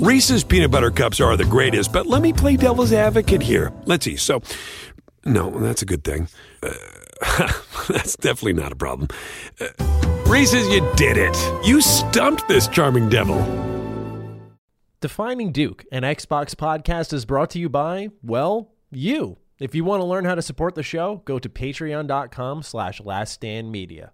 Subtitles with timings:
[0.00, 3.70] Reese's peanut butter cups are the greatest, but let me play devil's advocate here.
[3.84, 4.16] Let's see.
[4.16, 4.40] So,
[5.26, 6.26] no, that's a good thing.
[6.62, 6.72] Uh,
[7.86, 9.08] that's definitely not a problem.
[9.60, 9.66] Uh,
[10.26, 11.36] Reese's, you did it.
[11.66, 13.36] You stumped this charming devil.
[15.02, 19.36] Defining Duke, an Xbox podcast, is brought to you by, well, you.
[19.58, 24.12] If you want to learn how to support the show, go to patreon.com slash laststandmedia.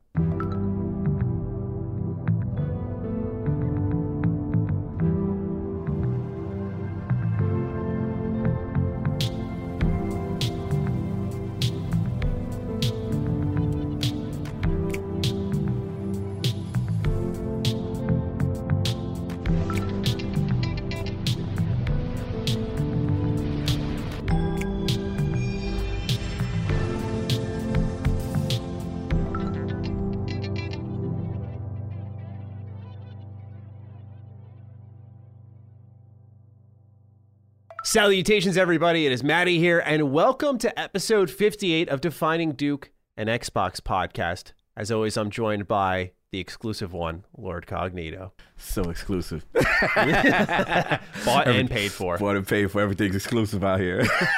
[37.97, 39.07] Salutations, everybody.
[39.07, 44.53] It is Maddie here, and welcome to episode 58 of Defining Duke, an Xbox podcast.
[44.77, 48.33] As always, I'm joined by the exclusive one, Lord Cognito.
[48.59, 49.47] So exclusive.
[49.55, 52.19] Bought and paid for.
[52.19, 52.83] Bought and paid for.
[52.83, 54.05] Everything's exclusive out here.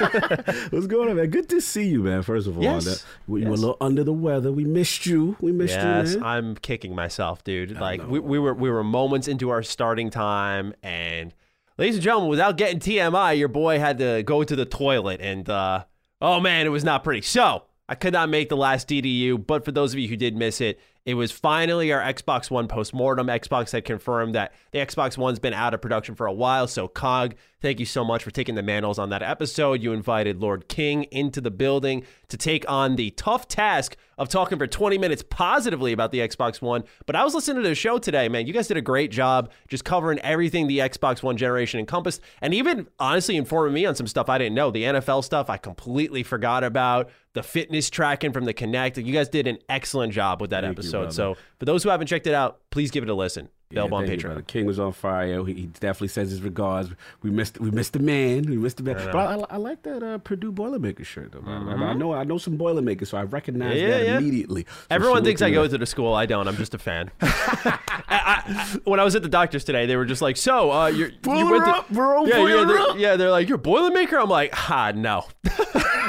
[0.70, 1.28] What's going on, man?
[1.30, 2.22] Good to see you, man.
[2.22, 2.84] First of all, Yes.
[2.84, 3.48] That- we Yes.
[3.48, 4.52] were a little under the weather.
[4.52, 5.36] We missed you.
[5.40, 6.28] We missed Yes, you, man.
[6.28, 7.72] I'm kicking myself, dude.
[7.72, 11.34] Like we, we were we were moments into our starting time, and
[11.78, 15.48] ladies and gentlemen, without getting TMI, your boy had to go to the toilet, and
[15.48, 15.84] uh,
[16.20, 17.22] oh man, it was not pretty.
[17.22, 20.36] So I could not make the last DDU, but for those of you who did
[20.36, 23.28] miss it, it was finally our Xbox One postmortem.
[23.28, 26.66] Xbox had confirmed that the Xbox One's been out of production for a while.
[26.66, 29.82] So Cog, thank you so much for taking the mantles on that episode.
[29.82, 34.58] You invited Lord King into the building to take on the tough task of talking
[34.58, 36.84] for 20 minutes positively about the Xbox One.
[37.06, 38.46] But I was listening to the show today, man.
[38.46, 42.52] You guys did a great job just covering everything the Xbox One generation encompassed, and
[42.52, 44.70] even honestly informing me on some stuff I didn't know.
[44.70, 47.10] The NFL stuff I completely forgot about.
[47.34, 49.04] The fitness tracking from the Kinect.
[49.04, 51.10] You guys did an excellent job with that Thank you, episode.
[51.12, 53.48] so for those who haven't checked it out, please give it a listen.
[53.70, 54.22] Yeah, Available on you, Patreon.
[54.22, 54.42] brother.
[54.42, 55.44] King was on fire.
[55.44, 56.88] He, he definitely says his regards.
[57.20, 57.60] We missed.
[57.60, 58.44] We missed the man.
[58.48, 58.94] We missed the man.
[58.96, 61.42] But I, I, I like that uh, Purdue Boilermaker shirt, though.
[61.42, 61.68] man.
[61.68, 62.14] I, I know.
[62.14, 63.86] I know some Boilermakers, so I recognize Mm-hmm.
[63.90, 64.16] Yeah, that yeah.
[64.16, 64.62] immediately.
[64.70, 65.68] So Everyone thinks I go that.
[65.68, 66.14] to the school.
[66.14, 66.48] I don't.
[66.48, 67.10] I'm just a fan.
[67.20, 67.28] I,
[68.08, 70.86] I, I- when I was at the doctor's today, they were just like, "So, uh,
[70.86, 74.14] you're, you Pull went to up, bro, yeah, yeah, they're, yeah." They're like, "You're Boilermaker."
[74.18, 75.26] I'm like, "Ah, no,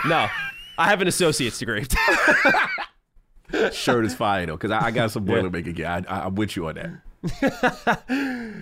[0.07, 0.29] no,
[0.78, 1.85] I have an associate's degree."
[3.71, 5.87] shirt is fire though, because I, I got some Boilermaker gear.
[5.87, 8.03] I, I, I'm with you on that.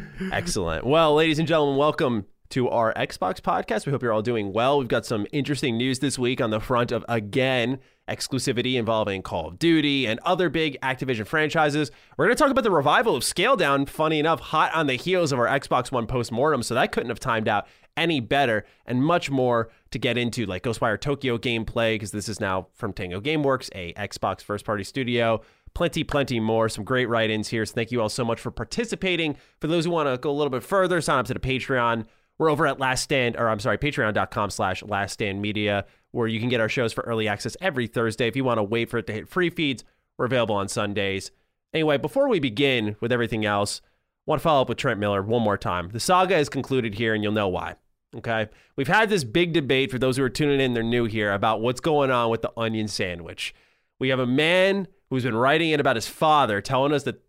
[0.33, 0.85] Excellent.
[0.85, 3.85] Well, ladies and gentlemen, welcome to our Xbox podcast.
[3.85, 4.79] We hope you're all doing well.
[4.79, 9.49] We've got some interesting news this week on the front of, again, exclusivity involving Call
[9.49, 11.91] of Duty and other big Activision franchises.
[12.15, 15.31] We're going to talk about the revival of Scalebound, funny enough, hot on the heels
[15.31, 17.67] of our Xbox One postmortem, so that couldn't have timed out
[17.97, 22.39] any better, and much more to get into, like Ghostwire Tokyo gameplay, because this is
[22.39, 25.41] now from Tango Gameworks, a Xbox first party studio
[25.77, 26.67] plenty, plenty more.
[26.69, 27.63] Some great write ins here.
[27.63, 29.37] So thank you all so much for participating.
[29.61, 32.05] For those who want to go a little bit further, sign up to the Patreon.
[32.39, 36.39] We're over at Last Stand, or I'm sorry, patreon.com slash Last Stand Media, where you
[36.39, 38.27] can get our shows for early access every Thursday.
[38.27, 39.83] If you want to wait for it to hit free feeds,
[40.17, 41.29] we're available on Sundays.
[41.75, 45.21] Anyway, before we begin with everything else, I want to follow up with Trent Miller
[45.21, 45.89] one more time.
[45.89, 47.75] The saga is concluded here, and you'll know why.
[48.17, 48.47] Okay.
[48.75, 51.61] We've had this big debate for those who are tuning in, they're new here, about
[51.61, 53.53] what's going on with the onion sandwich.
[53.99, 57.21] We have a man who's been writing in about his father, telling us that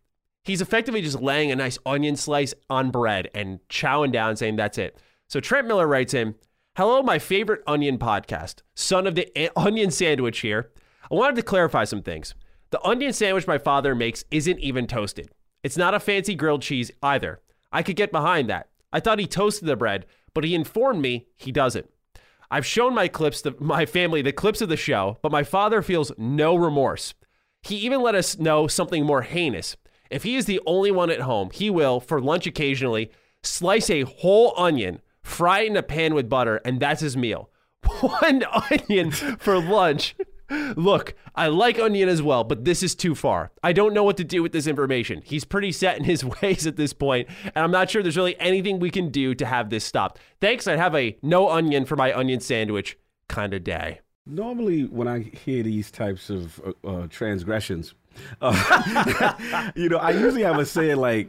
[0.44, 4.78] he's effectively just laying a nice onion slice on bread and chowing down, saying that's
[4.78, 4.98] it.
[5.28, 6.34] So Trent Miller writes in,
[6.76, 10.70] Hello, my favorite onion podcast, son of the onion sandwich here.
[11.10, 12.34] I wanted to clarify some things.
[12.70, 15.30] The onion sandwich my father makes isn't even toasted.
[15.62, 17.40] It's not a fancy grilled cheese either.
[17.72, 18.68] I could get behind that.
[18.92, 20.06] I thought he toasted the bread,
[20.38, 21.90] but he informed me he doesn't.
[22.48, 25.82] I've shown my clips, the, my family, the clips of the show, but my father
[25.82, 27.12] feels no remorse.
[27.60, 29.76] He even let us know something more heinous.
[30.12, 33.10] If he is the only one at home, he will, for lunch occasionally,
[33.42, 37.50] slice a whole onion, fry it in a pan with butter, and that's his meal.
[38.00, 40.14] One onion for lunch
[40.76, 43.50] Look, I like Onion as well, but this is too far.
[43.62, 45.22] I don't know what to do with this information.
[45.24, 48.38] He's pretty set in his ways at this point, and I'm not sure there's really
[48.40, 50.20] anything we can do to have this stopped.
[50.40, 52.98] Thanks, I'd have a no onion for my onion sandwich
[53.28, 54.00] kind of day.
[54.26, 57.94] Normally, when I hear these types of uh, uh, transgressions,
[58.42, 61.28] uh, you know, I usually have a saying like,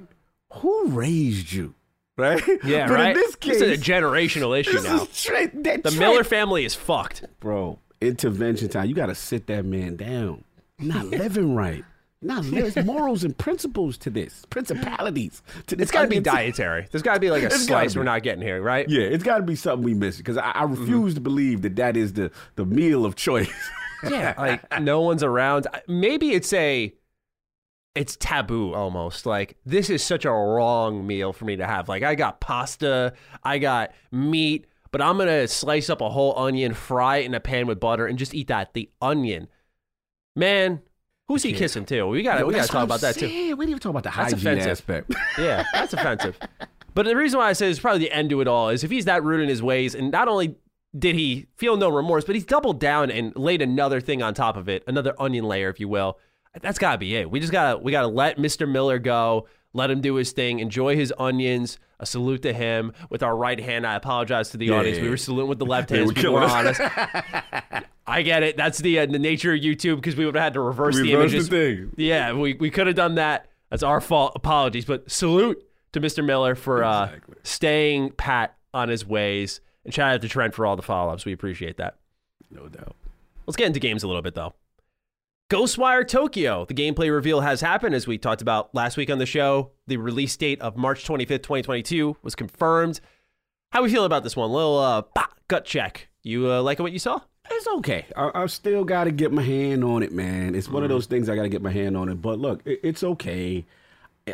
[0.53, 1.75] "Who raised you?"
[2.17, 2.41] Right?
[2.65, 3.07] Yeah, but right.
[3.11, 5.03] In this case, is a generational issue this now.
[5.03, 5.63] is straight.
[5.63, 7.23] The tra- Miller family is fucked.
[7.39, 8.87] bro, intervention time.
[8.87, 10.43] You got to sit that man down.
[10.79, 11.83] You're not living right.
[12.21, 15.83] Not there's morals and principles to this, principalities to this.
[15.83, 16.85] It's got to be dietary.
[16.91, 18.89] There's got to be like a slice we're not getting here, right?
[18.89, 20.81] Yeah, it's got to be something we miss because I, I Mm-hmm.
[20.81, 23.49] refuse to believe that that is the the meal of choice.
[24.09, 25.67] Yeah, like no one's around.
[25.87, 26.93] Maybe it's a
[27.95, 29.25] it's taboo almost.
[29.25, 31.87] Like this is such a wrong meal for me to have.
[31.87, 33.13] Like I got pasta,
[33.45, 37.33] I got meat, but I'm going to slice up a whole onion, fry it in
[37.33, 38.73] a pan with butter and just eat that.
[38.73, 39.47] The onion.
[40.35, 40.81] Man,
[41.27, 42.07] who's he kissing too?
[42.07, 43.27] We got to we got to talk about that too.
[43.27, 44.71] Yeah, we didn't even talk about the That's hygiene offensive.
[44.71, 45.13] aspect.
[45.37, 46.37] Yeah, that's offensive.
[46.93, 48.91] But the reason why I say it's probably the end to it all is if
[48.91, 50.55] he's that rude in his ways, and not only
[50.97, 54.57] did he feel no remorse, but he's doubled down and laid another thing on top
[54.57, 56.17] of it, another onion layer, if you will.
[56.61, 57.29] That's gotta be it.
[57.29, 58.69] We just gotta we gotta let Mr.
[58.69, 61.77] Miller go, let him do his thing, enjoy his onions.
[62.01, 63.85] A salute to him with our right hand.
[63.85, 64.97] I apologize to the audience.
[64.97, 66.15] yeah, We were saluting with the left Yeah, hand.
[66.15, 66.79] people were honest.
[68.07, 68.57] I get it.
[68.57, 71.13] That's the uh, the nature of YouTube because we would have had to reverse, the
[71.13, 71.49] Reverse the images.
[71.49, 71.91] thing.
[71.97, 73.47] Yeah, we, we could have done that.
[73.69, 74.33] That's our fault.
[74.35, 74.85] Apologies.
[74.85, 75.61] But salute
[75.91, 76.25] to Mr.
[76.25, 77.35] Miller for uh, Exactly.
[77.43, 79.61] staying pat on his ways.
[79.85, 81.25] And shout out to Trent for all the follow ups.
[81.25, 81.97] We appreciate that.
[82.49, 82.95] No doubt.
[83.45, 84.53] Let's get into games a little bit, though.
[85.49, 86.65] Ghostwire Tokyo.
[86.65, 89.71] The gameplay reveal has happened, as we talked about last week on the show.
[89.87, 93.01] The release date of March 25th, 2022 was confirmed.
[93.71, 94.51] How we feel about this one?
[94.51, 96.07] little uh, bah, gut check.
[96.21, 97.21] You uh, liking what you saw?
[97.49, 98.05] It's okay.
[98.15, 100.53] I, I've still got to get my hand on it, man.
[100.53, 102.21] It's one of those things I got to get my hand on it.
[102.21, 103.65] But look, it, it's okay.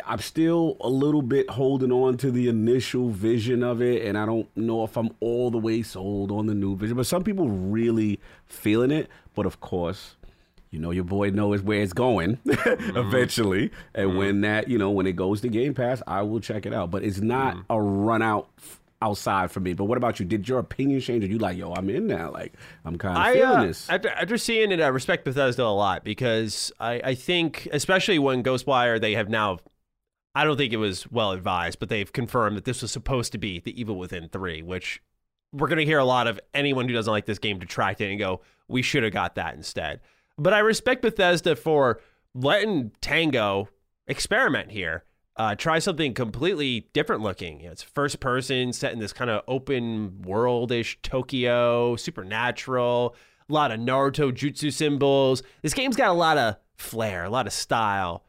[0.04, 4.26] I'm still a little bit holding on to the initial vision of it, and I
[4.26, 6.94] don't know if I'm all the way sold on the new vision.
[6.94, 9.08] But some people really feeling it.
[9.34, 10.15] But of course,
[10.76, 12.96] you know your boy knows where it's going mm-hmm.
[12.98, 14.18] eventually, and mm-hmm.
[14.18, 16.90] when that you know when it goes to Game Pass, I will check it out.
[16.90, 17.72] But it's not mm-hmm.
[17.72, 18.48] a run out.
[18.58, 20.24] f- Outside for me, but what about you?
[20.24, 21.22] Did your opinion change?
[21.22, 22.32] Or you like, yo, I'm in now.
[22.32, 23.90] Like, I'm kind of I, feeling uh, this.
[23.90, 28.42] after, after seeing it, I respect Bethesda a lot because I, I think, especially when
[28.42, 29.58] Ghostwire, they have now,
[30.34, 33.38] I don't think it was well advised, but they've confirmed that this was supposed to
[33.38, 35.02] be the Evil Within 3, which
[35.52, 38.08] we're going to hear a lot of anyone who doesn't like this game detract it
[38.08, 40.00] and go, we should have got that instead.
[40.38, 42.00] But I respect Bethesda for
[42.34, 43.68] letting Tango
[44.06, 45.04] experiment here.
[45.36, 47.60] Uh, try something completely different looking.
[47.60, 53.14] You know, it's first person, set in this kind of open worldish Tokyo, supernatural,
[53.48, 55.42] a lot of Naruto jutsu symbols.
[55.60, 58.24] This game's got a lot of flair, a lot of style.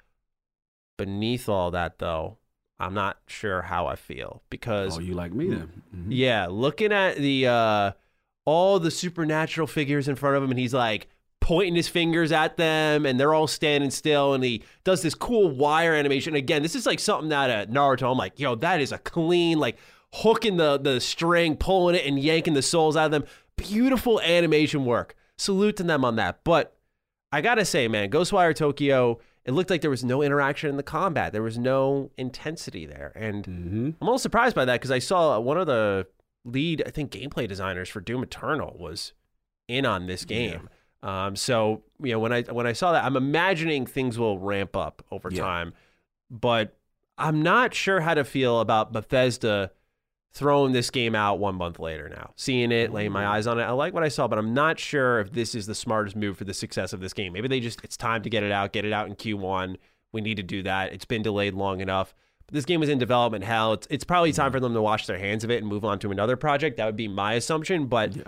[0.97, 2.39] Beneath all that, though,
[2.79, 5.81] I'm not sure how I feel because oh, you like me then?
[5.95, 6.07] Mhm.
[6.09, 7.91] yeah, looking at the uh
[8.45, 11.07] all the supernatural figures in front of him and he's like
[11.47, 15.49] pointing his fingers at them and they're all standing still and he does this cool
[15.49, 16.35] wire animation.
[16.35, 19.57] Again, this is like something that at Naruto I'm like, yo, that is a clean
[19.57, 19.77] like
[20.15, 23.23] hooking the the string, pulling it and yanking the souls out of them.
[23.55, 25.15] Beautiful animation work.
[25.37, 26.43] Salute to them on that.
[26.43, 26.75] But
[27.31, 30.83] I gotta say, man, Ghostwire Tokyo, it looked like there was no interaction in the
[30.83, 31.31] combat.
[31.31, 33.13] There was no intensity there.
[33.15, 33.87] And Mhm.
[33.87, 36.07] I'm a little surprised by that because I saw one of the
[36.43, 39.13] lead, I think, gameplay designers for Doom Eternal was
[39.69, 40.67] in on this game.
[41.03, 44.75] Um, so you know, when I when I saw that, I'm imagining things will ramp
[44.75, 45.41] up over Yeah.
[45.43, 45.73] time,
[46.29, 46.75] but
[47.17, 49.71] I'm not sure how to feel about Bethesda
[50.33, 52.09] throwing this game out one month later.
[52.09, 54.53] Now, seeing it, laying my eyes on it, I like what I saw, but I'm
[54.53, 57.33] not sure if this is the smartest move for the success of this game.
[57.33, 59.77] Maybe they just it's time to get it out, get it out in Q1.
[60.13, 60.93] We need to do that.
[60.93, 62.13] It's been delayed long enough.
[62.45, 63.73] But this game was in development hell.
[63.73, 65.99] It's it's probably time for them to wash their hands of it and move on
[65.99, 66.77] to another project.
[66.77, 68.23] That would be my assumption, but Yeah.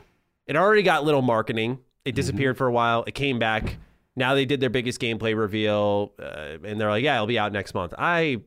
[0.47, 1.79] it already got little marketing.
[2.05, 3.03] It disappeared for a while.
[3.05, 3.77] It came back.
[4.15, 7.51] Now they did their biggest gameplay reveal, uh, and they're like, "Yeah, it'll be out
[7.51, 8.41] next month." I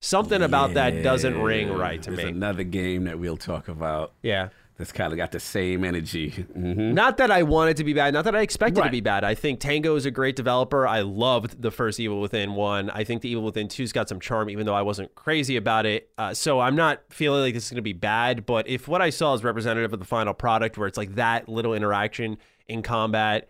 [0.00, 2.30] something about that doesn't ring right to there's me.
[2.30, 6.30] Another game that we'll talk about yeah, that's kind of got the same energy.
[6.30, 8.14] hmm not that I want it to be bad.
[8.14, 9.24] Not that I expect it to be bad.
[9.24, 10.86] I think Tango is a great developer.
[10.86, 12.90] I loved the first Evil Within one.
[12.90, 15.86] I think the Evil Within two's got some charm, even though I wasn't crazy about
[15.86, 16.10] it.
[16.16, 18.46] Uh, so I'm not feeling like this is going to be bad.
[18.46, 21.48] But if what I saw is representative of the final product, where it's like that
[21.48, 22.38] little interaction
[22.68, 23.48] in combat,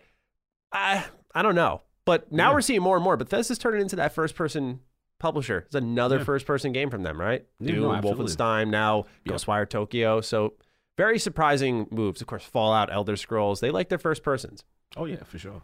[0.71, 1.81] I I don't know.
[2.05, 2.55] But now Yeah.
[2.55, 3.17] we're seeing more and more.
[3.17, 4.79] Bethesda's turning into that first person
[5.19, 5.59] publisher.
[5.65, 6.23] It's another Yeah.
[6.23, 7.45] first person game from them, right?
[7.59, 8.01] Yeah, Doom, no.
[8.01, 9.33] Wolfenstein, now Yeah.
[9.33, 10.21] Ghostwire Tokyo.
[10.21, 10.53] So
[10.97, 12.21] very surprising moves.
[12.21, 14.63] Of course, Fallout, Elder Scrolls, they like their first persons.
[14.95, 15.61] Oh yeah, for sure.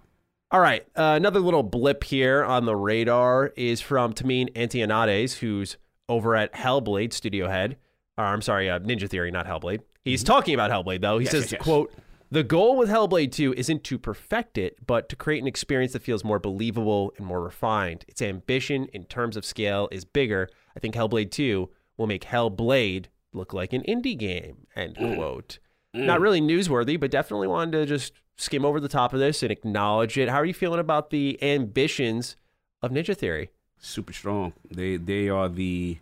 [0.51, 5.77] All right, uh, another little blip here on the radar is from Tameem Antoniades, who's
[6.07, 7.77] over at Hellblade Studio Head.
[8.19, 9.79] Or, I'm sorry, uh, Ninja Theory, not Hellblade.
[10.05, 11.17] He's talking about Hellblade though.
[11.17, 11.61] He Yes, says, yes, yes.
[11.63, 11.91] "quote
[12.33, 16.01] The goal with Hellblade 2 isn't to perfect it, but to create an experience that
[16.01, 18.05] feels more believable and more refined.
[18.07, 20.49] Its ambition in terms of scale is bigger.
[20.75, 25.13] I think Hellblade 2 will make Hellblade look like an indie game." End mm.
[25.13, 25.59] quote.
[25.95, 26.05] Mm.
[26.05, 29.51] Not really newsworthy, but definitely wanted to just skim over the top of this and
[29.51, 30.27] acknowledge it.
[30.27, 32.35] How are you feeling about the ambitions
[32.81, 33.51] of Ninja Theory?
[33.77, 34.53] super strong.
[34.71, 35.99] They they are the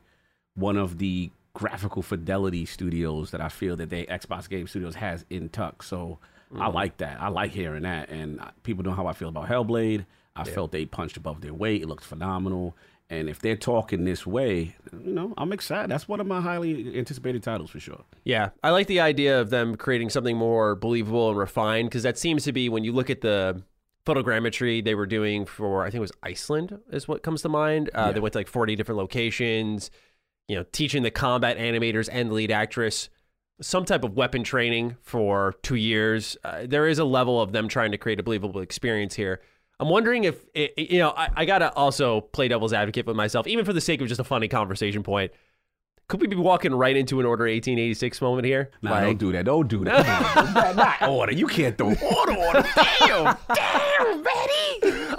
[0.55, 5.25] one of the graphical fidelity studios that I feel that they Xbox Game Studios has
[5.29, 5.83] in tuck.
[5.83, 6.19] So
[6.57, 7.21] I like that.
[7.21, 8.09] I like hearing that.
[8.09, 10.05] And uh, people know how I feel about Hellblade.
[10.35, 11.81] I felt they punched above their weight.
[11.81, 12.75] It looked phenomenal.
[13.09, 15.91] And if they're talking this way, you know, I'm excited.
[15.91, 18.05] That's one of my highly anticipated titles for sure.
[18.23, 22.17] Yeah, I like the idea of them creating something more believable and refined because that
[22.17, 23.61] seems to be when you look at the
[24.05, 27.89] photogrammetry they were doing for I think it was Iceland is what comes to mind.
[27.93, 28.11] Uh, Yeah.
[28.13, 29.91] They went to like 40 different locations,
[30.47, 33.09] you know, teaching the combat animators and the lead actress
[33.61, 36.35] some type of weapon training for two years.
[36.43, 39.39] Uh, there is a level of them trying to create a believable experience here.
[39.79, 43.15] I'm wondering if, it, you know, I, I got to also play devil's advocate with
[43.15, 45.31] myself, even for the sake of just a funny conversation point.
[46.07, 48.69] Could we be walking right into an Order 1886 moment here?
[48.81, 49.45] Nah, Like- don't do that.
[49.45, 50.75] Don't do that.
[50.99, 51.31] not, order.
[51.33, 52.65] You can't throw order them.
[52.99, 53.37] Damn.
[53.55, 54.40] Damn, Betty.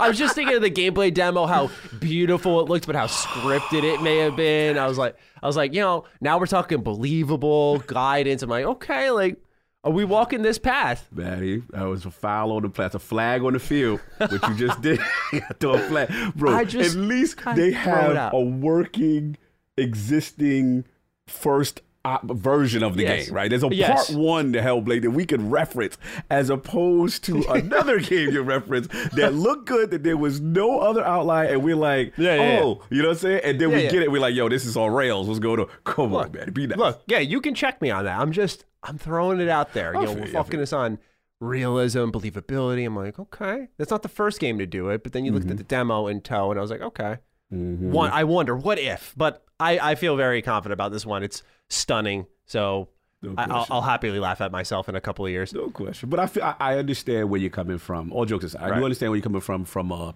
[0.02, 3.84] I was just thinking of the gameplay demo, how beautiful it looked, but how scripted
[3.84, 4.76] it may have been.
[4.76, 8.42] I was like, I was like, you know, now we're talking believable guidance.
[8.42, 9.36] I'm like, okay, like,
[9.84, 11.08] are we walking this path?
[11.12, 12.84] Betty, that was a foul on the play.
[12.84, 14.00] That's a flag on the field.
[14.18, 15.00] What you just did,
[15.60, 16.52] throw a flag, bro.
[16.52, 19.36] I just at least kinda they have a working,
[19.76, 20.84] existing
[21.28, 23.26] first op- version of the Yes.
[23.26, 23.50] game, right?
[23.50, 24.10] There's a Yes.
[24.10, 25.98] part one to Hellblade that we can reference,
[26.30, 31.04] as opposed to another game you reference that looked good, that there was no other
[31.04, 33.40] outline, and we're like, Yeah, yeah, oh, you know what I'm saying?
[33.44, 33.90] And then Yeah, we yeah.
[33.90, 35.28] get it, we're like, yo, this is on rails.
[35.28, 36.78] Let's go to, come on, man, be nice.
[36.78, 38.18] Look, yeah, you can check me on that.
[38.18, 39.92] I'm just, I'm throwing it out there.
[39.94, 40.98] You I know, we're fucking focusing on
[41.40, 42.86] realism, believability.
[42.86, 45.02] I'm like, okay, that's not the first game to do it.
[45.02, 45.56] But then you looked at mm-hmm.
[45.58, 47.18] the demo in tow, and I was like, okay.
[47.52, 51.22] One, I wonder what if, but I, I feel very confident about this one.
[51.22, 52.26] It's stunning.
[52.46, 52.88] So
[53.20, 53.66] No I, I'll.
[53.70, 55.52] I'll happily laugh at myself in a couple of years.
[55.52, 56.08] No question.
[56.08, 58.10] But I feel I, I understand where you're coming from.
[58.12, 58.78] All jokes aside, I Right.
[58.78, 60.14] do understand where you're coming from from a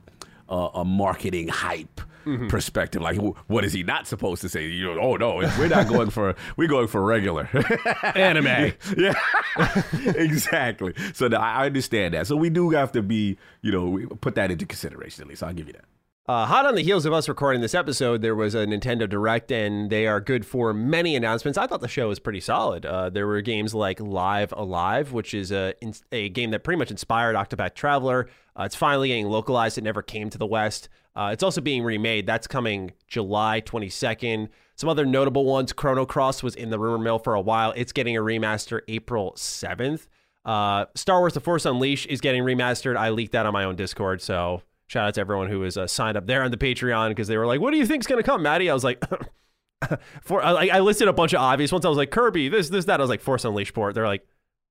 [0.48, 2.48] a, a marketing hype Mm-hmm.
[2.48, 3.00] perspective.
[3.02, 4.66] Like, what is he not supposed to say?
[4.66, 7.48] You know, oh no, we're not going for we're going for regular
[8.16, 8.72] Anime.
[8.98, 9.14] yeah,
[10.16, 10.92] exactly.
[11.14, 12.26] So no, I I understand that.
[12.26, 15.42] So we do have to be, you know, we put that into consideration at least.
[15.44, 15.84] I'll give you that.
[16.28, 19.52] Uh, hot on the heels of us recording this episode, there was a Nintendo Direct,
[19.52, 21.56] and they are good for many announcements.
[21.56, 22.84] I thought the show was pretty solid.
[22.84, 25.74] Uh, there were games like Live A Live, which is a,
[26.10, 28.28] a game that pretty much inspired Octopath Traveler.
[28.58, 29.78] Uh, it's finally getting localized.
[29.78, 30.88] It never came to the West.
[31.14, 32.26] Uh, it's also being remade.
[32.26, 34.48] That's coming July 22nd.
[34.74, 37.72] Some other notable ones Chrono Cross was in the rumor mill for a while.
[37.76, 40.08] It's getting a remaster April 7th.
[40.44, 42.96] Uh, Star Wars The Force Unleashed is getting remastered.
[42.96, 45.86] I leaked that on my own Discord, so shout out to everyone who was uh,
[45.86, 48.22] signed up there on the Patreon because they were like, "What do you think's gonna
[48.22, 49.02] come, Maddie?" I was like,
[50.22, 51.84] "For," I, I listed a bunch of obvious ones.
[51.84, 54.26] I was like, "Kirby, this, this, that." I was like, "Force Unleashed port." They're like,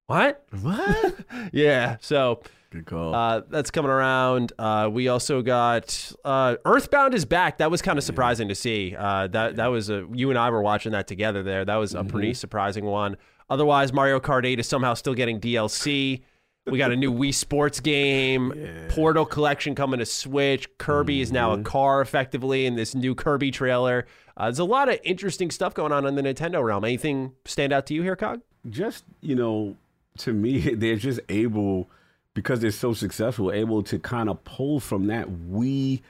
[0.08, 1.16] "What?" What?
[1.54, 1.98] yeah.
[2.02, 2.42] So
[2.72, 3.14] Good call.
[3.16, 4.52] uh, that's coming around.
[4.58, 7.60] Uh, we also got uh, Earthbound is back.
[7.60, 8.96] That was kind of surprising to see.
[8.98, 11.66] Uh, that that was a, you and I were watching that together there.
[11.66, 13.18] That was a pretty surprising one.
[13.50, 16.24] Otherwise, Mario Kart 8 is somehow still getting DLC.
[16.66, 18.54] We got a new Wii Sports game,
[18.90, 20.68] Portal Collection coming to Switch.
[20.78, 24.08] Kirby is now a car effectively in this new Kirby trailer.
[24.36, 26.84] Uh, there's a lot of interesting stuff going on in the Nintendo realm.
[26.84, 28.42] Anything stand out to you here, Cog?
[28.70, 29.76] just you know
[30.18, 31.90] to me they're just able
[32.34, 36.02] because they're so successful able to kind of pull from that we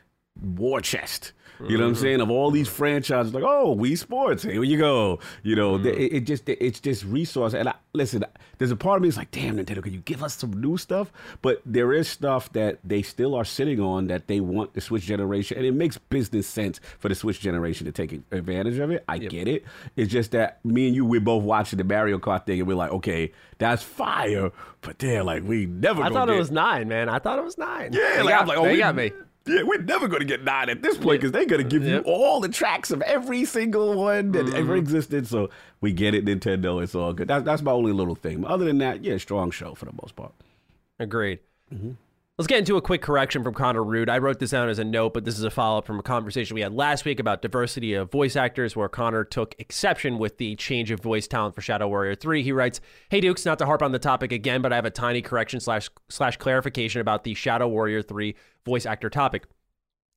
[0.41, 2.01] war chest you know what i'm uh-huh.
[2.01, 2.21] saying?
[2.21, 5.19] Of all these franchises like oh Wii Sports here you go.
[5.43, 5.99] You know they- mm.
[5.99, 7.53] it, it just it's just resource.
[7.53, 8.23] And I, listen
[8.57, 10.77] there's a part of me that's like damn nintendo can you give us some new
[10.77, 11.11] stuff?
[11.41, 15.03] But there is stuff that they still are sitting on that they want the switch
[15.03, 19.03] generation and it makes business sense for the switch generation to take advantage of it.
[19.07, 19.65] I get it.
[19.95, 22.75] It's just that me and you we're both watching the mario kart thing and we're
[22.75, 27.09] like okay that's fire but they're like we never I thought it was nine, man.
[27.09, 27.91] I thought it was nine.
[27.93, 29.11] yeah, They like got, I'm like, oh, they we, got me.
[29.47, 31.83] Yeah, we're never going to get nine at this point because they're going to give
[31.83, 32.05] Yep.
[32.05, 34.55] you all the tracks of every single one that Mm-hmm.
[34.55, 35.27] ever existed.
[35.27, 35.49] So
[35.81, 36.81] we get it, Nintendo.
[36.81, 37.27] It's all good.
[37.27, 38.41] That's that's my only little thing.
[38.41, 40.33] But other than that, yeah, strong show for the most part.
[40.99, 41.39] Agreed.
[42.37, 44.09] Let's get into a quick correction from Connor Rude.
[44.09, 46.03] I wrote this down as a note, but this is a follow up from a
[46.03, 50.37] conversation we had last week about diversity of voice actors, where Connor took exception with
[50.37, 52.43] the change of voice talent for Shadow Warrior 3.
[52.43, 54.91] He writes, Hey Dukes, not to harp on the topic again, but I have a
[54.91, 59.45] tiny correction slash slash clarification about the Shadow Warrior 3 voice actor topic.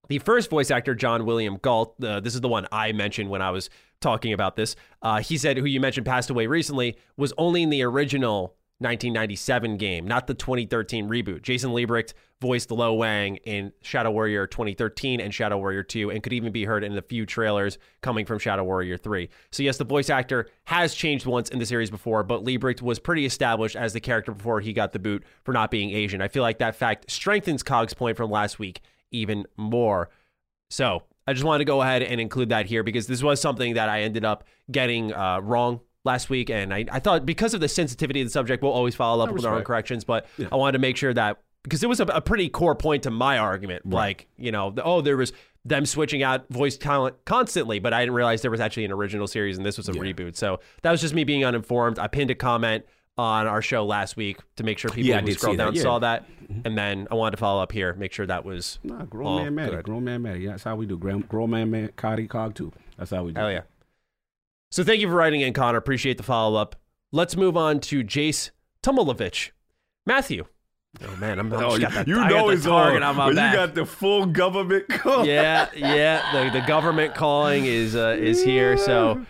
[0.08, 3.42] The first voice actor, John William Galt, uh, this is the one I mentioned when
[3.42, 3.70] I was
[4.00, 4.74] talking about this.
[5.02, 9.76] Uh, he said, who you mentioned passed away recently, was only in the original 1997
[9.76, 11.42] game, not the 2013 reboot.
[11.42, 16.32] Jason Liebrecht voiced Lo Wang in Shadow Warrior 2013 and Shadow Warrior 2, and could
[16.32, 19.28] even be heard in the few trailers coming from Shadow Warrior 3.
[19.50, 23.00] So, yes, the voice actor has changed once in the series before, but Liebrecht was
[23.00, 26.22] pretty established as the character before he got the boot for not being Asian.
[26.22, 28.80] I feel like that fact strengthens Cog's point from last week
[29.10, 30.10] even more.
[30.70, 33.74] So, I just wanted to go ahead and include that here because this was something
[33.74, 36.50] that I ended up getting uh, wrong last week.
[36.50, 39.32] And I, I thought because of the sensitivity of the subject, we'll always follow up
[39.32, 40.04] with our own corrections.
[40.04, 40.48] But yeah.
[40.52, 43.10] I wanted to make sure that because it was a, a, pretty core point to
[43.10, 43.82] my argument.
[43.84, 43.92] Right.
[43.92, 45.32] Like, you know, the, oh, there was
[45.64, 49.26] them switching out voice talent constantly, but I didn't realize there was actually an original
[49.26, 50.00] series and this was a yeah.
[50.00, 50.36] reboot.
[50.36, 51.98] So that was just me being uninformed.
[51.98, 52.84] I pinned a comment
[53.18, 55.82] on our show last week to make sure people yeah, who scrolled down yeah.
[55.82, 56.24] saw that.
[56.42, 56.60] Mm-hmm.
[56.64, 58.78] And then I wanted to follow up here, make sure that was.
[58.84, 59.82] Nah, grown man mad.
[59.82, 60.40] Grown man mad.
[60.40, 60.96] Yeah, that's how we do.
[60.96, 61.96] Grown, grown man mad.
[61.96, 62.72] Cody Cog too.
[62.96, 63.40] That's how we do.
[63.40, 63.62] Hell yeah.
[64.70, 65.78] So thank you for writing in, Connor.
[65.78, 66.76] Appreciate the follow up.
[67.10, 68.50] Let's move on to Jace
[68.82, 69.50] Tumulovich.
[70.04, 70.44] Matthew.
[71.02, 72.08] Oh man, I'm, I'm oh, got that.
[72.08, 73.52] You I know it's target on my back.
[73.52, 75.26] You got the full government call.
[75.26, 76.50] Yeah, yeah.
[76.50, 78.76] The, the government calling is uh, is here.
[78.76, 79.24] So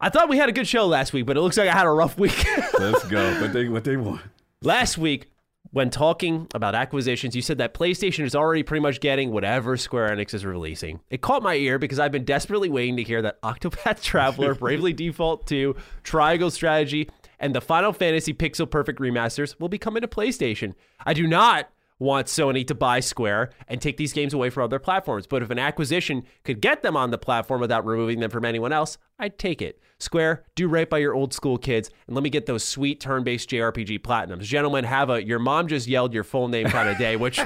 [0.00, 1.86] I thought we had a good show last week, but it looks like I had
[1.86, 2.44] a rough week.
[2.78, 3.28] Let's go.
[3.40, 4.20] What they what they want.
[4.62, 5.30] Last week,
[5.70, 10.10] when talking about acquisitions, you said that PlayStation is already pretty much getting whatever Square
[10.10, 11.00] Enix is releasing.
[11.10, 14.92] It caught my ear because I've been desperately waiting to hear that Octopath Traveler, Bravely
[14.92, 20.08] Default 2, Triangle Strategy, and the Final Fantasy Pixel Perfect remasters will be coming to
[20.08, 20.74] PlayStation.
[21.04, 24.78] I do not want Sony to buy Square and take these games away from other
[24.78, 25.26] platforms.
[25.26, 28.72] But if an acquisition could get them on the platform without removing them from anyone
[28.72, 29.80] else, I'd take it.
[29.98, 33.24] Square, do right by your old school kids and let me get those sweet turn
[33.24, 34.42] based JRPG platinums.
[34.42, 37.40] Gentlemen, have a your mom just yelled your full name kind of day, which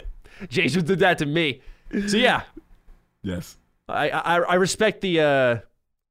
[0.48, 1.60] Jason did that to me.
[2.06, 2.42] So yeah.
[3.22, 3.58] Yes.
[3.88, 5.56] I, I, I respect the uh,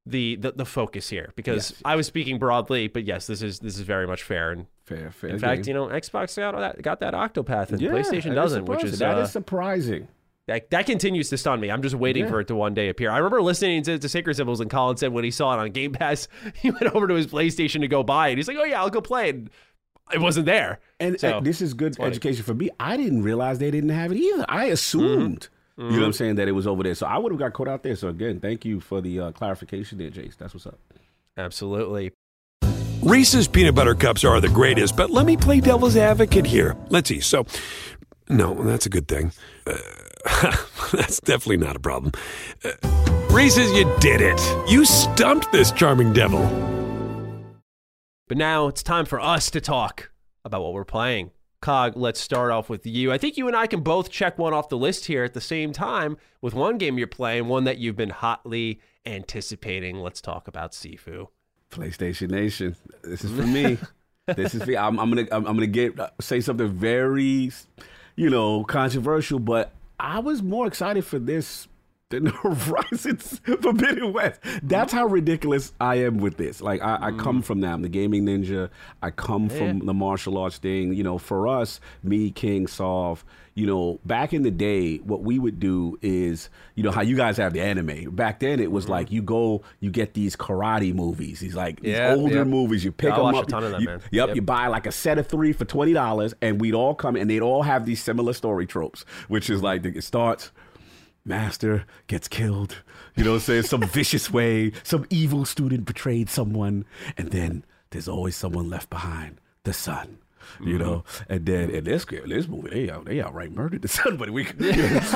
[0.05, 1.81] the, the the focus here because yes.
[1.83, 5.11] I was speaking broadly, but yes, this is this is very much fair and fair.
[5.11, 8.65] fair in fact, you know, Xbox got that got that Octopath and yeah, PlayStation doesn't,
[8.65, 10.07] which is that uh, is surprising.
[10.47, 11.69] That, that continues to stun me.
[11.69, 12.29] I'm just waiting yeah.
[12.29, 13.11] for it to one day appear.
[13.11, 15.71] I remember listening to, to Sacred Symbols and Colin said when he saw it on
[15.71, 18.37] Game Pass, he went over to his PlayStation to go buy it.
[18.37, 19.47] He's like, "Oh yeah, I'll go play it."
[20.13, 20.79] It wasn't there.
[21.01, 22.69] And so, uh, this is good education for me.
[22.79, 24.45] I didn't realize they didn't have it either.
[24.47, 25.41] I assumed.
[25.41, 25.91] Mm-hmm Mm-hmm.
[25.91, 26.35] You know what I'm saying?
[26.35, 26.95] That it was over there.
[26.95, 27.95] So I would have got caught out there.
[27.95, 30.35] So again, thank you for the uh, clarification there, Jace.
[30.35, 30.79] That's what's up.
[31.37, 32.13] Absolutely.
[33.01, 36.75] Reese's peanut butter cups are the greatest, but let me play devil's advocate here.
[36.89, 37.19] Let's see.
[37.19, 37.45] So,
[38.27, 39.31] no, that's a good thing.
[39.65, 39.77] Uh,
[40.91, 42.11] that's definitely not a problem.
[42.65, 42.71] Uh,
[43.29, 44.41] Reese's, you did it.
[44.67, 46.41] You stumped this charming devil.
[48.27, 50.11] But now it's time for us to talk
[50.43, 51.31] about what we're playing.
[51.61, 53.11] Cog, let's start off with you.
[53.11, 55.41] I think you and I can both check one off the list here at the
[55.41, 59.97] same time with one game you're playing, one that you've been hotly anticipating.
[59.97, 61.27] Let's talk about Sifu.
[61.71, 62.75] PlayStation Nation.
[63.03, 63.77] This is for me.
[64.25, 67.51] this is for I'm, I'm gonna I'm, I'm gonna get uh, say something very,
[68.15, 71.67] you know, controversial, but I was more excited for this
[72.09, 74.39] than the Horizons Forbidden West.
[74.63, 76.61] That's how ridiculous I am with this.
[76.61, 77.45] Like I, I come mm.
[77.45, 77.73] from that.
[77.73, 78.69] I'm the gaming ninja.
[79.01, 79.57] I come yeah.
[79.57, 80.93] from the martial arts thing.
[80.93, 83.25] You know, for us, me, King, Sov,
[83.57, 87.15] you know, back in the day, what we would do is, you know, how you
[87.15, 88.11] guys have the anime.
[88.11, 88.91] Back then, it was mm-hmm.
[88.91, 92.85] like you go, you get these karate movies, these like yeah, these older movies.
[92.85, 93.47] You pick yeah, them up.
[93.47, 96.61] Them, you, yep, yep, you buy like a set of three for twenty dollars, and
[96.61, 100.03] we'd all come, and they'd all have these similar story tropes, which is like it
[100.03, 100.51] starts
[101.25, 102.83] master gets killed.
[103.15, 103.63] You know what I'm saying?
[103.63, 106.85] Some vicious way, some evil student betrayed someone,
[107.17, 110.19] and then there's always someone left behind, the son.
[110.59, 110.77] You mm-hmm.
[110.77, 114.29] know, and then in this this movie, they out they outright murdered the son, but
[114.29, 114.43] we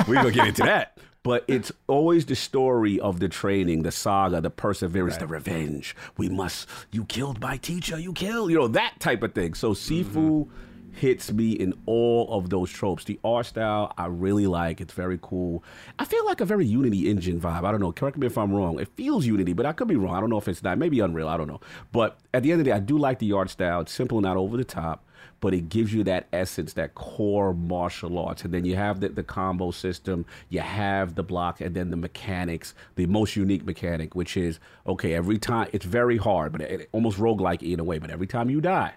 [0.08, 0.98] we gonna get into that.
[1.24, 5.20] But it's always the story of the training, the saga, the perseverance, right.
[5.20, 5.94] the revenge.
[6.16, 6.68] We must.
[6.90, 7.98] You killed my teacher.
[7.98, 8.50] You killed.
[8.50, 9.54] You know that type of thing.
[9.54, 10.04] So Sifu.
[10.04, 10.50] Mm-hmm
[10.92, 13.04] hits me in all of those tropes.
[13.04, 14.80] The art style I really like.
[14.80, 15.64] It's very cool.
[15.98, 17.64] I feel like a very Unity engine vibe.
[17.64, 17.92] I don't know.
[17.92, 18.78] Correct me if I'm wrong.
[18.78, 20.14] It feels Unity, but I could be wrong.
[20.14, 20.78] I don't know if it's not.
[20.78, 21.28] Maybe Unreal.
[21.28, 21.60] I don't know.
[21.90, 23.80] But at the end of the day, I do like the art style.
[23.80, 25.04] It's simple, not over the top,
[25.42, 28.44] but it gives you that essence, that core martial arts.
[28.44, 31.96] And then you have the, the combo system, you have the block, and then the
[31.96, 36.80] mechanics, the most unique mechanic, which is okay, every time it's very hard, but it,
[36.82, 38.94] it almost roguelike in a way, but every time you die,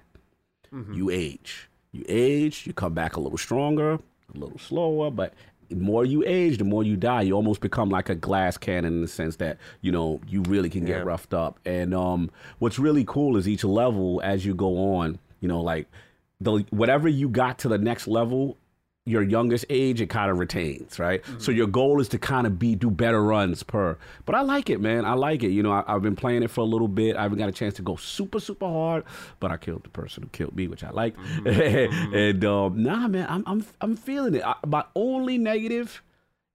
[0.73, 0.93] mm-hmm.
[0.93, 5.33] you age You age, you come back a little stronger, a little slower, but
[5.69, 7.23] the more you age, the more you die.
[7.23, 10.69] You almost become like a glass cannon in the sense that you know you really
[10.69, 11.11] can get Yeah.
[11.11, 11.53] roughed up.
[11.65, 12.29] And um,
[12.59, 15.87] what's really cool is each level as you go on, you know, like
[16.45, 18.57] the whatever you got to the next level,
[19.05, 21.21] your youngest age it kind of retains, right?
[21.23, 21.39] Mm-hmm.
[21.39, 23.97] So your goal is to kind of be do better runs per.
[24.25, 25.05] But I like it, man.
[25.05, 25.49] I like it.
[25.49, 27.15] You know, I, I've been playing it for a little bit.
[27.15, 29.03] I haven't got a chance to go super super hard,
[29.39, 31.15] but I killed the person who killed me, which I like.
[31.17, 31.45] Mm-hmm.
[31.85, 32.15] Mm-hmm.
[32.15, 34.43] and um, nah, man, I'm I'm I'm feeling it.
[34.45, 36.01] I, my only negative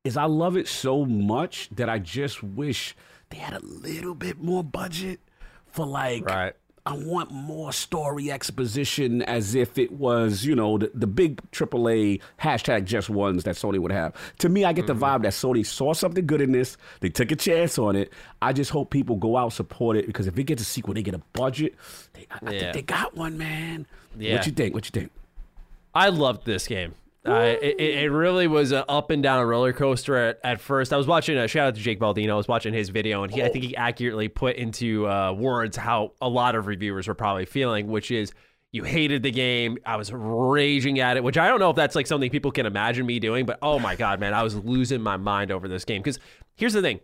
[0.04, 2.96] is I love it so much that I just wish
[3.28, 5.20] they had a little bit more budget
[5.66, 6.54] for like Right.
[6.90, 12.20] I want more story exposition as if it was, you know, the, the big AAA
[12.40, 14.12] hashtag just ones that Sony would have.
[14.38, 15.04] To me, I get the mm-hmm.
[15.04, 16.76] vibe that Sony saw something good in this.
[16.98, 18.12] They took a chance on it.
[18.42, 21.04] I just hope people go out support it because if it gets a sequel, they
[21.04, 21.76] get a budget.
[22.14, 23.86] They, I, I think they got one, man.
[24.18, 24.34] Yeah.
[24.34, 24.74] What you think?
[24.74, 25.12] What you think?
[25.94, 26.96] I loved this game.
[27.26, 30.90] Uh, it, it really was an up and down roller coaster at, at first.
[30.90, 32.30] I was watching a shout out to Jake Baldino.
[32.30, 35.76] I was watching his video, and he I think he accurately put into uh, words
[35.76, 38.32] how a lot of reviewers were probably feeling, which is
[38.72, 39.76] you hated the game.
[39.84, 42.64] I was raging at it, which I don't know if that's like something people can
[42.64, 45.84] imagine me doing, but oh my god, man, I was losing my mind over this
[45.84, 46.00] game.
[46.00, 46.18] Because
[46.56, 47.00] here's the thing: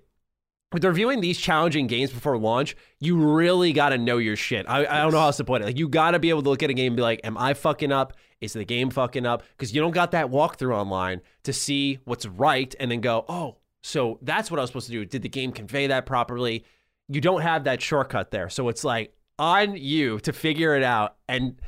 [0.72, 4.64] with reviewing these challenging games before launch, you really got to know your shit.
[4.66, 5.66] I, I don't know how else to put it.
[5.66, 7.37] Like you got to be able to look at a game and be like, "Am
[7.37, 8.14] I fucking up?
[8.40, 12.27] Is the game fucking up?" Because you don't got that walkthrough online to see what's
[12.27, 15.05] right and then go, "Oh, so that's what I was supposed to do.
[15.05, 16.64] Did the game convey that properly?"
[17.09, 21.16] You don't have that shortcut there, so it's like on you to figure it out.
[21.29, 21.61] And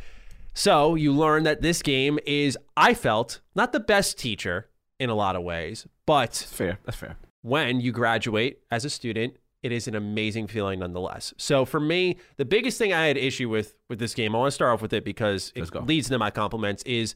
[0.54, 5.14] so you learn that this game is, I felt, not the best teacher in a
[5.14, 6.78] lot of ways, but That's fair.
[6.85, 7.16] That's fair.
[7.42, 11.35] when you graduate as a student, it is an amazing feeling nonetheless.
[11.37, 14.49] So for me, the biggest thing I had issue with with this game, I want
[14.49, 17.14] to start off with it because it leads into my compliments is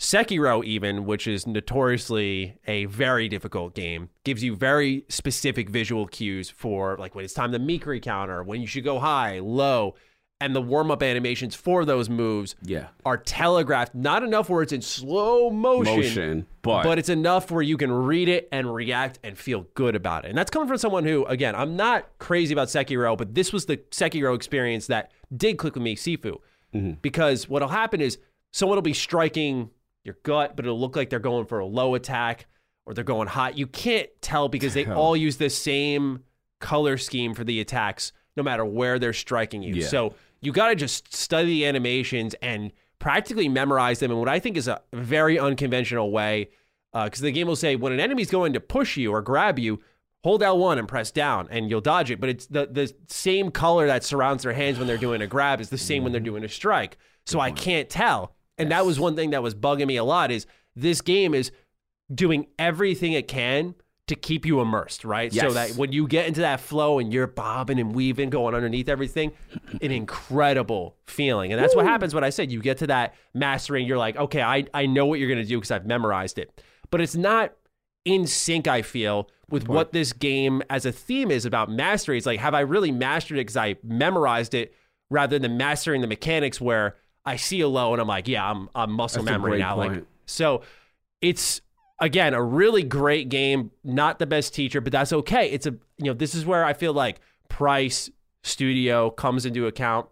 [0.00, 6.48] Sekiro even, which is notoriously a very difficult game, gives you very specific visual cues
[6.48, 9.94] for like when it's time to Mikiri counter, when you should go high, low,
[10.40, 12.88] and the warm-up animations for those moves Yeah.
[13.04, 17.76] are telegraphed not enough where it's in slow Motion, but, but it's enough where you
[17.76, 20.28] can read it and react and feel good about it.
[20.28, 23.66] And that's coming from someone who, again, I'm not crazy about Sekiro, but this was
[23.66, 26.38] the Sekiro experience that did click with me, Sifu.
[26.74, 26.92] Mm-hmm.
[27.02, 28.18] Because what'll happen is
[28.52, 29.70] someone will be striking
[30.04, 32.46] your gut, but it'll look like they're going for a low attack
[32.86, 33.58] or they're going hot.
[33.58, 36.24] You can't tell because they all use the same
[36.60, 39.74] color scheme for the attacks, no matter where they're striking you.
[39.74, 39.86] Yeah.
[39.86, 44.38] So you got to just study the animations and practically memorize them in what I
[44.38, 46.50] think is a very unconventional way.
[46.92, 49.58] Uh, because the game will say when an enemy's going to push you or grab
[49.58, 49.80] you,
[50.24, 52.20] hold L1 and press down, and you'll dodge it.
[52.20, 55.60] But it's the the same color that surrounds their hands when they're doing a grab
[55.60, 56.32] is the same when they're mm-hmm.
[56.32, 56.98] doing a strike.
[57.26, 58.34] So I can't tell.
[58.58, 60.30] And that was one thing that was bugging me a lot.
[60.30, 61.52] Is this game is
[62.12, 63.74] doing everything it can
[64.10, 65.32] to keep you immersed, right?
[65.32, 68.88] So that when you get into that flow and you're bobbing and weaving, going underneath
[68.88, 69.32] everything,
[69.80, 71.52] an incredible feeling.
[71.52, 74.42] And that's what happens when I said you get to that mastering, you're like, okay,
[74.42, 76.62] I, I know what you're going to do because I've memorized it.
[76.90, 77.52] But it's not
[78.04, 82.16] in sync, I feel, with what this game as a theme is about mastery.
[82.16, 84.74] It's like, have I really mastered it because I memorized it
[85.08, 88.68] rather than mastering the mechanics where I see a low and I'm like, yeah, I'm,
[88.74, 89.76] I'm muscle That's memory now.
[89.76, 90.62] Like, so
[91.20, 91.60] it's
[92.00, 93.70] again a really great game.
[93.84, 95.50] Not the best teacher, but that's okay.
[95.50, 98.10] It's a you know this is where I feel like Price
[98.42, 100.08] Studio comes into account.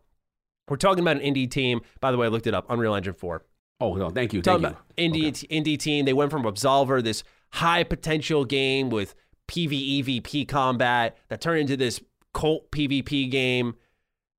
[0.69, 1.81] We're talking about an indie team.
[2.01, 2.67] By the way, I looked it up.
[2.69, 3.45] Unreal Engine Four.
[3.81, 4.69] oh no, thank you, thank Talking you.
[4.69, 6.05] about indie indie team.
[6.05, 7.23] They went from Absolver, this
[7.53, 9.15] high potential game with
[9.49, 12.01] PvE VP combat, that turned into this
[12.35, 13.77] cult PvP game.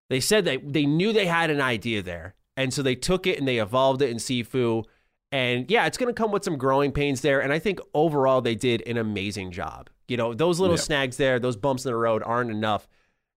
[0.09, 3.39] They said that they knew they had an idea there, and so they took it
[3.39, 4.83] and they evolved it in Sifu.
[5.31, 7.39] And yeah, it's going to come with some growing pains there.
[7.41, 9.89] And I think overall they did an amazing job.
[10.07, 10.81] You know, those little Yeah.
[10.81, 12.87] snags there, those bumps in the road aren't enough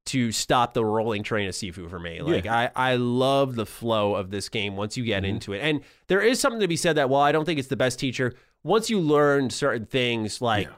[0.04, 2.22] to stop the rolling train of Sifu for me.
[2.22, 5.34] Like I, I love the flow of this game once you get mm-hmm.
[5.34, 5.60] into it.
[5.60, 7.98] And there is something to be said that while I don't think it's the best
[7.98, 10.68] teacher, once you learn certain things, like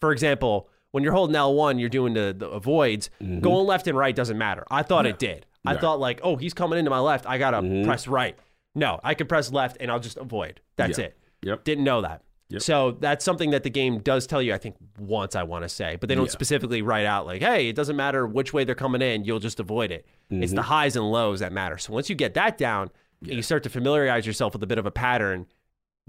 [0.00, 3.08] for example, when you're holding L1, you're doing the, the avoids.
[3.22, 3.40] Mm-hmm.
[3.40, 4.64] Going left and right doesn't matter.
[4.70, 5.46] I thought it did.
[5.64, 7.26] I thought like, oh, he's coming into my left.
[7.26, 7.84] I gotta mm-hmm.
[7.84, 8.36] press right.
[8.74, 10.60] No, I can press left and I'll just avoid.
[10.76, 11.06] That's Yeah.
[11.06, 11.18] it.
[11.42, 11.64] Yep.
[11.64, 12.22] Didn't know that.
[12.50, 12.62] Yep.
[12.62, 15.68] So that's something that the game does tell you, I think, once I want to
[15.68, 16.30] say, but they don't Yeah.
[16.32, 19.60] specifically write out like, hey, it doesn't matter which way they're coming in, you'll just
[19.60, 20.04] avoid it.
[20.30, 20.56] It's Mm-hmm.
[20.56, 21.78] the highs and lows that matter.
[21.78, 22.90] So once you get that down
[23.22, 25.46] and you start to familiarize yourself with a bit of a pattern,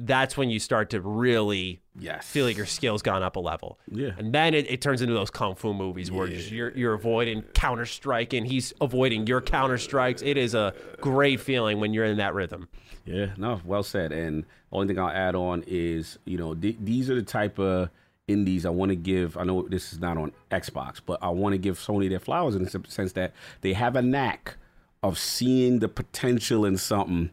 [0.05, 2.25] that's when you start to really Yes.
[2.25, 3.77] feel like your skills gone up a level.
[3.91, 4.11] Yeah.
[4.17, 7.41] And then it, it turns into those kung fu movies where just you're you're avoiding
[7.53, 10.21] counter striking, he's avoiding your counter strikes.
[10.21, 12.69] It is a great feeling when you're in that rhythm.
[13.05, 14.11] Yeah, no, well said.
[14.11, 17.89] And only thing I'll add on is, you know, th- these are the type of
[18.27, 19.35] indies I want to give.
[19.37, 22.55] I know this is not on Xbox, but I want to give Sony their flowers
[22.55, 24.55] in the sense that they have a knack
[25.03, 27.31] of seeing the potential in something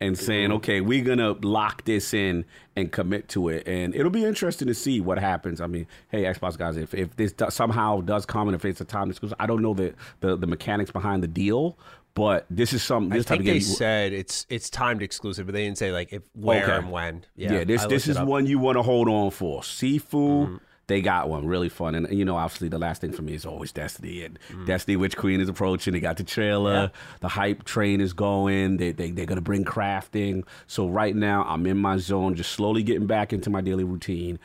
[0.00, 4.24] and saying, okay, we're gonna lock this in and commit to it, and it'll be
[4.24, 5.60] interesting to see what happens.
[5.60, 8.80] I mean, hey, Xbox guys, if, if this do, somehow does come and if it's
[8.80, 11.78] a time exclusive, I don't know the, the the mechanics behind the deal,
[12.14, 13.10] but this is something.
[13.16, 16.12] This I think they game, said it's it's timed exclusive, but they didn't say like
[16.12, 16.76] if where Okay.
[16.76, 17.24] and when.
[17.36, 19.60] Yeah, this I this it is one you want to hold on for.
[19.60, 20.56] Sifu, Mm-hmm.
[20.90, 23.46] They got one really fun, and you know, obviously, the last thing for me is
[23.46, 24.64] always Destiny, and Mm-hmm.
[24.66, 25.92] Destiny Witch Queen is approaching.
[25.94, 28.76] They got the trailer, the hype train is going.
[28.78, 30.44] They they they're gonna bring crafting.
[30.66, 34.38] So right now, I'm in my zone, just slowly getting back into my daily routine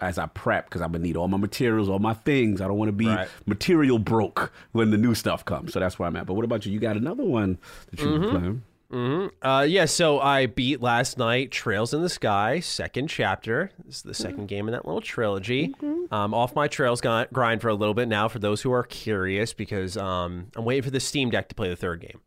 [0.00, 2.60] as I prep because I'm gonna need all my materials, all my things.
[2.60, 3.28] I don't want to be Right.
[3.46, 5.72] material broke when the new stuff comes.
[5.72, 6.26] So that's where I'm at.
[6.26, 6.72] But what about you?
[6.72, 7.58] You got another one
[7.90, 8.30] that you've Mm-hmm.
[8.36, 8.62] playing?
[8.92, 13.70] Uh, yeah, so I beat last night Trails in the Sky, second chapter.
[13.84, 15.74] This is the second game in that little trilogy.
[16.10, 19.54] Um, off my Trails grind for a little bit now for those who are curious
[19.54, 22.20] because um, I'm waiting for the Steam Deck to play the third game.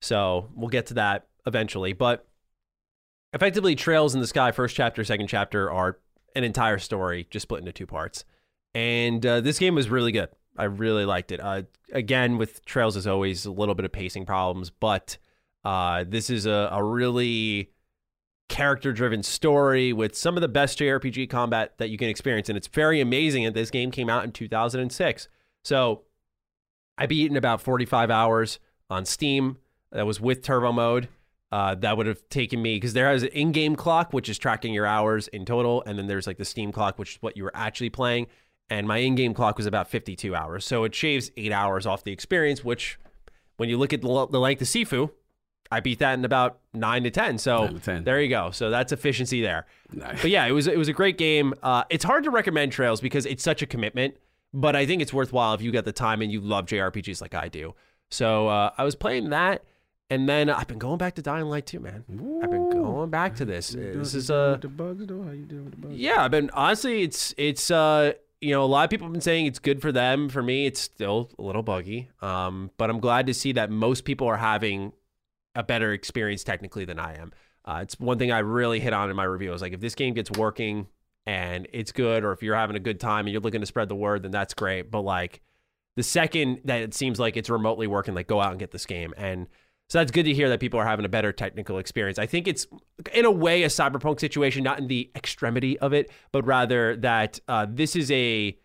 [0.00, 1.92] So we'll get to that eventually.
[1.92, 2.26] But
[3.32, 5.98] effectively, Trails in the Sky, first chapter, second chapter are
[6.36, 8.24] an entire story just split into two parts.
[8.74, 10.28] And uh, this game was really good.
[10.56, 11.40] I really liked it.
[11.40, 15.18] Uh, again, with Trails, as always, a little bit of pacing problems, but
[15.64, 17.70] uh, this is a, a really
[18.48, 22.48] character driven story with some of the best JRPG combat that you can experience.
[22.48, 25.28] And it's very amazing that this game came out in 2006.
[25.64, 26.02] So
[26.96, 28.58] I beat it in about 45 hours
[28.90, 29.58] on Steam.
[29.92, 31.08] That was with turbo mode.
[31.50, 34.74] Uh, that would have taken me because there is an in-game clock which is tracking
[34.74, 37.42] your hours in total, and then there's like the Steam clock which is what you
[37.42, 38.26] were actually playing.
[38.68, 42.12] And my in-game clock was about 52 hours, so it shaves eight hours off the
[42.12, 42.62] experience.
[42.62, 42.98] Which,
[43.56, 45.10] when you look at the, the length of Sifu,
[45.70, 47.38] I beat that in about nine to ten.
[47.38, 48.04] So to 10.
[48.04, 48.50] there you go.
[48.50, 49.66] So that's efficiency there.
[49.92, 50.22] Nice.
[50.22, 51.54] But yeah, it was it was a great game.
[51.62, 54.16] Uh, it's hard to recommend Trails because it's such a commitment,
[54.54, 57.34] but I think it's worthwhile if you got the time and you love JRPGs like
[57.34, 57.74] I do.
[58.10, 59.64] So uh, I was playing that,
[60.08, 62.04] and then I've been going back to Dying Light 2, man.
[62.42, 63.68] I've been going back to this.
[63.68, 65.22] This is uh, With the bugs though.
[65.22, 65.94] How you doing with the bugs?
[65.94, 69.20] yeah, I've been honestly, it's it's uh, you know, a lot of people have been
[69.20, 70.28] saying it's good for them.
[70.28, 72.08] For me, it's still a little buggy.
[72.22, 74.92] Um, but I'm glad to see that most people are having
[75.54, 77.32] a better experience technically than I am.
[77.64, 79.50] Uh, it's one thing I really hit on in my review.
[79.50, 80.86] I was like, if this game gets working
[81.26, 83.88] and it's good, or if you're having a good time and you're looking to spread
[83.88, 84.90] the word, then that's great.
[84.90, 85.42] But like
[85.96, 88.86] the second that it seems like it's remotely working, like go out and get this
[88.86, 89.12] game.
[89.16, 89.48] And
[89.88, 92.18] so that's good to hear that people are having a better technical experience.
[92.18, 92.66] I think it's
[93.12, 97.40] in a way a cyberpunk situation, not in the extremity of it, but rather that
[97.48, 98.56] uh, this is a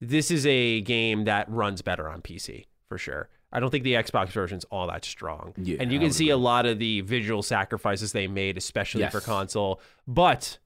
[0.00, 3.28] this is a game that runs better on PC for sure.
[3.52, 5.52] I don't think the Xbox version's all that strong.
[5.56, 9.20] Yeah, and you can see a lot of the visual sacrifices they made, especially for
[9.20, 9.80] console.
[10.06, 10.58] But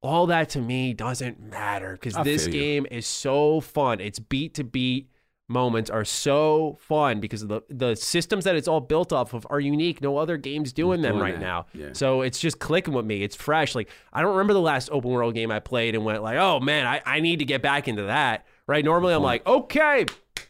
[0.00, 4.00] all that to me doesn't matter because this game is so fun.
[4.00, 5.10] It's beat to beat
[5.48, 9.58] moments are so fun because the the systems that it's all built off of are
[9.58, 10.00] unique.
[10.00, 11.40] No other game's doing them right that.
[11.40, 11.66] now.
[11.72, 11.90] Yeah.
[11.94, 13.22] So it's just clicking with me.
[13.22, 13.74] It's fresh.
[13.74, 16.60] Like I don't remember the last open world game I played and went like, oh
[16.60, 18.46] man, I, I need to get back into that.
[18.66, 18.84] Right?
[18.84, 20.04] Normally I'm like, okay,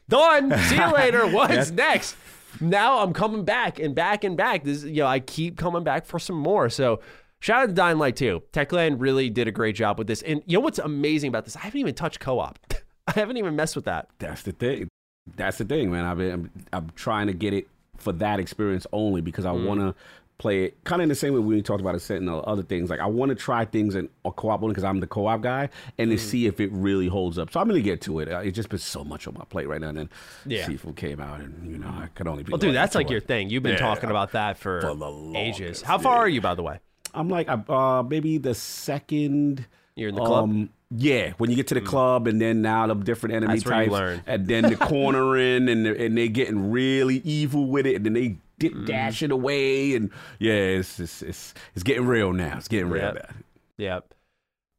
[0.09, 0.57] done.
[0.65, 1.27] See you later.
[1.31, 2.17] What's next?
[2.61, 4.65] Now I'm coming back and back and back.
[4.65, 6.69] This you know, I keep coming back for some more.
[6.69, 7.01] So
[7.41, 8.43] shout out to Dying Light 2.
[8.53, 10.23] Techland really did a great job with this.
[10.23, 11.57] And you know what's amazing about this?
[11.57, 12.59] I haven't even touched co-op.
[13.07, 14.09] I haven't even messed with that.
[14.19, 14.89] That's the thing.
[15.37, 16.05] That's the thing, man.
[16.05, 19.67] I've been, I'm, I'm trying to get it for that experience only because I mm-hmm.
[19.67, 19.95] want to
[20.39, 22.91] play it kind of in the same way we talked about a Sentinel, other things.
[22.91, 25.69] Like I want to try things in a co-op one because I'm the co-op guy
[25.99, 27.51] and to see if it really holds up.
[27.53, 28.29] So I'm gonna get to it.
[28.31, 29.89] Uh, It's just been so much on my plate right now.
[29.89, 30.11] And then
[30.47, 30.65] Yeah.
[30.67, 32.53] Sifu came out, and you know I could only be.
[32.53, 33.51] Well, dude, that's like your thing.
[33.51, 33.79] You've been Yeah.
[33.79, 35.83] talking about that for, For the ages.
[35.83, 36.21] How far yeah.
[36.21, 36.79] are you, by the way?
[37.15, 39.67] I'm like uh maybe the second.
[39.97, 40.45] You're in the club?
[40.45, 43.65] Um, yeah, when you get to the club, and then now the different enemy That's
[43.65, 44.23] types, learn.
[44.27, 48.37] and then the cornering, and and they getting really evil with it, and then they
[48.59, 48.85] dip Mm-hmm.
[48.87, 52.57] dash it away, and yeah, it's it's it's, it's getting real now.
[52.57, 53.15] It's getting real Yep.
[53.15, 53.35] bad.
[53.79, 54.15] Yep.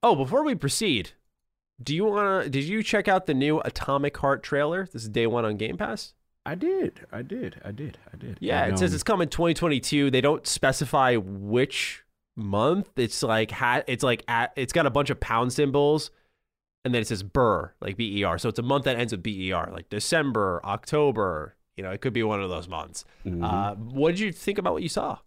[0.04, 1.12] Oh, before we proceed,
[1.82, 2.50] do you want to?
[2.50, 4.86] Did you check out the new Atomic Heart trailer?
[4.92, 6.14] This is day one on Game Pass.
[6.46, 8.38] I did, I did, I did, I did.
[8.40, 10.10] Yeah, And, it says um, it's coming 2022.
[10.10, 12.04] They don't specify which
[12.36, 12.90] month.
[12.98, 16.12] It's like ha- it's like at, it's got a bunch of pound symbols,
[16.86, 18.38] and then it says Burr, like B E R.
[18.40, 21.56] So it's a month that ends with B E R, like December, October.
[21.80, 23.06] You know, it could be one of those months.
[23.26, 23.42] Mm-hmm.
[23.42, 25.20] Uh, what did you think about what you saw?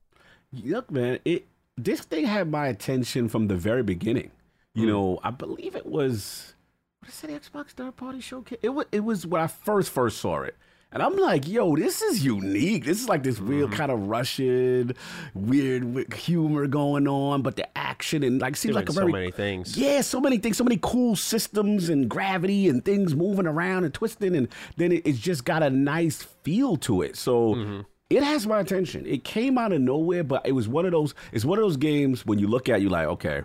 [0.53, 1.47] Look, man, it
[1.79, 4.33] this thing had my attention from the very beginning.
[4.75, 6.53] You know, I believe it was
[7.01, 8.59] what is it, Xbox third party showcase?
[8.61, 10.55] It was it was when I first first saw it.
[10.93, 12.85] And I'm like, yo, this is unique.
[12.85, 14.95] This is like this real kind of Russian,
[15.35, 19.13] weird humor going on, but the action and like seems Doing like a so very
[19.13, 19.77] many things.
[19.77, 23.95] yeah, so many things, so many cool systems and gravity and things moving around and
[23.95, 27.17] twisting, and then it, it's just got a nice feel to it.
[27.17, 27.81] So Mm-hmm.
[28.11, 29.07] it has my attention.
[29.07, 31.15] It came out of nowhere, but it was one of those.
[31.33, 33.43] It's one of those games when you look at, it, you like, okay.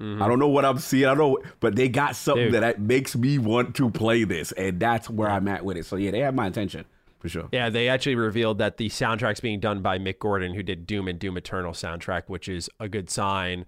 [0.00, 1.06] I don't know what I'm seeing.
[1.06, 2.52] I don't know, but they got something Mm-hmm.
[2.54, 2.62] Dude.
[2.62, 5.86] that makes me want to play this, and that's where I'm at with it.
[5.86, 6.84] So yeah, they have my attention
[7.18, 7.48] for sure.
[7.50, 11.08] Yeah, they actually revealed that the soundtrack's being done by Mick Gordon, who did Doom
[11.08, 13.66] and Doom Eternal soundtrack, which is a good sign.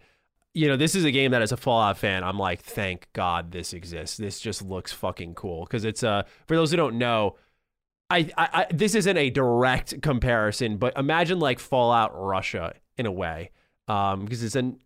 [0.55, 3.51] You know, this is a game that as a Fallout fan, I'm like, thank God
[3.53, 4.17] this exists.
[4.17, 5.65] This just looks fucking cool.
[5.65, 7.37] Because it's uh for those who don't know,
[8.09, 13.13] I, I, I this isn't a direct comparison, but imagine like Fallout Russia in a
[13.13, 13.51] way.
[13.89, 14.79] Um, because it's an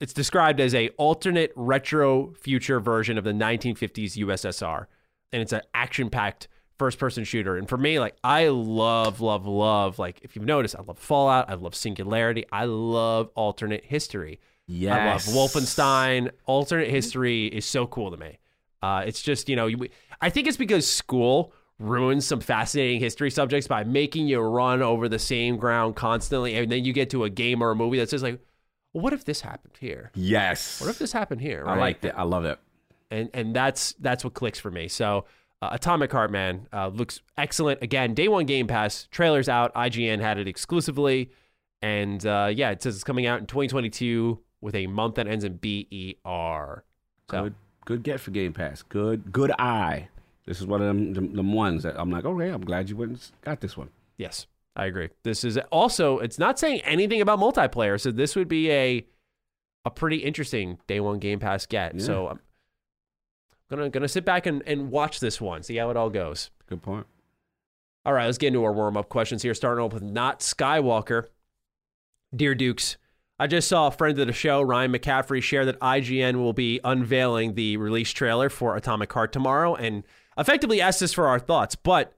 [0.00, 4.86] it's described as a alternate retro future version of the 1950s USSR,
[5.32, 7.58] and it's an action-packed first-person shooter.
[7.58, 9.98] And for me, like I love, love, love.
[9.98, 11.50] Like if you've noticed, I love Fallout.
[11.50, 12.46] I love Singularity.
[12.50, 14.40] I love alternate history.
[14.66, 15.28] Yes.
[15.28, 16.30] I love Wolfenstein.
[16.46, 18.38] Alternate history is so cool to me.
[18.82, 19.88] Uh, it's just you know, you,
[20.22, 25.08] I think it's because school ruins some fascinating history subjects by making you run over
[25.08, 28.10] the same ground constantly, and then you get to a game or a movie that's
[28.10, 28.40] just like,
[28.92, 30.10] well, what if this happened here?
[30.14, 30.80] Yes.
[30.80, 31.64] What if this happened here?
[31.66, 31.78] I right?
[31.78, 32.18] like that.
[32.18, 32.58] I love it.
[33.10, 34.88] and and that's that's what clicks for me.
[34.88, 35.24] So
[35.62, 37.82] uh, Atomic Heart Man uh, looks excellent.
[37.82, 39.74] Again, day one Game Pass trailers out.
[39.74, 41.30] IGN had it exclusively,
[41.82, 45.44] and uh, yeah, it says it's coming out in 2022 with a month that ends
[45.44, 46.84] in B E R.
[47.30, 48.82] So Good, good get for Game Pass.
[48.82, 50.08] Good, good eye.
[50.46, 52.96] This is one of them, them, them ones that I'm like, okay, I'm glad you
[52.96, 53.90] went and got this one.
[54.16, 55.08] yes, I agree.
[55.24, 59.06] This is also it's not saying anything about multiplayer, so this would be a
[59.84, 61.94] a pretty interesting day one Game Pass get.
[61.94, 62.04] Yeah.
[62.04, 62.40] So I'm
[63.68, 66.50] gonna gonna sit back and, and watch this one, see how it all goes.
[66.68, 67.06] Good point.
[68.04, 69.54] All right, let's get into our warm up questions here.
[69.54, 71.26] Starting off with Not Skywalker.
[72.34, 72.96] Dear Dukes,
[73.38, 76.80] I just saw a friend of the show, Ryan McCaffrey, share that IGN will be
[76.84, 80.04] unveiling the release trailer for Atomic Heart tomorrow and
[80.38, 81.74] effectively asked us for our thoughts.
[81.74, 82.14] But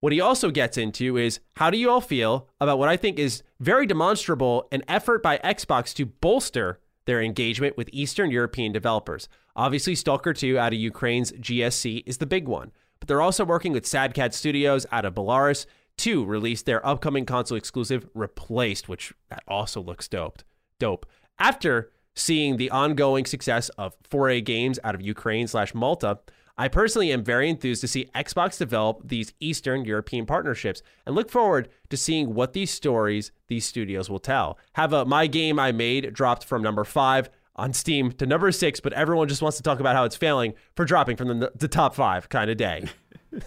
[0.00, 3.18] what he also gets into is how do you all feel about what I think
[3.18, 9.28] is very demonstrable an effort by Xbox to bolster their engagement with Eastern European developers?
[9.56, 13.72] Obviously, Stalker 2 out of Ukraine's GSC is the big one, but they're also working
[13.72, 15.66] with Sadcat Studios out of Belarus
[15.98, 20.42] to release their upcoming console exclusive Replaced, which that also looks dope.
[20.78, 21.06] Dope.
[21.40, 26.20] After seeing the ongoing success of 4A games out of Ukraine slash Malta,
[26.58, 31.30] I personally am very enthused to see Xbox develop these Eastern European partnerships and look
[31.30, 34.58] forward to seeing what these stories these studios will tell.
[34.72, 38.80] Have a My Game I Made dropped from number five on Steam to number six,
[38.80, 41.68] but everyone just wants to talk about how it's failing for dropping from the, the
[41.68, 42.84] top five kind of day.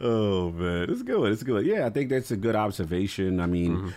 [0.00, 1.30] Oh man, it's good.
[1.30, 1.64] It's good.
[1.64, 3.38] Yeah, I think that's a good observation.
[3.38, 3.88] I mean, mm-hmm.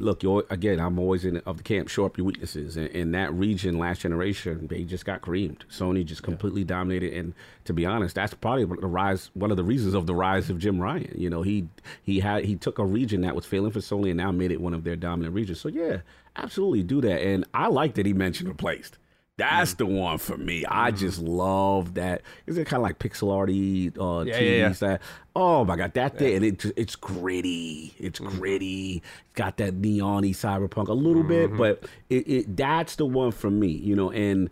[0.00, 1.88] Look, you're, again, I'm always in of the camp.
[1.88, 2.76] Show up your weaknesses.
[2.76, 5.64] In, in that region, last generation, they just got creamed.
[5.70, 7.12] Sony just completely dominated.
[7.12, 7.34] And
[7.64, 9.30] to be honest, that's probably the rise.
[9.34, 11.14] One of the reasons of the rise of Jim Ryan.
[11.16, 11.68] You know, he
[12.02, 14.60] he had he took a region that was failing for Sony and now made it
[14.60, 15.60] one of their dominant regions.
[15.60, 15.98] So yeah,
[16.36, 17.20] absolutely do that.
[17.20, 18.98] And I like that he mentioned replaced.
[19.40, 19.92] That's mm-hmm.
[19.92, 20.64] the one for me.
[20.68, 20.98] I mm-hmm.
[20.98, 22.22] just love that.
[22.46, 24.68] Is it kind of like pixel arty uh, Yeah, TV yeah, yeah.
[24.68, 25.02] that
[25.36, 27.94] oh my god that thing and it it's gritty.
[27.98, 28.38] It's mm-hmm.
[28.38, 28.96] gritty.
[28.96, 33.50] It's got that neon-y cyberpunk a little bit but it, it that's the one for
[33.50, 34.50] me you know and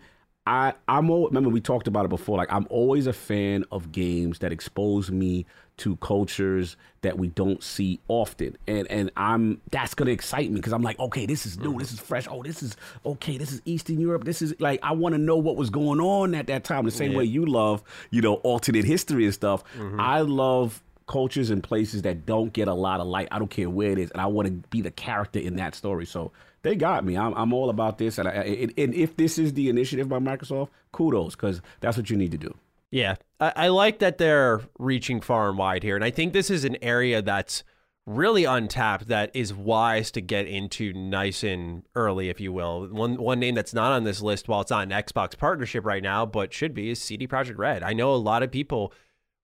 [0.48, 3.92] i i'm al- remember we talked about it before like i'm always a fan of
[3.92, 5.44] games that expose me
[5.78, 8.56] to cultures that we don't see often.
[8.66, 11.92] And and i'm that's gonna excite me because i'm like okay this is new this
[11.92, 12.26] is fresh.
[12.28, 14.24] Oh this is okay this is eastern europe.
[14.24, 16.84] This is like i want to know what was going on at that time.
[16.84, 19.62] The same way you love you know alternate history and stuff.
[19.76, 20.00] Mm-hmm.
[20.00, 23.28] I love cultures and places that don't get a lot of light.
[23.30, 25.74] I don't care where it is and i want to be the character in that
[25.74, 26.06] story.
[26.06, 26.32] So
[26.62, 29.54] they got me i'm, I'm all about this and, I, and, and if this is
[29.54, 32.54] the initiative by microsoft kudos because that's what you need to do
[32.90, 36.50] Yeah, I, I like that they're reaching far and wide here, and I think this
[36.50, 37.64] is an area that's
[38.06, 42.88] really untapped that is wise to get into nice and early, if you will.
[42.88, 46.02] One one name that's not on this list, while it's not an Xbox partnership right
[46.02, 47.82] now, but should be, is CD Projekt Red.
[47.82, 48.92] I know a lot of people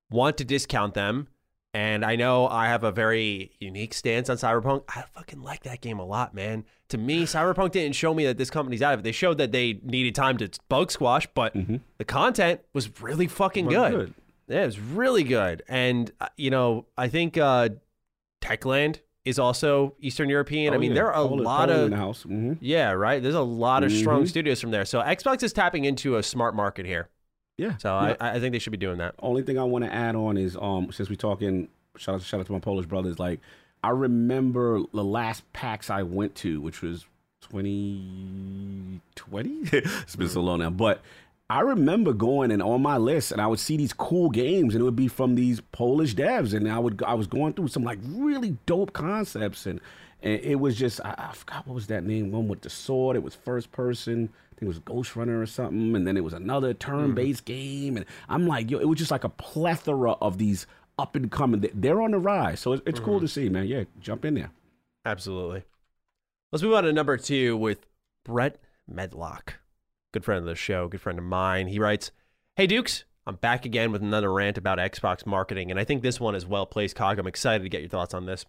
[0.09, 1.27] want to discount them.
[1.75, 4.83] And I know I have a very unique stance on Cyberpunk.
[4.87, 6.63] I fucking like that game a lot, man.
[6.89, 9.03] To me, Cyberpunk didn't show me that this company's out of it.
[9.03, 11.53] They showed that they needed time to bug squash, but
[11.97, 13.91] the content was really fucking good.
[13.91, 14.13] good.
[14.47, 15.63] Yeah, it was really good.
[15.67, 17.69] And, uh, you know, I think uh,
[18.41, 20.73] Techland is also Eastern European.
[20.73, 20.95] I Oh, mean, yeah.
[20.95, 22.23] there are a Poland- lot Poland of in the house.
[22.23, 23.21] hmm yeah, right.
[23.21, 24.27] There's a lot of strong Mhm.
[24.29, 24.85] studios from there.
[24.85, 27.09] So Xbox is tapping into a smart market here.
[27.57, 27.77] Yeah.
[27.77, 28.15] So yeah.
[28.19, 29.15] I, I think they should be doing that.
[29.19, 32.39] Only thing I want to add on is um since we're talking shout out shout
[32.39, 33.39] out to my Polish brothers like
[33.83, 37.05] I remember the last PAX I went to which was
[37.49, 41.01] 2020 it's been so long now but
[41.49, 44.81] I remember going and on my list and I would see these cool games and
[44.81, 47.83] it would be from these Polish devs and I would I was going through some
[47.83, 49.79] like really dope concepts and
[50.23, 53.15] and it was just I, I forgot what was that name one with the sword
[53.15, 56.23] it was first person I think it was Ghost Runner or something, and then it
[56.23, 57.53] was another turn-based mm-hmm.
[57.53, 60.65] game, and I'm like, yo, it was just like a plethora of these
[60.97, 61.69] up and coming.
[61.73, 63.41] They're on the rise, so it's, it's cool to mm-hmm.
[63.41, 63.67] see, man.
[63.67, 64.51] Yeah, jump in there.
[65.05, 65.63] Absolutely.
[66.53, 67.85] Let's move on to number two with
[68.23, 69.55] Brett Medlock,
[70.13, 71.67] good friend of the show, good friend of mine.
[71.67, 72.11] He writes,
[72.55, 76.19] "Hey Dukes, I'm back again with another rant about Xbox marketing, and I think this
[76.19, 76.95] one is well placed.
[76.95, 78.45] Cog, I'm excited to get your thoughts on this."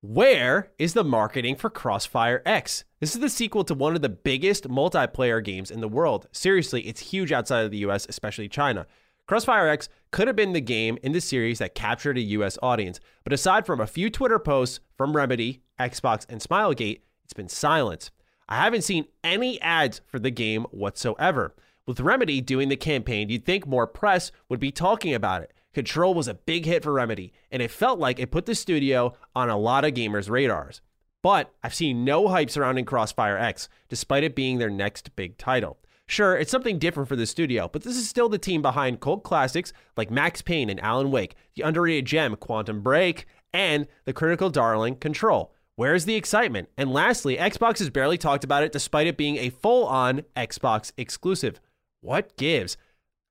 [0.00, 2.84] Where is the marketing for Crossfire X?
[3.00, 6.28] This is the sequel to one of the biggest multiplayer games in the world.
[6.30, 8.86] Seriously, it's huge outside of the US, especially China.
[9.26, 13.00] Crossfire X could have been the game in the series that captured a US audience,
[13.24, 18.12] but aside from a few Twitter posts from Remedy, Xbox, and Smilegate, it's been silent.
[18.48, 21.56] I haven't seen any ads for the game whatsoever.
[21.86, 25.52] With Remedy doing the campaign, you'd think more press would be talking about it.
[25.74, 29.14] Control was a big hit for Remedy, and it felt like it put the studio
[29.34, 30.80] on a lot of gamers' radars.
[31.22, 35.78] But I've seen no hype surrounding Crossfire X, despite it being their next big title.
[36.06, 39.22] Sure, it's something different for the studio, but this is still the team behind cult
[39.24, 44.48] classics like Max Payne and Alan Wake, the underrated gem Quantum Break, and the critical
[44.48, 45.52] darling Control.
[45.76, 46.70] Where's the excitement?
[46.78, 50.92] And lastly, Xbox has barely talked about it despite it being a full on Xbox
[50.96, 51.60] exclusive.
[52.00, 52.76] What gives?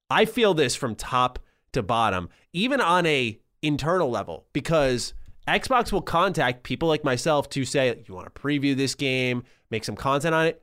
[0.09, 1.39] I feel this from top
[1.77, 5.13] to bottom, even on a internal level, because
[5.47, 9.85] Xbox will contact people like myself to say, you want to preview this game, make
[9.85, 10.61] some content on it?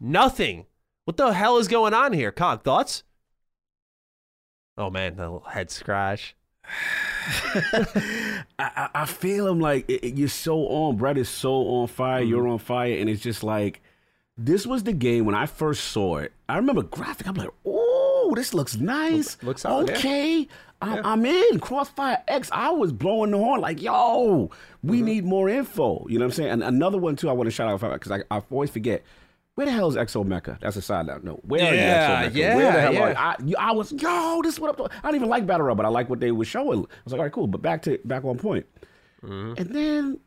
[0.00, 0.66] Nothing.
[1.04, 2.32] What the hell is going on here?
[2.32, 3.02] Cog, thoughts?
[4.78, 6.34] Oh man, the little head scratch.
[7.54, 10.96] I, I, I feel him like it, it- you're so on.
[10.96, 12.20] Brett is so on fire.
[12.20, 12.30] Mm-hmm.
[12.30, 13.80] You're on fire, and it's just like
[14.36, 16.32] this was the game when I first saw it.
[16.48, 17.26] I remember graphic.
[17.26, 19.40] I'm like, oh, this looks nice.
[19.42, 19.96] looks solid, yeah.
[19.96, 20.48] okay.
[20.82, 22.50] I'm, I'm in Crossfire X.
[22.52, 24.50] I was blowing the horn like, yo,
[24.82, 25.04] we Mm-hmm.
[25.06, 26.06] need more info.
[26.08, 26.50] You know what I'm saying?
[26.50, 27.28] And another one too.
[27.30, 29.02] I want to shout out because I, I always forget.
[29.54, 30.60] Where the hell is Exomecha?
[30.60, 31.24] That's a side note.
[31.24, 32.34] No, where Yeah, are you, Exomecha?
[32.36, 33.00] yeah, Where the hell yeah.
[33.00, 33.56] are you?
[33.56, 34.90] I, I was, yo, this is what I'm doing.
[35.02, 36.80] I don't even like Battle Royale, but I like what they were showing.
[36.80, 37.46] I was like, all right, cool.
[37.46, 38.66] But back to back on point.
[39.22, 40.20] And then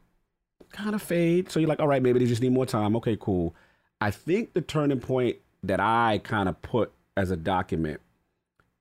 [0.72, 1.52] kind of fade.
[1.52, 2.96] So you're like, all right, maybe they just need more time.
[2.96, 3.54] Okay, cool.
[4.02, 8.00] I think the turning point that I kind of put as a document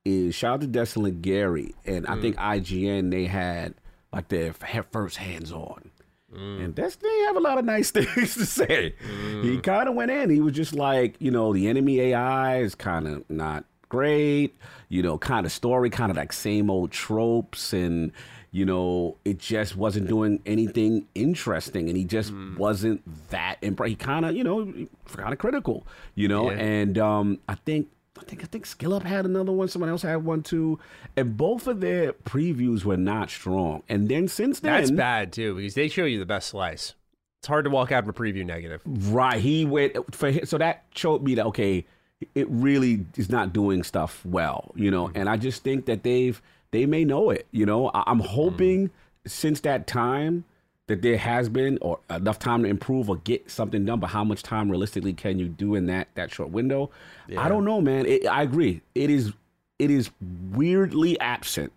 [0.04, 1.74] is shout out to Destin Legarie.
[1.84, 2.60] And I think mm.
[2.60, 3.74] IGN, they had
[4.12, 5.90] like their first hands on.
[6.34, 6.64] Mm.
[6.64, 8.94] And that's they have a lot of nice things to say.
[9.42, 9.62] He mm.
[9.62, 10.30] kind of went in.
[10.30, 14.56] He was just like, you know, the enemy AI is kind of not great.
[14.88, 18.12] You know, kind of story, kind of like same old tropes, and
[18.50, 23.90] you know, it just wasn't doing anything interesting, and he just wasn't that impressed.
[23.90, 24.72] He kind of, you know,
[25.14, 26.58] kind of critical, you know, Yeah.
[26.58, 27.88] and um, I think.
[28.18, 29.68] I think I think Skill Up had another one.
[29.68, 30.78] Someone else had one too,
[31.16, 33.82] and both of their previews were not strong.
[33.88, 36.94] And then since then, That's bad too, because they show you the best slice.
[37.40, 38.82] It's hard to walk out of a preview negative.
[38.84, 39.40] Right.
[39.40, 41.86] He went for so that showed me that okay,
[42.34, 45.10] it really is not doing stuff well, you know.
[45.14, 46.40] And I just think that they've
[46.70, 47.90] they may know it, you know.
[47.94, 48.90] I, I'm hoping mm.
[49.26, 50.44] since that time
[50.88, 54.00] that there has been or enough time to improve or get something done.
[54.00, 56.90] But how much time realistically can you do in that that short window?
[57.36, 58.04] I don't know, man.
[58.06, 58.80] It, I agree.
[58.94, 59.32] It is
[59.78, 60.10] it is
[60.52, 61.72] weirdly absent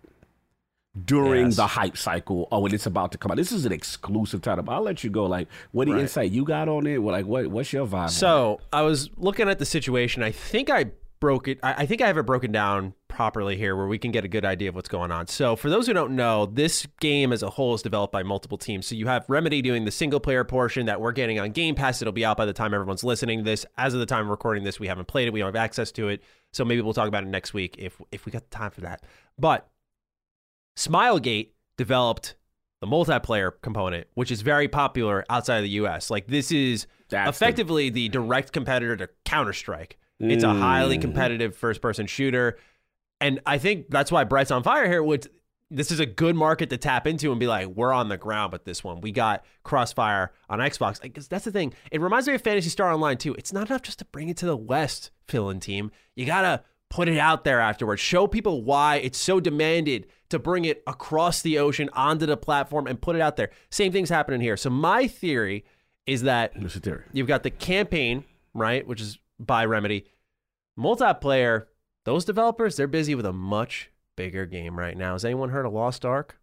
[1.06, 1.56] during Yes.
[1.56, 3.36] the hype cycle or when it's about to come out.
[3.38, 4.62] This is an exclusive title.
[4.64, 5.24] But I'll let you go.
[5.24, 6.02] Like, what the Right.
[6.02, 6.98] insight you got on it?
[7.02, 8.10] Well, like, what what's your vibe?
[8.10, 10.22] So I was looking at the situation.
[10.22, 10.86] I think I
[11.22, 11.60] broke it.
[11.62, 14.28] I I think I have it broken down properly here, where we can get a
[14.28, 15.28] good idea of what's going on.
[15.28, 18.58] So for those who don't know, this game as a whole is developed by multiple
[18.58, 18.86] teams.
[18.88, 22.02] So you have Remedy doing the single player portion that we're getting on Game Pass.
[22.02, 23.64] It'll be out by the time everyone's listening to this.
[23.78, 25.32] As of the time of recording this, we haven't played it.
[25.32, 26.22] We don't have access to it.
[26.52, 28.80] So maybe we'll talk about it next week if if we got the time for
[28.80, 29.04] that.
[29.38, 29.68] But
[30.76, 32.34] Smilegate developed
[32.80, 36.10] the multiplayer component, which is very popular outside of the US.
[36.10, 39.98] Like this is That's the- effectively the direct competitor to Counter Strike.
[40.22, 41.02] It's a highly Mm.
[41.02, 42.56] competitive first person shooter.
[43.20, 45.02] And I think that's why Brett's on fire here.
[45.02, 45.26] Which
[45.70, 48.52] this is a good market to tap into and be like, we're on the ground
[48.52, 49.00] with this one.
[49.00, 51.00] We got Crossfire on Xbox.
[51.00, 51.72] Because that's the thing.
[51.90, 53.34] It reminds me of Phantasy Star Online 2.
[53.34, 55.90] It's not enough just to bring it to the West, fill in team.
[56.14, 58.02] You gotta put it out there afterwards.
[58.02, 62.86] Show people why it's so demanded to bring it across the ocean onto the platform
[62.86, 63.48] and put it out there.
[63.70, 64.56] Same thing's happening here.
[64.58, 65.64] So my theory
[66.06, 66.52] is that.
[66.82, 67.04] Terry.
[67.12, 70.06] you've got the campaign, right, which is by Remedy.
[70.78, 71.66] Multiplayer,
[72.04, 75.12] those developers, they're busy with a much bigger game right now.
[75.12, 76.38] Has anyone heard of Lost Ark?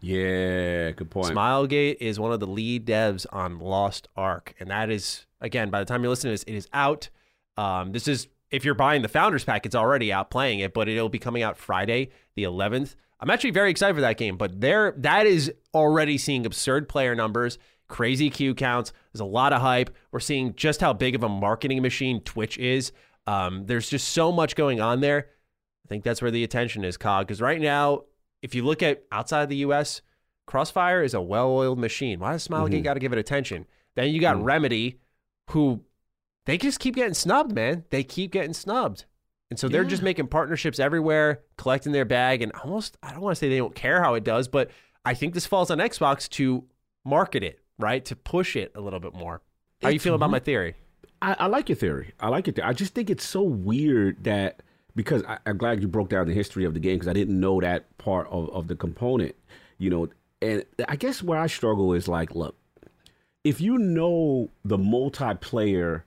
[0.00, 1.34] Yeah, good point.
[1.34, 5.78] Smilegate is one of the lead devs on Lost Ark, and that is again by
[5.78, 7.08] the time you're listening to this, it is out.
[7.56, 10.88] Um, this is if you're buying the Founders Pack, it's already out playing it, but
[10.88, 12.96] it'll be coming out Friday the 11th.
[13.20, 17.14] I'm actually very excited for that game, but there that is already seeing absurd player
[17.14, 17.56] numbers,
[17.92, 18.90] crazy queue counts.
[19.12, 19.94] There's a lot of hype.
[20.12, 22.90] We're seeing just how big of a marketing machine Twitch is.
[23.26, 25.28] Um, there's just so much going on there.
[25.84, 27.26] I think that's where the attention is, Cog.
[27.26, 28.04] Because right now,
[28.40, 30.00] if you look at outside the U.S.,
[30.46, 32.18] Crossfire is a well-oiled machine.
[32.18, 33.66] Why does Smilegate got to give it attention?
[33.94, 34.98] Then you got Remedy,
[35.50, 35.82] who
[36.46, 37.84] they just keep getting snubbed, man.
[37.90, 39.04] They keep getting snubbed,
[39.50, 43.36] and so they're just making partnerships everywhere, collecting their bag, and almost I don't want
[43.36, 44.70] to say they don't care how it does, but
[45.04, 46.64] I think this falls on Xbox to
[47.04, 49.42] market it, right, to push it a little bit more.
[49.82, 50.76] How you It's feel about my theory?
[51.20, 52.12] I, I like your theory.
[52.20, 52.58] I like it.
[52.62, 54.62] I just think it's so weird that
[54.94, 57.38] because I, I'm glad you broke down the history of the game because I didn't
[57.38, 59.34] know that part of, of the component,
[59.78, 60.08] you know.
[60.40, 62.56] And I guess where I struggle is like, look,
[63.44, 66.02] if you know the multiplayer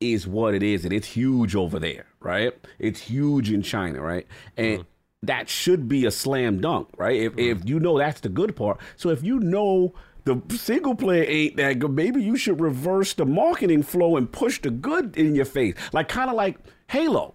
[0.00, 2.52] is what it is and it's huge over there, right?
[2.78, 4.26] It's huge in China, right?
[4.56, 5.26] And mm-hmm.
[5.26, 7.20] that should be a slam dunk, right?
[7.20, 7.68] If if mm-hmm.
[7.68, 8.80] you know that's the good part.
[8.96, 9.94] So if you know
[10.24, 14.60] the single player ain't that good, maybe you should reverse the marketing flow and push
[14.60, 15.74] the good in your face.
[15.92, 16.58] Like kind of like
[16.88, 17.34] Halo.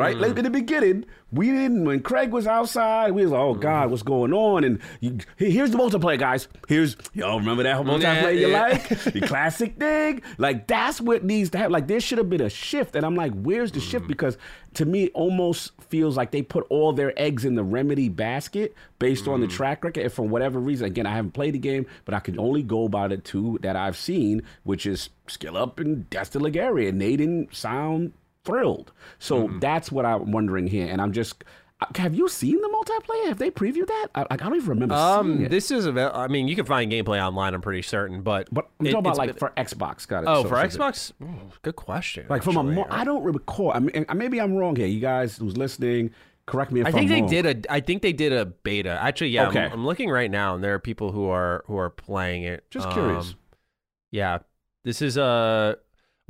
[0.00, 1.84] Right, like in the beginning, we didn't.
[1.84, 3.60] When Craig was outside, we was like, "Oh mm-hmm.
[3.60, 6.48] God, what's going on?" And you, here's the multiplayer, guys.
[6.68, 8.62] Here's y'all remember that multiplayer you yeah.
[8.62, 8.88] like?
[9.04, 10.22] the classic thing.
[10.38, 11.72] Like that's what needs to happen.
[11.72, 14.04] Like there should have been a shift, and I'm like, where's the shift?
[14.04, 14.08] Mm-hmm.
[14.08, 14.38] Because
[14.74, 18.74] to me, it almost feels like they put all their eggs in the remedy basket
[18.98, 19.56] based on the mm-hmm.
[19.56, 20.02] track record.
[20.02, 22.88] And for whatever reason, again, I haven't played the game, but I can only go
[22.88, 27.16] by the two that I've seen, which is Skill Up and Destin Legarie, and they
[27.16, 28.12] didn't sound
[28.44, 28.92] thrilled.
[29.18, 31.44] So that's what I'm wondering here, and I'm just.
[31.96, 33.28] Have you seen the multiplayer?
[33.28, 34.08] Have they previewed that?
[34.14, 35.50] I, I don't even remember seeing Um, it.
[35.50, 36.12] this is a.
[36.14, 37.54] I mean, you can find gameplay online.
[37.54, 40.06] I'm pretty certain, but But I'm it- talking about like been- for Xbox.
[40.06, 40.28] Got it.
[40.28, 41.12] oh So- for so- Xbox.
[41.22, 41.26] Ooh,
[41.62, 42.26] good question.
[42.28, 42.74] Like from a, actually.
[42.74, 43.72] mo- I don't recall.
[43.72, 44.86] I mean, maybe I'm wrong here.
[44.88, 46.10] You guys who's listening,
[46.44, 47.30] correct me if I am think they wrong.
[47.30, 47.72] did a.
[47.72, 48.98] I think they did a beta.
[49.00, 49.48] Actually, yeah.
[49.48, 49.60] Okay.
[49.64, 52.62] I'm, I'm looking right now, and there are people who are who are playing it.
[52.70, 53.30] Just curious.
[53.30, 53.34] Um,
[54.10, 54.38] yeah,
[54.84, 55.78] this is a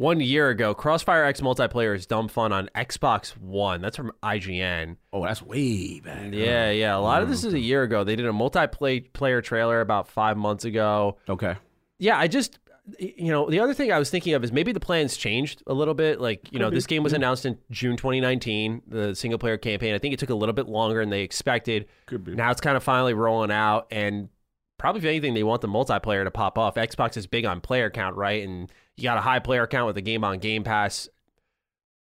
[0.01, 0.73] one year ago.
[0.73, 3.83] Crossfire X multiplayer is dumb fun on Xbox One.
[3.83, 4.97] That's from IGN.
[5.13, 6.33] Oh, that's way back.
[6.33, 6.97] Yeah, yeah.
[6.97, 7.65] A lot of this is a mm-hmm.
[7.65, 8.03] year ago.
[8.03, 11.19] They did a multiplayer trailer about five months ago.
[11.29, 11.55] Okay.
[11.99, 12.59] Yeah, I just
[12.99, 15.75] you know the other thing I was thinking of is maybe the plans changed a
[15.75, 16.19] little bit.
[16.19, 17.23] Like you know, this game was mm-hmm.
[17.23, 19.95] announced in June 2019, the single player campaign.
[19.95, 21.87] I think it took a little bit longer than they expected.
[22.07, 22.35] Could be.
[22.35, 24.31] Now it's kind of finally rolling out, and
[24.79, 26.77] probably if anything, they want the multiplayer to pop off.
[26.77, 28.43] Xbox is big on player count, right?
[28.49, 31.09] And you got a high player count with the game on Game Pass.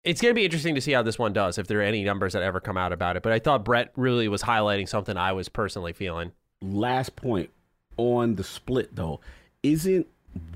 [0.03, 2.05] It's going to be interesting to see how this one does, if there are any
[2.05, 3.23] numbers that ever come out about it.
[3.23, 6.33] But I thought Brett really was highlighting something I was personally feeling.
[6.61, 7.51] Last point
[7.97, 9.21] on the split though,
[9.63, 10.07] isn't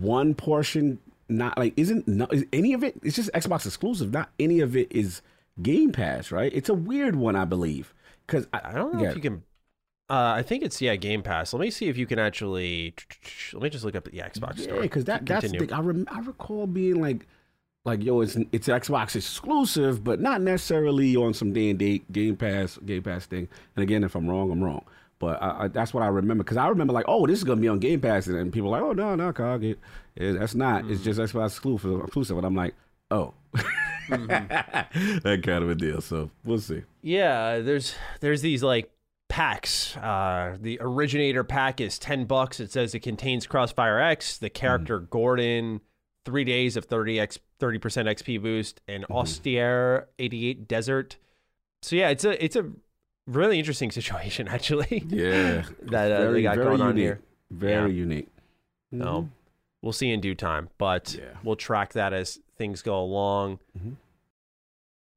[0.01, 0.99] one portion
[1.29, 2.99] not like isn't no, is any of it?
[3.03, 4.13] It's just Xbox exclusive.
[4.13, 5.23] Not any of it is
[5.63, 6.53] Game Pass, right?
[6.55, 7.95] It's a weird one, I believe.
[8.27, 9.11] Because I don't know yeah.
[9.11, 9.43] if you can.
[10.11, 11.53] Uh, I think it's yeah Game Pass.
[11.53, 12.95] Let me see if you can actually.
[13.53, 14.81] Let me just look up the Xbox Yeah, store.
[14.81, 15.73] because that that's the thing.
[15.73, 17.27] I rem- I recall being like,
[17.85, 22.37] like yo, it's it's Xbox exclusive, but not necessarily on some day and date Game
[22.37, 23.49] Pass Game Pass thing.
[23.77, 24.85] And again, if I'm wrong, I'm wrong.
[25.19, 27.61] But I, I, that's what I remember because I remember like, oh, this is gonna
[27.61, 29.79] be on Game Pass, and, and people are like, oh no, no, Cog, it,
[30.17, 30.89] it, that's not.
[30.91, 32.01] It's just Xbox exclusive.
[32.05, 32.75] Exclusive, and I'm like,
[33.11, 33.35] oh,
[34.09, 36.01] that kind of a deal.
[36.01, 36.83] So we'll see.
[37.03, 38.91] Yeah, there's there's these like
[39.39, 39.97] packs.
[39.97, 42.59] Uh, the originator pack is ten bucks.
[42.59, 45.81] It says it contains Crossfire X, the character Gordon,
[46.25, 51.17] three days of thirty x thirty percent XP boost, and Austere eighty eight Desert.
[51.83, 52.69] So yeah, it's a it's a
[53.29, 55.05] really interesting situation actually.
[55.09, 57.21] Yeah, That, uh, they got going on here.
[57.51, 57.97] Very Yeah.
[57.99, 58.29] unique.
[58.91, 59.29] No,
[59.83, 61.37] we'll see in due time, but Yeah.
[61.45, 63.61] we'll track that as things go along.
[63.79, 63.95] Mhm.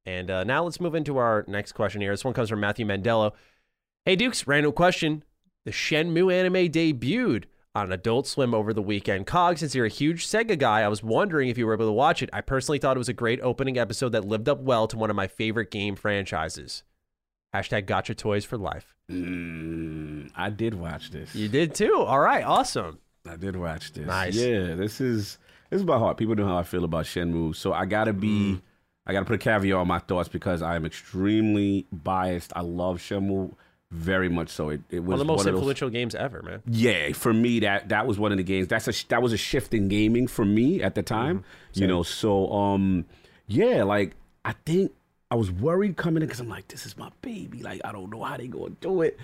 [0.04, 2.12] And uh, now let's move into our next question here.
[2.12, 3.32] This one comes from Matthew Mandello.
[4.04, 5.22] Hey Dukes, random question:
[5.64, 9.28] The Shenmue anime debuted on Adult Swim over the weekend.
[9.28, 11.92] Cog, since you're a huge Sega guy, I was wondering if you were able to
[11.92, 12.28] watch it.
[12.32, 15.08] I personally thought it was a great opening episode that lived up well to one
[15.08, 16.82] of my favorite game franchises.
[17.54, 18.96] Hashtag Gacha Toys for life.
[19.08, 21.32] Mm, I did watch this.
[21.36, 21.94] You did too.
[21.98, 22.98] All right, awesome.
[23.24, 24.04] I did watch this.
[24.04, 24.34] Nice.
[24.34, 25.38] Yeah, this is
[25.70, 26.16] this is my heart.
[26.16, 28.60] People know how I feel about Shenmue, so I gotta be
[29.06, 32.52] I got to put a caveat on my thoughts because I am extremely biased.
[32.56, 33.54] I love Shenmue
[33.92, 34.70] very much so.
[34.70, 36.62] It, it was One of the most of those- influential games ever, man.
[36.66, 38.66] yeah, for me that that was one of the games.
[38.68, 41.38] That's a that was a shift in gaming for me at the time.
[41.40, 41.80] Mm-hmm.
[41.82, 43.04] You know, so um,
[43.46, 44.14] yeah, like
[44.44, 44.92] I think
[45.30, 47.62] I was worried coming in because I'm like, this is my baby.
[47.62, 49.18] Like I don't know how they gonna do it,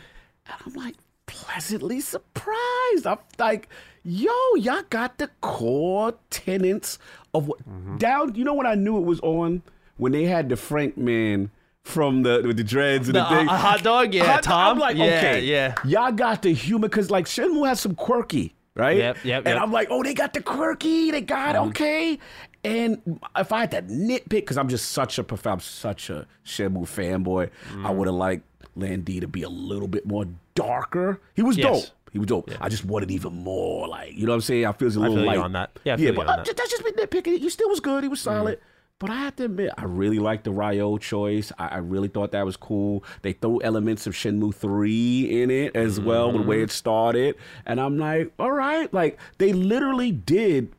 [0.47, 0.97] and I'm like
[1.27, 3.07] pleasantly surprised.
[3.07, 3.69] I'm like,
[4.05, 6.99] yo, y'all got the core tenets
[7.35, 7.97] of what Mm-hmm.
[7.99, 8.35] down.
[8.35, 9.62] You know when I knew it was on
[9.97, 11.51] when they had the Frank man.
[11.89, 14.72] From the with the dreads and the, The, thing, uh, hot dog, yeah, Hot- Tom.
[14.74, 15.74] I'm like, Yeah, okay, yeah.
[15.84, 18.97] Y'all got the humor because like Shenmue has some quirky, right?
[18.99, 19.62] Yep, yep, And yep.
[19.62, 21.68] I'm like, oh, they got the quirky, they got Mm-hmm.
[21.70, 22.18] okay.
[22.64, 26.26] And if I had to nitpick, because I'm just such a prof- I'm such a
[26.45, 27.86] Shenmue fanboy, Mm.
[27.86, 28.43] I would have liked
[28.76, 31.20] Lan Di to be a little bit more darker.
[31.34, 31.64] He was Yes.
[31.66, 31.95] dope.
[32.12, 32.51] He was dope.
[32.61, 34.66] I just wanted even more, like you know what I'm saying.
[34.66, 35.70] I feel a I little feel light on that.
[35.84, 36.57] Yeah, yeah, but uh, that.
[36.57, 37.39] that's just me nitpicking.
[37.39, 38.03] He still was good.
[38.03, 38.59] He was solid.
[39.01, 41.53] But I have to admit, I really liked the Ryo choice.
[41.57, 43.05] I, I really thought that was cool.
[43.22, 46.64] They threw elements of Shenmue 3 in it as well, with the way mm-hmm.
[46.64, 47.36] it started.
[47.64, 48.92] And I'm like, all right.
[48.92, 50.72] Like, they literally did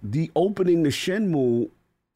[0.00, 1.70] the opening to Shenmue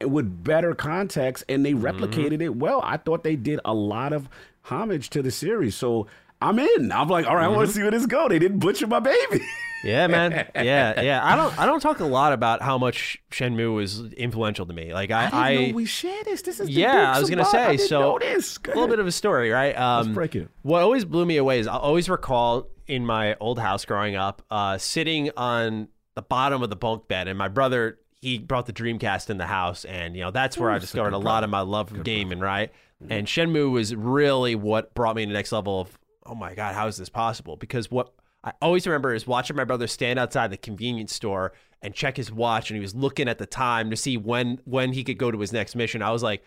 [0.05, 2.41] with better context and they replicated mm-hmm.
[2.41, 2.81] it well.
[2.83, 4.29] I thought they did a lot of
[4.63, 5.75] homage to the series.
[5.75, 6.07] So
[6.41, 6.91] I'm in.
[6.91, 8.27] I'm like, all right, I want to see where this go.
[8.27, 9.41] They didn't butcher my baby.
[9.83, 10.47] Yeah, man.
[10.55, 11.21] Yeah, yeah.
[11.23, 14.93] I don't I don't talk a lot about how much Shenmue was influential to me.
[14.93, 16.41] Like I, I I, know we share this.
[16.43, 17.45] This is the yeah, I was gonna.
[17.45, 17.77] Say.
[17.77, 18.37] So a
[18.67, 19.77] little bit of a story, right?
[19.77, 20.49] Um, break it.
[20.61, 24.43] What always blew me away is I always recall in my old house growing up,
[24.51, 28.73] uh, sitting on the bottom of the bunk bed, and my brother he brought the
[28.73, 31.43] Dreamcast in the house, and you know that's where I that's a discovered a lot
[31.43, 32.71] of my love for gaming, right?
[33.09, 36.75] And Shenmue was really what brought me to the next level of oh my god,
[36.75, 37.55] how is this possible?
[37.55, 38.13] Because what
[38.43, 42.31] I always remember is watching my brother stand outside the convenience store and check his
[42.31, 45.31] watch, and he was looking at the time to see when when he could go
[45.31, 46.01] to his next mission.
[46.01, 46.43] I was like,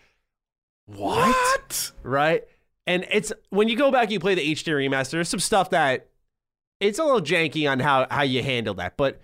[0.85, 1.91] What?
[2.03, 2.43] right?
[2.87, 5.11] And it's when you go back, and you play the HD remaster.
[5.11, 6.09] There's some stuff that
[6.79, 9.21] it's a little janky on how how you handle that, but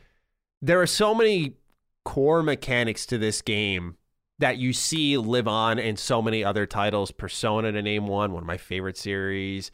[0.62, 1.56] there are so many
[2.04, 3.98] core mechanics to this game
[4.40, 7.12] that you see live on in so many other titles.
[7.12, 9.72] Persona to name one, one of my favorite series.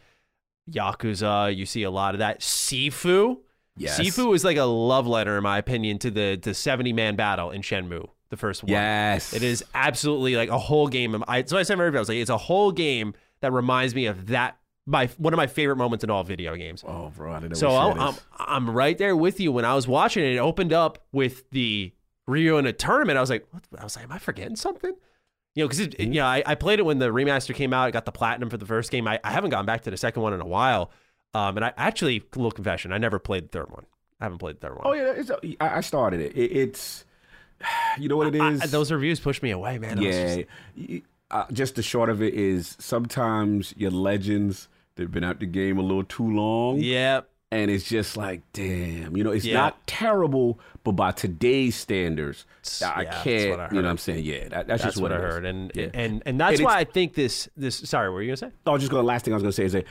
[0.69, 2.39] Yakuza, you see a lot of that.
[2.41, 3.37] Sifu,
[3.79, 3.99] Yes.
[3.99, 7.51] Sifu is like a love letter, in my opinion, to the the 70 man battle
[7.51, 8.71] in Shenmue, the first one.
[8.71, 9.33] Yes.
[9.33, 11.13] It is absolutely like a whole game.
[11.13, 13.51] of- I, so I said to everybody, I was like, it's a whole game that
[13.53, 14.57] reminds me of that.
[14.89, 16.83] My one of my favorite moments in all video games.
[16.87, 17.57] Oh, bro, I didn't know.
[17.59, 18.15] So I'm, I'm.
[18.39, 19.51] I'm right there with you.
[19.51, 21.91] When I was watching it, it opened up with the
[22.25, 23.17] Ryo in a tournament.
[23.17, 23.63] I was like, what?
[23.77, 24.93] I was like, am I forgetting something?
[25.57, 26.01] You know, because Mm-hmm.
[26.13, 27.85] you know, I, I played it when the remaster came out.
[27.87, 29.07] I got the platinum for the first game.
[29.07, 30.91] I, I haven't gone back to the second one in a while.
[31.33, 33.85] Um, and I actually, little confession, I never played the third one.
[34.19, 34.83] I haven't played the third one.
[34.85, 36.35] Oh yeah, I I started it.
[36.37, 36.51] it.
[36.51, 37.05] It's
[37.99, 38.61] you know what it is.
[38.61, 39.99] I- those reviews pushed me away, man.
[40.01, 40.43] Yeah.
[40.75, 45.45] just- uh, just the short of it is sometimes your legends they've been out the
[45.45, 46.79] game a little too long.
[46.79, 47.21] yeah.
[47.49, 49.53] And it's just like, damn, you know, it's Yeah.
[49.53, 52.45] not terrible, but by today's standards,
[52.83, 53.61] I yeah, can't.
[53.61, 54.25] I You know what I'm saying?
[54.25, 55.87] Yeah, that, that's, That's just what, what, I heard, and Yeah.
[55.93, 57.77] and and that's And why I think this this.
[57.77, 58.51] Sorry, what were you gonna say?
[58.65, 59.85] I was just gonna the last thing I was gonna say is that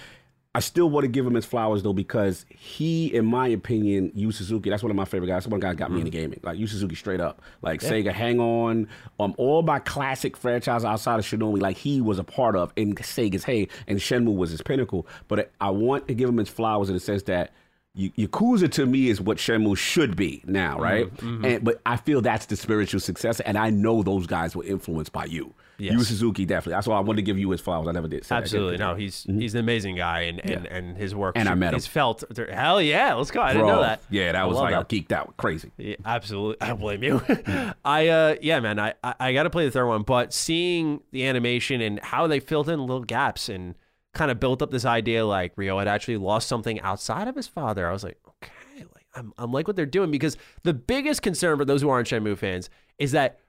[0.56, 4.32] I still want to give him his flowers though because he, in my opinion, Yu
[4.32, 4.70] Suzuki.
[4.70, 5.44] That's one of my favorite guys.
[5.44, 6.14] That's one guy that got me into mm.
[6.14, 6.40] gaming.
[6.42, 7.42] Like Yu Suzuki, straight up.
[7.60, 8.88] Like Sega, Hang On,
[9.20, 12.94] um, all my classic franchises outside of Shinobi, like he was a part of in
[12.94, 15.06] Sega's hey, and Shenmue was his pinnacle.
[15.28, 17.52] But I want to give him his flowers in the sense that.
[17.94, 20.82] Y- Yakuza to me is what Shenmue should be now, mm-hmm.
[20.82, 21.16] right?
[21.16, 21.44] Mm-hmm.
[21.44, 25.12] And but I feel that's the spiritual successor, and I know those guys were influenced
[25.12, 25.54] by you.
[25.78, 25.92] Yes.
[25.92, 26.76] Yu Suzuki definitely.
[26.76, 27.86] That's why I wanted to give you his flowers.
[27.86, 28.26] I never did.
[28.30, 28.94] Absolutely, no.
[28.94, 31.36] He's he's an amazing guy, and and, and his work.
[31.36, 31.74] And I met him.
[31.74, 32.24] He's felt.
[32.50, 33.40] Hell yeah, let's go.
[33.42, 34.02] I didn't know that.
[34.10, 34.88] Yeah, that I was like I that.
[34.88, 35.70] geeked out, crazy.
[35.76, 36.60] Yeah, absolutely.
[36.66, 37.22] I blame you.
[37.84, 38.78] I uh yeah, man.
[38.78, 42.26] I I, I got to play the third one, but seeing the animation and how
[42.26, 43.74] they filled in little gaps and
[44.14, 47.46] kind of built up this idea like Ryo had actually lost something outside of his
[47.46, 47.86] father.
[47.86, 51.58] I was like, okay, like I'm I'm like what they're doing because the biggest concern
[51.58, 53.40] for those who aren't Shenmue fans is that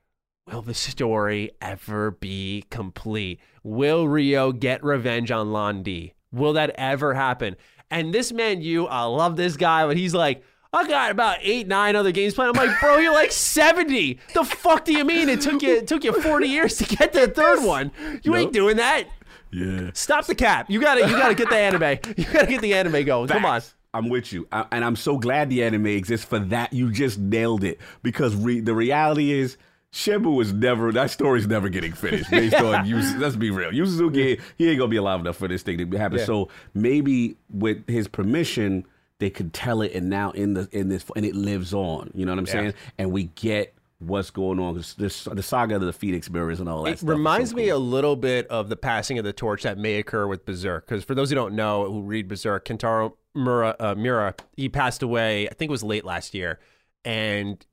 [0.47, 3.39] will the story ever be complete?
[3.63, 6.13] Will Ryo get revenge on Lan Di?
[6.31, 7.55] Will that ever happen?
[7.89, 10.43] And this man, you, I love this guy, but he's like,
[10.73, 12.55] I got about eight, nine other games playing.
[12.55, 14.19] I'm like, bro, you're like 70.
[14.33, 15.29] The fuck do you mean?
[15.29, 17.91] It took you it took you 40 years to get to the third one.
[18.23, 19.05] You ain't doing that.
[19.51, 19.91] Yeah.
[19.93, 20.69] Stop the cap.
[20.69, 21.99] You gotta you gotta get the anime.
[22.17, 23.29] You gotta get the anime going.
[23.29, 23.61] Come on.
[23.93, 26.73] I'm with you, I, and I'm so glad the anime exists for that.
[26.73, 29.57] You just nailed it because re- the reality is.
[29.93, 32.97] Shenmue was never that story's never getting finished based on you.
[33.17, 33.73] Let's be real.
[33.73, 36.19] Yu Suzuki, he ain't gonna be alive enough for this thing to happen.
[36.19, 38.85] So maybe with his permission,
[39.19, 42.11] they could tell it, and now in the in this and it lives on.
[42.13, 42.73] You know what I'm saying?
[42.97, 44.75] And we get what's going on.
[44.75, 47.01] This, the saga of the Phoenix Mirrors and all that.
[47.01, 49.95] It reminds so me a little bit of the passing of the torch that may
[49.95, 50.85] occur with Berserk.
[50.85, 55.01] Because for those who don't know, who read Berserk, Kentaro Miura, uh, Miura, he passed
[55.01, 55.47] away.
[55.47, 56.59] I think it was late last year,
[57.05, 57.65] and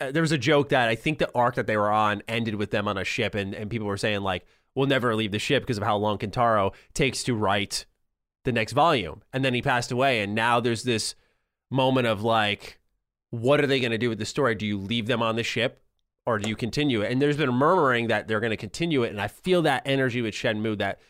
[0.00, 2.54] uh, there was a joke that I think the arc that they were on ended
[2.54, 5.38] with them on a ship, and and people were saying like, "We'll never leave the
[5.38, 7.86] ship because of how long Kentaro takes to write
[8.44, 11.14] the next volume." And then he passed away, and now there's this
[11.70, 12.80] moment of like,
[13.30, 14.54] what are they going to do with the story?
[14.54, 15.82] Do you leave them on the ship?
[16.26, 17.10] or do you continue it?
[17.10, 20.22] And there's been murmuring that they're going to continue it, and I feel that energy
[20.22, 21.00] with Shenmue that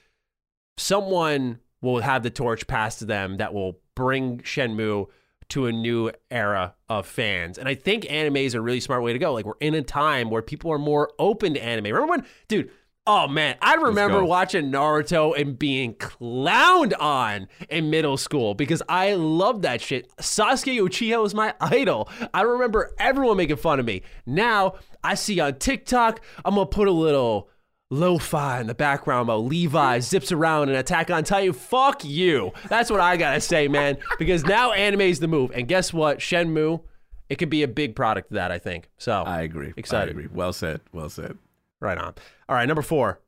[0.79, 5.07] someone will have the torch passed to them that will bring Shenmue
[5.51, 7.59] to a new era of fans.
[7.59, 9.33] And I think anime is a really smart way to go.
[9.33, 11.85] Like we're in a time where people are more open to anime.
[11.85, 12.71] Remember when, dude?
[13.07, 19.15] Oh man, I remember watching Naruto and being clowned on in middle school because I
[19.15, 20.15] loved that shit.
[20.19, 22.09] Sasuke Uchiha was my idol.
[22.35, 24.03] I remember everyone making fun of me.
[24.27, 27.49] Now I see on TikTok, I'm gonna put a little
[27.91, 31.53] lo-fi in the background while Levi zips around and Attack on Titan.
[31.53, 32.53] Fuck you.
[32.69, 33.99] That's what I gotta say, man.
[34.19, 35.51] Because now anime's the move.
[35.53, 36.19] And guess what?
[36.19, 36.81] Shenmue,
[37.29, 38.89] it could be a big product of that, I think.
[38.97, 39.73] So I agree.
[39.77, 40.09] Excited.
[40.09, 40.29] I agree.
[40.33, 40.81] Well said.
[40.93, 41.37] Well said.
[41.81, 42.15] Right on.
[42.49, 43.21] All right, number four.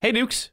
[0.00, 0.50] Hey, Nukes.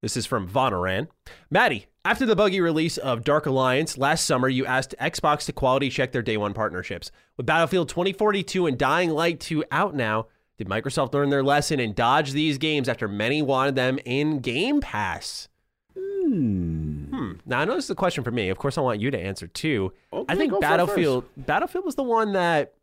[0.00, 1.08] This is from Vonoran.
[1.50, 5.90] Maddie, after the buggy release of Dark Alliance last summer, you asked Xbox to quality
[5.90, 7.10] check their day one partnerships.
[7.36, 10.28] With Battlefield 2042 and Dying Light 2 out now,
[10.58, 14.80] did Microsoft learn their lesson and dodge these games after many wanted them in Game
[14.80, 15.48] Pass?
[15.96, 17.32] Hmm.
[17.46, 18.50] Now I know this is a question for me.
[18.50, 19.92] Of course, I want you to answer too.
[20.12, 22.74] Okay, I think go for it Battlefield Battlefield was the one that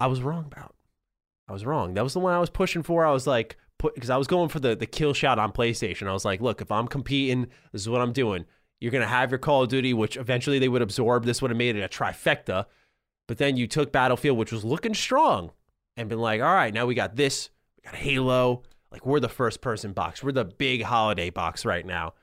[0.00, 0.74] I was wrong about.
[1.48, 1.94] I was wrong.
[1.94, 3.04] That was the one I was pushing for.
[3.04, 3.56] I was like,
[3.94, 6.08] because I was going for the the kill shot on PlayStation.
[6.08, 8.46] I was like, look, if I'm competing, this is what I'm doing.
[8.80, 11.24] You're gonna have your Call of Duty, which eventually they would absorb.
[11.24, 12.66] This would have made it a trifecta.
[13.26, 15.50] But then you took Battlefield, which was looking strong,
[15.96, 17.50] and been like, all right, now we got this.
[17.76, 18.62] We got Halo.
[18.90, 20.22] Like we're the first person box.
[20.22, 22.14] We're the big holiday box right now,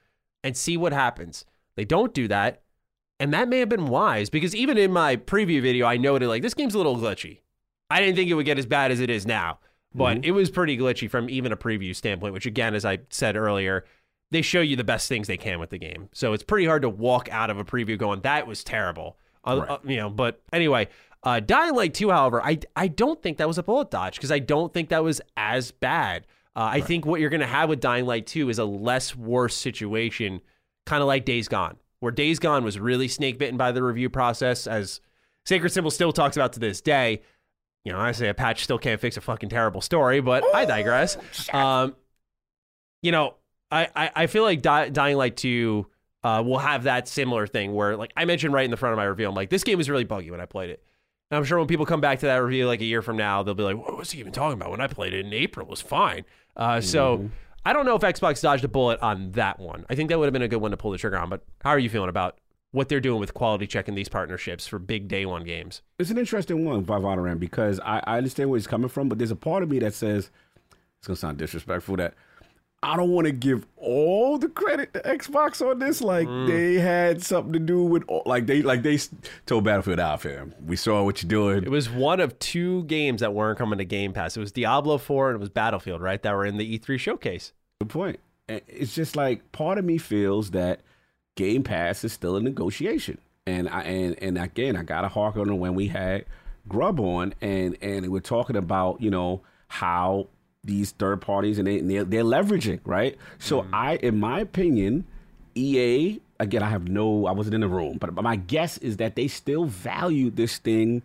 [0.43, 1.45] and see what happens.
[1.76, 2.61] They don't do that.
[3.19, 6.41] And that may have been wise because even in my preview video, I noted like
[6.41, 7.41] this game's a little glitchy.
[7.89, 9.59] I didn't think it would get as bad as it is now,
[9.93, 13.36] but it was pretty glitchy from even a preview standpoint, which again, as I said
[13.36, 13.84] earlier,
[14.32, 16.07] they show you the best things they can with the game.
[16.13, 19.17] So it's pretty hard to walk out of a preview going, that was terrible.
[19.45, 19.69] Uh, Right.
[19.69, 20.88] uh, you know, but anyway,
[21.24, 24.32] uh, Dying Light 2, however, I, I don't think that was a bullet dodge because
[24.32, 26.26] I don't think that was as bad.
[26.55, 29.15] Uh, I think what you're going to have with Dying Light 2 is a less
[29.15, 30.41] worse situation,
[30.86, 34.09] kind of like Days Gone, where Days Gone was really snake bitten by the review
[34.09, 34.99] process, as
[35.45, 37.22] Sacred Symbol still talks about to this day.
[37.86, 40.65] You know, I say a patch still can't fix a fucking terrible story, but I
[40.65, 41.17] digress.
[41.53, 41.95] Um,
[43.01, 43.36] you know,
[43.72, 45.88] I, I, I feel like Di- Dying Light 2
[46.24, 48.97] uh, will have that similar thing where, like I mentioned right in the front of
[48.97, 50.84] my review, I'm like, this game was really buggy when I played it.
[51.32, 53.41] And I'm sure when people come back to that review like a year from now,
[53.41, 54.69] they'll be like, what was he even talking about?
[54.69, 56.25] When I played it in April, it was fine.
[56.57, 57.29] Uh, so
[57.65, 59.86] I don't know if Xbox dodged a bullet on that one.
[59.89, 61.29] I think that would have been a good one to pull the trigger on.
[61.29, 62.38] But how are you feeling about
[62.71, 65.82] what they're doing with quality checking these partnerships for big day one games?
[65.97, 69.17] It's an interesting one by Valorant because I, I understand where he's coming from, but
[69.17, 70.32] there's a part of me that says
[70.97, 72.13] it's gonna sound disrespectful that
[72.84, 76.01] I don't want to give all the credit to Xbox on this.
[76.01, 76.47] Like mm.
[76.47, 78.97] they had something to do with, all, like they like they
[79.45, 80.55] told Battlefield out fam.
[80.65, 81.63] We saw what you're doing.
[81.63, 84.36] It was one of two games that weren't coming to Game Pass.
[84.36, 86.21] It was Diablo 4 and it was Battlefield, right?
[86.23, 87.53] That were in the E3 showcase.
[87.79, 88.19] Good point.
[88.47, 90.82] It's just like part of me feels that
[91.36, 95.38] Game Pass is still a negotiation, and I and and again I got to hark
[95.38, 96.25] on when we had
[96.67, 100.27] Grubb on, and and we're talking about you know how
[100.64, 103.18] these third parties and they and they're, they're leveraging right.
[103.39, 103.76] So mm-hmm.
[103.76, 105.05] I, in my opinion,
[105.55, 109.16] EA again I have no I wasn't in the room, but, my guess is that
[109.16, 111.01] they still value this thing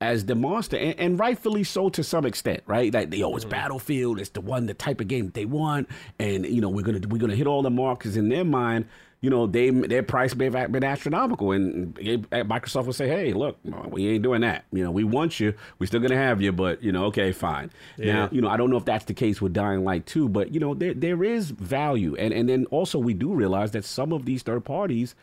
[0.00, 2.92] as the monster, and, and rightfully so to some extent, right?
[2.92, 3.50] Like they oh, always mm-hmm.
[3.50, 5.88] Battlefield, it's the one, the type of game that they want,
[6.18, 8.86] and you know we're gonna we're gonna hit all the markers in their mind.
[9.24, 13.56] You know, they their price may have been astronomical, and Microsoft would say, "Hey, look,
[13.88, 14.66] we ain't doing that.
[14.70, 17.70] You know, we want you, we're still gonna have you, but you know, okay, fine."
[17.96, 20.52] Now, you know, I don't know if that's the case with Dying Light too, but
[20.52, 24.12] you know, there there is value, and and then also we do realize that some
[24.12, 25.14] of these third parties,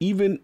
[0.00, 0.40] even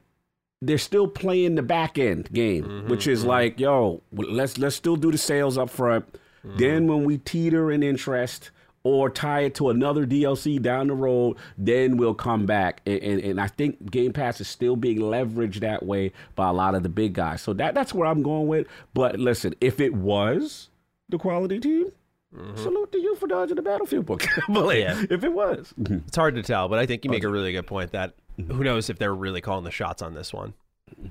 [0.61, 3.31] they're still playing the back end game, mm-hmm, which is mm-hmm.
[3.31, 6.05] like, yo, let's let's still do the sales up front.
[6.45, 6.59] Mm-hmm.
[6.59, 8.51] Then when we teeter in interest
[8.89, 12.81] or tie it to another DLC down the road, then we'll come back.
[12.87, 16.53] And, and, and I think Game Pass is still being leveraged that way by a
[16.53, 17.43] lot of the big guys.
[17.43, 18.67] So that that's where I'm going with.
[18.95, 20.71] But listen, if it was
[21.09, 21.93] the quality team,
[22.35, 22.57] mm-hmm.
[22.57, 24.25] salute to you for dodging the battlefield book.
[24.49, 25.05] but Yeah.
[25.11, 25.99] if it was, mm-hmm.
[26.07, 28.53] It's hard to tell, but I think you make a really good point that mm-hmm.
[28.53, 30.55] who knows if they're really calling the shots on this one.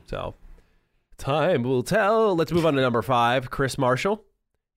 [0.07, 0.33] So
[1.17, 2.35] time will tell.
[2.35, 3.49] Let's move on to number five.
[3.51, 4.23] Chris Marshall.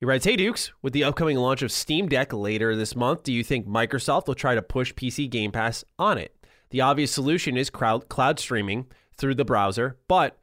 [0.00, 3.34] He writes, Hey Dukes, with the upcoming launch of Steam Deck later this month, do
[3.34, 6.34] you think Microsoft will try to push PC Game Pass on it?
[6.70, 10.38] The obvious solution is crowd, cloud streaming through the browser, but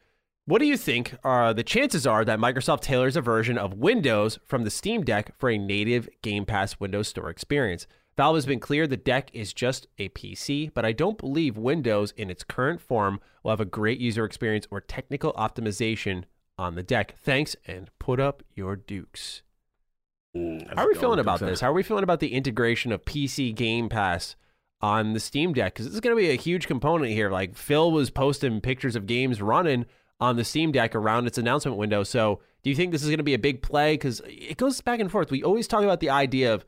[0.45, 4.37] what do you think are the chances are that Microsoft tailors a version of Windows
[4.45, 7.87] from the Steam Deck for a native Game Pass Windows Store experience?
[8.15, 12.11] Valve has been clear the deck is just a PC, but I don't believe Windows
[12.11, 16.25] in its current form will have a great user experience or technical optimization
[16.59, 17.15] on the deck.
[17.23, 19.41] Thanks and put up your dukes.
[20.37, 21.61] Mm, How are we feeling about this?
[21.61, 24.35] How are we feeling about the integration of PC Game Pass
[24.81, 25.73] on the Steam Deck?
[25.73, 27.29] Because this is going to be a huge component here.
[27.29, 29.85] Like Phil was posting pictures of games running
[30.19, 32.03] on the Steam Deck around its announcement window.
[32.03, 33.93] So do you think this is going to be a big play?
[33.93, 35.31] Because it goes back and forth.
[35.31, 36.65] We always talk about the idea of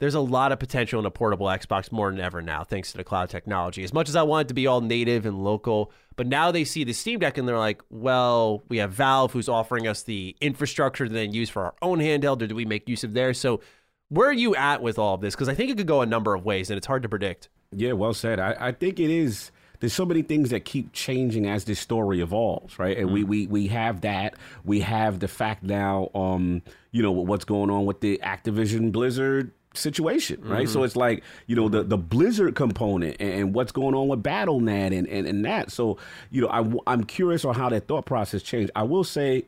[0.00, 2.96] there's a lot of potential in a portable Xbox more than ever now, thanks to
[2.96, 3.84] the cloud technology.
[3.84, 6.64] As much as I want it to be all native and local, but now they
[6.64, 10.34] see the Steam Deck and they're like, well, we have Valve who's offering us the
[10.40, 13.38] infrastructure to then use for our own handheld, or do we make use of theirs?
[13.38, 13.60] So
[14.08, 15.34] where are you at with all of this?
[15.34, 17.50] Because I think it could go a number of ways and it's hard to predict.
[17.70, 18.40] Yeah, well said.
[18.40, 19.52] I, I think it is.
[19.80, 22.98] There's so many things that keep changing as this story evolves, right?
[22.98, 24.34] And we, we we have that.
[24.64, 29.52] We have the fact now, um, you know, what's going on with the Activision Blizzard
[29.74, 30.68] situation, right?
[30.68, 30.84] So mm-hmm.
[30.86, 31.88] it's like, you know, the, mm-hmm.
[31.88, 35.70] the Blizzard component and, and what's going on with BattleNet and, and, and that.
[35.70, 35.98] So,
[36.30, 38.72] you know, I, I'm curious on how that thought process changed.
[38.74, 39.44] I will say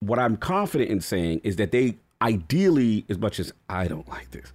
[0.00, 4.30] what I'm confident in saying is that they ideally, as much as I don't like
[4.30, 4.52] this,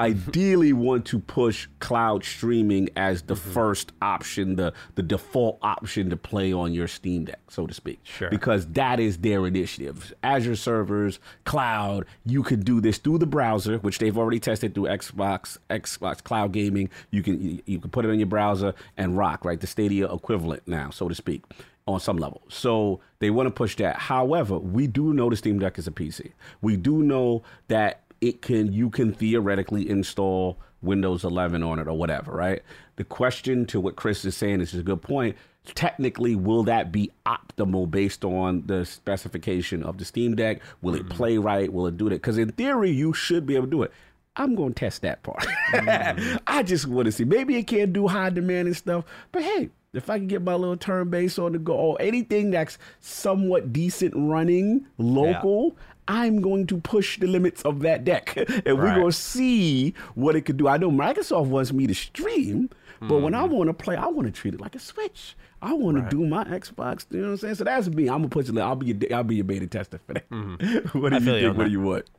[0.00, 0.28] Mm-hmm.
[0.28, 3.50] ideally want to push cloud streaming as the mm-hmm.
[3.50, 8.00] first option, the the default option to play on your Steam Deck, so to speak.
[8.04, 8.30] Sure.
[8.30, 10.14] Because that is their initiative.
[10.22, 14.84] Azure servers, cloud, you can do this through the browser, which they've already tested through
[14.84, 16.88] Xbox, Xbox Cloud Gaming.
[17.10, 19.60] You can you, you can put it on your browser and rock, right?
[19.60, 21.44] The Stadia equivalent now, so to speak
[21.86, 22.42] on some level.
[22.48, 23.96] So they want to push that.
[23.96, 26.32] However, we do know the Steam Deck is a PC.
[26.60, 31.96] We do know that it can you can theoretically install Windows 11 on it or
[31.96, 32.62] whatever, right?
[32.96, 35.36] The question to what Chris is saying is a good point.
[35.64, 40.60] Technically, will that be optimal based on the specification of the Steam Deck?
[40.80, 41.16] Will it mm-hmm.
[41.16, 41.70] play right?
[41.70, 42.16] Will it do that?
[42.16, 43.92] Because in theory, you should be able to do it.
[44.36, 45.46] I'm going to test that part.
[45.72, 46.40] Mm.
[46.46, 47.24] I just want to see.
[47.24, 50.54] Maybe it can't do high demand and stuff, but hey, if I can get my
[50.54, 55.76] little turn base on the go, or anything that's somewhat decent running local,
[56.10, 58.34] I'm going to push the limits of that deck.
[58.36, 60.66] and we're going to see what it could do.
[60.66, 62.68] I know Microsoft wants me to stream,
[63.00, 63.50] but when I mm.
[63.50, 65.36] want to play, I want to treat it like a Switch.
[65.62, 67.06] I want to do my Xbox.
[67.10, 67.54] You know what I'm saying?
[67.54, 68.08] So that's me.
[68.08, 68.58] I'm gonna push it.
[68.58, 70.28] I'll be your, I'll be your beta tester for that.
[70.30, 70.98] Mm-hmm.
[70.98, 71.58] what do I you feel you think?
[71.58, 72.10] What do you want?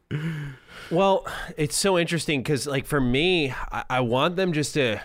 [0.89, 1.28] Well,
[1.58, 5.02] it's so interesting because, like, for me, I, I want them just to.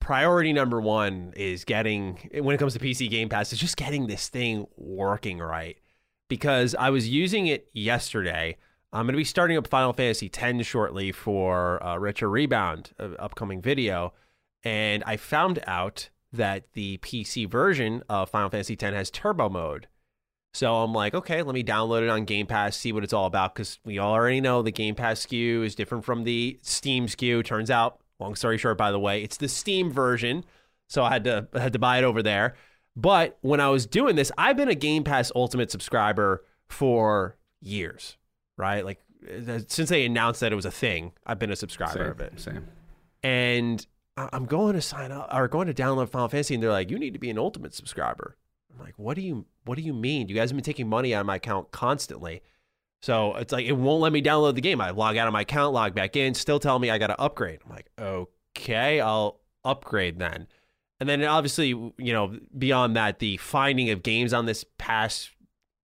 [0.00, 4.06] Priority number one is getting, when it comes to PC Game Pass, is just getting
[4.06, 5.76] this thing working right.
[6.30, 8.56] Because I was using it yesterday.
[8.92, 13.10] I'm going to be starting up Final Fantasy X shortly for uh, Retro Rebound, uh,
[13.18, 14.14] upcoming video.
[14.62, 19.88] And I found out that the PC version of Final Fantasy X has turbo mode.
[20.54, 23.26] So I'm like, okay, let me download it on Game Pass, see what it's all
[23.26, 27.44] about, because we already know the Game Pass SKU is different from the Steam SKU.
[27.44, 30.44] Turns out, long story short, by the way, it's the Steam version.
[30.88, 32.54] So I had to I had to buy it over there.
[32.96, 38.16] But when I was doing this, I've been a Game Pass Ultimate subscriber for years,
[38.56, 38.84] right?
[38.84, 42.20] Like uh, since they announced that it was a thing, I've been a subscriber of
[42.20, 42.66] it Same.
[43.22, 43.86] and
[44.16, 46.98] I'm going to sign up or going to download Final Fantasy, and they're like, "You
[46.98, 48.36] need to be an Ultimate subscriber."
[48.72, 50.28] I'm like, "What do you What do you mean?
[50.28, 52.42] You guys have been taking money out of my account constantly."
[53.02, 54.80] So it's like it won't let me download the game.
[54.80, 57.20] I log out of my account, log back in, still telling me I got to
[57.20, 57.60] upgrade.
[57.64, 60.46] I'm like, okay, I'll upgrade then.
[61.00, 65.30] And then obviously, you know, beyond that, the finding of games on this pass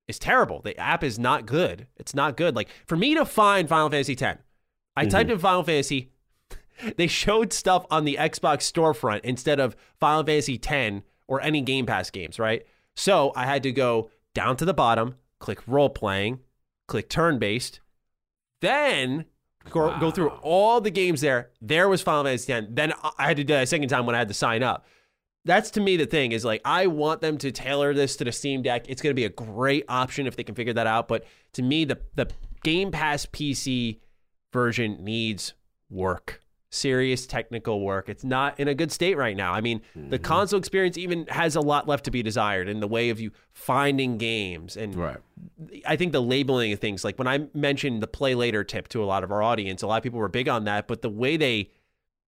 [0.06, 0.60] is terrible.
[0.60, 1.86] The app is not good.
[1.96, 2.54] It's not good.
[2.54, 4.42] Like for me to find Final Fantasy X,
[4.94, 5.10] I mm-hmm.
[5.10, 6.10] typed in Final Fantasy.
[6.98, 11.86] They showed stuff on the Xbox storefront instead of Final Fantasy X or any Game
[11.86, 12.66] Pass games, right?
[12.94, 16.40] So I had to go down to the bottom, click role playing,
[16.86, 17.80] click turn based,
[18.60, 19.24] then
[19.70, 21.48] go, go through all the games there.
[21.62, 22.66] There was Final Fantasy X.
[22.68, 24.84] Then I had to do that a second time when I had to sign up.
[25.46, 28.32] That's to me the thing is like I want them to tailor this to the
[28.32, 28.86] Steam Deck.
[28.88, 31.06] It's going to be a great option if they can figure that out.
[31.06, 32.28] But to me, the the
[32.62, 34.00] Game Pass PC
[34.52, 35.54] version needs
[35.88, 38.08] work, serious technical work.
[38.08, 39.52] It's not in a good state right now.
[39.52, 40.22] I mean, the mm-hmm.
[40.24, 43.30] console experience even has a lot left to be desired in the way of you
[43.52, 45.18] finding games and Right.
[45.86, 49.04] I think the labeling of things, like when I mentioned the play later tip to
[49.04, 50.88] a lot of our audience, a lot of people were big on that.
[50.88, 51.70] But the way they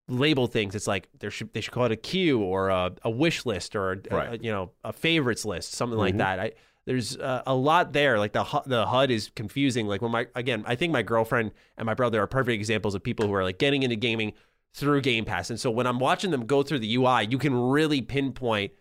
[0.08, 3.10] label things, it's like there should they should call it a queue or a, a
[3.10, 4.39] wish list or a, Right.
[4.39, 6.39] a, you know a favorites list, something like that.
[6.39, 6.51] I
[6.86, 8.18] there's uh, a lot there.
[8.18, 9.88] Like the the HUD is confusing.
[9.88, 13.03] Like when my again, I think my girlfriend and my brother are perfect examples of
[13.03, 14.32] people who are like getting into gaming
[14.74, 15.49] through Game Pass.
[15.49, 18.72] And so when I'm watching them go through the UI, you can really pinpoint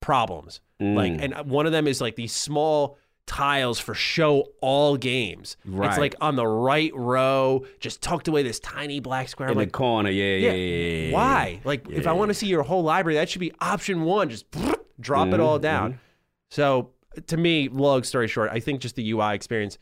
[0.00, 0.60] problems.
[0.80, 1.34] Like, Mm.
[1.40, 2.98] and one of them is like these small
[3.28, 5.56] tiles for show all games.
[5.64, 9.48] It's like on the right row, just tucked away this tiny black square.
[9.48, 10.52] In I'm the like, corner, yeah, yeah, yeah.
[10.52, 11.12] yeah, yeah.
[11.12, 11.60] why?
[11.62, 14.30] Like, if I want to see your whole library, that should be option one.
[14.30, 14.46] Just
[14.98, 16.00] drop it all down.
[16.50, 16.90] So,
[17.26, 19.78] to me, long story short, I think just the UI experience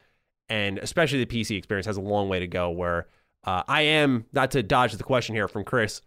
[0.48, 2.70] and especially the PC experience has a long way to go.
[2.70, 3.06] Where
[3.44, 6.02] uh, I am, not to dodge the question here from Chris,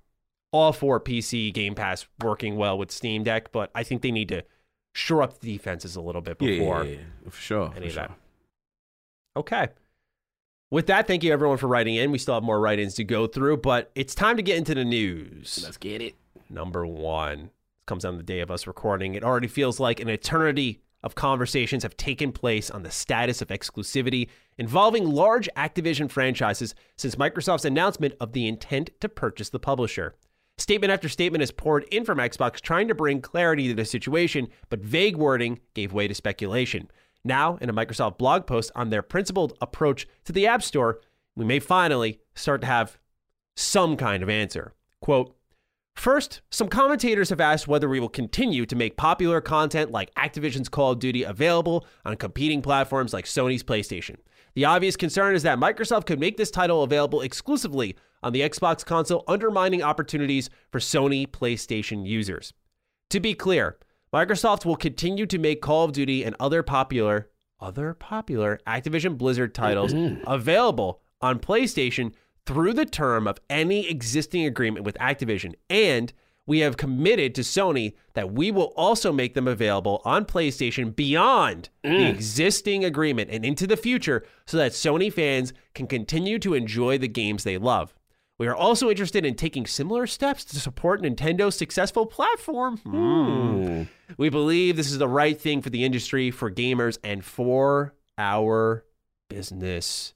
[0.52, 4.30] all for PC Game Pass working well with Steam Deck, but I think they need
[4.30, 4.44] to
[4.94, 6.84] shore up the defenses a little bit before.
[6.84, 7.74] yeah, yeah, for sure.
[7.76, 8.08] any for of that.
[8.08, 8.18] sure.
[9.38, 9.68] Okay.
[10.72, 12.12] With that, thank you everyone for writing in.
[12.12, 14.76] We still have more write ins to go through, but it's time to get into
[14.76, 15.62] the news.
[15.64, 16.16] Let's get it.
[16.50, 17.50] Number one
[17.88, 19.16] comes on the day of us recording.
[19.16, 23.48] It already feels like an eternity of conversations have taken place on the status of
[23.48, 24.28] exclusivity
[24.58, 30.16] involving large Activision franchises since Microsoft's announcement of the intent to purchase the publisher.
[30.60, 34.50] Statement after statement has poured in from Xbox trying to bring clarity to the situation,
[34.68, 36.92] but vague wording gave way to speculation.
[37.24, 41.00] Now, in a Microsoft blog post on their principled approach to the App Store,
[41.34, 42.98] we may finally start to have
[43.56, 44.74] some kind of answer.
[45.02, 45.34] Quote,
[45.96, 50.70] First, some commentators have asked whether we will continue to make popular content like Activision's
[50.70, 54.18] Call of Duty available on competing platforms like Sony's PlayStation.
[54.56, 58.86] The obvious concern is that Microsoft could make this title available exclusively on the Xbox
[58.86, 62.54] console, undermining opportunities for Sony PlayStation users.
[63.10, 63.78] To be clear,
[64.14, 67.30] Microsoft will continue to make Call of Duty and other popular
[67.62, 70.24] other popular Activision Blizzard titles mm-hmm.
[70.26, 72.14] available on PlayStation
[72.46, 76.14] through the term of any existing agreement with Activision and
[76.50, 81.70] we have committed to Sony that we will also make them available on PlayStation beyond
[81.84, 82.10] the mm.
[82.10, 87.08] existing agreement and into the future so that Sony fans can continue to enjoy the
[87.08, 87.94] games they love.
[88.40, 92.78] We are also interested in taking similar steps to support Nintendo's successful platform.
[92.78, 93.84] Hmm.
[94.18, 98.86] We believe this is the right thing for the industry, for gamers, and for our
[99.28, 100.14] business.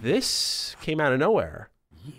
[0.00, 1.68] This came out of nowhere.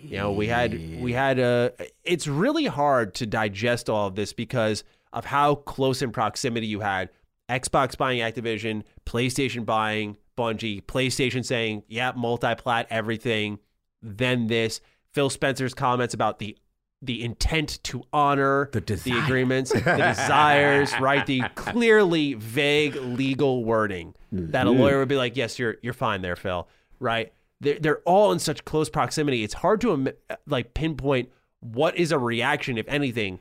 [0.02, 1.72] You know, we had we had a.
[2.04, 6.80] It's really hard to digest all of this because of how close in proximity you
[6.80, 7.08] had
[7.48, 13.58] Xbox buying Activision, PlayStation buying Bungie, PlayStation saying, "Yeah, multi-plat everything."
[14.06, 14.80] Then this
[15.12, 16.56] Phil Spencer's comments about the
[17.02, 21.26] the intent to honor The the agreements, the desires, right?
[21.26, 24.80] The clearly vague legal wording that a Mm-hmm.
[24.80, 26.68] lawyer would be like, "Yes, you're you're fine there, Phil."
[27.00, 27.32] Right?
[27.60, 29.42] They're they're all in such close proximity.
[29.44, 30.12] It's hard to
[30.46, 31.30] like pinpoint
[31.60, 33.38] what is a reaction, if anything,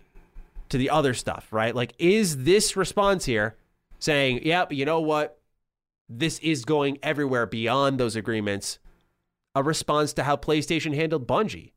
[0.69, 1.47] to the other stuff.
[1.51, 1.73] Right?
[1.75, 3.55] Like, is this response here
[3.99, 5.39] saying, "Yeah, but you know what?
[6.09, 8.79] This is going everywhere beyond those agreements."
[9.55, 11.73] A response to how PlayStation handled Bungie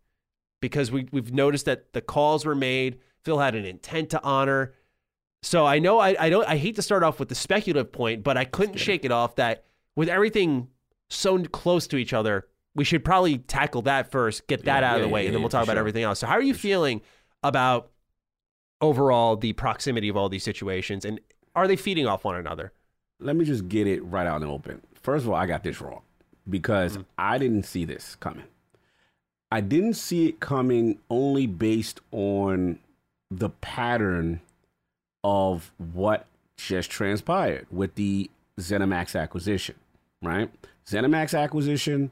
[0.61, 2.99] because we we've noticed that the calls were made.
[3.23, 4.73] Phil had an intent to honor.
[5.43, 8.23] So I know I, I don't I hate to start off with the speculative point,
[8.23, 9.65] but I couldn't shake it off that
[9.95, 10.69] with everything
[11.09, 14.95] so close to each other, we should probably tackle that first, get that Yeah, out
[14.97, 15.81] of yeah, the way, yeah, and then we'll talk about sure.
[15.81, 16.19] everything else.
[16.19, 17.01] So how are you feeling
[17.43, 17.91] about
[18.81, 21.21] overall the proximity of all these situations and
[21.55, 22.73] are they feeding off one another?
[23.21, 24.83] Let me just get it right out in the open.
[25.03, 26.03] First of all, I got this wrong
[26.49, 27.05] because mm.
[27.19, 28.45] I didn't see this coming.
[29.51, 32.79] I didn't see it coming only based on
[33.31, 34.41] the pattern
[35.23, 36.27] of what
[36.57, 39.77] just transpired with the ZeniMax acquisition,
[40.23, 40.51] right?
[40.87, 42.11] ZeniMax acquisition,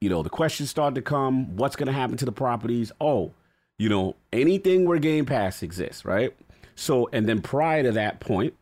[0.00, 2.92] you know, the questions start to come what's going to happen to the properties?
[3.00, 3.32] Oh,
[3.78, 6.34] you know, anything where Game Pass exists, right?
[6.74, 8.54] So, and then prior to that point,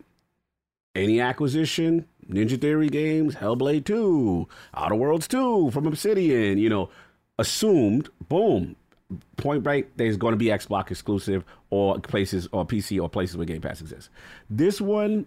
[0.94, 6.89] any acquisition, Ninja Theory games, Hellblade 2, Outer Worlds 2 from Obsidian, you know,
[7.39, 8.77] assumed, boom,
[9.37, 13.47] point blank, there's going to be Xbox exclusive or places or PC or places where
[13.47, 14.11] Game Pass exists.
[14.49, 15.27] This one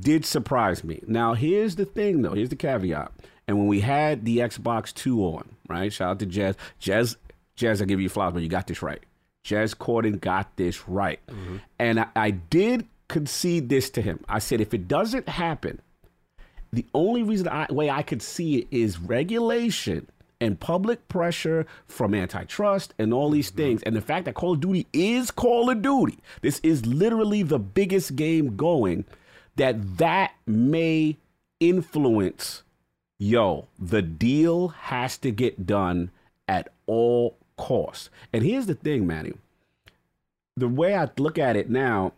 [0.00, 1.02] did surprise me.
[1.06, 3.12] Now, here's the thing though, here's the caveat.
[3.46, 5.92] And when we had the Xbox 2 on, right?
[5.92, 6.56] Shout out to Jazz.
[6.78, 7.16] Jazz,
[7.56, 9.02] Jazz, I give you flowers, but you got this right.
[9.44, 11.20] Jez Corden got this right.
[11.26, 11.56] Mm-hmm.
[11.78, 14.20] And I, I did concede this to him.
[14.28, 15.80] I said, if it doesn't happen,
[16.72, 20.08] the only reason I, way I could see it is regulation
[20.40, 23.58] and public pressure from antitrust and all these mm-hmm.
[23.58, 23.82] things.
[23.82, 27.58] And the fact that Call of Duty is Call of Duty, this is literally the
[27.58, 29.04] biggest game going,
[29.56, 31.16] that that may
[31.58, 32.62] influence,
[33.18, 36.10] yo, the deal has to get done
[36.48, 38.08] at all costs.
[38.32, 39.34] And here's the thing, Manny.
[40.56, 42.12] The way I look at it now,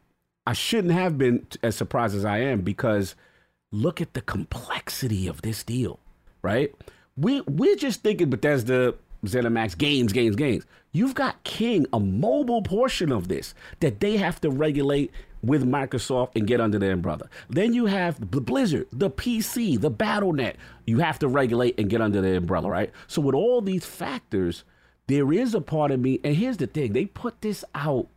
[0.47, 3.15] I shouldn't have been as surprised as I am because
[3.73, 5.99] look at the complexity of this deal,
[6.43, 6.73] right?
[7.17, 8.95] We we're just thinking Bethesda,
[9.25, 10.65] ZeniMax, games, games, games.
[10.93, 15.11] You've got King, a mobile portion of this that they have to regulate
[15.43, 17.29] with Microsoft and get under their umbrella.
[17.49, 20.57] Then you have the Blizzard, the PC, the Battle.net.
[20.87, 22.93] You have to regulate and get under their umbrella, right?
[23.09, 24.65] So with all these factors,
[25.09, 28.09] there is a part of me, and here's the thing: they put this out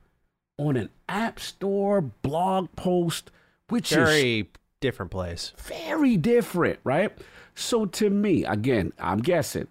[0.58, 3.32] on an app store blog post,
[3.70, 4.50] which is Very
[4.80, 5.54] different place.
[5.58, 7.12] very different, right?
[7.56, 9.68] So to me, again, I'm guessing,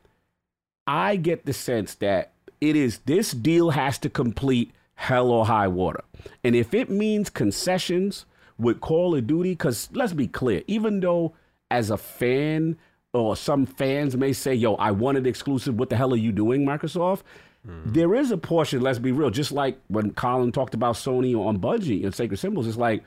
[0.87, 5.69] I get the sense that it is this deal has to complete hell or high
[5.69, 6.03] water.
[6.43, 8.27] And if it means concessions
[8.59, 11.35] with Call of Duty, because let's be clear, even though
[11.71, 12.77] as a fan
[13.13, 16.65] or some fans may say, yo, I wanted exclusive, what the hell are you doing,
[16.65, 17.23] Microsoft?
[17.67, 17.93] Mm-hmm.
[17.93, 21.59] There is a portion, let's be real, just like when Colin talked about Sony on
[21.59, 23.03] Bungie and Sacred Symbols, it's like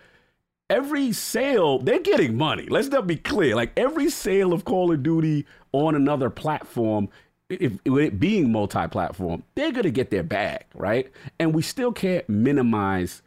[0.69, 2.67] every sale, they're getting money.
[2.69, 3.55] Let's not be clear.
[3.55, 7.09] Like every sale of Call of Duty on another platform,
[7.49, 11.11] if, if it being multi-platform, they're gonna get their bag, right?
[11.39, 13.21] And we still can't minimize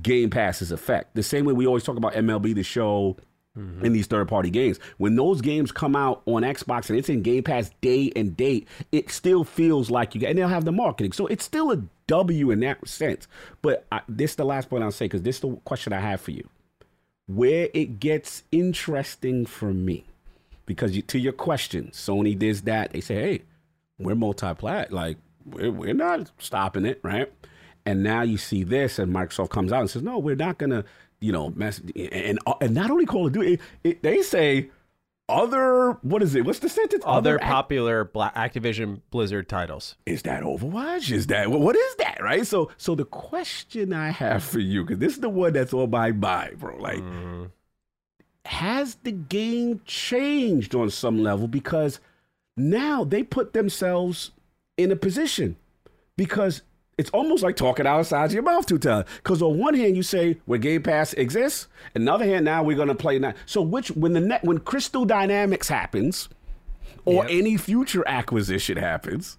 [0.00, 1.14] Game Pass's effect.
[1.14, 3.16] The same way we always talk about MLB the Show
[3.56, 3.84] mm-hmm.
[3.84, 4.78] in these third-party games.
[4.96, 8.68] When those games come out on Xbox and it's in Game Pass day and date,
[8.92, 10.26] it still feels like you.
[10.26, 13.28] And they'll have the marketing, so it's still a W in that sense.
[13.60, 16.00] But I, this is the last point I'll say because this is the question I
[16.00, 16.48] have for you
[17.28, 20.04] where it gets interesting for me.
[20.66, 23.42] Because you, to your question sony does that they say hey
[23.98, 25.16] we're multi-plat like
[25.46, 27.32] we're, we're not stopping it right?
[27.86, 30.84] And now you see this and microsoft comes out and says no we're not gonna
[31.20, 34.68] you know mess and and not only call of duty it, it, they say
[35.28, 39.96] other what is it what's the sentence Other act- popular Activision Blizzard titles.
[40.06, 41.10] is that Overwatch?
[41.10, 42.18] Is that what is that?
[42.22, 42.46] Right.
[42.46, 45.90] So, so the question I have for you, because this is the one that's on
[45.90, 46.76] my mind, bro.
[46.76, 47.44] Like, mm-hmm.
[48.46, 51.46] has the game changed on some level?
[51.46, 52.00] Because
[52.56, 54.32] now they put themselves
[54.76, 55.56] in a position
[56.16, 56.62] because
[56.98, 59.06] it's almost like talking outside your mouth two times.
[59.16, 62.94] Because on one hand, you say where Game Pass exists, another hand, now we're gonna
[62.94, 63.34] play now.
[63.46, 66.28] So, which when the net when Crystal Dynamics happens,
[67.04, 69.38] or any future acquisition happens,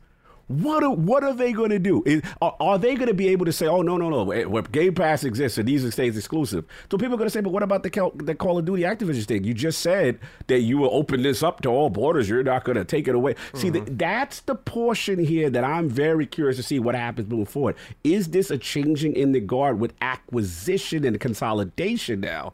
[0.50, 2.02] what are, what are they going to do?
[2.08, 4.46] Is, are, are they going to be able to say, "Oh no, no, no, eh,
[4.46, 6.66] where Game Pass exists and these are stays exclusive"?
[6.90, 8.82] So people are going to say, "But what about the Cal, the Call of Duty
[8.82, 9.44] Activision thing?
[9.44, 12.28] You just said that you will open this up to all borders.
[12.28, 13.98] You're not going to take it away." See, th- mm-hmm.
[13.98, 17.76] that's the portion here that I'm very curious to see what happens moving forward.
[18.04, 22.54] Is this a changing in the guard with acquisition and consolidation now,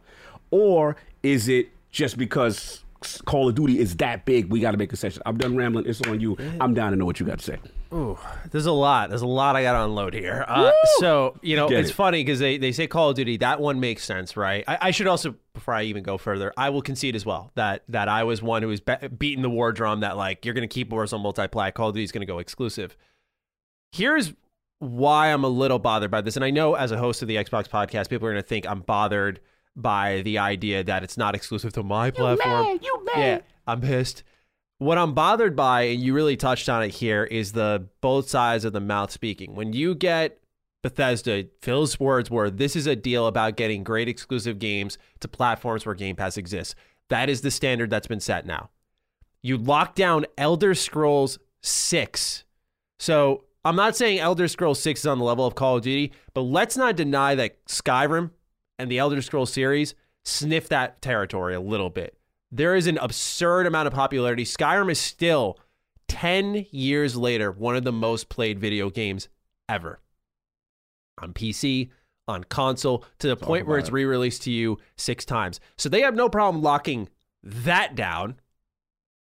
[0.51, 2.81] or is it just because?
[3.25, 5.21] Call of Duty is that big, we got to make a session.
[5.27, 5.85] I'm done rambling.
[5.85, 6.35] It's on you.
[6.59, 7.59] I'm down to know what you got to say.
[7.93, 8.17] Ooh,
[8.51, 9.09] there's a lot.
[9.09, 10.43] There's a lot I got to unload here.
[10.47, 11.93] Uh, so, you know, Get it's it.
[11.93, 13.37] funny because they, they say Call of Duty.
[13.37, 14.63] That one makes sense, right?
[14.67, 17.83] I, I should also, before I even go further, I will concede as well that
[17.89, 20.67] that I was one who was be- beating the war drum that, like, you're going
[20.67, 21.73] to keep Warzone multi-plat.
[21.73, 22.97] Call of Duty is going to go exclusive.
[23.91, 24.33] Here's
[24.79, 26.35] why I'm a little bothered by this.
[26.35, 28.67] And I know as a host of the Xbox podcast, people are going to think
[28.67, 29.39] I'm bothered
[29.75, 32.79] by the idea that it's not exclusive to my platform.
[32.81, 34.23] you Yeah, I'm pissed.
[34.77, 38.65] What I'm bothered by, and you really touched on it here, is the both sides
[38.65, 39.55] of the mouth speaking.
[39.55, 40.39] When you get
[40.83, 45.85] Bethesda, Phil's words were, this is a deal about getting great exclusive games to platforms
[45.85, 46.75] where Game Pass exists.
[47.09, 48.69] That is the standard that's been set now.
[49.41, 52.43] You lock down Elder Scrolls 6.
[52.99, 56.11] So I'm not saying Elder Scrolls 6 is on the level of Call of Duty,
[56.33, 58.31] but let's not deny that Skyrim
[58.77, 59.95] and the Elder Scrolls series
[60.25, 62.17] sniff that territory a little bit.
[62.55, 64.45] There is an absurd amount of popularity.
[64.45, 65.59] Skyrim is still
[66.07, 69.27] 10 years later one of the most played video games
[69.67, 69.99] ever
[71.17, 71.89] on PC,
[72.29, 73.93] on console, to the point where it's it.
[73.93, 75.59] re released to you six times.
[75.77, 77.09] So they have no problem locking
[77.43, 78.39] that down,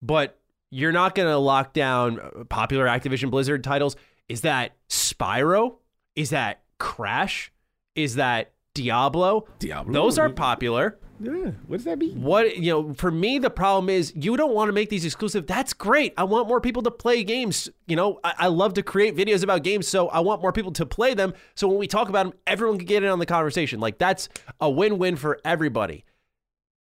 [0.00, 0.38] but
[0.70, 3.96] you're not going to lock down uh, popular Activision Blizzard titles.
[4.30, 5.76] Is that Spyro?
[6.16, 7.52] Is that Crash?
[7.94, 9.46] Is that Diablo?
[9.58, 9.92] Diablo.
[9.92, 10.98] Those are popular.
[11.22, 11.50] Yeah.
[11.66, 12.22] What does that mean?
[12.22, 15.46] What you know, for me, the problem is you don't want to make these exclusive.
[15.46, 16.14] That's great.
[16.16, 17.68] I want more people to play games.
[17.86, 20.72] You know, I, I love to create videos about games, so I want more people
[20.72, 21.34] to play them.
[21.54, 23.80] So when we talk about them, everyone can get in on the conversation.
[23.80, 24.28] Like that's
[24.60, 26.04] a win-win for everybody.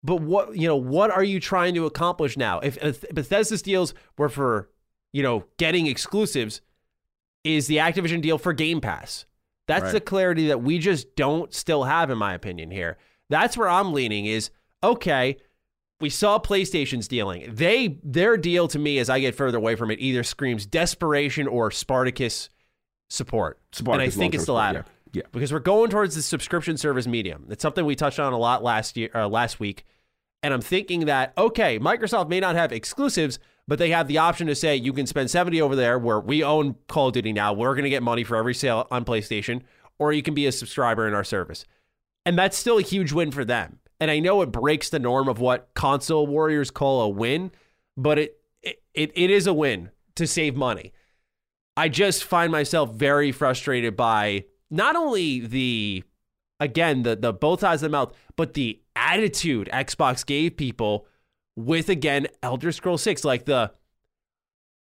[0.03, 2.59] But what you know, what are you trying to accomplish now?
[2.61, 4.71] If, if Bethesda's deals were for
[5.13, 6.63] you know getting exclusives,
[7.45, 9.27] is the Activision deal for Game Pass?
[9.69, 9.93] That's Right.
[9.93, 12.71] the clarity that we just don't still have, in my opinion.
[12.73, 12.99] Here,
[13.33, 14.27] that's where I'm leaning.
[14.27, 14.51] Is
[14.83, 15.39] okay.
[16.01, 17.55] We saw PlayStation's dealing.
[17.55, 21.47] They their deal to me, as I get further away from it, either screams desperation
[21.47, 22.51] or Spartacus
[23.09, 23.61] support.
[23.73, 24.81] Spartacus and I think it's the latter.
[24.81, 25.23] support, Yeah.
[25.31, 27.47] Because we're going towards the subscription service medium.
[27.51, 29.85] It's something we touched on a lot last year, uh, last week,
[30.43, 33.39] and I'm thinking that okay, Microsoft may not have exclusives,
[33.69, 36.43] but they have the option to say you can spend 70 over there where we
[36.43, 37.53] own Call of Duty now.
[37.53, 39.63] We're going to get money for every sale on PlayStation,
[39.99, 41.65] or you can be a subscriber in our service.
[42.25, 43.79] And that's still a huge win for them.
[44.01, 47.53] And I know it breaks the norm of what console warriors call a win,
[47.97, 50.93] but it it, it, it is a win to save money.
[51.77, 56.05] I just find myself very frustrated by not only the
[56.61, 61.07] again the the both sides of the mouth, but the attitude Xbox gave people
[61.57, 63.73] with again Elder Scroll 6 like the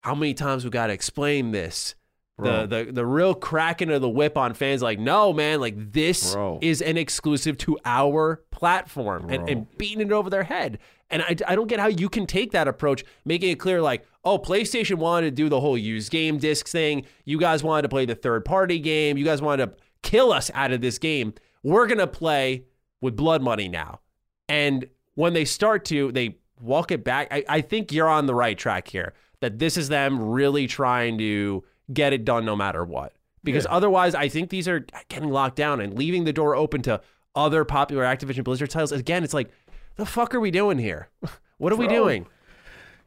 [0.02, 1.94] how many times we got to explain this
[2.38, 6.34] the, the the real cracking of the whip on fans like no man like this
[6.34, 6.58] Bro.
[6.60, 11.36] is an exclusive to our platform and, and beating it over their head and I,
[11.48, 14.96] I don't get how you can take that approach making it clear like oh playstation
[14.96, 18.14] wanted to do the whole used game disc thing you guys wanted to play the
[18.14, 21.32] third party game you guys wanted to kill us out of this game
[21.62, 22.64] we're gonna play
[23.00, 24.00] with blood money now
[24.48, 24.86] and
[25.16, 27.28] when they start to, they walk it back.
[27.32, 29.14] I, I think you're on the right track here.
[29.40, 33.12] That this is them really trying to get it done no matter what.
[33.44, 37.00] Because otherwise, I think these are getting locked down and leaving the door open to
[37.34, 38.90] other popular Activision Blizzard titles.
[38.92, 39.50] Again, it's like,
[39.94, 41.08] the fuck are we doing here?
[41.58, 42.26] what are we doing?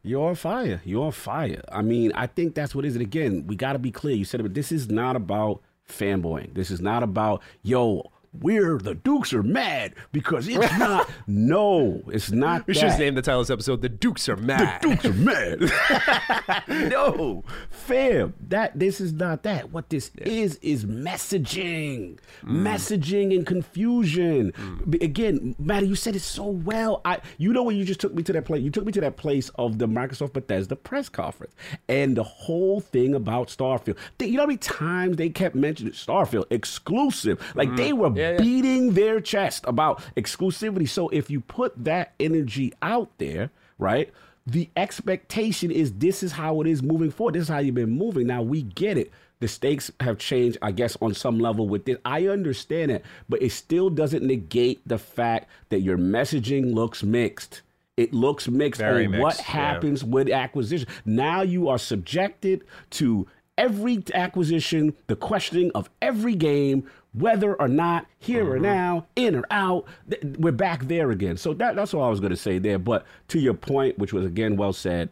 [0.01, 0.81] You're on fire.
[0.85, 1.61] You're on fire.
[1.71, 2.95] I mean, I think that's what it is.
[2.95, 4.15] And again, we got to be clear.
[4.15, 6.53] You said it, but this is not about fanboying.
[6.53, 11.09] This is not about, yo, we're the Dukes are mad because it's not.
[11.27, 12.67] no, it's not.
[12.67, 15.05] We should have named the title of this episode "The Dukes Are Mad." The Dukes
[15.05, 16.61] are mad.
[16.91, 19.71] no, fam, that this is not that.
[19.71, 22.45] What this is is messaging, mm.
[22.45, 24.51] messaging and confusion.
[24.51, 24.89] Mm.
[24.89, 27.01] B- Again, Maddie, you said it so well.
[27.05, 29.01] I, you know, when you just took me to that place, you took me to
[29.01, 31.55] that place of the Microsoft Bethesda press conference
[31.87, 33.97] and the whole thing about Starfield.
[34.19, 37.97] You know how many times they kept mentioning Starfield exclusive, like they mm.
[37.97, 38.37] were Yeah, yeah.
[38.37, 40.87] beating their chest about exclusivity.
[40.87, 44.11] So if you put that energy out there, right?
[44.45, 47.35] The expectation is this is how it is moving forward.
[47.35, 48.27] This is how you've been moving.
[48.27, 49.11] Now we get it.
[49.41, 51.97] The stakes have changed, I guess, on some level with this.
[52.03, 57.61] I understand it, but it still doesn't negate the fact that your messaging looks mixed.
[57.95, 59.55] It looks mixed Very on what mixed, yeah.
[59.55, 60.87] happens with acquisition.
[61.05, 63.27] Now you are subjected to
[63.57, 66.89] every acquisition, the questioning of every game,
[67.19, 68.51] whether or not here Mm-hmm.
[68.53, 69.85] or now, in or out.
[70.09, 71.37] Th- We're back there again.
[71.37, 72.79] So that, that's all I was going to say there.
[72.79, 75.09] But to your point, which was again well said,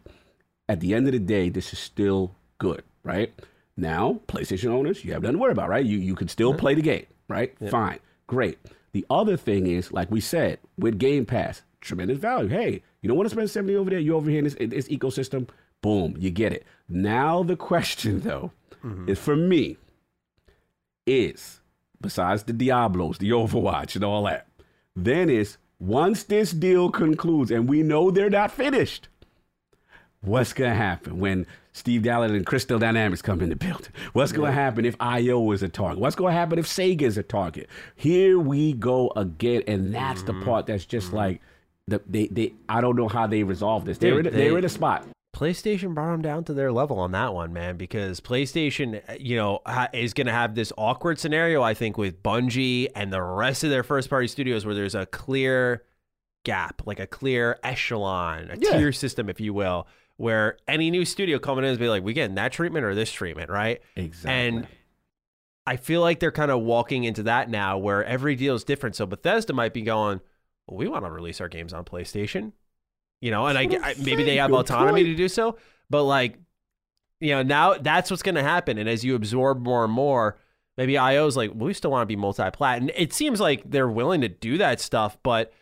[0.68, 3.32] at the end of the day, this is still good, right?
[3.76, 5.84] Now, PlayStation owners, you have nothing to worry about, right?
[5.84, 7.54] You you can still play the game, right?
[7.70, 8.58] Fine, great.
[8.92, 12.48] The other thing is, like we said, with Game Pass, tremendous value.
[12.48, 13.98] Hey, you don't want to spend seventy over there.
[14.00, 15.48] you're over here in this, in this ecosystem.
[15.80, 16.66] Boom, you get it.
[16.88, 18.50] Now the question though
[19.06, 19.76] is for me
[21.06, 21.57] is
[22.00, 24.46] besides the Diablos, the Overwatch, and all that,
[24.94, 29.08] then is once this deal concludes, and we know they're not finished,
[30.20, 33.92] what's gonna happen when Steve Dallin and Crystal Dynamics come in the building?
[34.12, 36.00] What's gonna happen if IO is a target?
[36.00, 37.68] What's gonna happen if Sega is a target?
[37.94, 40.44] Here we go again, and that's the mm-hmm.
[40.44, 41.16] part that's just mm-hmm.
[41.16, 41.40] like
[41.86, 43.98] the, they they I don't know how they resolve this.
[43.98, 45.06] They're in, they're in a spot.
[45.38, 49.60] PlayStation brought them down to their level on that one, man, because PlayStation, you know,
[49.64, 53.62] ha- is going to have this awkward scenario, I think, with Bungie and the rest
[53.62, 55.84] of their first party studios where there's a clear
[56.44, 58.78] gap, like a clear echelon, a Yeah.
[58.78, 59.86] tier system, if you will,
[60.16, 63.12] where any new studio coming in is be like, we getting that treatment or this
[63.12, 63.80] treatment, right?
[63.94, 64.30] Exactly.
[64.32, 64.68] And
[65.68, 68.96] I feel like they're kind of walking into that now where every deal is different.
[68.96, 70.20] So Bethesda might be going,
[70.66, 72.52] well, we want to release our games on PlayStation,
[73.20, 75.06] you know, and I, I maybe they have Good autonomy point.
[75.06, 75.56] to do so,
[75.90, 76.38] but like,
[77.20, 78.78] you know, now that's what's going to happen.
[78.78, 80.38] And as you absorb more and more,
[80.76, 82.78] maybe IO's like, well, we still want to be multi-plat.
[82.80, 85.52] And it seems like they're willing to do that stuff, but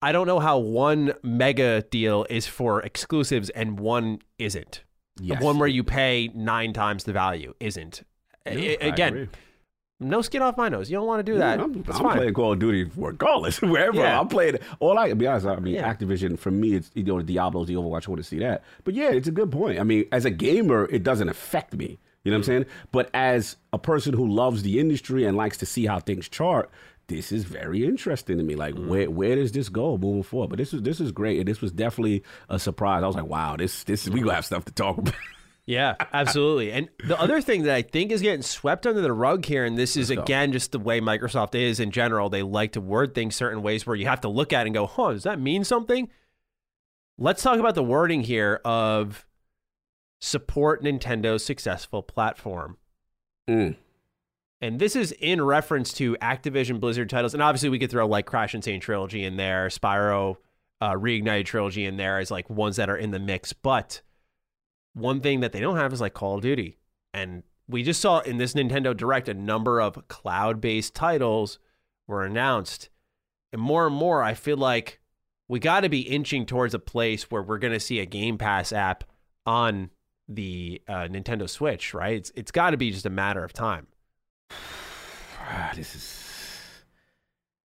[0.00, 4.82] I don't know how one mega deal is for exclusives and one isn't.
[5.20, 5.40] Yes.
[5.40, 8.02] One where you pay nine times the value isn't.
[8.46, 9.28] A- Yeah, I again, agree.
[10.02, 10.90] No skin off my nose.
[10.90, 11.60] You don't want to do that.
[11.60, 14.20] I'm, I'm playing Call of Duty regardless, wherever Yeah.
[14.20, 14.56] I'm playing.
[14.56, 14.62] it.
[14.80, 15.92] All I can be honest, I mean, Yeah.
[15.92, 18.08] Activision for me, it's you know the Diablos, the Overwatch.
[18.08, 19.78] I want to see that, but yeah, it's a good point.
[19.78, 21.98] I mean, as a gamer, it doesn't affect me.
[22.24, 22.66] You know what I'm saying?
[22.92, 26.70] But as a person who loves the industry and likes to see how things chart,
[27.08, 28.54] this is very interesting to me.
[28.54, 28.86] Like, mm.
[28.86, 30.50] where where does this go moving forward?
[30.50, 33.02] But this is this is great, and this was definitely a surprise.
[33.02, 35.14] I was like, wow, this this we gonna have stuff to talk about.
[35.64, 36.72] Yeah, absolutely.
[36.72, 39.78] And the other thing that I think is getting swept under the rug here, and
[39.78, 43.36] this is again just the way Microsoft is in general, they like to word things
[43.36, 45.62] certain ways where you have to look at it and go, huh, does that mean
[45.62, 46.08] something?
[47.16, 49.24] Let's talk about the wording here of
[50.20, 52.78] support Nintendo's successful platform.
[53.48, 53.76] Mm.
[54.60, 57.34] And this is in reference to Activision Blizzard titles.
[57.34, 58.62] And obviously, we could throw like Crash N.
[58.62, 60.36] Sane Trilogy in there, Spyro
[60.80, 63.52] uh, Reignited Trilogy in there as like ones that are in the mix.
[63.52, 64.02] But
[64.94, 66.78] one thing that they don't have is like Call of Duty.
[67.14, 71.58] And we just saw in this Nintendo Direct a number of cloud based titles
[72.06, 72.88] were announced.
[73.52, 75.00] And more and more, I feel like
[75.48, 78.38] we got to be inching towards a place where we're going to see a Game
[78.38, 79.04] Pass app
[79.44, 79.90] on
[80.28, 82.16] the uh, Nintendo Switch, right?
[82.16, 83.86] It's, it's got to be just a matter of time.
[85.54, 86.21] Ah, this is.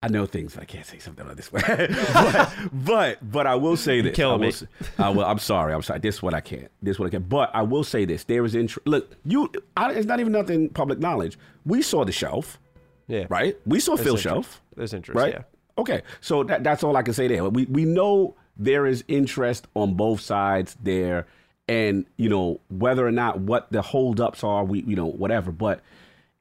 [0.04, 1.62] I know things, but I can't say something like this way.
[2.14, 4.16] but, but but I will say this.
[4.16, 4.52] killing I will, me.
[4.52, 4.68] say-
[5.00, 5.74] I will, I'm sorry.
[5.74, 6.00] I'm sorry.
[6.00, 6.70] This is what I can't.
[6.84, 7.28] This is what I can't.
[7.28, 8.24] But I will say this.
[8.24, 8.86] There is interest.
[8.88, 9.52] Look, you.
[9.76, 11.38] I, it's not even nothing public knowledge.
[11.66, 12.60] We saw the shelf,
[13.08, 13.26] Yeah.
[13.30, 13.58] right?
[13.66, 14.24] We saw There's Phil interest.
[14.24, 14.62] Shelf.
[14.76, 15.34] There's interest, right?
[15.34, 15.42] yeah.
[15.80, 17.44] Okay, so that, that's all I can say there.
[17.50, 21.26] We we know there is interest on both sides there,
[21.68, 25.52] and you know whether or not what the holdups are, we you know whatever.
[25.52, 25.82] But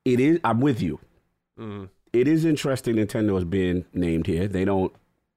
[0.05, 0.41] it is.
[0.45, 1.01] I'm with you.
[1.59, 1.89] Mhm.
[2.21, 2.97] It is interesting.
[2.97, 4.49] Nintendo is being named here.
[4.49, 4.93] They don't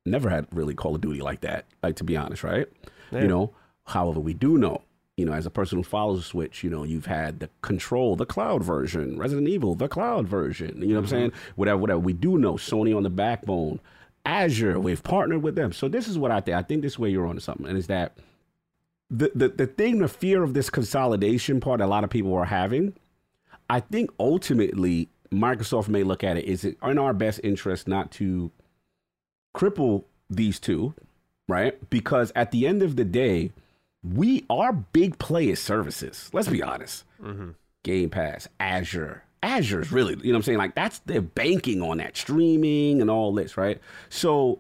[0.06, 1.66] never had really Call of Duty like that.
[1.84, 2.68] Like to be honest, right?
[3.12, 3.22] Yeah.
[3.22, 3.54] You know.
[3.86, 4.82] However, we do know.
[5.18, 8.26] You know, as a person who follows Switch, you know, you've had the Control, the
[8.26, 10.82] cloud version, Resident Evil, the cloud version.
[10.82, 11.32] You know what I'm saying?
[11.32, 11.52] Mm-hmm.
[11.56, 12.00] Whatever, whatever.
[12.00, 13.82] We do know Sony on the backbone,
[14.26, 14.80] Azure.
[14.80, 15.74] We've partnered with them.
[15.74, 16.56] So this is what I think.
[16.56, 18.16] I think this way you're on to something, and is that
[19.10, 22.46] the the the thing, the fear of this consolidation part, a lot of people are
[22.46, 22.94] having.
[23.70, 28.12] I think ultimately Microsoft may look at it is it in our best interest not
[28.12, 28.52] to
[29.56, 30.94] cripple these two,
[31.48, 31.90] right?
[31.90, 33.52] Because at the end of the day,
[34.04, 36.30] we are big play is services.
[36.34, 37.04] Let's be honest.
[37.22, 37.52] Mm-hmm.
[37.84, 39.24] Game Pass, Azure.
[39.42, 40.58] Azure's really, you know what I'm saying?
[40.58, 43.80] Like that's they're banking on that streaming and all this, right?
[44.10, 44.60] So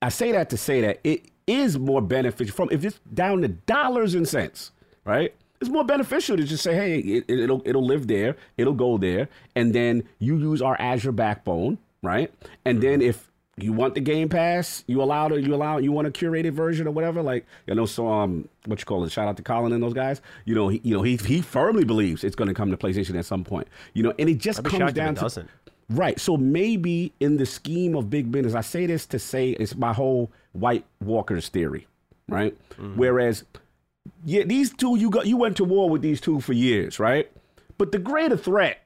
[0.00, 3.48] I say that to say that it is more beneficial from if it's down to
[3.48, 4.70] dollars and cents,
[5.04, 5.34] right?
[5.62, 9.28] It's more beneficial to just say, hey, it, it'll it'll live there, it'll go there,
[9.54, 12.34] and then you use our Azure backbone, right?
[12.64, 16.08] And then if you want the Game Pass, you allow it, you allow you want
[16.08, 17.22] a curated version or whatever.
[17.22, 19.12] Like you know, so um, what you call it?
[19.12, 20.20] Shout out to Colin and those guys.
[20.46, 23.16] You know, he you know he he firmly believes it's going to come to PlayStation
[23.16, 23.68] at some point.
[23.94, 25.48] You know, and it just comes down it to doesn't.
[25.90, 26.18] Right.
[26.18, 29.92] So maybe in the scheme of big business, I say this to say it's my
[29.92, 31.86] whole White Walker's theory,
[32.28, 32.56] right?
[32.96, 33.44] Whereas,
[34.24, 37.30] yeah, these two you got you went to war with these two for years, right?
[37.78, 38.82] But the greater threat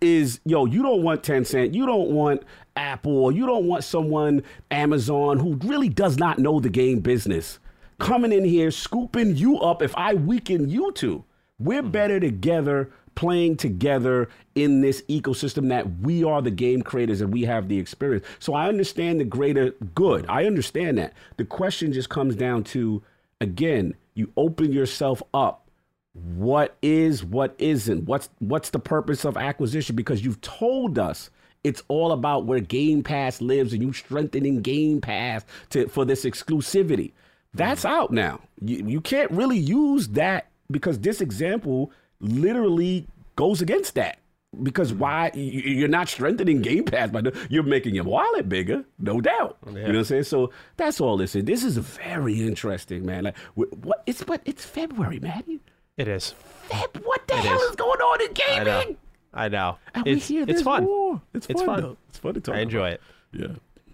[0.00, 2.42] is yo, you don't want Tencent, you don't want
[2.76, 7.58] Apple, you don't want someone Amazon who really does not know the game business
[7.98, 11.24] coming in here scooping you up if I weaken you two.
[11.58, 11.90] We're mm-hmm.
[11.90, 17.42] better together playing together in this ecosystem that we are the game creators and we
[17.42, 18.24] have the experience.
[18.40, 20.26] So I understand the greater good.
[20.28, 21.12] I understand that.
[21.36, 23.02] The question just comes down to
[23.40, 25.68] again, you open yourself up.
[26.12, 28.04] What is what isn't?
[28.04, 29.96] What's what's the purpose of acquisition?
[29.96, 31.30] Because you've told us
[31.64, 36.24] it's all about where game pass lives and you strengthening game pass to for this
[36.24, 37.12] exclusivity.
[37.52, 37.94] That's mm-hmm.
[37.94, 38.40] out now.
[38.60, 44.18] You, you can't really use that because this example literally goes against that
[44.62, 49.20] because why you- you're not strengthening game pass but you're making your wallet bigger no
[49.20, 53.04] doubt you know what i'm saying so that's all this is this is very interesting
[53.04, 55.60] man like what it's but it's february man
[55.96, 56.34] It is.
[56.68, 57.70] Feb, what the It hell is.
[57.70, 57.76] is.
[57.76, 58.58] going on in gaming?
[58.62, 58.96] I know.
[59.32, 59.78] I know.
[59.94, 60.84] And It's, we hear it's fun.
[60.84, 61.20] more.
[61.34, 61.66] It's, It's fun.
[61.66, 61.80] fun.
[61.82, 61.96] though.
[62.08, 62.54] It's fun to talk.
[62.56, 63.00] I enjoy it.
[63.32, 63.46] Yeah.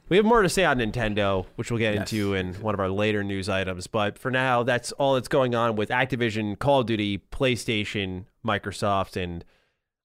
[0.09, 2.11] We have more to say on Nintendo, which we'll get Yes.
[2.13, 3.87] into in one of our later news items.
[3.87, 9.21] But for now, that's all that's going on with Activision, Call of Duty, PlayStation, Microsoft,
[9.23, 9.45] and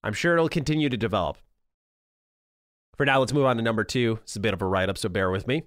[0.06, 1.36] I'm sure it'll continue to develop.
[2.96, 4.20] For now, let's move on to number two.
[4.22, 5.64] It's a bit of a write up, so bear with me.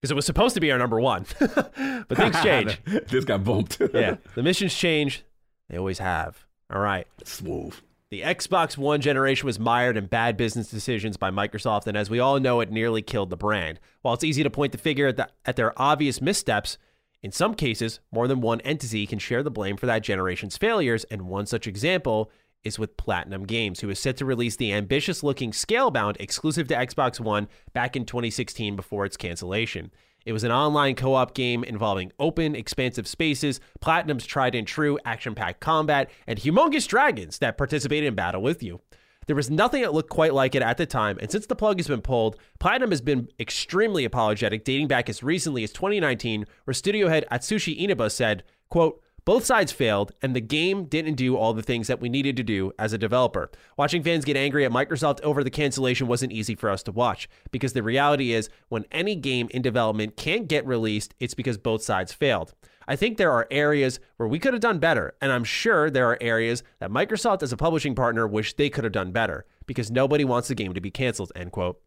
[0.00, 1.26] Because it was supposed to be our number one.
[1.38, 2.80] but things change.
[2.84, 3.80] this got bumped.
[3.94, 4.16] yeah.
[4.36, 5.24] The missions change.
[5.68, 6.46] They always have.
[6.72, 7.08] All right.
[7.24, 7.74] Smooth.
[8.10, 12.20] The Xbox One generation was mired in bad business decisions by Microsoft, and as we
[12.20, 13.80] all know, it nearly killed the brand.
[14.02, 16.78] While it's easy to point the finger at, the, at their obvious missteps,
[17.22, 21.04] in some cases, more than one entity can share the blame for that generation's failures,
[21.04, 22.30] and one such example
[22.64, 26.74] is with Platinum Games, who is set to release the ambitious looking Scalebound exclusive to
[26.74, 29.90] Xbox One back in 2016 before its cancellation.
[30.24, 34.98] It was an online co op game involving open, expansive spaces, Platinum's tried and true
[35.04, 38.80] action packed combat, and humongous dragons that participated in battle with you.
[39.26, 41.78] There was nothing that looked quite like it at the time, and since the plug
[41.78, 46.74] has been pulled, Platinum has been extremely apologetic, dating back as recently as 2019, where
[46.74, 51.54] studio head Atsushi Inaba said, quote, both sides failed, and the game didn't do all
[51.54, 53.50] the things that we needed to do as a developer.
[53.76, 57.28] Watching fans get angry at Microsoft over the cancellation wasn't easy for us to watch,
[57.50, 61.82] because the reality is, when any game in development can't get released, it's because both
[61.82, 62.52] sides failed.
[62.88, 66.10] I think there are areas where we could have done better, and I'm sure there
[66.10, 69.46] are areas that Microsoft as a publishing partner wish they could have done better.
[69.66, 71.80] because nobody wants the game to be canceled, end quote.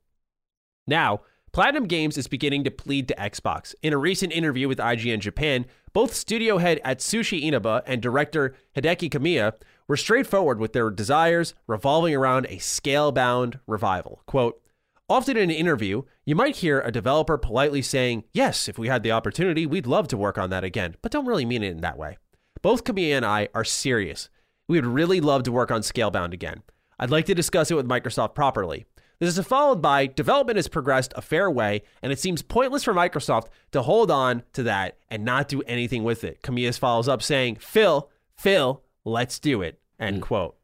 [0.87, 1.21] Now,
[1.56, 3.73] Platinum Games is beginning to plead to Xbox.
[3.82, 9.10] In a recent interview with IGN Japan, both studio head Atsushi Inaba and director Hideki
[9.10, 9.53] Kamiya
[9.88, 14.22] were straightforward with their desires revolving around a Scalebound revival.
[14.26, 14.61] Quote,
[15.07, 19.02] Often in an interview, you might hear a developer politely saying, Yes, if we had
[19.02, 21.80] the opportunity, we'd love to work on that again, but don't really mean it in
[21.80, 22.18] that way.
[22.61, 24.27] Both Kamiya and I are serious.
[24.68, 26.64] We would really love to work on Scalebound again.
[26.99, 28.88] I'd like to discuss it with Microsoft properly.
[29.19, 32.93] This is followed by development has progressed a fair way, and it seems pointless for
[32.93, 36.41] Microsoft to hold on to that and not do anything with it.
[36.41, 39.79] Kamiya follows up saying, Phil, Phil, let's do it.
[39.99, 40.21] End hmm.
[40.21, 40.57] quote.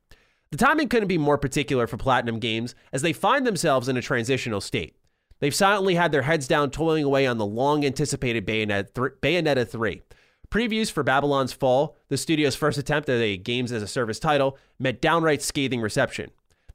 [0.51, 4.01] The timing couldn't be more particular for Platinum Games as they find themselves in a
[4.01, 4.97] transitional state.
[5.39, 9.67] They've silently had their heads down toiling away on the long anticipated Bayonetta, th- Bayonetta
[9.67, 10.01] 3.
[10.49, 14.57] Previews for Babylon's Fall, the studio's first attempt at a games as a service title,
[14.77, 16.31] met downright scathing reception.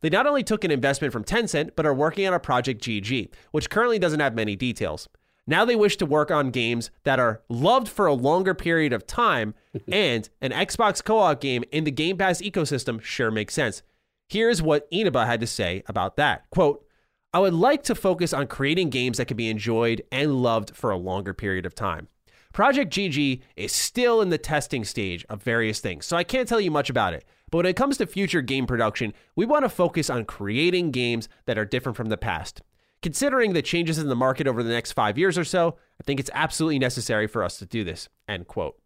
[0.07, 3.29] They not only took an investment from Tencent, but are working on a Project GG,
[3.51, 5.09] which currently doesn't have many details.
[5.49, 9.05] Now they wish to work on games that are loved for a longer period of
[9.05, 9.55] time,
[9.91, 13.83] and an Xbox co op game in the Game Pass ecosystem sure makes sense.
[14.29, 16.49] Here's what Inaba had to say about that.
[16.51, 16.87] Quote,
[17.35, 20.93] I would like to focus on creating games that can be enjoyed and loved for
[20.93, 22.07] a longer period of time.
[22.53, 26.61] Project GG is still in the testing stage of various things, so I can't tell
[26.61, 27.25] you much about it.
[27.51, 31.29] But when it comes to future game production, we want to focus on creating games
[31.47, 32.63] that are different from the past.
[33.03, 36.19] Considering the changes in the market over the next five years or so, I think
[36.19, 38.09] it's absolutely necessary for us to do this.
[38.27, 38.77] End quote.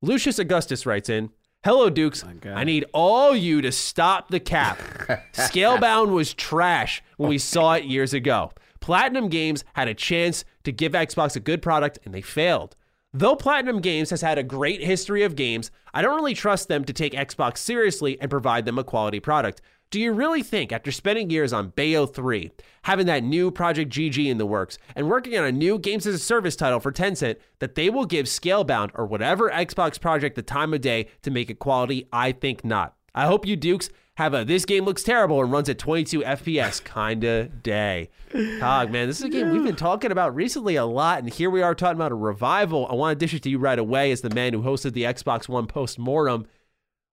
[0.00, 1.30] Lucius Augustus writes in,
[1.64, 2.24] Hello, Dukes.
[2.56, 4.78] I need all you to stop the cap.
[5.32, 8.50] Scalebound was trash when we saw it years ago.
[8.80, 12.74] Platinum Games had a chance to give Xbox a good product and they failed.
[13.14, 16.82] Though Platinum Games has had a great history of games, I don't really trust them
[16.84, 19.60] to take Xbox seriously and provide them a quality product.
[19.90, 22.50] Do you really think, after spending years on Bayo 3,
[22.84, 26.14] having that new Project GG in the works, and working on a new Games as
[26.14, 30.40] a Service title for Tencent, that they will give Scalebound or whatever Xbox project the
[30.40, 32.08] time of day to make it quality?
[32.14, 32.96] I think not.
[33.14, 36.82] I hope you Dukes have a this game looks terrible and runs at 22 FPS
[36.84, 38.10] kind of day.
[38.60, 41.48] Cog, man, this is a game we've been talking about recently a lot, and here
[41.50, 42.86] we are talking about a revival.
[42.90, 45.04] I want to dish it to you right away as the man who hosted the
[45.04, 46.46] Xbox One post mortem.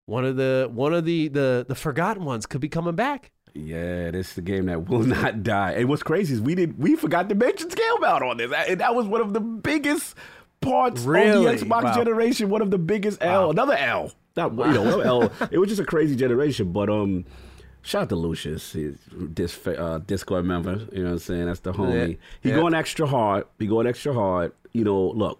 [0.05, 3.31] One of the one of the the the forgotten ones could be coming back.
[3.53, 5.71] Yeah, this is the game that will not die.
[5.73, 8.93] And what's crazy is we did we forgot to mention Scalebound on this, and that
[8.95, 10.15] was one of the biggest
[10.61, 11.45] parts Really?
[11.45, 11.95] of the Xbox Wow.
[11.95, 12.49] generation.
[12.49, 14.11] One of the biggest L, another L.
[14.39, 15.31] Not you know, L.
[15.51, 16.71] It was just a crazy generation.
[16.71, 17.25] But um,
[17.81, 18.75] shout out to Lucius,
[19.11, 20.87] this uh, Discord member.
[20.91, 21.45] You know what I'm saying?
[21.45, 21.93] That's the homie.
[22.11, 22.15] Yeah.
[22.41, 22.55] He Yeah.
[22.55, 23.45] going extra hard.
[23.59, 24.53] He going extra hard.
[24.73, 25.39] You know, look,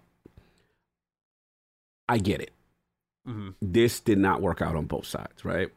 [2.08, 2.50] I get it.
[3.28, 3.50] Mm-hmm.
[3.60, 5.68] This did not work out on both sides, right?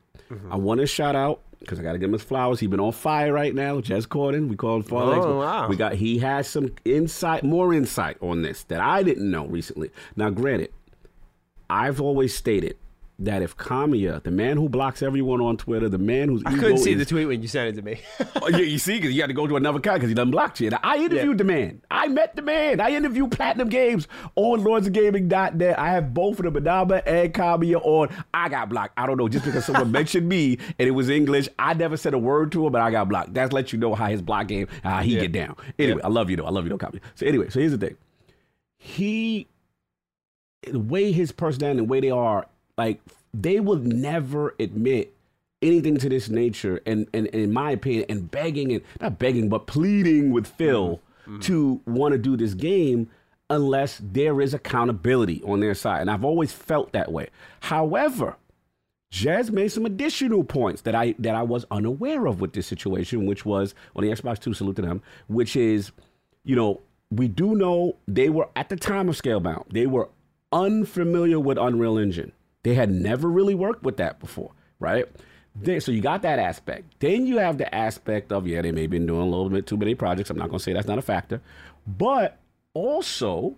[0.49, 2.59] I want to shout out because I got to give him his flowers.
[2.59, 3.79] He's been on fire right now.
[3.81, 5.15] Jez Corden, we call him Father.
[5.15, 5.67] Oh, wow.
[5.67, 9.91] We got he has some insight, more insight on this that I didn't know recently.
[10.15, 10.71] Now, granted,
[11.69, 12.77] I've always stated
[13.19, 16.79] that if Kamiya, the man who blocks everyone on Twitter, the man whose I couldn't
[16.79, 18.01] see is, the tweet when you sent it to me.
[18.41, 20.31] Oh, yeah, you see, because you had to go to another guy because he done
[20.31, 20.71] blocked you.
[20.83, 21.81] I interviewed the man.
[21.91, 22.81] I met the man.
[22.81, 25.79] I interviewed Platinum Games on LordsofGaming.net.
[25.79, 28.09] I have both of them, Manama and Kamiya, on.
[28.33, 28.93] I got blocked.
[28.97, 31.47] I don't know, just because someone mentioned me and it was English.
[31.59, 33.33] I never said a word to him, but I got blocked.
[33.33, 35.55] That's let you know how his block game, how he get down.
[35.77, 36.45] Anyway, I love you though.
[36.45, 36.99] I love you though, Kamiya.
[37.15, 37.95] So anyway, so here's the thing.
[38.77, 39.47] He,
[40.69, 42.99] the way his personality, and the way they are, like
[43.33, 45.13] they would never admit
[45.61, 49.49] anything to this nature and, and, and in my opinion and begging and not begging
[49.49, 51.35] but pleading with phil mm-hmm.
[51.35, 51.41] Mm-hmm.
[51.41, 53.09] to want to do this game
[53.49, 57.29] unless there is accountability on their side and i've always felt that way
[57.61, 58.35] however
[59.13, 63.27] Jazz made some additional points that I that I was unaware of with this situation,
[63.27, 64.55] which was on the Xbox Two.
[64.55, 65.03] Salute to them.
[65.27, 65.91] Which is,
[66.43, 66.81] you know,
[67.11, 69.71] we do know they were at the time of Scalebound.
[69.71, 70.09] They were
[70.51, 72.31] unfamiliar with Unreal Engine.
[72.63, 75.05] They had never really worked with that before, right?
[75.55, 76.99] Then, so you got that aspect.
[76.99, 79.67] Then you have the aspect of yeah, they may have been doing a little bit
[79.67, 80.29] too many projects.
[80.29, 81.41] I'm not going to say that's not a factor,
[81.85, 82.39] but
[82.73, 83.55] also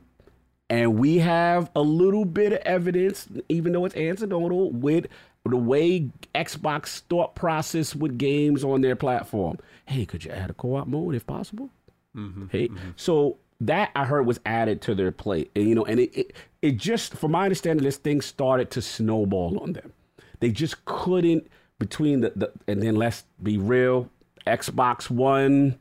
[0.70, 5.08] and we have a little bit of evidence, even though it's anecdotal, with
[5.46, 9.60] the way Xbox thought process with games on their platform.
[9.86, 11.70] Hey, could you add a co-op mode if possible?
[12.16, 12.90] Mm-hmm, hey, mm-hmm.
[12.96, 16.34] so that I heard was added to their plate, and you know, and it, it
[16.62, 19.94] it just, from my understanding, this thing started to snowball on them.
[20.40, 21.48] They just couldn't
[21.80, 24.10] between the, the and then let's be real,
[24.46, 25.80] Xbox One,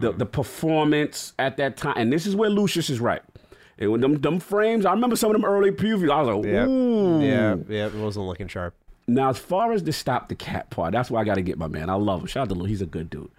[0.00, 3.22] the the performance at that time, and this is where Lucius is right.
[3.78, 6.10] And when them them frames, I remember some of them early previews.
[6.10, 8.74] I was like, ooh, yeah, yeah, it wasn't looking sharp.
[9.06, 11.56] Now, as far as the stop the cat part, that's why I got to get
[11.56, 11.88] my man.
[11.88, 12.26] I love him.
[12.26, 12.66] Shout out to Lou.
[12.66, 13.30] He's a good dude.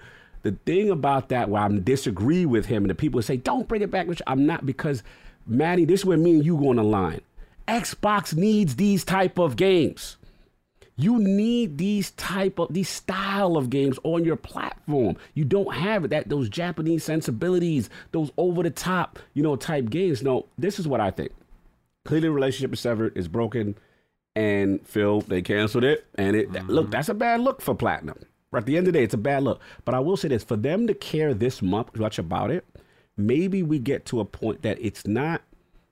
[0.42, 3.82] The thing about that, where I'm disagree with him, and the people say, "Don't bring
[3.82, 5.04] it back," which I'm not because,
[5.46, 7.22] Maddie, this is where me and you go on the line.
[7.68, 10.18] Xbox needs these type of games.
[11.00, 15.16] You need these type of these style of games on your platform.
[15.34, 19.90] You don't have it that those Japanese sensibilities, those over the top, you know, type
[19.90, 20.22] games.
[20.22, 21.32] No, this is what I think.
[22.04, 23.78] Clearly, the relationship is severed, is broken,
[24.36, 26.06] and Phil they canceled it.
[26.16, 26.92] And it look, mm-hmm.
[26.92, 28.20] that's a bad look for Platinum.
[28.54, 29.62] At the end of the day, it's a bad look.
[29.86, 32.66] But I will say this: for them to care this much much about it,
[33.18, 35.42] maybe we get to a point that it's not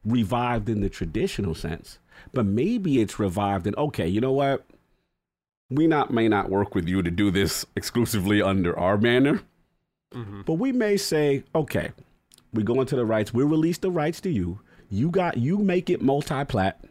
[0.03, 1.99] revived in the traditional sense,
[2.33, 4.65] but maybe it's revived in okay, you know what?
[5.69, 9.41] We not may not work with you to do this exclusively under our banner,
[10.13, 10.41] mm-hmm.
[10.43, 11.91] but we may say, okay,
[12.53, 14.61] we go into the rights, we release the rights to you.
[14.89, 16.83] You got you make it multi-plat,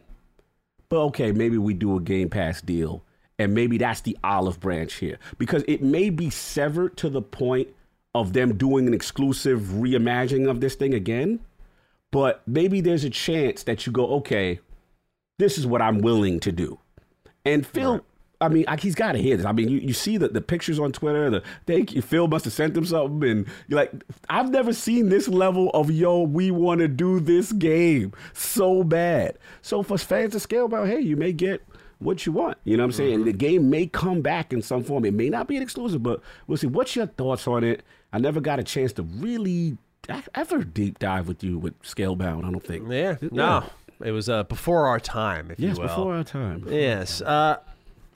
[0.89, 3.03] but okay, maybe we do a Game Pass deal,
[3.39, 7.67] and maybe that's the olive branch here because it may be severed to the point
[8.15, 11.39] of them doing an exclusive reimagining of this thing again.
[12.11, 14.59] But maybe there's a chance that you go, okay,
[15.37, 16.79] this is what I'm willing to do.
[17.45, 18.03] And Phil,
[18.39, 19.45] I mean, like, he's got to hear this.
[19.45, 21.29] I mean, you, you see the, the pictures on Twitter.
[21.29, 23.91] The thank you, Phil must have sent him something, and you're like,
[24.29, 26.21] I've never seen this level of yo.
[26.21, 29.37] We want to do this game so bad.
[29.61, 31.66] So for fans to scale about, hey, you may get
[31.99, 32.57] what you want.
[32.63, 33.13] You know what I'm saying?
[33.13, 35.05] And the game may come back in some form.
[35.05, 36.67] It may not be an exclusive, but we'll see.
[36.67, 37.83] What's your thoughts on it?
[38.13, 39.77] I never got a chance to really
[40.35, 42.45] ever deep dive with you with Scalebound.
[42.45, 42.87] I don't think.
[42.89, 43.63] Yeah, no,
[44.03, 45.89] it was uh, before our time, if Yes, you will.
[45.89, 46.63] before our time.
[46.69, 47.21] Yes.
[47.21, 47.57] Uh,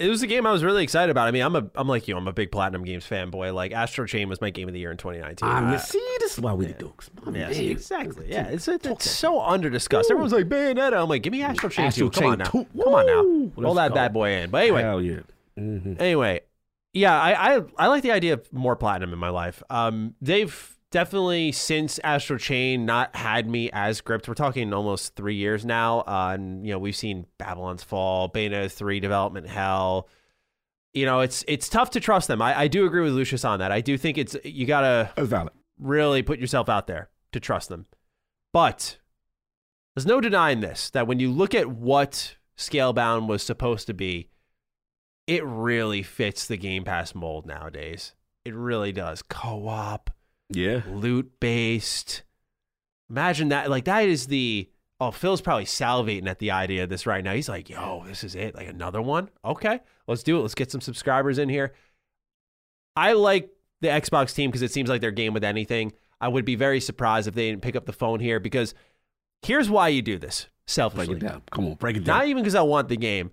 [0.01, 1.27] it was a game I was really excited about.
[1.27, 2.17] I mean, I'm a I'm like you.
[2.17, 3.53] I'm a big Platinum Games fanboy.
[3.53, 5.47] Like Astral Chain was my game of the year in 2019.
[5.47, 7.09] I'm Uh, mean, see, this is why we the Dukes.
[7.23, 7.51] My man.
[7.51, 8.27] exactly.
[8.29, 10.05] Yeah, it's, it's, it's so underdiscussed.
[10.11, 11.01] Everyone's like Bayonetta.
[11.01, 12.19] I'm like, give me Astral Chain Astro 2.
[12.21, 12.45] Come on now.
[12.45, 12.65] 2.
[12.83, 13.51] Come on now.
[13.61, 14.49] Roll that bad boy in.
[14.49, 15.19] But anyway, Hell yeah.
[15.59, 15.99] Mhm.
[16.01, 16.41] anyway,
[16.93, 19.61] yeah, I, I I like the idea of more platinum in my life.
[19.69, 24.27] Um, they've definitely since Astral Chain not had me as gripped.
[24.27, 26.01] We're talking almost three years now.
[26.01, 30.07] Uh, and you know we've seen Babylon's Fall, Bayonetta three development hell.
[30.93, 32.41] You know it's it's tough to trust them.
[32.41, 33.71] I, I do agree with Lucius on that.
[33.71, 35.53] I do think it's you gotta valid.
[35.79, 37.85] really put yourself out there to trust them.
[38.53, 38.97] But
[39.95, 44.29] there's no denying this that when you look at what Scalebound was supposed to be,
[45.27, 48.13] it really fits the Game Pass mold nowadays.
[48.43, 49.21] It really does.
[49.21, 50.09] Co op,
[50.51, 50.81] Yeah.
[50.87, 52.23] loot based.
[53.09, 53.69] Imagine that.
[53.69, 54.69] Like, that is the.
[54.99, 57.33] Oh, Phil's probably salivating at the idea of this right now.
[57.33, 58.53] He's like, yo, this is it.
[58.53, 59.29] Like, another one?
[59.43, 60.41] Okay, let's do it.
[60.41, 61.73] Let's get some subscribers in here.
[62.95, 63.49] I like
[63.81, 65.93] the Xbox team because it seems like they're game with anything.
[66.19, 68.75] I would be very surprised if they didn't pick up the phone here because
[69.41, 71.15] here's why you do this Break selfishly.
[71.15, 71.41] it down.
[71.51, 72.17] Come on, break it down.
[72.17, 73.31] Not even because I want the game.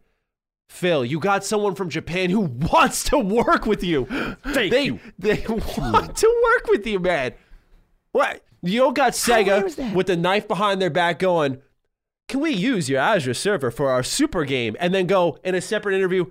[0.69, 4.05] Phil, you got someone from Japan who wants to work with you.
[4.45, 5.01] Thank they, you.
[5.19, 7.33] They want to work with you, man.
[8.13, 8.45] What?
[8.63, 11.63] You don't got Sega with the knife behind their back going,
[12.29, 14.77] can we use your Azure server for our super game?
[14.81, 16.27] And then go in a separate interview,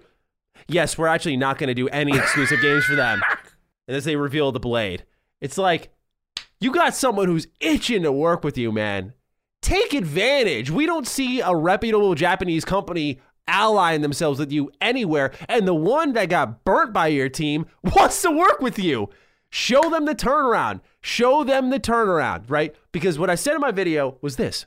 [0.67, 3.21] yes, we're actually not going to do any exclusive games for them.
[3.89, 5.05] And as they reveal the blade,
[5.39, 5.93] it's like,
[6.59, 9.13] you got someone who's itching to work with you, man.
[9.61, 10.69] Take advantage.
[10.69, 15.31] We don't see a reputable Japanese company allying themselves with you anywhere.
[15.47, 19.09] And the one that got burnt by your team wants to work with you.
[19.49, 20.81] Show them the turnaround.
[21.01, 22.75] Show them the turnaround, right?
[22.91, 24.65] Because what I said in my video was this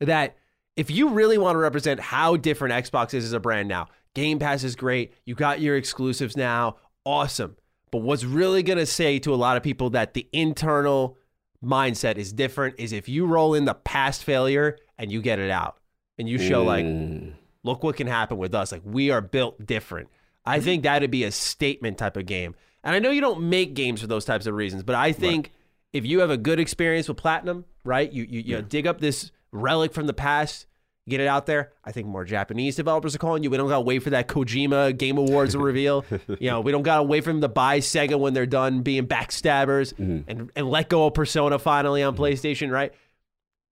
[0.00, 0.36] that
[0.76, 4.38] if you really want to represent how different Xbox is as a brand now, Game
[4.38, 5.12] Pass is great.
[5.24, 6.76] You got your exclusives now.
[7.04, 7.56] Awesome.
[7.90, 11.18] But what's really going to say to a lot of people that the internal
[11.62, 15.50] mindset is different is if you roll in the past failure and you get it
[15.50, 15.78] out
[16.18, 17.32] and you show, like, Mm.
[17.62, 18.72] Look what can happen with us.
[18.72, 20.08] Like, we are built different.
[20.44, 20.64] I mm-hmm.
[20.64, 22.54] think that'd be a statement type of game.
[22.82, 25.52] And I know you don't make games for those types of reasons, but I think
[25.92, 28.10] if you have a good experience with Platinum, right?
[28.10, 30.66] You, you, you dig up this relic from the past,
[31.08, 31.72] get it out there.
[31.84, 33.50] I think more Japanese developers are calling you.
[33.50, 36.04] We don't got to wait for that Kojima Game Awards reveal.
[36.38, 38.82] You know, we don't got to wait for them to buy Sega when they're done
[38.82, 40.30] being backstabbers mm-hmm.
[40.30, 42.22] and, and let go of Persona finally on mm-hmm.
[42.22, 42.92] PlayStation, right?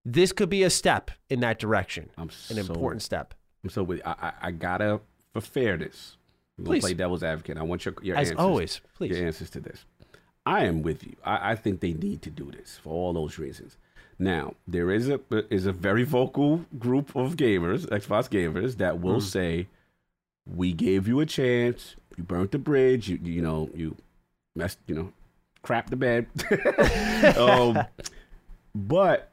[0.04, 3.34] This could be a step in that direction, I'm an so, important step.
[3.68, 4.00] So with.
[4.06, 5.00] I, I, I gotta
[5.32, 6.16] for fairness.
[6.58, 6.82] I'm gonna Please.
[6.84, 7.58] play devil's advocate.
[7.58, 9.16] I want your your As answers, always, please.
[9.16, 9.84] Your answers to this.
[10.46, 11.16] I am with you.
[11.24, 13.76] I, I think they need to do this for all those reasons.
[14.18, 15.20] Now there is a
[15.52, 19.22] is a very vocal group of gamers, Xbox gamers, that will Mm.
[19.22, 19.66] say,
[20.46, 21.96] "We gave you a chance.
[22.16, 23.08] You burnt the bridge.
[23.10, 23.96] You you know you
[24.54, 24.78] messed.
[24.86, 25.12] You know,
[25.62, 26.28] crap the bed."
[27.36, 27.78] um,
[28.74, 29.30] but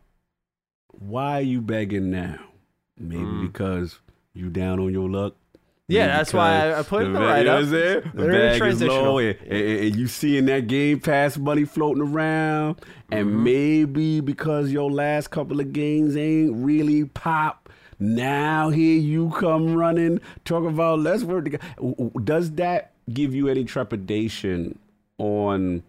[0.99, 2.39] why are you begging now?
[2.97, 3.41] Maybe Mm.
[3.51, 3.99] because
[4.33, 5.35] you down on your luck.
[5.87, 7.45] Yeah, that's why I- put it in the bag- write-up.
[7.45, 8.11] You know what I'm saying?
[8.15, 12.01] The They're bag is low, and, and- and you seeing that Game Pass money floating
[12.01, 12.77] around,
[13.11, 13.43] and Mm-hmm.
[13.43, 17.69] maybe because your last couple of games ain't really pop.
[17.99, 21.63] Now here you come running, talk about let's work together.
[22.23, 24.79] Does that give you any trepidation
[25.17, 25.83] on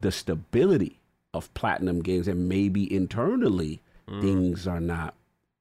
[0.00, 0.98] the stability
[1.34, 4.20] of platinum games, and maybe internally Mm.
[4.20, 5.14] things are not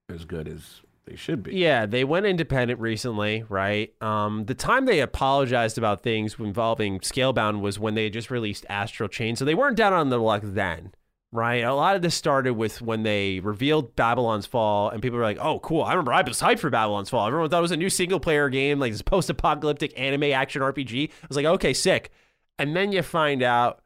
[0.09, 1.55] as good as they should be?
[1.55, 3.93] Yeah, they went independent recently, right?
[4.01, 9.09] Um, the time they apologized about things involving Scalebound was when they just released Astral
[9.09, 10.93] Chain, so they weren't down on their luck then,
[11.31, 11.63] right?
[11.63, 15.39] A lot of this started with when they revealed Babylon's Fall, and people were like,
[15.41, 17.25] "Oh, cool!" I remember I was hyped for Babylon's Fall.
[17.25, 21.09] Everyone thought it was a new single-player game, like this post-apocalyptic anime action RPG.
[21.09, 22.11] I was like, "Okay, sick,"
[22.59, 23.81] and then you find out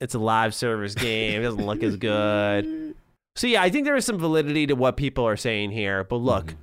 [0.00, 1.40] it's a live service game.
[1.40, 2.96] It doesn't look as good.
[3.36, 6.04] So yeah, I think there is some validity to what people are saying here.
[6.04, 6.54] But look,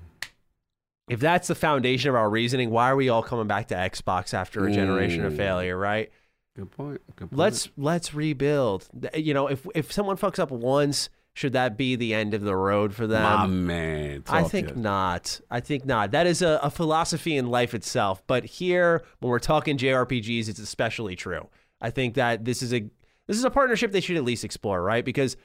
[1.10, 4.34] if that's the foundation of our reasoning, why are we all coming back to Xbox
[4.34, 5.38] after a generation of Mm.
[5.38, 6.10] failure, right?
[6.56, 7.02] Good point.
[7.16, 7.38] Good point.
[7.38, 8.88] Let's let's rebuild.
[9.14, 12.56] You know, if if someone fucks up once, should that be the end of the
[12.56, 13.24] road for them?
[13.24, 14.24] My man.
[14.30, 15.42] I think not.
[15.50, 16.12] I think not.
[16.12, 18.22] That is a, a philosophy in life itself.
[18.28, 21.50] But here, when we're talking JRPGs, it's especially true.
[21.82, 22.82] I think that this is a
[23.28, 25.04] this is a partnership they should at least explore, right?
[25.06, 25.36] Because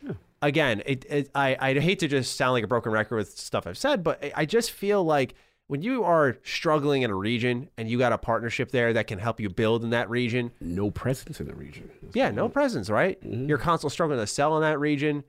[0.42, 3.66] again, it, it I I hate to just sound like a broken record with stuff
[3.66, 5.34] I've said, but I- just feel like
[5.68, 9.18] when you are struggling in a region and you got a partnership there that can
[9.18, 11.90] help you build in that region, no presence in the region.
[12.14, 13.20] yeah, no presence, right?
[13.20, 13.48] Mm-hmm.
[13.48, 15.24] Your console struggling to sell in that region.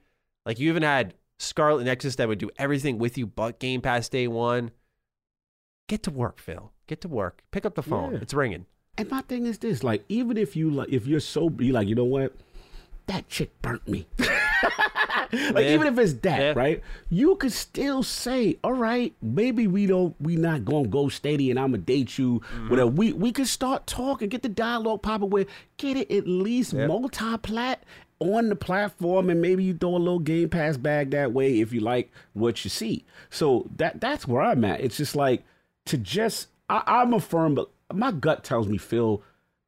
[0.45, 4.09] Like you even had Scarlet Nexus that would do everything with you but Game Pass
[4.09, 4.71] day one.
[5.87, 6.71] Get to work, Phil.
[6.85, 7.41] Get to work.
[7.51, 8.13] Pick up the phone.
[8.13, 8.19] Yeah.
[8.21, 8.65] It's ringing.
[8.97, 11.87] And my thing is this: like, even if you like, if you're so, you like,
[11.87, 12.33] you know what?
[13.07, 14.07] That chick burnt me.
[14.63, 15.73] like, Yeah.
[15.73, 16.53] even if it's that, Yeah.
[16.55, 16.81] right?
[17.09, 21.59] You could still say, all right, maybe we don't, we not gonna go steady, and
[21.59, 22.39] I'm gonna date you.
[22.39, 22.69] Mm-hmm.
[22.69, 22.89] Whatever.
[22.91, 25.29] We we could start talking, get the dialogue popping.
[25.29, 25.45] where
[25.77, 27.83] get it at least multi-plat
[28.19, 31.71] on the platform, and maybe you throw a little Game Pass bag that way if
[31.71, 33.05] you like what you see.
[33.29, 34.81] So that that's where I'm at.
[34.81, 35.43] It's just like
[35.85, 39.21] to just I, I'm a firm, but my gut tells me, Phil,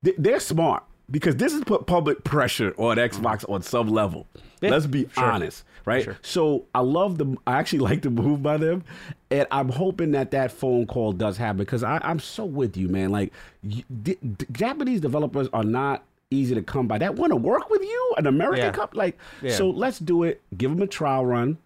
[0.03, 4.27] th- they're smart because this has put public pressure on Xbox on some level.
[4.61, 6.07] Yeah, Let's be honest, right?
[6.21, 7.35] So I love the.
[7.47, 8.83] I actually like the move by them,
[9.31, 13.09] and I'm hoping that that phone call does happen because I'm so with you, man.
[13.11, 13.31] Like
[13.63, 16.97] you, d- d- Japanese developers are not easy to come by.
[16.97, 18.71] That want to work with you, an American Yeah.
[18.71, 19.55] company, like Yeah.
[19.55, 19.69] so.
[19.69, 20.41] Let's do it.
[20.57, 21.57] Give them a trial run.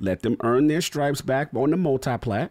[0.00, 2.50] Let them earn their stripes back on the multi-plat.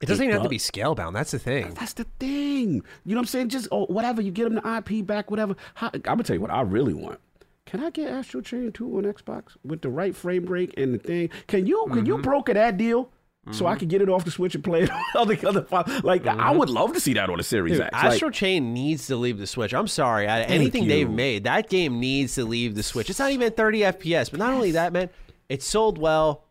[0.00, 1.14] It doesn't even have to be Scalebound.
[1.14, 1.72] That's the thing.
[1.74, 2.82] That's the thing.
[3.04, 3.48] You know what I'm saying?
[3.50, 4.20] Just oh, whatever.
[4.20, 5.54] You get them the IP back, whatever.
[5.74, 7.18] How, I'm gonna tell you what I really want.
[7.66, 10.98] Can I get Astral Chain 2 on Xbox with the right frame rate and the
[10.98, 11.28] thing?
[11.48, 12.06] Can you can Mm-hmm.
[12.06, 13.10] you broker that deal
[13.52, 16.00] so I can get it off the Switch and play it on the other fi-
[16.02, 17.82] Like I would love to see that on a Series Mm-hmm.
[17.82, 18.02] Dude, X.
[18.02, 19.72] Like, Astral Chain needs to leave the Switch.
[19.74, 20.26] I'm sorry.
[20.26, 20.88] Anything you.
[20.88, 23.08] they've made, that game needs to leave the Switch.
[23.10, 25.10] It's not even 30 FPS, but not only that, man,
[25.48, 26.44] it sold well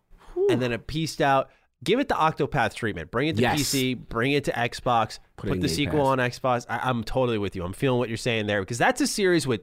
[0.50, 1.50] and then it pieced out.
[1.84, 3.12] Give it the Octopath treatment.
[3.12, 3.60] Bring it to Yes.
[3.62, 6.08] PC, bring it to Xbox, Put put, the sequel Pass.
[6.08, 6.66] on Xbox.
[6.70, 7.64] I, I'm totally with you.
[7.64, 9.62] I'm feeling what you're saying there because that's a series with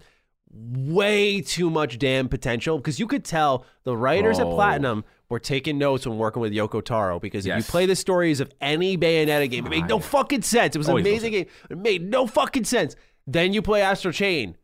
[0.52, 4.54] way too much damn potential because you could tell the writers at Oh.
[4.54, 8.38] Platinum were taking notes when working with Yoko Taro because if you play the stories
[8.40, 10.74] of any Bayonetta game, it made no fucking sense.
[10.76, 11.46] It was an Always amazing game.
[11.70, 12.96] It made no fucking sense.
[13.26, 14.56] Then you play Astral Chain.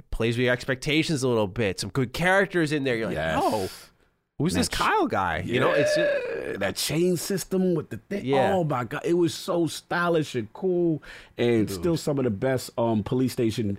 [0.00, 1.78] It plays with your expectations a little bit.
[1.78, 2.96] Some good characters in there.
[2.96, 3.40] You're like, Yes.
[3.40, 3.68] oh,
[4.38, 5.42] who's this Match- Kyle guy?
[5.46, 8.24] You know, it's just, that chain system with the thing.
[8.24, 8.54] Yeah.
[8.54, 11.02] Oh my god, it was so stylish and cool,
[11.38, 13.78] and still some of the best um police station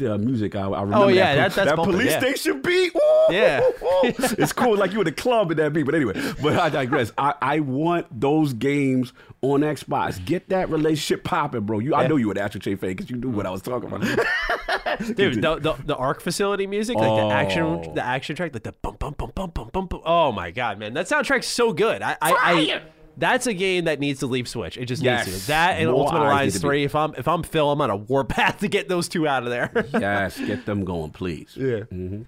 [0.00, 0.56] uh, music.
[0.56, 1.04] I, I remember.
[1.04, 2.18] Oh, yeah, that, that- that's bumping, police yeah.
[2.18, 2.92] station beat.
[2.96, 3.60] Ooh, Yeah.
[3.60, 3.72] ooh.
[4.02, 4.76] it's cool.
[4.76, 5.84] Like you in the club in that beat.
[5.84, 7.12] But anyway, but I digress.
[7.16, 10.22] I, I want those games on Xbox.
[10.24, 11.78] Get that relationship popping, bro.
[11.78, 13.88] You, I know you an Astral Chain fan because you knew what I was talking
[13.88, 14.00] about.
[15.16, 17.30] dude, the, the the Arc Facility music, like the Oh.
[17.30, 19.86] action, the action track, like the bum bum bum bum bum bum.
[19.86, 20.02] bum.
[20.04, 22.02] Oh my god, man, that soundtrack's so good.
[22.02, 22.82] I, I, I
[23.18, 24.76] that's a game that needs to leave Switch.
[24.76, 25.26] It just Yes.
[25.26, 25.46] needs to.
[25.48, 26.84] That and Marvel Ultimate Alliance to be- Three.
[26.84, 29.50] If I'm if I'm Phil, I'm on a warpath to get those two out of
[29.50, 29.70] there.
[29.92, 31.52] yes, get them going, please.
[31.56, 31.80] yeah.
[31.80, 32.22] Mm-hmm.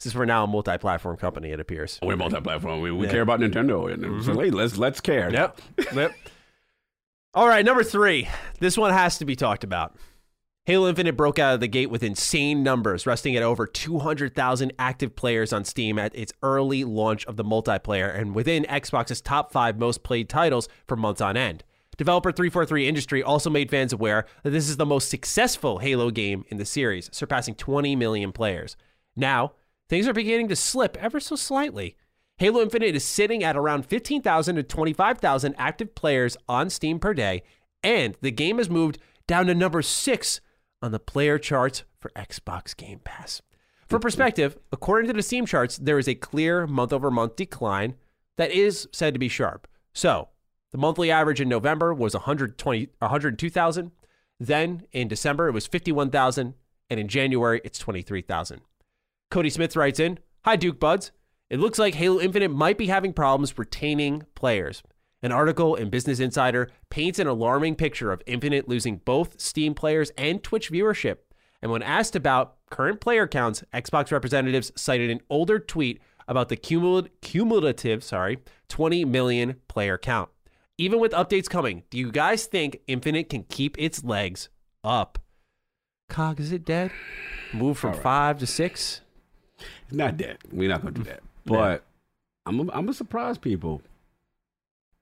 [0.00, 2.00] Since we're now a multi-platform company, it appears.
[2.02, 2.80] We're multi-platform.
[2.80, 4.40] We, we care about Nintendo, and so mm-hmm.
[4.40, 5.30] hey, let's let's care.
[5.30, 5.60] Yep.
[5.94, 6.12] yep.
[7.34, 8.28] All right, number three.
[8.58, 9.94] This one has to be talked about.
[10.64, 15.16] Halo Infinite broke out of the gate with insane numbers, resting at over 200,000 active
[15.16, 19.76] players on Steam at its early launch of the multiplayer and within Xbox's top five
[19.76, 21.64] most played titles for months on end.
[21.96, 26.44] Developer 343 Industry also made fans aware that this is the most successful Halo game
[26.48, 28.76] in the series, surpassing 20 million players.
[29.16, 29.54] Now,
[29.88, 31.96] things are beginning to slip ever so slightly.
[32.36, 37.42] Halo Infinite is sitting at around 15,000 to 25,000 active players on Steam per day,
[37.82, 40.40] And the game has moved down to number six
[40.82, 43.40] on the player charts for Xbox Game Pass.
[43.88, 47.94] For perspective, according to the Steam charts, there is a clear month over month decline
[48.36, 49.68] that is said to be sharp.
[49.92, 50.28] So,
[50.70, 53.92] the monthly average in November was 120, 102,000.
[54.40, 56.54] Then in December, it was 51,000.
[56.88, 58.62] And in January, it's 23,000.
[59.30, 61.12] Cody Smith writes in Hi, Duke Buds.
[61.50, 64.82] It looks like Halo Infinite might be having problems retaining players.
[65.22, 70.10] An article in Business Insider paints an alarming picture of Infinite losing both Steam players
[70.18, 71.18] and Twitch viewership.
[71.62, 76.56] And when asked about current player counts, Xbox representatives cited an older tweet about the
[76.56, 78.38] cumul- cumulative, sorry,
[78.68, 80.28] 20 million player count.
[80.76, 84.48] Even with updates coming, do you guys think Infinite can keep its legs
[84.82, 85.20] up?
[86.08, 86.90] Cog, is it dead?
[87.52, 89.02] Move from five to six?
[89.58, 90.38] It's not dead.
[90.50, 91.20] We're not gonna do that.
[91.44, 91.84] But
[92.46, 93.82] I'm I'm gonna surprise people.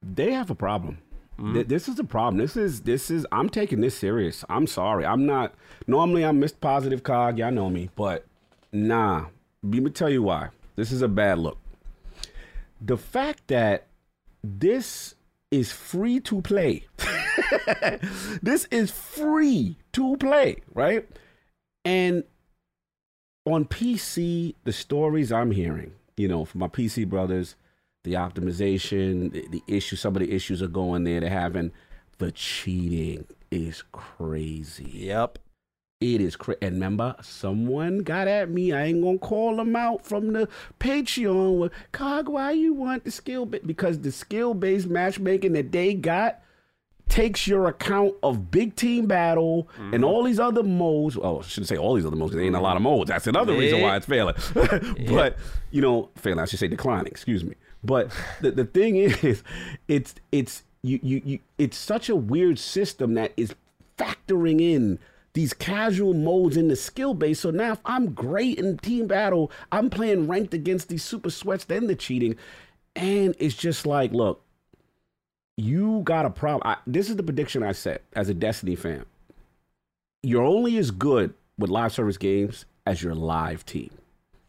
[0.02, 0.98] They have a problem.
[1.38, 1.68] Th- mm.
[1.68, 2.38] This is a problem.
[2.38, 3.26] This is this is.
[3.32, 4.44] I'm taking this serious.
[4.48, 5.04] I'm sorry.
[5.04, 5.54] I'm not.
[5.86, 6.60] Normally I'm Mr.
[6.60, 7.38] Positive Cog.
[7.38, 8.26] Y'all know me, but
[8.72, 9.26] nah.
[9.62, 10.48] Let me tell you why.
[10.76, 11.58] This is a bad look.
[12.80, 13.86] The fact that
[14.42, 15.14] this
[15.50, 16.86] is free to play.
[18.42, 21.06] this is free to play, right?
[21.84, 22.24] And
[23.46, 27.56] on PC, the stories I'm hearing, you know, from my PC brothers,
[28.04, 31.20] the optimization, the, the issue, some of the issues are going there.
[31.20, 31.72] They're having
[32.18, 34.90] the cheating is crazy.
[34.92, 35.38] Yep.
[36.00, 36.58] It is crazy.
[36.62, 38.72] And remember, someone got at me.
[38.72, 40.48] I ain't gonna call them out from the
[40.78, 41.58] Patreon.
[41.58, 43.66] With, Cog, why you want the skill bit?
[43.66, 46.40] Because the skill based matchmaking that they got
[47.10, 50.04] takes your account of big team battle and mm-hmm.
[50.04, 51.18] all these other modes.
[51.20, 52.32] Oh, I shouldn't say all these other modes.
[52.32, 53.08] There ain't a lot of modes.
[53.08, 54.36] That's another reason why it's failing.
[55.08, 55.36] but
[55.70, 56.38] you know, failing.
[56.38, 57.08] I should say declining.
[57.08, 57.56] Excuse me.
[57.82, 59.42] But the the thing is,
[59.88, 61.38] it's it's you you you.
[61.58, 63.54] It's such a weird system that is
[63.98, 64.98] factoring in
[65.32, 67.40] these casual modes in the skill base.
[67.40, 71.64] So now if I'm great in team battle, I'm playing ranked against these super sweats,
[71.64, 72.36] then the cheating.
[72.96, 74.42] And it's just like, look,
[75.56, 76.62] you got a problem.
[76.64, 79.04] I, this is the prediction I set as a Destiny fan.
[80.22, 83.90] You're only as good with live service games as your live team.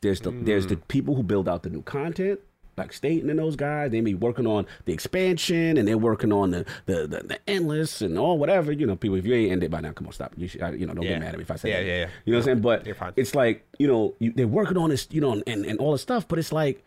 [0.01, 0.87] There's the there's the mm.
[0.87, 2.39] people who build out the new content,
[2.81, 3.91] like Staten and those guys.
[3.91, 7.39] They may be working on the expansion and they're working on the the, the, the
[7.49, 8.71] endless and all whatever.
[8.71, 9.17] You know, people.
[9.17, 10.33] If you ain't ended by now, come on, stop.
[10.37, 11.11] You should, I, you know, don't Yeah.
[11.11, 11.85] get mad at me if I say Yeah, that.
[11.85, 12.09] yeah, yeah.
[12.25, 12.61] You know what I'm saying?
[12.61, 15.91] But it's like you know you, they're working on this, you know, and and all
[15.93, 16.27] this stuff.
[16.27, 16.83] But it's like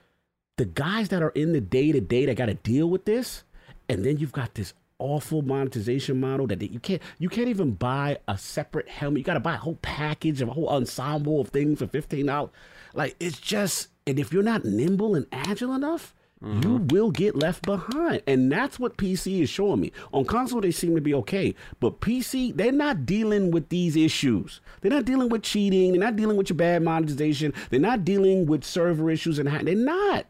[0.56, 3.44] the guys that are in the day to day that got to deal with this,
[3.88, 8.16] and then you've got this awful monetization model that you can't you can't even buy
[8.28, 9.18] a separate helmet.
[9.18, 12.26] You got to buy a whole package of a whole ensemble of things for fifteen
[12.26, 12.50] dollars.
[12.94, 16.14] Like it's just, and if you're not nimble and agile enough.
[16.42, 18.20] You will get left behind.
[18.26, 19.92] And that's what PC is showing me.
[20.12, 21.54] On console, they seem to be okay.
[21.80, 24.60] But PC, they're not dealing with these issues.
[24.82, 25.92] They're not dealing with cheating.
[25.92, 27.54] They're not dealing with your bad monetization.
[27.70, 29.48] They're not dealing with server issues and.
[29.48, 30.26] They're not.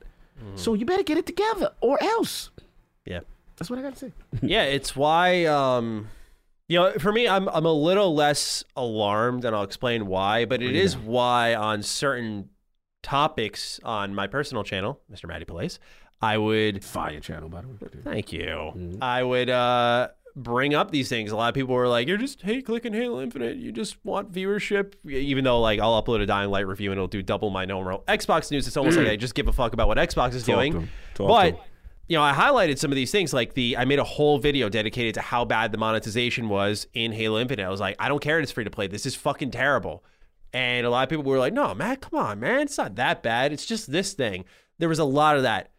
[0.57, 2.51] So you better get it together or else.
[3.05, 3.21] Yeah.
[3.57, 4.13] That's what I got to say.
[4.43, 6.09] yeah, it's why um
[6.69, 10.63] you know, for me I'm I'm a little less alarmed and I'll explain why, but
[10.63, 12.51] it is why on certain
[13.05, 15.29] topics on my personal channel, Mr.
[15.29, 15.79] Matty Plays,
[16.21, 17.77] I would Fire channel, by the way.
[18.03, 18.99] thank you.
[19.01, 21.31] I would uh bring up these things.
[21.31, 23.57] A lot of people were like, "You're just hate clicking Halo Infinite.
[23.57, 27.07] You just want viewership." Even though like I'll upload a Dying Light review and it'll
[27.09, 28.67] do double my normal Xbox news.
[28.67, 30.73] It's almost like I just give a fuck about what Xbox is Talk doing.
[30.73, 31.23] to
[32.09, 34.69] you know, I highlighted some of these things like the I made a whole video
[34.69, 37.65] dedicated to how bad the monetization was in Halo Infinite.
[37.65, 38.87] I was like, I don't care it's free to play.
[38.87, 40.05] This is fucking terrible.
[40.55, 42.61] And a lot of people were like, no, man, come on, man.
[42.61, 43.53] It's not that bad.
[43.53, 44.45] It's just this thing.
[44.79, 45.73] There was a lot of that.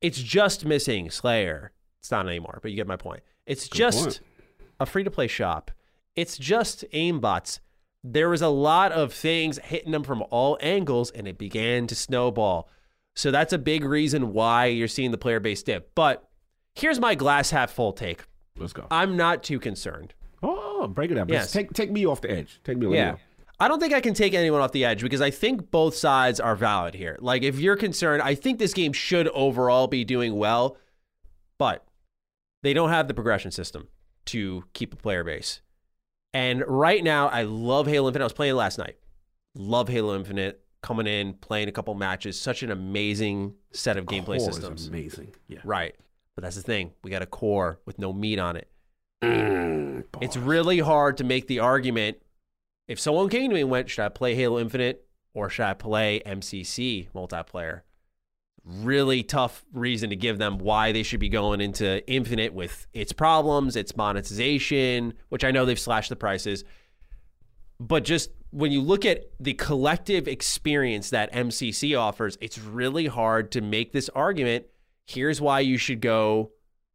[0.00, 1.72] It's just missing Slayer.
[1.98, 3.22] It's not anymore, but you get my point.
[3.44, 4.20] It's just point.
[4.78, 5.72] a free to play shop.
[6.14, 7.58] It's just aimbots.
[8.04, 11.96] There was a lot of things hitting them from all angles, and it began to
[11.96, 12.68] snowball.
[13.14, 15.94] So that's a big reason why you're seeing the player base dip.
[15.94, 16.26] But
[16.74, 18.22] here's my glass half full take.
[18.56, 18.86] Let's go.
[18.92, 20.14] I'm not too concerned.
[20.42, 21.28] Oh, break it up.
[21.30, 21.52] Yes.
[21.52, 22.60] Take take me off the edge.
[22.64, 22.94] Take me.
[22.94, 23.16] Yeah.
[23.60, 26.40] I don't think I can take anyone off the edge because I think both sides
[26.40, 27.16] are valid here.
[27.20, 30.78] Like, if you're concerned, I think this game should overall be doing well,
[31.58, 31.84] but
[32.62, 33.88] they don't have the progression system
[34.26, 35.60] to keep a player base.
[36.32, 38.24] And right now, I love Halo Infinite.
[38.24, 38.96] I was playing it last night.
[39.54, 40.62] Love Halo Infinite.
[40.82, 42.40] Coming in, playing a couple matches.
[42.40, 44.86] Such an amazing set of gameplay Core systems.
[44.88, 45.34] amazing.
[45.46, 45.58] Yeah.
[45.64, 45.94] Right.
[46.34, 46.92] But that's the thing.
[47.04, 48.68] We got a core with no meat on it.
[49.22, 52.16] Mm, It's really hard to make the argument.
[52.90, 55.74] If someone came to me and went, should I play Halo Infinite or should I
[55.74, 57.82] play MCC multiplayer?
[58.64, 63.12] really tough reason to give them why they should be going into Infinite with its
[63.12, 66.64] problems, its monetization, which I know they've slashed the prices.
[67.78, 73.52] But just when you look at the collective experience that MCC offers, it's really hard
[73.52, 74.66] to make this argument.
[75.06, 76.52] Here's why you should go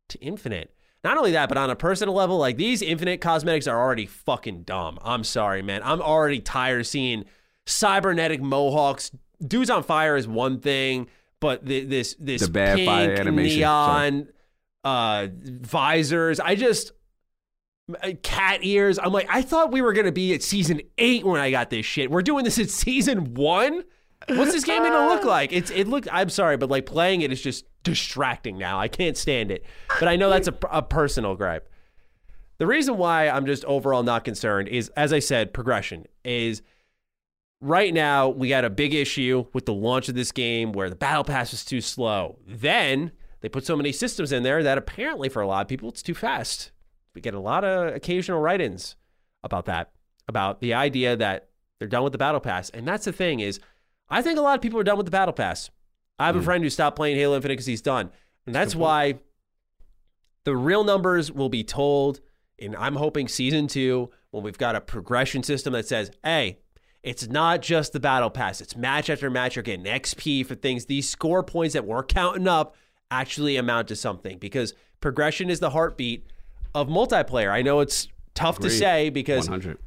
[0.10, 0.75] to Infinite.
[1.06, 4.64] Not only that, but on a personal level, like these Infinite cosmetics are already fucking
[4.64, 4.98] dumb.
[5.04, 5.82] I'm sorry, man.
[5.84, 7.26] I'm already tired of seeing
[7.68, 9.12] cybernetic mohawks.
[9.40, 11.08] Dudes on fire is one thing,
[11.40, 13.60] but the, this this The bad pink fire animation.
[13.60, 14.28] neon
[14.84, 16.40] uh, visors.
[16.40, 16.92] I just
[18.02, 18.98] uh, cat ears.
[18.98, 21.86] I'm like, I thought we were gonna be at season eight when I got this
[21.86, 22.10] shit.
[22.10, 23.84] We're doing this at season one.
[24.28, 25.54] What's this game gonna look like?
[25.54, 26.08] It's it looked.
[26.12, 28.80] I'm sorry, but like playing it is just distracting now.
[28.80, 29.66] I can't stand it.
[30.00, 31.70] But I know that's a, a personal gripe.
[32.58, 36.62] The reason why I'm just overall not concerned is, as I said, progression is
[37.62, 40.96] right now we got a big issue with the launch of this game where the
[40.96, 42.40] battle pass was too slow.
[42.48, 43.12] Then
[43.42, 46.02] they put so many systems in there that apparently for a lot of people it's
[46.02, 46.72] too fast.
[47.14, 48.96] We get a lot of occasional write-ins
[49.44, 49.92] about that,
[50.28, 51.50] about the idea that
[51.80, 52.70] they're done with the battle pass.
[52.70, 53.60] And that's the thing is,
[54.10, 55.70] I think a lot of people are done with the battle pass.
[56.18, 56.46] I have a mm.
[56.46, 58.12] friend who stopped playing Halo Infinite because he's done,
[58.46, 59.20] and that's why
[60.44, 62.22] the real numbers will be told.
[62.58, 66.60] And I'm hoping season two when we've got a progression system that says, "Hey,
[67.06, 68.62] it's not just the battle pass.
[68.62, 69.56] It's match after match.
[69.56, 70.86] You're getting XP for things.
[70.86, 72.76] These score points that we're counting up
[73.12, 76.26] actually amount to something because progression is the heartbeat
[76.74, 77.52] of multiplayer.
[77.52, 79.78] I know it's tough to say because 100.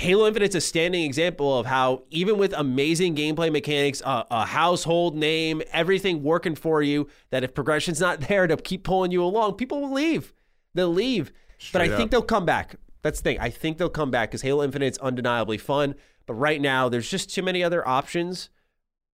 [0.00, 5.14] Halo Infinite's a standing example of how even with amazing gameplay mechanics, a, a household
[5.14, 9.54] name, everything working for you, that if progression's not there to keep pulling you along,
[9.54, 10.32] people will leave.
[10.74, 11.32] They'll leave.
[11.72, 12.76] but I Straight think they'll come back.
[13.02, 13.38] That's the thing.
[13.40, 15.94] I think they'll come back because Halo Infinite's undeniably fun.
[16.26, 18.50] But right now, there's just too many other options,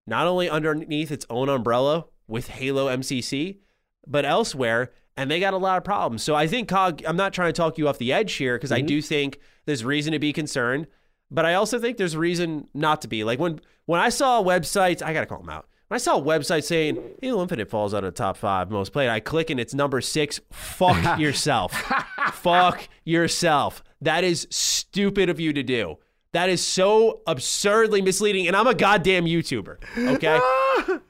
[0.05, 3.57] not only underneath its own umbrella with Halo MCC,
[4.05, 4.91] but elsewhere.
[5.15, 6.21] And they got a lot of problems.
[6.21, 8.71] So I think, Cog, I'm not trying to talk you off the edge here because
[8.71, 8.87] I mm-hmm.
[8.87, 10.87] do think there's reason to be concerned.
[11.29, 13.23] But I also think there's reason not to be.
[13.23, 15.67] Like when when I saw websites, I gotta call them out.
[15.89, 18.91] When I saw a website saying Halo Infinite falls out of the top five most
[18.91, 20.39] played, I click and it's number six.
[20.51, 21.73] Fuck yourself.
[22.33, 23.83] Fuck yourself.
[24.01, 25.97] That is stupid of you to do.
[26.33, 28.47] That is so absurdly misleading.
[28.47, 29.77] And I'm a goddamn YouTuber.
[30.15, 30.39] Okay?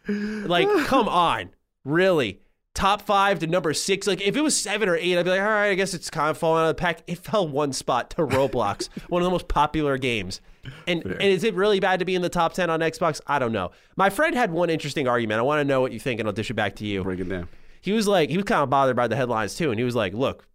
[0.47, 1.49] like, come on.
[1.83, 2.39] Really?
[2.77, 4.05] Top five to number six.
[4.05, 6.11] Like, if it was seven or eight, I'd be like, all right, I guess it's
[6.11, 7.01] kind of falling out of the pack.
[7.07, 10.41] It fell one spot to Roblox, one of the most popular games.
[10.85, 13.19] And, and is it really bad to be in the top 10 on Xbox?
[13.25, 13.71] I don't know.
[13.95, 15.39] My friend had one interesting argument.
[15.39, 17.19] I want to know what you think, and I'll dish it back to you Break
[17.19, 17.47] it down.
[17.81, 19.71] he was like, he was kind of bothered by the headlines too.
[19.71, 20.47] And he was like, look,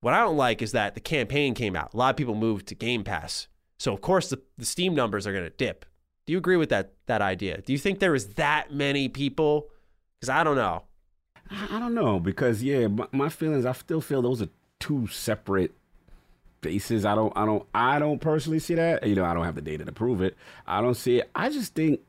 [0.00, 1.92] what I don't like is that the campaign came out.
[1.92, 3.48] A lot of people moved to Game Pass.
[3.80, 5.86] So, of course, the, the Steam numbers are going to dip.
[6.24, 7.62] Do you agree with that, that idea?
[7.62, 9.70] Do you think there was that many people?
[10.20, 10.84] Because I don't know.
[11.50, 13.66] I I don't know because yeah, my, my feelings.
[13.66, 14.48] I still feel those are
[14.80, 15.72] two separate
[16.60, 17.04] bases.
[17.04, 17.32] I don't.
[17.36, 17.66] I don't.
[17.74, 19.06] I don't personally see that.
[19.06, 20.36] You know, I don't have the data to prove it.
[20.66, 21.30] I don't see it.
[21.34, 22.00] I just think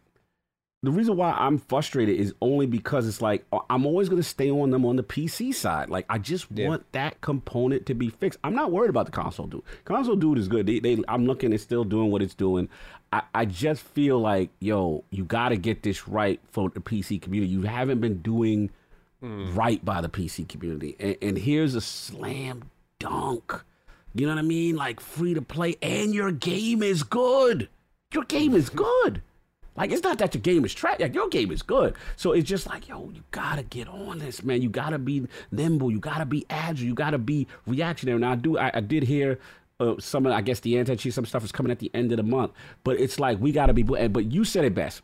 [0.85, 4.27] the reason why I'm frustrated is only because it's like uh, I'm always going to
[4.27, 5.89] stay on them on the PC side.
[5.89, 8.39] Like I just want that component to be fixed.
[8.43, 9.63] I'm not worried about the console dude.
[9.83, 10.67] Console dude is good.
[10.67, 12.69] They, they I'm looking it's still doing what it's doing.
[13.11, 17.21] I, I just feel like yo, you got to get this right for the PC
[17.21, 17.51] community.
[17.51, 18.69] You haven't been doing
[19.53, 20.95] right by the PC community.
[20.99, 22.63] And, and here's a slam
[22.99, 23.53] dunk.
[24.13, 24.75] You know what I mean?
[24.75, 27.69] Like free to play, and your game is good.
[28.13, 29.21] Your game is good.
[29.75, 30.99] Like it's not that your game is trash.
[30.99, 31.95] Like your game is good.
[32.15, 34.61] So it's just like, yo, you gotta get on this, man.
[34.61, 35.91] You gotta be nimble.
[35.91, 36.87] You gotta be agile.
[36.87, 38.19] You gotta be reactionary.
[38.19, 38.57] Now I do.
[38.57, 39.39] I, I did hear.
[39.77, 42.13] Uh, some of I guess the anti cheat some stuff is coming at the end
[42.13, 42.53] of the month,
[42.85, 43.83] but it's like we gotta be.
[43.83, 45.01] But you said it best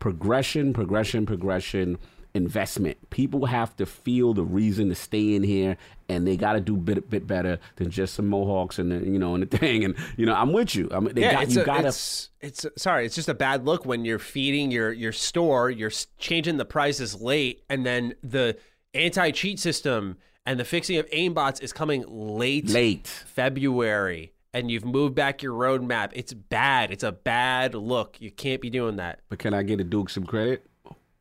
[0.00, 1.98] progression, progression, progression,
[2.34, 2.96] investment.
[3.10, 5.76] People have to feel the reason to stay in here,
[6.08, 9.18] and they got to do bit bit better than just some mohawks and the, you
[9.18, 9.84] know and the thing.
[9.84, 10.88] And you know, I'm with you.
[10.92, 11.88] I mean, they got, it's you a- got to.
[11.88, 15.92] it's, it's sorry, it's just a bad look when you're feeding your your store, you're
[16.18, 18.56] changing the prices late, and then the
[18.94, 20.16] anti cheat system
[20.46, 23.06] and the fixing of aimbots is coming late, Late.
[23.06, 26.10] February, and you've moved back your roadmap.
[26.14, 26.90] It's bad.
[26.90, 28.20] It's a bad look.
[28.20, 29.20] You can't be doing that.
[29.28, 30.66] But can I get a Duke some credit?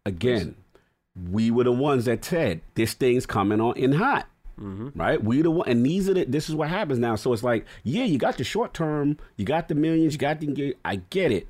[0.05, 0.55] Again,
[1.31, 4.27] we were the ones that said this thing's coming on in hot.
[4.59, 4.99] Mm-hmm.
[4.99, 6.25] Right, we the one, and these are the.
[6.25, 7.15] This is what happens now.
[7.15, 10.41] So it's like, yeah, you got the short term, you got the millions, you got
[10.41, 10.75] the.
[10.83, 11.47] I get it,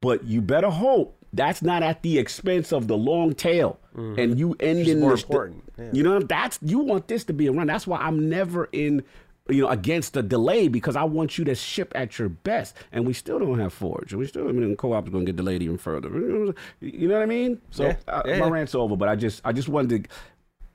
[0.00, 4.20] but you better hope that's not at the expense of the long tail, mm-hmm.
[4.20, 5.90] and you ending more important, yeah.
[5.92, 7.66] You know, that's you want this to be a run.
[7.66, 9.02] That's why I'm never in
[9.48, 12.76] you know, against the delay because I want you to ship at your best.
[12.92, 14.12] And we still don't have Forge.
[14.12, 16.08] And We still, I mean, co-op is going to get delayed even further.
[16.80, 17.60] You know what I mean?
[17.70, 17.96] So Yeah.
[18.08, 18.96] uh, Yeah, my rant's over.
[18.96, 20.10] But I just, I just wanted to,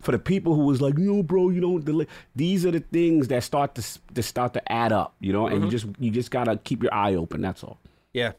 [0.02, 2.06] for the people who was like, no, bro, you don't delay.
[2.36, 5.16] These are the things that start to to start to add up.
[5.20, 5.66] You know, and Mm-hmm.
[5.66, 7.42] you just, you just gotta keep your eye open.
[7.42, 7.80] That's all.
[8.14, 8.34] Yeah,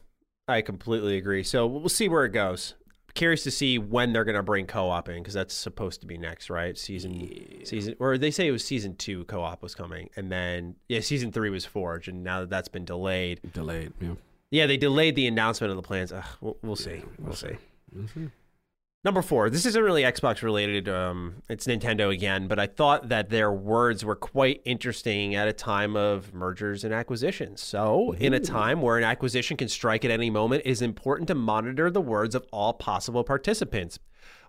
[0.47, 1.43] I completely agree.
[1.43, 2.75] So we'll see where it goes.
[3.13, 6.17] Curious to see when they're going to bring co-op in because that's supposed to be
[6.17, 6.77] next, right?
[6.77, 9.25] Season, season, or they say it was season two.
[9.25, 12.85] Co-op was coming, and then yeah, season three was Forge, and now that that's been
[12.85, 13.93] delayed, Delayed.
[13.99, 14.13] Yeah.
[14.49, 16.11] yeah, they delayed the announcement of the plans.
[16.11, 17.01] Ugh, we'll, we'll see.
[17.19, 17.57] We'll see.
[19.03, 19.49] Number four.
[19.49, 20.87] This isn't really Xbox related.
[20.87, 25.53] Um, it's Nintendo again, but I thought that their words were quite interesting at a
[25.53, 27.61] time of mergers and acquisitions.
[27.61, 31.29] So, in a time where an acquisition can strike at any moment, it is important
[31.29, 33.97] to monitor the words of all possible participants.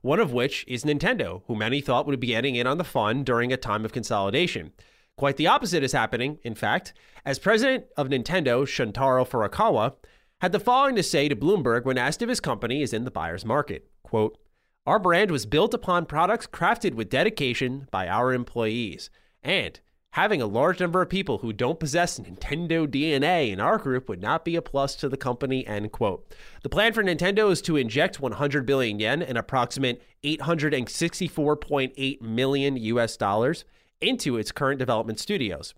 [0.02, 3.24] One of which is Nintendo, who many thought would be getting in on the fun
[3.24, 4.72] during a time of consolidation.
[5.16, 6.92] Quite the opposite is happening, in fact,
[7.24, 9.94] as president of Nintendo, Shuntaro Furukawa,
[10.42, 13.12] had the following to say to Bloomberg when asked if his company is in the
[13.12, 13.88] buyer's market.
[14.02, 14.36] Quote,
[14.84, 19.08] Our brand was built upon products crafted with dedication by our employees.
[19.44, 19.78] And
[20.10, 24.20] having a large number of people who don't possess Nintendo DNA in our group would
[24.20, 26.34] not be a plus to the company, end quote.
[26.64, 33.16] The plan for Nintendo is to inject 100 billion yen, an approximate 864.8 million US
[33.16, 33.64] dollars,
[34.00, 35.72] into its current development studios.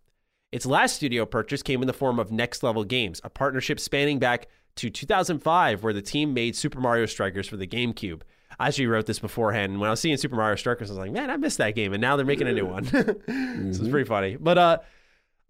[0.55, 4.20] Its last studio purchase came in the form of Next Level Games, a partnership spanning
[4.20, 8.22] back to 2005, where the team made Super Mario Strikers for the GameCube.
[8.60, 10.98] I actually wrote this beforehand, and when I was seeing Super Mario Strikers, I was
[10.98, 12.85] like, man, I missed that game, and now they're making a new one.
[12.86, 14.36] so it's pretty funny.
[14.36, 14.78] But uh,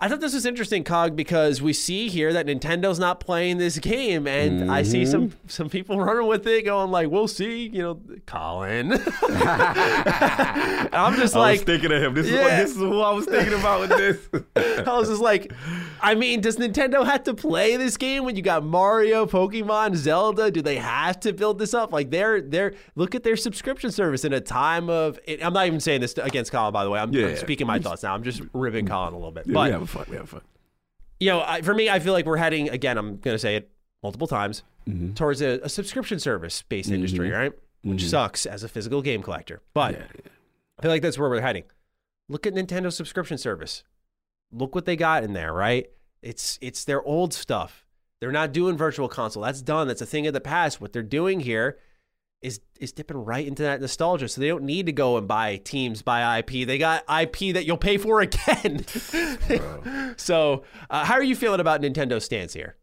[0.04, 3.78] I thought this was interesting, Cog, because we see here that Nintendo's not playing this
[3.78, 5.10] game, and I see mm-hmm.
[5.10, 8.92] some some people running with it, going like, "We'll see," you know, Colin.
[10.92, 12.12] I'm just like, thinking of him.
[12.12, 12.60] This Yeah.
[12.60, 14.28] is who I was thinking about with this.
[14.86, 15.50] I was just like,
[16.02, 20.50] I mean, does Nintendo have to play this game when you got Mario, Pokemon, Zelda?
[20.50, 21.94] Do they have to build this up?
[21.94, 25.18] Like, they're they're look at their subscription service in a time of.
[25.42, 27.00] I'm not even saying this against Colin, by the way.
[27.00, 27.36] I'm, I'm Yeah.
[27.36, 28.14] speaking my thoughts now.
[28.14, 30.06] I'm just ribbing Colin a little bit, but fun.
[30.10, 30.42] We have fun.
[31.20, 32.98] you know, I, for me, I feel like we're heading again.
[32.98, 33.70] I'm going to say it
[34.02, 35.14] multiple times mm-hmm.
[35.14, 36.96] towards a, a subscription service based mm-hmm.
[36.96, 37.52] industry, right?
[37.82, 38.08] Which mm-hmm.
[38.08, 39.94] sucks as a physical game collector, but
[40.78, 41.64] I feel like that's where we're heading.
[42.28, 43.84] Look at Nintendo subscription service.
[44.50, 45.86] Look what they got in there, right?
[46.22, 47.86] It's it's their old stuff.
[48.20, 49.42] They're not doing virtual console.
[49.42, 49.88] That's done.
[49.88, 50.80] That's a thing of the past.
[50.80, 51.78] What they're doing here
[52.44, 54.28] is is dipping right into that nostalgia.
[54.28, 56.66] So they don't need to go and buy teams, buy IP.
[56.66, 58.84] They got IP that you'll pay for again.
[60.16, 62.76] so, uh, how are you feeling about Nintendo's stance here?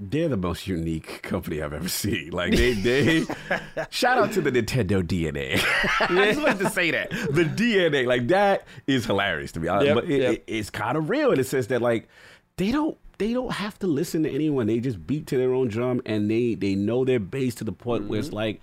[0.00, 2.30] They're the most unique company I've ever seen.
[2.30, 3.24] Like they, they
[3.90, 5.60] shout out to the Nintendo DNA.
[6.00, 9.66] I just wanted to say that the DNA, like that, is hilarious to me.
[9.66, 10.32] Yep, but it, yep.
[10.34, 12.08] it- it's kind of real in the sense that like
[12.56, 14.66] they don't they don't have to listen to anyone.
[14.68, 17.72] They just beat to their own drum and they they know their base to the
[17.72, 18.26] point where Mm-hmm.
[18.26, 18.60] it's like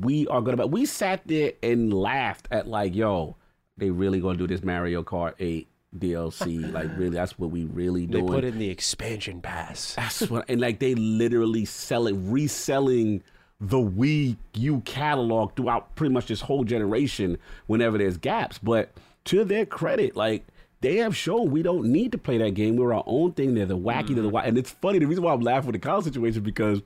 [0.00, 0.66] we are gonna.
[0.66, 3.36] We sat there and laughed at like, yo,
[3.76, 6.72] they really gonna do this Mario Kart Eight DLC?
[6.72, 8.20] like really, that's what we really do.
[8.22, 9.94] They put in the expansion pass.
[9.94, 13.22] That's what, and like they literally sell it, reselling
[13.60, 18.58] the Wii U catalog throughout pretty much this whole generation whenever there's gaps.
[18.58, 18.92] But
[19.26, 20.46] to their credit, like
[20.82, 22.76] they have shown we don't need to play that game.
[22.76, 23.54] We're our own thing.
[23.54, 24.32] They're the wacky, they're the mm.
[24.32, 24.48] wild.
[24.48, 26.82] And it's funny, the reason why I'm laughing with the Kyle situation because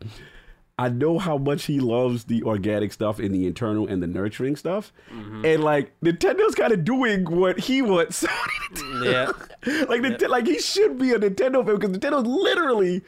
[0.79, 4.57] I know how much he loves the organic stuff and the internal and the nurturing
[4.57, 4.93] stuff.
[5.11, 5.45] Mm-hmm.
[5.47, 9.85] And like Nintendo's kind of doing what he wants Sony to do Yeah.
[9.87, 13.03] like Nint- like he should be a Nintendo fan because Nintendo's literally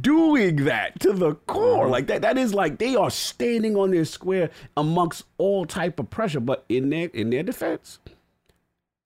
[0.00, 1.84] doing that to the core.
[1.84, 1.92] Mm-hmm.
[1.92, 6.08] Like that that is like they are standing on their square amongst all type of
[6.08, 6.40] pressure.
[6.40, 7.98] But in their in their defense,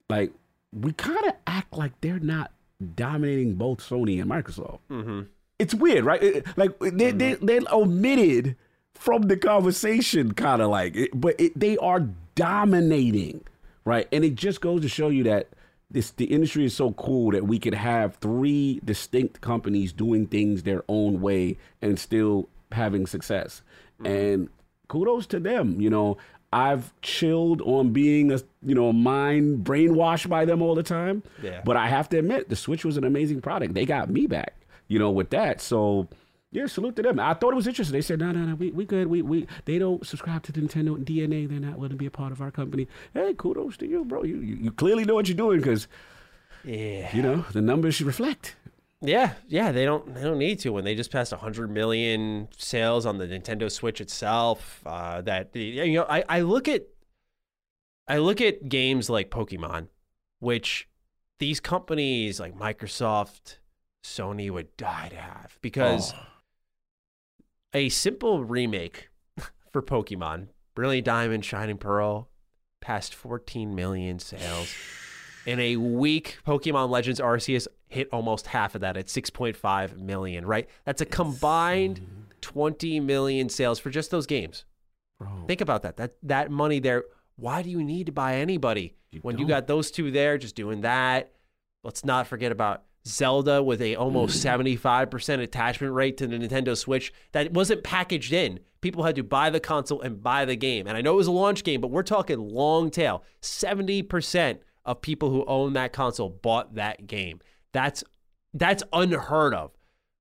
[0.08, 0.32] like
[0.78, 2.52] we kind of act like they're not
[2.94, 4.80] dominating both Sony and Microsoft.
[4.90, 5.22] Mm-hmm.
[5.58, 6.22] It's weird, right?
[6.22, 7.46] It- like they they mm-hmm.
[7.46, 8.56] they omitted
[8.94, 13.44] from the conversation, kind of like, it, but it, they are dominating,
[13.84, 14.08] right?
[14.12, 15.48] And it just goes to show you that
[15.90, 20.62] this the industry is so cool that we could have three distinct companies doing things
[20.62, 23.62] their own way and still having success.
[24.00, 24.06] Mm-hmm.
[24.06, 24.48] And
[24.88, 25.80] kudos to them.
[25.80, 26.16] You know,
[26.54, 31.22] I've chilled on being a you know mind brainwashed by them all the time.
[31.42, 31.62] Yeah.
[31.64, 33.74] But I have to admit, the Switch was an amazing product.
[33.74, 34.54] They got me back,
[34.86, 35.60] you know, with that.
[35.60, 36.08] So
[36.52, 37.18] yeah, salute to them.
[37.18, 37.92] I thought it was interesting.
[37.92, 39.08] They said, no, no, no, we, we good.
[39.08, 41.48] We, we they don't subscribe to the Nintendo DNA.
[41.48, 42.86] They're not willing to be a part of our company.
[43.12, 44.22] Hey, kudos to you, bro.
[44.22, 45.88] You you, you clearly know what you're doing because
[46.64, 47.14] Yeah.
[47.16, 48.54] you know the numbers should reflect.
[49.06, 53.04] Yeah, yeah, they don't they don't need to when they just passed 100 million sales
[53.04, 54.80] on the Nintendo Switch itself.
[54.86, 56.86] Uh, that you know, I, I look at
[58.08, 59.88] I look at games like Pokemon,
[60.40, 60.88] which
[61.38, 63.58] these companies like Microsoft,
[64.02, 66.26] Sony would die to have because Oh.
[67.74, 69.08] a simple remake
[69.72, 72.28] for Pokemon, Brilliant Diamond, Shining Pearl,
[72.80, 74.74] passed 14 million sales.
[75.46, 80.68] In a week, Pokemon Legends Arceus hit almost half of that at 6.5 million, right?
[80.84, 82.06] That's a combined
[82.40, 84.64] 20 million sales for just those games.
[85.18, 85.44] Bro.
[85.46, 85.96] Think about that.
[85.96, 87.04] That that money there.
[87.36, 89.48] Why do you need to buy anybody You when you don't.
[89.48, 91.32] got those two there just doing that?
[91.82, 94.40] Let's not forget about Zelda with a almost mm.
[94.40, 98.60] seventy five percent attachment rate to the Nintendo Switch that wasn't packaged in.
[98.80, 100.86] People had to buy the console and buy the game.
[100.86, 103.22] And I know it was a launch game, but we're talking long tail.
[103.40, 107.40] Seventy percent of people who own that console bought that game.
[107.74, 108.02] That's
[108.54, 109.72] that's unheard of.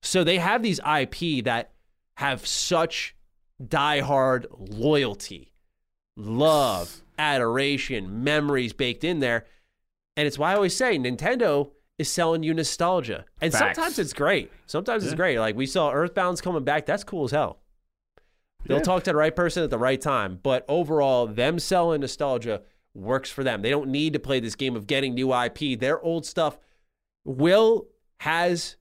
[0.02, 1.72] So they have these IP that
[2.18, 3.16] have such
[3.64, 5.54] diehard loyalty,
[6.18, 9.46] love, adoration, memories baked in there.
[10.18, 13.26] And it's why I always say Nintendo is selling you nostalgia.
[13.40, 13.78] And Facts.
[13.78, 14.52] sometimes it's great.
[14.66, 15.40] Sometimes it's great.
[15.40, 16.86] Like we saw Earthbound's coming back.
[16.86, 17.60] That's cool as hell.
[18.66, 18.84] They'll Yeah.
[18.84, 20.40] talk to the right person at the right time.
[20.42, 22.62] But overall, them selling nostalgia
[22.96, 23.62] works for them.
[23.62, 25.76] They don't need to play this game of getting new IP.
[25.76, 26.58] Their old stuff
[27.26, 27.88] will,
[28.20, 28.78] has,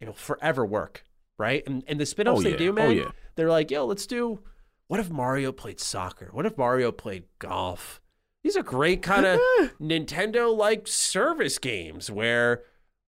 [0.00, 1.04] it'll forever work.
[1.38, 1.62] Right?
[1.66, 2.56] And, and the spin offs Oh, they yeah.
[2.56, 3.10] do, Oh, man, yeah.
[3.34, 4.40] they're like, yo, let's do.
[4.86, 6.28] What if Mario played soccer?
[6.32, 8.00] What if Mario played golf?
[8.44, 9.38] These are great kind of
[9.80, 12.62] Nintendo like service games where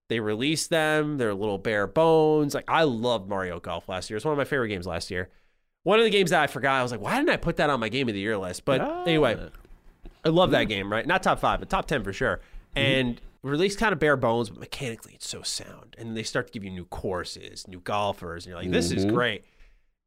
[0.09, 1.19] they release them.
[1.19, 2.55] They're a little bare bones.
[2.55, 4.17] Like I loved Mario Golf last year.
[4.17, 5.31] It's one of my favorite games last year.
[5.83, 6.79] One of the games that I forgot.
[6.79, 8.65] I was like, why didn't I put that on my game of the year list?
[8.65, 9.03] But ah.
[9.03, 9.51] anyway,
[10.25, 10.91] I love that game.
[10.91, 12.41] Right, not top five, but top ten for sure.
[12.77, 12.79] Mm-hmm.
[12.79, 15.95] And released kind of bare bones, but mechanically it's so sound.
[15.99, 19.05] And they start to give you new courses, new golfers, and you're like, this is
[19.05, 19.15] mm-hmm.
[19.15, 19.45] great.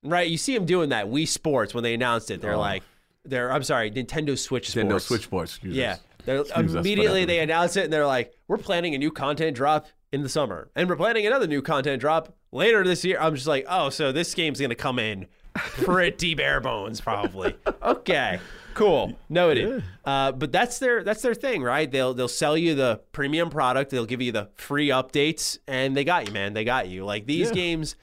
[0.03, 0.29] Right?
[0.29, 1.07] You see them doing that.
[1.07, 2.59] Wii Sports when they announced it, they're Oh.
[2.59, 2.83] like,
[3.23, 4.75] they're I'm sorry, Nintendo Switch Sports.
[4.75, 5.51] Nintendo Switch Sports.
[5.53, 5.93] excuse Yeah.
[5.93, 5.99] us.
[6.25, 9.87] They're, Excuse immediately they announce it and they're like, we're planning a new content drop
[10.11, 10.69] in the summer.
[10.75, 13.17] And we're planning another new content drop later this year.
[13.19, 17.55] I'm just like, oh, so this game's going to come in pretty bare bones, probably.
[17.81, 18.39] Okay.
[18.77, 19.17] Cool.
[19.27, 19.83] Noted.
[20.05, 21.89] Uh, but that's their that's their thing, right?
[21.89, 26.03] They'll they'll sell you the premium product, they'll give you the free updates, and they
[26.03, 26.53] got you, man.
[26.53, 27.03] They got you.
[27.03, 27.53] Like these Yeah.
[27.55, 27.95] games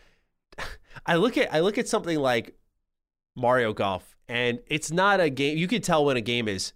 [1.07, 2.55] I look at I look at something like
[3.37, 5.57] Mario Golf, and it's not a game.
[5.59, 6.73] You can tell when a game is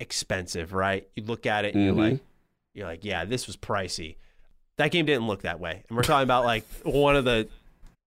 [0.00, 1.08] expensive, right?
[1.14, 2.10] You look at it and you're Mhm.
[2.12, 2.20] like,
[2.74, 4.16] you're like, yeah, this was pricey.
[4.78, 7.48] That game didn't look that way, and we're talking about like one of the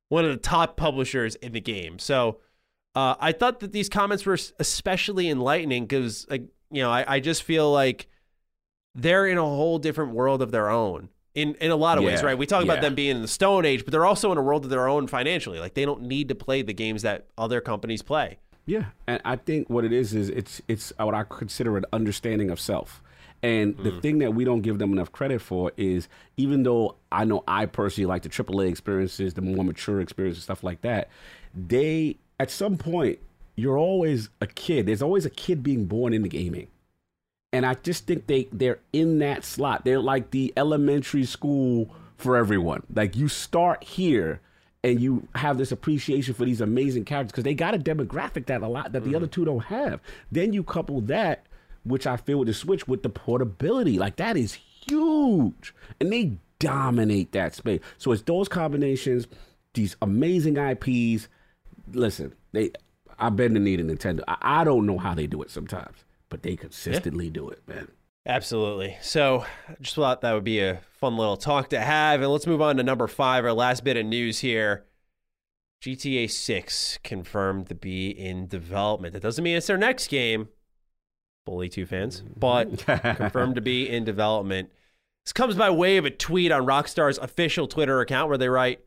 [0.09, 1.97] one of the top publishers in the game.
[1.99, 2.39] So
[2.95, 7.19] uh, I thought that these comments were especially enlightening because, like, you know, I, I
[7.19, 8.07] just feel like
[8.95, 11.09] they're in a whole different world of their own.
[11.33, 12.37] In, in a lot of ways, right?
[12.37, 14.63] We talk about them being in the Stone Age, but they're also in a world
[14.63, 15.59] of their own financially.
[15.59, 18.37] Like they don't need to play the games that other companies play.
[18.65, 22.49] Yeah, and I think what it is is it's it's what I consider an understanding
[22.49, 23.03] of self.
[23.43, 27.25] And the thing that we don't give them enough credit for is even though I
[27.25, 31.09] know I personally like the AAA experiences, the more mature experiences, stuff like that,
[31.53, 33.19] they at some point
[33.55, 34.85] you're always a kid.
[34.85, 36.67] There's always a kid being born into gaming.
[37.53, 39.85] And I just think they they're in that slot.
[39.85, 42.83] They're like the elementary school for everyone.
[42.93, 44.41] Like you start here
[44.83, 48.61] and you have this appreciation for these amazing characters because they got a demographic that
[48.61, 50.01] a lot that the other two don't have.
[50.31, 51.45] Then you couple that,
[51.83, 53.97] which I feel with the Switch, with the portability.
[53.97, 57.79] Like that is huge, and they dominate that space.
[57.97, 59.27] So it's those combinations,
[59.73, 61.29] these amazing IPs.
[61.91, 62.71] Listen, they.
[63.17, 64.21] I've been to need a Nintendo.
[64.27, 67.87] I, I don't know how they do it sometimes, but they consistently do it, man.
[68.25, 68.97] Absolutely.
[69.01, 72.21] So I just thought that would be a fun little talk to have.
[72.21, 74.85] And let's move on to number five, our last bit of news here.
[75.83, 79.13] GTA 6 confirmed to be in development.
[79.13, 80.49] That doesn't mean it's their next game,
[81.45, 82.39] Bully 2 fans, mm-hmm.
[82.39, 82.77] but
[83.17, 84.71] confirmed to be in development.
[85.23, 88.79] This comes by way of a tweet on Rockstar's official Twitter account where they write,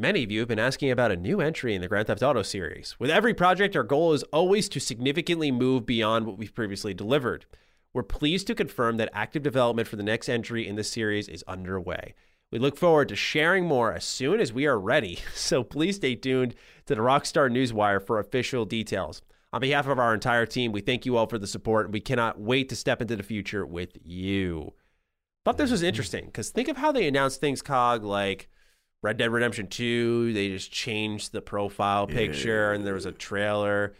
[0.00, 2.40] Many of you have been asking about a new entry in the Grand Theft Auto
[2.40, 2.98] series.
[2.98, 7.44] With every project, our goal is always to significantly move beyond what we've previously delivered.
[7.92, 11.44] We're pleased to confirm that active development for the next entry in the series is
[11.46, 12.14] underway.
[12.50, 16.14] We look forward to sharing more as soon as we are ready, so please stay
[16.14, 16.54] tuned
[16.86, 19.20] to the Rockstar Newswire for official details.
[19.52, 22.00] On behalf of our entire team, we thank you all for the support and we
[22.00, 24.72] cannot wait to step into the future with you.
[25.44, 28.48] But this was interesting because think of how they announced things, Cog, like
[29.02, 33.94] Red Dead Redemption 2, they just changed the profile picture and there was a trailer.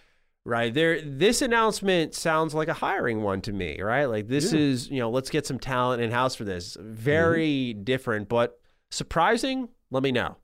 [0.45, 4.07] Right there, this announcement sounds like a hiring one to me, right?
[4.07, 4.59] Like this Yeah.
[4.61, 6.77] is, you know, let's get some talent in house for this.
[6.81, 8.59] Very different, but
[8.91, 9.69] surprising.
[9.91, 10.37] Let me know.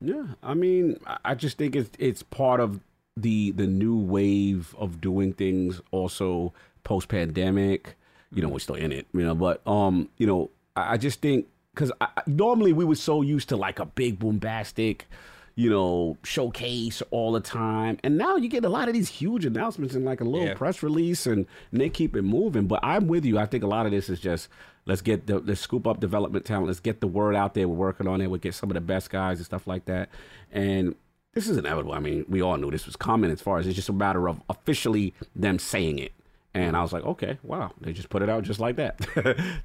[0.00, 2.80] Yeah, I mean, I- I just think it's it's part of
[3.16, 5.82] the the new wave of doing things.
[5.90, 6.54] Also,
[6.84, 7.96] post pandemic,
[8.32, 9.34] you know, we're still in it, you know.
[9.34, 11.46] But um, you know, I, I just think
[11.80, 11.92] because
[12.26, 15.06] normally we were so used to like a big bombastic,
[15.54, 19.44] you know, showcase all the time, and now you get a lot of these huge
[19.46, 20.54] announcements in like a little Yeah.
[20.54, 22.66] press release, and, and they keep it moving.
[22.66, 23.38] But I'm with you.
[23.38, 24.48] I think a lot of this is just
[24.86, 26.66] let's get the let's scoop up development talent.
[26.66, 27.66] Let's get the word out there.
[27.68, 28.26] We're working on it.
[28.28, 30.10] We'll get some of the best guys and stuff like that.
[30.52, 30.94] And
[31.32, 31.92] this is inevitable.
[31.92, 33.30] I mean, we all knew this was coming.
[33.30, 36.12] As far as it's just a matter of officially them saying it.
[36.52, 39.00] And I was like, okay, wow, they just put it out just like that.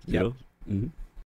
[0.08, 0.34] you know?
[0.70, 0.92] Mhm.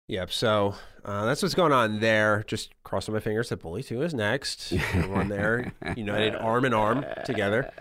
[0.07, 0.31] Yep.
[0.31, 2.43] So uh, that's what's going on there.
[2.47, 4.73] Just crossing my fingers that Bully 2 is next.
[4.93, 7.71] Everyone there united arm in arm together.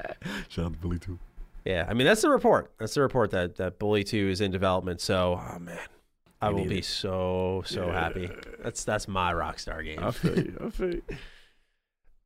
[0.49, 1.19] Shout out to Billy too.
[1.65, 1.87] Yeah.
[1.89, 2.73] I mean, that's the report.
[2.79, 5.01] That's the report that, that Bully 2 is in development.
[5.01, 5.79] So, oh, man.
[6.41, 6.85] I will be it.
[6.85, 8.31] so, so happy.
[8.63, 9.99] That's that's my Rockstar game.
[10.03, 10.59] I feel you.
[10.63, 11.03] I feel you.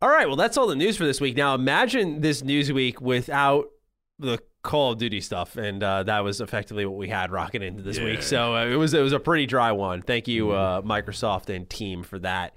[0.02, 1.36] All right, well, that's all the news for this week.
[1.36, 3.70] Now, imagine this news week without
[4.18, 7.82] the Call of Duty stuff, and uh, that was effectively what we had rocking into
[7.82, 8.23] this week.
[8.23, 10.03] So uh, it was it was a pretty dry one.
[10.03, 12.55] Thank you, uh, Microsoft and team, for that.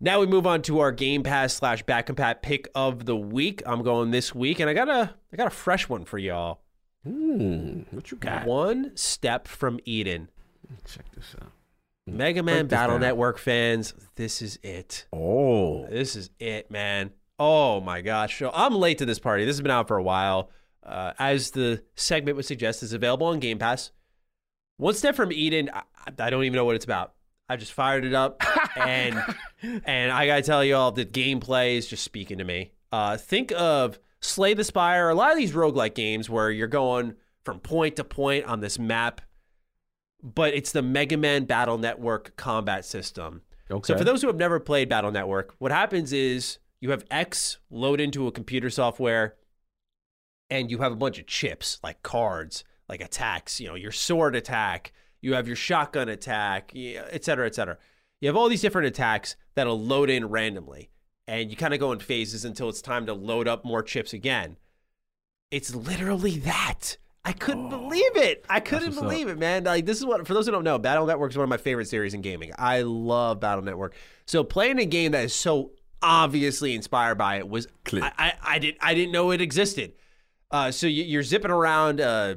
[0.00, 3.62] Now we move on to our Game Pass slash Back Compat pick of the week.
[3.66, 6.60] I'm going this week, and I got a I got a fresh one for y'all.
[7.04, 8.44] Hmm, what you got?
[8.46, 10.28] One step from Eden.
[10.86, 11.52] Check this out.
[12.06, 13.02] Mega Man Battle down.
[13.02, 15.06] Network fans, this is it.
[15.12, 17.10] Oh, This is it, man.
[17.38, 18.38] Oh my gosh.
[18.38, 19.44] So I'm late to this party.
[19.44, 20.50] This has been out for a while.
[20.82, 23.92] Uh, as the segment would suggest, it's available on Game Pass.
[24.78, 25.82] One Step from Eden, I,
[26.18, 27.14] I don't even know what it's about.
[27.48, 28.42] I just fired it up,
[28.76, 29.18] and
[29.62, 32.72] and I gotta tell you all, the gameplay is just speaking to me.
[32.92, 37.14] Uh, think of Slay the Spire, a lot of these roguelike games where you're going
[37.44, 39.20] from point to point on this map,
[40.22, 43.42] but it's the Mega Man Battle Network combat system.
[43.70, 43.92] okay.
[43.94, 47.58] So for those who have never played Battle Network, what happens is you have X
[47.70, 49.34] load into a computer software
[50.50, 54.34] and you have a bunch of chips like cards, like attacks, you know, your sword
[54.34, 57.76] attack, you have your shotgun attack, et cetera, et cetera.
[58.20, 60.90] You have all these different attacks that'll load in randomly
[61.26, 64.12] and you kind of go in phases until it's time to load up more chips
[64.12, 64.56] again.
[65.50, 66.96] It's literally that.
[67.24, 68.44] I couldn't oh, believe it.
[68.48, 69.04] I couldn't what's up.
[69.04, 69.64] believe it, man.
[69.64, 71.58] Like this is what for those who don't know, Battle Network is one of my
[71.58, 72.52] favorite series in gaming.
[72.56, 73.94] I love Battle Network.
[74.24, 75.72] So playing a game that is so
[76.02, 78.02] obviously inspired by it was Click.
[78.02, 79.92] I, I, I didn't I didn't know it existed.
[80.50, 82.36] Uh, so you, you're zipping around uh,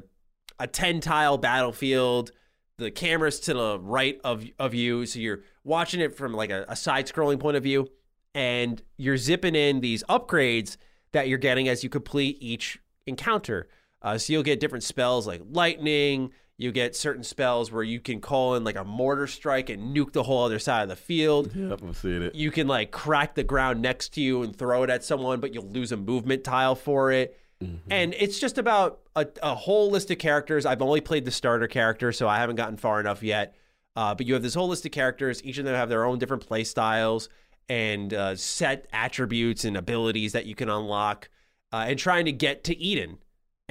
[0.60, 2.32] a ten tile battlefield.
[2.78, 6.66] The camera's to the right of of you, so you're watching it from like a,
[6.68, 7.90] a side scrolling point of view,
[8.34, 10.78] and you're zipping in these upgrades
[11.12, 13.68] that you're getting as you complete each encounter.
[14.02, 16.32] Uh, so you'll get different spells like lightning.
[16.62, 20.14] You get certain spells where you can call in like a mortar strike and nuke
[20.14, 21.56] the whole other side of the field.
[21.56, 22.36] Yep, I'm seeing it.
[22.36, 25.56] You can like crack the ground next to you and throw it at someone, but
[25.56, 27.36] you'll lose a movement tile for it.
[27.90, 30.66] And it's just about a, a whole list of characters.
[30.66, 33.56] I've only played the starter character, so I haven't gotten far enough yet.
[33.96, 35.44] Uh, but you have this whole list of characters.
[35.44, 37.30] Each of them have their own different play styles
[37.70, 41.30] and uh, set attributes and abilities that you can unlock.
[41.74, 43.18] Uh, and trying to get to Eden.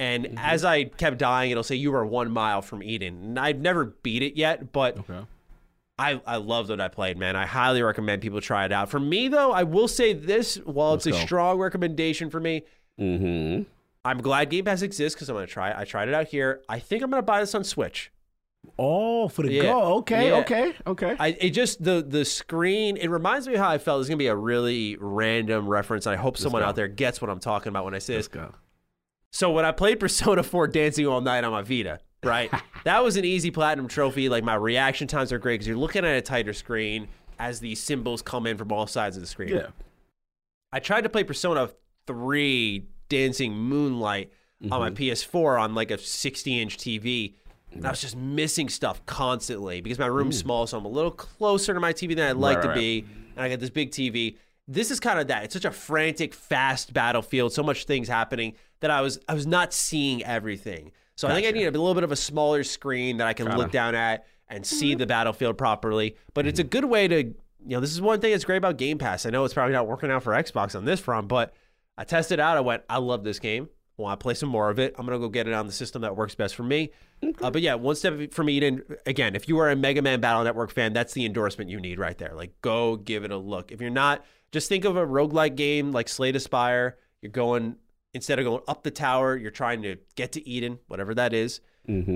[0.01, 3.21] And as I kept dying, it'll say you are one mile from Eden.
[3.23, 5.19] And I've never beat it yet, but Okay.
[5.99, 7.35] I, I loved what I played, man.
[7.35, 8.89] I highly recommend people try it out.
[8.89, 12.63] For me, though, I will say this while Let's it's a strong recommendation for me,
[12.99, 13.63] Mm-hmm.
[14.03, 15.75] I'm glad Game Pass exists because I'm going to try it.
[15.77, 16.61] I tried it out here.
[16.67, 18.11] I think I'm going to buy this on Switch.
[18.79, 19.61] Oh, for the Yeah.
[19.63, 19.81] go.
[19.97, 20.37] Okay, Yeah.
[20.37, 21.15] okay, okay.
[21.19, 22.97] I it just the the screen.
[22.97, 23.99] It reminds me how I felt.
[24.01, 26.07] It's going to be a really random reference.
[26.07, 26.67] I hope someone go.
[26.67, 28.41] out there gets what I'm talking about when I say Let's this.
[28.41, 28.51] go.
[29.31, 32.51] So when I played Persona 4 Dancing All Night on my Vita, right?
[32.83, 34.29] that was an easy platinum trophy.
[34.29, 37.07] Like my reaction times are great because you're looking at a tighter screen
[37.39, 39.49] as these symbols come in from all sides of the screen.
[39.49, 39.67] Yeah.
[40.73, 41.69] I tried to play Persona
[42.07, 44.31] 3 Dancing Moonlight
[44.69, 45.03] on my Mm-hmm.
[45.03, 47.33] PS4 on like a 60 inch TV.
[47.73, 51.09] And I was just missing stuff constantly because my room's small, so I'm a little
[51.09, 52.75] closer to my TV than I'd like Right, to right.
[52.75, 53.05] be.
[53.35, 54.35] And I got this big TV.
[54.67, 55.43] This is kind of that.
[55.43, 59.47] It's such a frantic, fast battlefield, so much things happening that I was I was
[59.47, 60.91] not seeing everything.
[61.15, 63.55] So I think I need a little bit of a smaller screen that I can
[63.55, 66.15] look down at and see the battlefield properly.
[66.33, 67.33] But it's a good way to, you
[67.63, 69.25] know, this is one thing that's great about Game Pass.
[69.25, 71.53] I know it's probably not working out for Xbox on this front, but
[71.97, 72.57] I tested it out.
[72.57, 73.69] I went, I love this game.
[73.99, 74.95] I want to play some more of it.
[74.97, 76.89] I'm gonna go get it on the system that works best for me.
[77.39, 78.81] Uh, but yeah, one step from Eden.
[79.05, 81.99] Again, if you are a Mega Man Battle Network fan, that's the endorsement you need
[81.99, 82.33] right there.
[82.33, 83.71] Like, go give it a look.
[83.71, 86.97] If you're not, just think of a roguelike game like Slay the Spire.
[87.21, 87.75] You're going
[88.13, 91.61] instead of going up the tower, you're trying to get to Eden, whatever that is.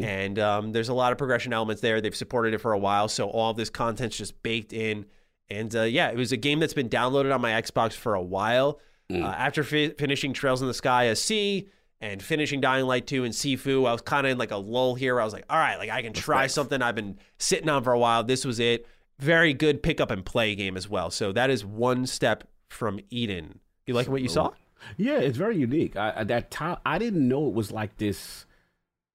[0.04, 2.00] And um, there's a lot of progression elements there.
[2.02, 5.06] They've supported it for a while, so all of this content's just baked in.
[5.50, 8.22] And uh, yeah, it was a game that's been downloaded on my Xbox for a
[8.22, 8.80] while.
[9.12, 11.68] Uh, after fi- finishing Trails in the Sky SC
[12.02, 13.88] and finishing Dying Light 2 and Sifu.
[13.88, 15.16] I was kind of in like a lull here.
[15.16, 17.84] Where I was like, all right, like I can try something I've been sitting on
[17.84, 18.24] for a while.
[18.24, 18.88] This was it.
[19.20, 21.10] Very good pick up and play game as well.
[21.10, 23.60] So that is one step from Eden.
[23.88, 24.52] You like what you saw?
[24.98, 25.96] Yeah, it's very unique.
[25.96, 28.46] I, that tile, I didn't know it was like this,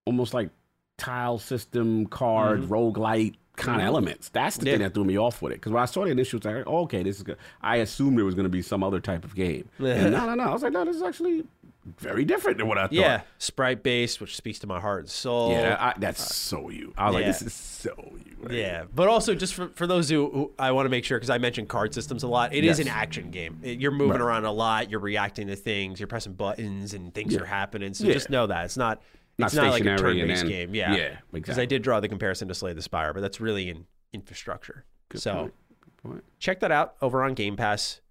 [0.06, 0.50] almost like
[0.98, 4.30] tile system card roguelite kind of elements.
[4.30, 4.66] That's the Mm-hmm.
[4.66, 4.72] Yeah.
[4.74, 5.56] thing that threw me off with it.
[5.56, 7.36] Because when I saw the initials, I was like, oh, okay, this is good.
[7.60, 9.68] I assumed there was going to be some other type of game.
[9.78, 10.44] and no, no, no.
[10.44, 11.44] I was like, no, this is actually
[11.84, 12.92] very different than what I thought.
[12.92, 15.52] Yeah, sprite based, which speaks to my heart and soul.
[15.52, 16.92] Yeah, I, that's so you.
[16.96, 17.94] I was like, this is so
[18.26, 18.36] you.
[18.42, 18.52] right?
[18.54, 21.30] Yeah, but also just for, for those who, who I want to make sure because
[21.30, 22.52] I mentioned card systems a lot.
[22.54, 22.86] It is Yes.
[22.86, 23.60] an action game.
[23.62, 24.20] It- you're moving Right.
[24.20, 24.90] around a lot.
[24.90, 25.98] You're reacting to things.
[26.00, 27.40] You're pressing buttons and things Yeah.
[27.40, 27.94] are happening.
[27.94, 28.12] So Yeah.
[28.12, 29.00] just know that it's not
[29.38, 30.74] Not it's not, like a turn-based game.
[30.74, 33.70] Yeah, yeah, Because I did draw the comparison to Slay the Spire, but that's really
[33.70, 34.84] in infrastructure.
[35.14, 35.54] so point.
[35.80, 36.24] Good point.
[36.38, 38.02] check that out over on Game Pass.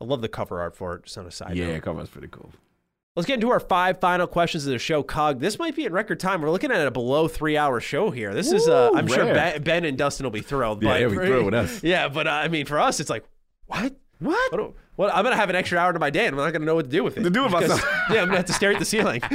[0.00, 1.04] I love the cover art for it.
[1.04, 1.82] Just on a side Yeah, note.
[1.82, 2.50] cover's pretty cool.
[3.14, 5.02] Let's get into our five final questions of the show.
[5.02, 6.40] Cog, this might be in record time.
[6.40, 8.32] We're looking at a below three hour show here.
[8.32, 10.82] This is, uh, I'm sure ben, ben and Dustin will be thrilled.
[10.82, 11.82] Yeah, but he'll for- us.
[11.82, 13.24] Yeah, but uh, I mean, for us, it's like,
[13.66, 13.94] what?
[14.18, 14.52] What?
[14.52, 14.74] What?
[14.96, 15.14] what?
[15.14, 16.86] I'm gonna have an extra hour to my day, and I'm not gonna know what
[16.86, 17.22] to do with it.
[17.24, 17.92] To do with Because- myself.
[18.10, 19.20] yeah, I'm gonna have to stare at the ceiling.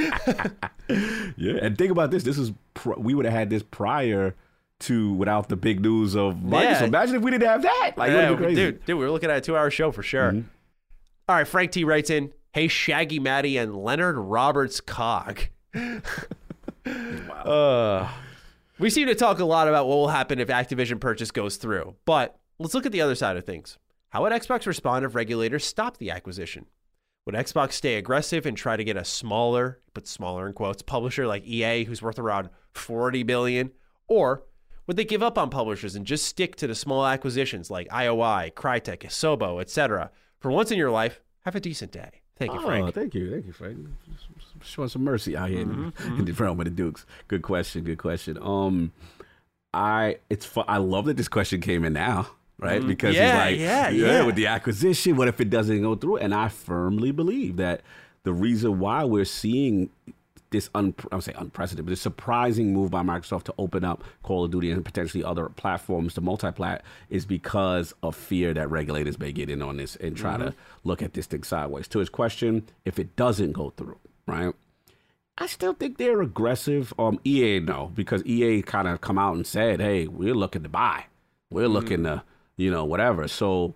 [1.35, 2.23] Yeah, and think about this.
[2.23, 4.33] This is pr- we would have had this prior
[4.79, 6.61] to without the big news of Microsoft.
[6.63, 6.79] Yeah.
[6.79, 7.91] So Imagine if we didn't have that.
[7.97, 8.55] Like, yeah, dude,
[8.85, 10.31] dude, we were looking at a two hour show for sure.
[10.31, 10.47] Mm-hmm.
[11.29, 15.41] All right, Frank T writes in, "Hey, Shaggy Matty and Leonard Roberts Cog."
[17.45, 18.09] Uh,
[18.79, 21.95] we seem to talk a lot about what will happen if Activision purchase goes through,
[22.05, 23.77] but let's look at the other side of things.
[24.09, 26.65] How would Xbox respond if regulators stopped the acquisition?
[27.27, 31.27] Would Xbox stay aggressive and try to get a smaller, but smaller in quotes, publisher
[31.27, 33.71] like EA, who's worth around 40 billion,
[34.07, 34.45] or
[34.88, 38.51] would they give up on publishers and just stick to the small acquisitions like IOI,
[38.51, 40.09] Crytek, Asobo, etc.?
[40.39, 42.23] For once in your life, have a decent day.
[42.39, 42.93] Thank you, Oh, Frank.
[42.93, 43.77] thank you, thank you, Frank.
[44.64, 47.05] Showing some mercy out here in, Mm-hmm, in the realm of the Dukes.
[47.27, 48.38] Good question, good question.
[48.41, 48.91] Um,
[49.73, 50.65] I it's fun.
[50.68, 52.27] I love that this question came in now,
[52.59, 52.85] right?
[52.85, 53.23] Because Mm-hmm.
[53.23, 54.26] Yeah, like, yeah, yeah.
[54.26, 55.15] with the acquisition.
[55.15, 56.18] What if it doesn't go through?
[56.18, 57.81] And I firmly believe that
[58.23, 59.89] the reason why we're seeing
[60.49, 64.03] this un- I would say unprecedented, but a surprising move by Microsoft to open up
[64.23, 69.19] Call of Duty and potentially other platforms to multiplat is because of fear that regulators
[69.19, 70.53] may get in on this and try to
[70.83, 71.87] look at this thing sideways.
[71.89, 74.53] To his question, if it doesn't go through, right?
[75.37, 76.93] I still think they're aggressive.
[76.97, 80.69] Um, EA no, because EA kind of come out and said, "Hey, we're looking to
[80.69, 81.05] buy,
[81.51, 82.23] we're looking to,
[82.55, 83.75] you know, whatever." So.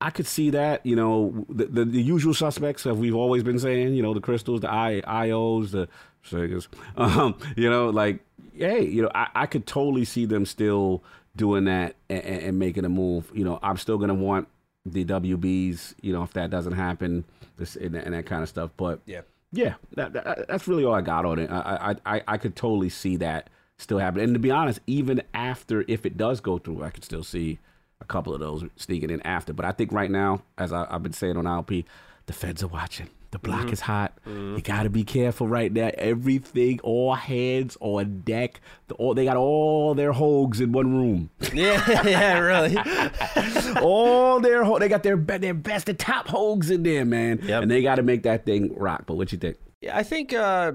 [0.00, 3.58] I could see that, you know, the, the, the usual suspects that we've always been
[3.58, 5.88] saying, you know, the crystals, the I, IOs, the
[6.26, 8.20] Segas, um, you know, like,
[8.54, 11.02] hey, you know, I, I could totally see them still
[11.36, 13.30] doing that and, and, making a move.
[13.34, 14.48] You know, I'm still going to want
[14.86, 17.24] the WBs, you know, if that doesn't happen
[17.56, 18.70] this, and, and that kind of stuff.
[18.76, 19.20] But Yeah.
[19.52, 21.50] yeah, that, that, that's really all I got on it.
[21.50, 24.24] I, I, I, I could totally see that still happening.
[24.24, 27.58] And to be honest, even after, if it does go through, I could still see
[28.00, 29.52] a couple of those sneaking in after.
[29.52, 31.84] But I think right now, as I, I've been saying on LP,
[32.26, 33.08] the feds are watching.
[33.32, 34.18] The block is hot.
[34.26, 35.92] You got to be careful right now.
[35.94, 38.60] Everything, all hands on deck.
[38.88, 41.30] The, all, they got all their hogs in one room.
[41.54, 42.76] Yeah, yeah, really.
[43.80, 47.40] all their ho- they got their their best and top hogs in there, man.
[47.42, 47.62] Yep.
[47.62, 49.04] And they got to make that thing rock.
[49.06, 49.58] But what you think?
[49.80, 50.72] Yeah, I think uh,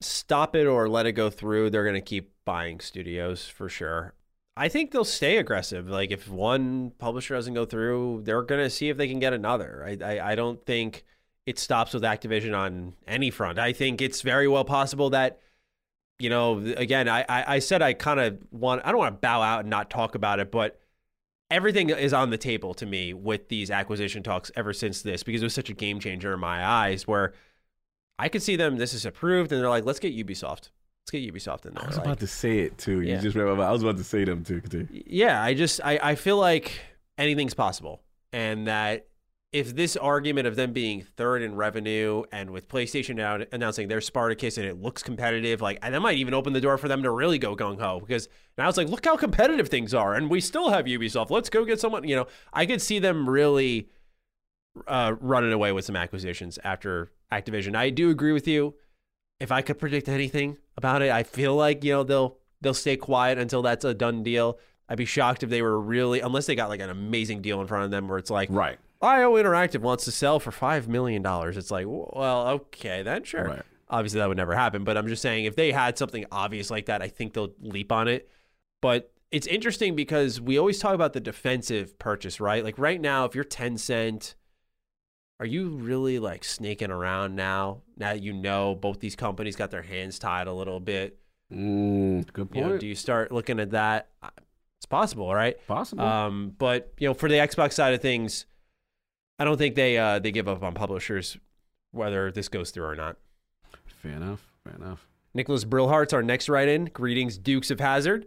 [0.00, 1.70] stop it or let it go through.
[1.70, 4.14] They're going to keep buying studios for sure.
[4.56, 5.88] I think they'll stay aggressive.
[5.88, 9.84] Like if one publisher doesn't go through, they're to see if they can get another.
[9.86, 11.04] I, I I don't think
[11.46, 13.58] it stops with Activision on any front.
[13.58, 15.40] I think it's very well possible that
[16.18, 19.20] you know again I I, I said I kind of want I don't want to
[19.20, 20.80] bow out and not talk about it, but
[21.50, 25.42] everything is on the table to me with these acquisition talks ever since this because
[25.42, 27.32] it was such a game changer in my eyes where
[28.18, 30.70] I could see them this is approved and they're like let's get Ubisoft.
[31.04, 31.84] Let's get Ubisoft in there.
[31.84, 33.02] I was Like, about to say it too.
[33.02, 33.16] Yeah.
[33.16, 33.62] You just remember.
[33.62, 34.60] I was about to say them too.
[34.62, 34.88] too.
[34.90, 36.80] yeah, I just I, I feel like
[37.18, 38.00] anything's possible,
[38.32, 39.06] and that
[39.52, 44.00] if this argument of them being third in revenue and with PlayStation now announcing their
[44.00, 47.02] Spartacus and it looks competitive, like and that might even open the door for them
[47.02, 50.30] to really go gung ho because now it's like look how competitive things are, and
[50.30, 51.28] we still have Ubisoft.
[51.28, 52.08] Let's go get someone.
[52.08, 53.90] You know, I could see them really
[54.88, 57.76] uh, running away with some acquisitions after Activision.
[57.76, 58.74] I do agree with you.
[59.38, 62.96] If I could predict anything about it, I feel like you know they'll they'll stay
[62.96, 64.58] quiet until that's a done deal.
[64.88, 67.66] I'd be shocked if they were really, unless they got like an amazing deal in
[67.66, 68.78] front of them where it's like, Right.
[69.00, 71.56] IO Interactive wants to sell for five million dollars.
[71.56, 73.44] It's like, well, okay, then sure.
[73.44, 73.62] Right.
[73.90, 74.84] Obviously, that would never happen.
[74.84, 77.92] But I'm just saying, if they had something obvious like that, I think they'll leap
[77.92, 78.28] on it.
[78.80, 82.64] But it's interesting because we always talk about the defensive purchase, right?
[82.64, 84.34] Like right now, if you're Tencent,
[85.40, 87.82] are you really like snaking around now?
[87.96, 91.18] Now that you know both these companies got their hands tied a little bit.
[91.52, 92.66] Mm, good You point.
[92.74, 94.08] know, do you start looking at that?
[94.78, 95.56] It's possible, right?
[95.66, 96.04] Possible.
[96.04, 98.46] Um, but you know, for the Xbox side of things,
[99.38, 101.36] I don't think they uh, they give up on publishers,
[101.92, 103.16] whether this goes through or not.
[103.86, 104.44] fair enough.
[104.64, 105.06] Fair enough.
[105.34, 106.86] Nicholas Brillhart's our next write-in.
[106.86, 108.26] Greetings, Dukes of Hazard.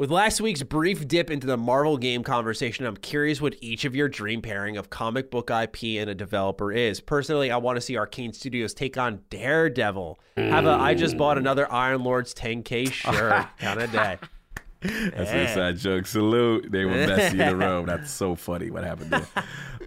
[0.00, 3.94] With last week's brief dip into the Marvel game conversation, I'm curious what each of
[3.94, 7.02] your dream pairing of comic book IP and a developer is.
[7.02, 10.18] Personally, I want to see Arkane Studios take on Daredevil.
[10.38, 14.16] Have a I just bought another Iron Lord's 10K shirt kind of day.
[14.80, 16.06] That's an inside joke.
[16.06, 16.72] Salute.
[16.72, 17.84] They were Messi in the room.
[17.84, 18.70] That's so funny.
[18.70, 19.26] What happened there?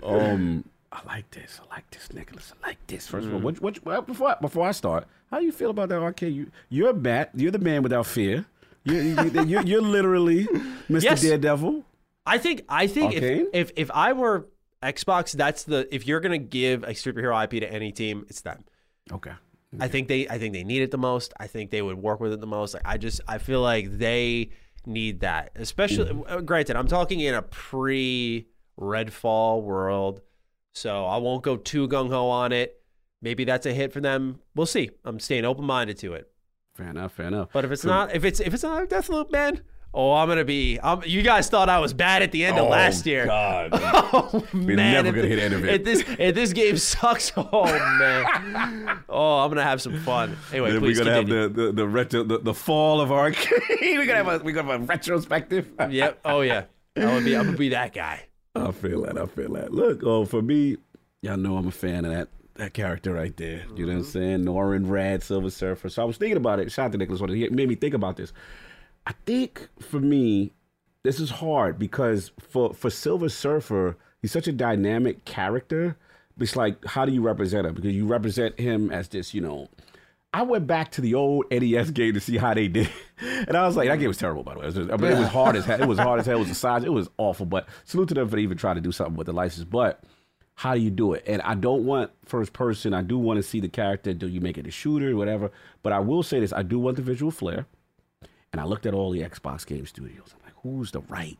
[0.03, 1.59] um, I like this.
[1.59, 2.53] I like this, Nicholas.
[2.61, 3.07] I like this.
[3.07, 5.89] First of all, what, what, before I, before I start, how do you feel about
[5.89, 6.35] that arcade?
[6.35, 7.31] You, you're a bat.
[7.33, 8.45] You're the man without fear.
[8.83, 10.45] You, you, you're, you're literally
[10.89, 11.03] Mr.
[11.03, 11.21] Yes.
[11.21, 11.83] Daredevil.
[12.25, 13.45] I think I think if, Arkane?
[13.53, 14.47] if if I were
[14.81, 18.63] Xbox, that's the if you're gonna give a superhero IP to any team, it's them.
[19.11, 19.33] Okay.
[19.79, 21.33] I think they I think they need it the most.
[21.39, 22.73] I think they would work with it the most.
[22.73, 24.51] Like I just I feel like they
[24.85, 25.51] need that.
[25.55, 28.47] Especially uh, granted, I'm talking in a pre
[28.79, 30.21] Redfall world.
[30.73, 32.81] So I won't go too gung ho on it.
[33.21, 34.39] Maybe that's a hit for them.
[34.55, 34.89] We'll see.
[35.05, 36.29] I'm staying open minded to it.
[36.75, 37.13] Fair enough.
[37.13, 37.49] Fair enough.
[37.53, 39.61] But if it's not if it's if it's not Deathloop, man,
[39.93, 42.65] oh I'm gonna be um you guys thought I was bad at the end of
[42.65, 43.25] Oh, last year.
[43.27, 43.69] God.
[44.15, 45.73] Oh We're man, never gonna hit end of it.
[45.75, 50.37] If this if this game sucks, oh man, oh I'm gonna have some fun.
[50.51, 51.41] Anyway, Then please we're gonna continue.
[51.43, 53.59] have the the the, retro, the the fall of arcade.
[53.81, 55.69] we're gonna have a we're gonna have a retrospective.
[55.89, 56.19] Yep.
[56.25, 56.65] Oh yeah.
[56.95, 57.35] I would be.
[57.35, 58.27] I'm gonna be that guy.
[58.55, 59.17] I feel that.
[59.17, 59.73] I feel that.
[59.73, 60.77] Look, oh, for me,
[61.23, 63.65] y'all know I'm a fan of that that character right there.
[63.75, 64.11] You know what I'm mm-hmm.
[64.11, 64.45] saying?
[64.45, 65.89] Norrin Radd, Silver Surfer.
[65.89, 66.71] So I was thinking about it.
[66.71, 67.21] Shout out to Nicholas.
[67.21, 68.33] He made me think about this.
[69.05, 70.53] I think for me,
[71.03, 75.97] this is hard because for for Silver Surfer, he's such a dynamic character.
[76.39, 77.75] It's like, how do you represent him?
[77.75, 79.69] Because you represent him as this, you know.
[80.35, 82.89] I went back to the old NES game to see how they did,
[83.19, 84.67] and I was like, that game was terrible, by the way.
[84.67, 85.81] It was, I mean, it was hard as hell.
[85.81, 86.37] It was hard as hell.
[86.41, 86.83] It was size.
[86.83, 87.45] It was awful.
[87.45, 89.65] But salute to them for even trying to do something with the license.
[89.65, 90.03] But
[90.55, 91.23] how do you do it?
[91.27, 92.93] And I don't want first person.
[92.93, 94.13] I do want to see the character.
[94.13, 95.51] Do you make it a shooter, whatever?
[95.81, 97.65] But I will say this: I do want the visual flair.
[98.51, 100.35] And I looked at all the Xbox game studios.
[100.35, 101.39] I'm like, who's the right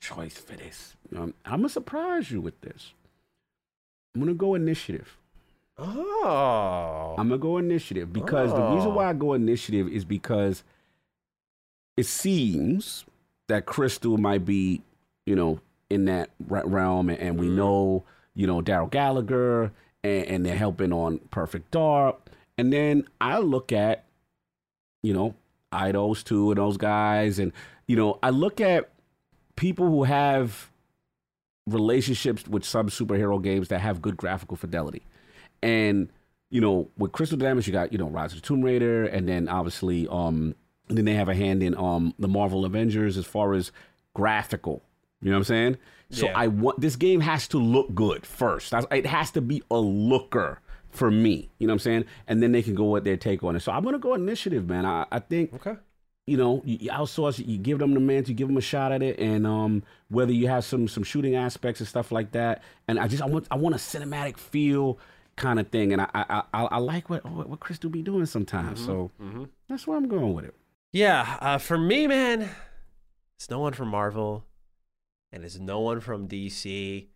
[0.00, 0.94] choice for this?
[1.16, 2.92] Um, I'm gonna surprise you with this.
[4.14, 5.16] I'm gonna go initiative.
[5.78, 7.14] Oh.
[7.18, 8.94] I'm gonna go initiative because the reason Oh.
[8.94, 10.62] why I go initiative is because
[11.96, 13.04] it seems
[13.48, 14.82] that Crystal might be,
[15.26, 15.60] you know,
[15.90, 18.04] in that realm, and, and we know,
[18.34, 19.72] you know, Darrell Gallagher,
[20.02, 24.04] and, and they're helping on Perfect Dark, and then I look at,
[25.02, 25.34] you know,
[25.72, 27.52] Eidos too, and those guys, and
[27.86, 28.90] you know, I look at
[29.56, 30.70] people who have
[31.66, 35.02] relationships with some superhero games that have good graphical fidelity.
[35.62, 36.08] And
[36.50, 39.28] you know, with Crystal Damage, you got you know Rise of the Tomb Raider, and
[39.28, 40.54] then obviously, um,
[40.88, 43.72] then they have a hand in um the Marvel Avengers as far as
[44.14, 44.82] graphical.
[45.22, 45.78] You know what I'm saying?
[46.12, 46.38] So Yeah.
[46.38, 48.72] I want this game has to look good first.
[48.92, 50.60] It has to be a looker
[50.90, 51.50] for me.
[51.58, 52.04] You know what I'm saying?
[52.28, 53.60] And then they can go with their take on it.
[53.60, 54.84] So I'm gonna go initiative, man.
[54.86, 55.76] I, I think Okay.
[56.26, 58.92] you know, you you outsource, you give them the man, you give them a shot
[58.92, 62.62] at it, and um, whether you have some some shooting aspects and stuff like that,
[62.88, 64.98] and I just I want I want a cinematic feel
[65.36, 68.26] kind of thing, and I I I, I like what what Chris do be doing
[68.26, 69.10] sometimes, so
[69.68, 70.54] that's where I'm going with it.
[70.92, 71.38] Yeah.
[71.40, 72.50] Uh, for me, man,
[73.38, 74.44] it's no one from Marvel,
[75.32, 77.06] and it's no one from DC.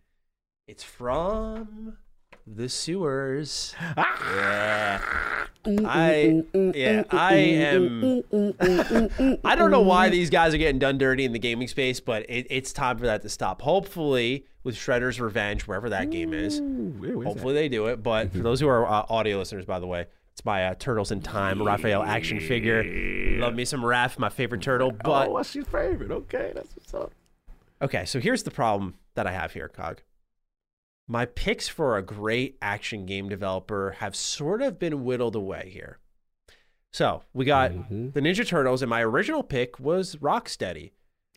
[0.67, 1.97] It's from
[2.45, 3.75] the sewers.
[3.97, 5.01] Yeah.
[5.65, 8.23] I yeah, I am
[9.43, 12.23] I don't know why these guys are getting done dirty in the gaming space, but
[12.29, 13.61] it, it's time for that to stop.
[13.61, 17.25] Hopefully, with Shredder's Revenge, wherever that game is, Ooh, where- where's that?
[17.33, 18.01] hopefully they do it.
[18.01, 21.11] But for those who are uh, audio listeners, by the way, it's my uh, Turtles
[21.11, 22.83] in Time Raphael action figure.
[23.37, 24.91] Love me some Raph, my favorite turtle.
[24.91, 26.11] But oh, what's your favorite?
[26.11, 27.11] Okay, that's what's up.
[27.81, 30.01] Okay, so here's the problem that I have here, Cog.
[31.07, 35.99] My picks for a great action game developer have sort of been whittled away here.
[36.91, 38.13] So we got Mhm.
[38.13, 40.91] the Ninja Turtles, and my original pick was Rocksteady.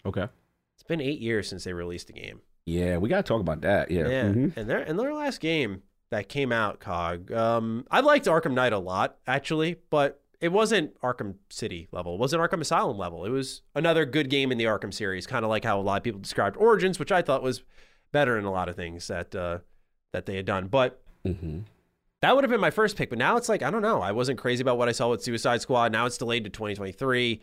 [0.04, 0.28] Okay,
[0.74, 2.40] It's been eight years since they released the game.
[2.64, 3.90] yeah, we gotta talk about that.
[3.90, 4.56] Yeah, Yeah, Mhm.
[4.56, 7.30] and their and their last game that came out, Cog.
[7.30, 12.14] Um, I liked Arkham Knight a lot actually, but it wasn't Arkham City level.
[12.14, 13.24] It wasn't Arkham Asylum level.
[13.24, 15.98] It was another good game in the Arkham series, kind of like how a lot
[15.98, 17.62] of people described Origins, which I thought was
[18.12, 19.58] better in a lot of things that uh,
[20.12, 20.66] that they had done.
[20.68, 21.64] But Mhm.
[22.22, 23.10] that would have been my first pick.
[23.10, 24.00] But now it's like I don't know.
[24.00, 25.92] I wasn't crazy about what I saw with Suicide Squad.
[25.92, 27.40] Now it's delayed to 2023.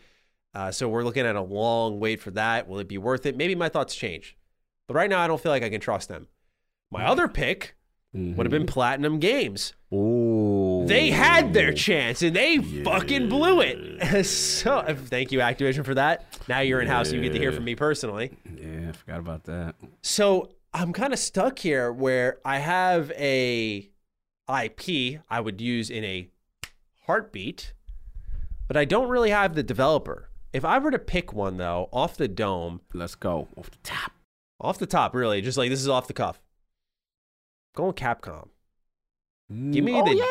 [0.54, 2.66] Uh, so we're looking at a long wait for that.
[2.68, 3.36] Will it be worth it?
[3.36, 4.36] Maybe my thoughts change.
[4.88, 6.26] But right now, I don't feel like I can trust them.
[6.90, 7.76] My other pick
[8.14, 9.74] would have been Platinum Games.
[9.92, 10.27] Oh,
[10.88, 14.24] They had their chance and they fucking blew it.
[14.26, 16.24] so uh, thank you, Activision, for that.
[16.48, 18.36] Now you're in house, you get to hear from me personally.
[18.56, 19.74] Yeah, I forgot about that.
[20.02, 23.90] So I'm kind of stuck here where I have a
[24.48, 26.28] IP I would use in a
[27.06, 27.74] heartbeat,
[28.66, 30.30] but I don't really have the developer.
[30.52, 34.12] If I were to pick one though, off the dome, Let's go off the top.
[34.58, 36.40] off the top, really, just like this is off the cuff.
[37.76, 38.48] Going Capcom.
[39.50, 40.24] Give me Oh, the yeah,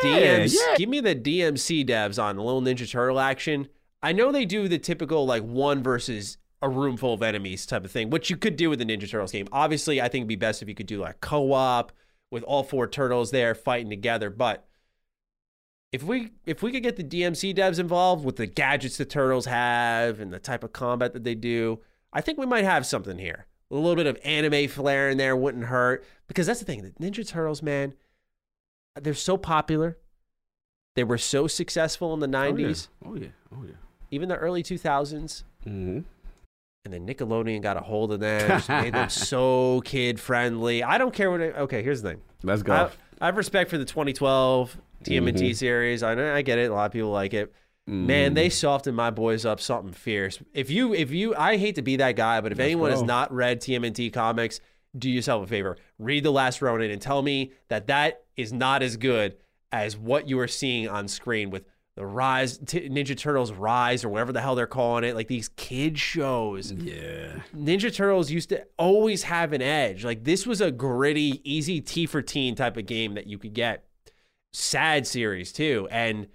[0.44, 0.54] DMC.
[0.54, 0.76] yeah.
[0.76, 3.68] Give me the DMC devs on the little Ninja Turtle action.
[4.00, 7.84] I know they do the typical like one versus a room full of enemies type
[7.84, 9.48] of thing, which you could do with the Ninja Turtles game.
[9.50, 11.92] Obviously, I think it'd be best if you could do like co-op
[12.30, 14.30] with all four turtles there fighting together.
[14.30, 14.66] But
[15.92, 19.46] if we if we could get the DMC devs involved with the gadgets the turtles
[19.46, 21.80] have and the type of combat that they do,
[22.12, 23.46] I think we might have something here.
[23.70, 26.82] A little bit of anime flair in there wouldn't hurt because that's the thing.
[26.82, 27.94] The Ninja Turtles, man,
[29.02, 29.96] they're so popular.
[30.96, 33.74] They were so successful in the 90s, Oh yeah, oh yeah.
[34.10, 35.44] even the early 2000s.
[35.66, 36.00] Mm-hmm.
[36.84, 40.82] And then Nickelodeon got a hold of them, just made them so kid friendly.
[40.82, 41.40] I don't care what.
[41.40, 42.20] It, okay, here's the thing.
[42.42, 42.72] Let's go.
[42.72, 45.54] I, I have respect for the 2012 TMNT Mhm.
[45.56, 46.02] series.
[46.02, 46.70] I I get it.
[46.70, 47.52] A lot of people like it.
[47.86, 48.34] Man, Mm.
[48.34, 50.38] they softened my boys up something fierce.
[50.52, 53.02] If you, if you, I hate to be that guy, but if Let's anyone has
[53.02, 54.60] not read TMNT comics,
[54.98, 58.82] do yourself a favor, read The Last Ronin and tell me that that is not
[58.82, 59.36] as good
[59.72, 61.64] as what you are seeing on screen with
[61.94, 65.48] the Rise, T- Ninja Turtles Rise, or whatever the hell they're calling it, like these
[65.56, 66.70] kid shows.
[66.70, 67.40] yeah.
[67.56, 70.04] Ninja Turtles used to always have an edge.
[70.04, 73.52] Like this was a gritty, easy T for teen type of game that you could
[73.52, 73.84] get.
[74.52, 76.28] Sad series too, and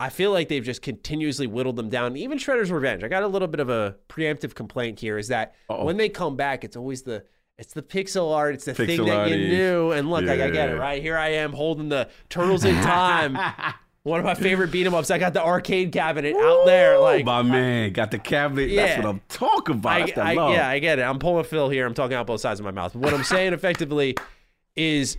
[0.00, 2.16] I feel like they've just continuously whittled them down.
[2.16, 3.04] Even Shredder's Revenge.
[3.04, 5.18] I got a little bit of a preemptive complaint here.
[5.18, 5.84] Is that Uh-oh.
[5.84, 7.22] when they come back, it's always the
[7.60, 8.54] it's the pixel art.
[8.54, 9.48] It's the thing that you arty.
[9.48, 9.92] knew.
[9.92, 10.72] And look, like, I get it.
[10.72, 10.78] Yeah.
[10.78, 13.36] Right here, I am holding the Turtles in Time.
[14.02, 15.10] One of my favorite beat 'em ups.
[15.10, 16.94] I got the arcade cabinet out there.
[16.96, 18.70] Ooh, Like my man got the cabinet.
[18.70, 18.86] Yeah.
[18.86, 19.92] That's what I'm talking about.
[19.92, 20.54] I, That's that I- love.
[20.54, 21.02] yeah, I get it.
[21.02, 21.84] I'm pulling Phil here.
[21.86, 22.94] I'm talking out both sides of my mouth.
[22.96, 24.16] What I'm saying effectively
[24.74, 25.18] is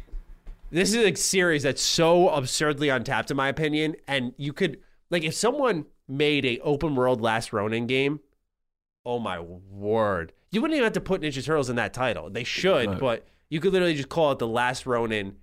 [0.72, 3.96] this is a series that's so absurdly untapped, in my opinion.
[4.08, 4.80] And you could,
[5.12, 8.20] like, if someone made a open world Last Ronin game,
[9.06, 10.34] oh my word.
[10.52, 12.30] You wouldn't even have to put Ninja Turtles in that title.
[12.30, 15.38] They should, but you could literally just call it The Last Ronin,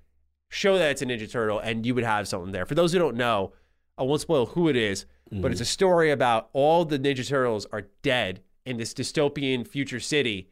[0.50, 2.66] show that it's a Ninja Turtle, and you would have something there.
[2.66, 3.52] For those who don't know,
[3.96, 7.66] I won't spoil who it is, but it's a story about all the Ninja Turtles
[7.72, 10.50] are dead in this dystopian future city,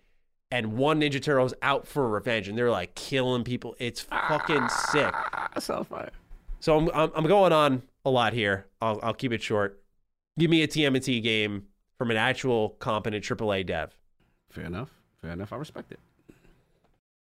[0.50, 3.76] and one Ninja Turtle's out for revenge, and they're like killing people.
[3.78, 5.12] It's fucking sick.
[5.12, 6.10] Ah, fire.
[6.60, 8.66] So I'm, I'm, I'm going on a lot here.
[8.80, 9.82] I'll, I'll keep it short.
[10.38, 11.64] Give me a TMNT game
[11.98, 13.96] from an actual competent AAA dev.
[14.56, 14.90] Fair enough.
[15.20, 15.52] Fair enough.
[15.52, 16.00] I respect it.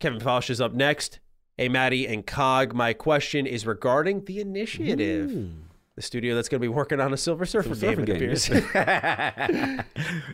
[0.01, 1.21] Kevin Fosh is up next.
[1.57, 5.49] Hey, Matty and Cog, my question is regarding the initiative,
[5.95, 8.23] the studio that's going to be working on a Silver Surfer, Silver game.
[8.23, 9.85] It Surfer appears.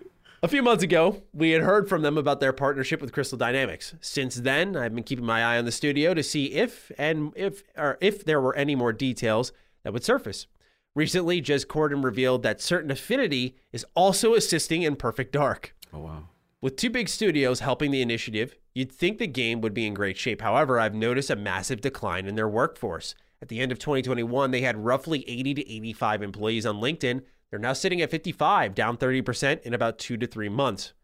[0.42, 3.94] A few months ago, we had heard from them about their partnership with Crystal Dynamics.
[4.00, 7.64] Since then, I've been keeping my eye on the studio to see if and if
[7.76, 9.52] or if there were any more details
[9.82, 10.46] that would surface.
[10.94, 15.74] Recently, Jez Corden revealed that Certain Affinity is also assisting in Perfect Dark.
[15.92, 16.28] Oh wow.
[16.60, 20.16] With two big studios helping the initiative, you'd think the game would be in great
[20.16, 20.40] shape.
[20.40, 23.14] However, I've noticed a massive decline in their workforce.
[23.40, 27.22] At the end of 2021, they had roughly 80 to 85 employees on LinkedIn.
[27.48, 30.94] They're now sitting at 55, down 30% in about two to three months.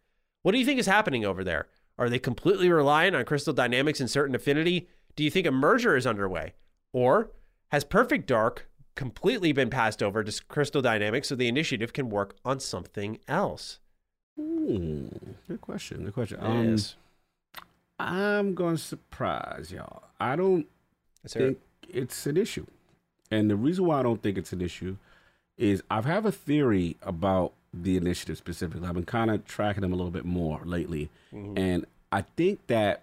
[0.42, 1.68] What do you think is happening over there?
[1.98, 4.88] Are they completely reliant on Crystal Dynamics and Certain Affinity?
[5.14, 6.54] Do you think a merger is underway?
[6.92, 7.30] Or
[7.68, 12.34] has Perfect Dark completely been passed over to Crystal Dynamics so the initiative can work
[12.44, 13.78] on something else?
[14.38, 15.06] Hmm.
[15.48, 16.04] Good question.
[16.04, 16.38] Good question.
[16.40, 16.76] Um,
[17.98, 20.04] I'm going to surprise y'all.
[20.18, 20.66] I don't
[21.22, 21.46] Let's hear it.
[21.46, 22.66] think it's an issue.
[23.30, 24.96] And the reason why I don't think it's an issue
[25.56, 28.86] is I've have a theory about the initiative specifically.
[28.86, 31.10] I've been kind of tracking them a little bit more lately.
[31.32, 33.02] And I think that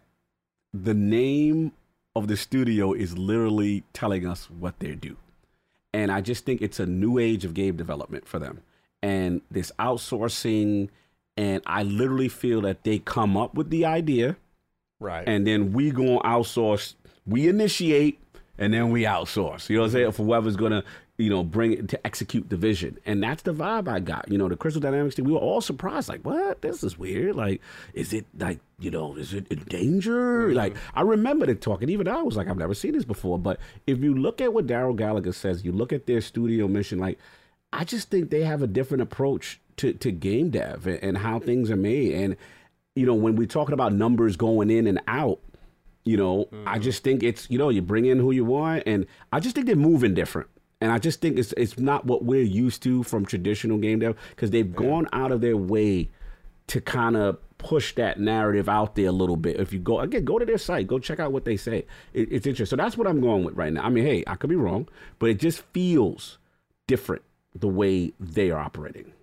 [0.74, 1.74] the name
[2.16, 5.18] of the studio is literally telling us what they do.
[5.94, 8.62] And I just think it's a new age of game development for them.
[9.02, 10.90] And this outsourcing,
[11.38, 14.38] and I literally feel that they come up with the idea
[15.00, 15.28] Right.
[15.28, 16.96] and then we go and outsource.
[17.26, 18.20] We initiate
[18.58, 19.70] and then we outsource.
[19.70, 20.06] You know what I'm saying?
[20.08, 20.16] Mm-hmm.
[20.16, 20.84] For whoever's gonna,
[21.18, 22.98] you know, bring it to execute the vision.
[23.06, 24.30] And that's the vibe I got.
[24.30, 26.62] You know, the Crystal Dynamics thing, we were all surprised, like, what?
[26.62, 27.36] This is weird.
[27.36, 27.62] Like,
[27.94, 30.48] is it like, you know, is it in danger?
[30.48, 30.58] Mm-hmm.
[30.58, 33.40] Like, I remember the talk, and even I was like, I've never seen this before.
[33.40, 37.00] But if you look at what Darrell Gallagher says, you look at their studio mission,
[37.00, 37.18] like,
[37.74, 41.72] I just think they have a different approach to, to game dev and, how things
[41.72, 42.14] are made.
[42.14, 42.36] And,
[42.96, 45.40] you know, when we're talking about numbers going in and out,
[46.04, 46.82] You know, I mm-hmm.
[46.82, 49.68] just think it's you know you bring in who you want, and I just think
[49.68, 50.50] they're moving different.
[50.80, 54.16] And I just think it's it's not what we're used to from traditional game dev
[54.32, 56.10] because they've gone out of their way
[56.68, 59.60] to kind of push that narrative out there a little bit.
[59.60, 61.86] If you go again, go to their site, go check out what they say.
[62.14, 62.78] It, it's interesting.
[62.78, 63.84] So that's what I'm going with right now.
[63.84, 64.90] I mean, hey, I could be wrong,
[65.20, 66.40] but it just feels
[66.88, 67.22] different
[67.54, 69.14] the way they are operating.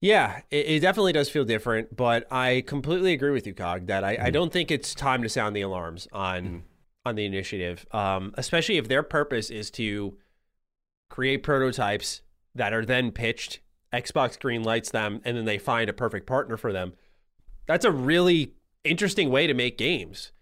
[0.00, 4.04] Yeah, it, it definitely does feel different, but I completely agree with you, Cog, that
[4.04, 4.26] I, Mm-hmm.
[4.26, 6.64] I don't think it's time to sound the alarms on
[7.04, 10.16] on the initiative, um, especially if their purpose is to
[11.08, 12.20] create prototypes
[12.54, 13.60] that are then pitched.
[13.92, 16.92] Xbox green lights them, and then they find a perfect partner for them.
[17.66, 18.52] That's a really
[18.84, 20.32] interesting way to make games.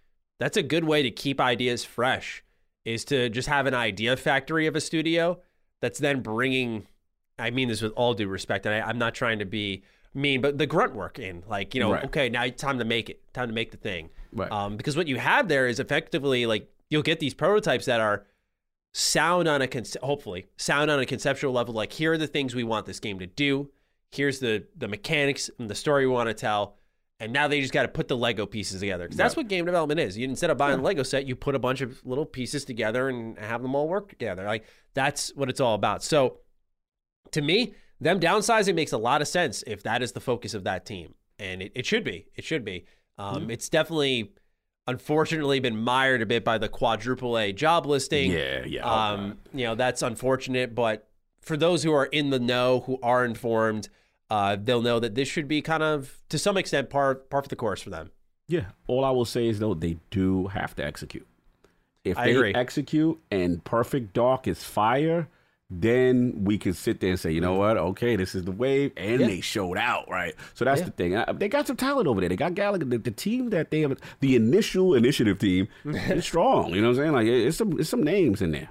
[0.41, 2.43] That's a good way to keep ideas fresh.
[2.85, 5.41] Is to just have an idea factory of a studio
[5.81, 6.87] that's then bringing
[7.39, 9.83] I mean this with all due respect, and I, I'm not trying to be
[10.15, 12.05] mean, but the grunt work in, like, you know, Right.
[12.05, 14.09] okay, now it's time to make it, time to make the thing.
[14.33, 14.51] Right.
[14.51, 18.25] Um, because what you have there is effectively like you'll get these prototypes that are
[18.95, 21.75] sound on a conce- hopefully sound on a conceptual level.
[21.75, 23.71] Like here are the things we want this game to do.
[24.11, 26.77] Here's the the mechanics and the story we want to tell.
[27.19, 29.09] And now they just got to put the Lego pieces together.
[29.09, 30.17] 'Cause that's what game development is.
[30.19, 33.09] You instead of buying a Lego set, you put a bunch of little pieces together
[33.09, 34.45] and have them all work together.
[34.45, 34.65] Like
[34.95, 36.03] that's what it's all about.
[36.03, 36.39] So
[37.33, 40.65] to me, them downsizing makes a lot of sense if that is the focus of
[40.65, 41.15] that team.
[41.39, 42.27] And it, it should be.
[42.35, 42.85] It should be.
[43.19, 44.33] Um, It's definitely,
[44.87, 48.31] unfortunately, been mired a bit by the quadruple A job listing.
[48.31, 48.85] Yeah, yeah.
[48.85, 50.75] Um, you know, that's unfortunate.
[50.75, 51.09] But
[51.41, 53.89] for those who are in the know, who are informed,
[54.31, 57.49] uh, they'll know that this should be kind of, to some extent, par, par for
[57.49, 58.11] the course for them.
[58.49, 58.67] Yeah.
[58.87, 61.27] All I will say is though they do have to execute.
[62.05, 62.55] If I they agree.
[62.55, 65.29] execute and Perfect Dark is fire,
[65.69, 67.77] then we can sit there and say, you know what?
[67.77, 69.27] Okay, this is the wave, and Yeah.
[69.27, 70.35] they showed out, right?
[70.55, 71.17] So that's the thing.
[71.17, 72.29] Uh, They got some talent over there.
[72.29, 72.85] They got Gallagher.
[72.85, 76.73] The, the team that they have, the initial initiative team, is strong.
[76.73, 77.13] You know what I'm saying?
[77.13, 78.69] Like it- it's some it's some names in there.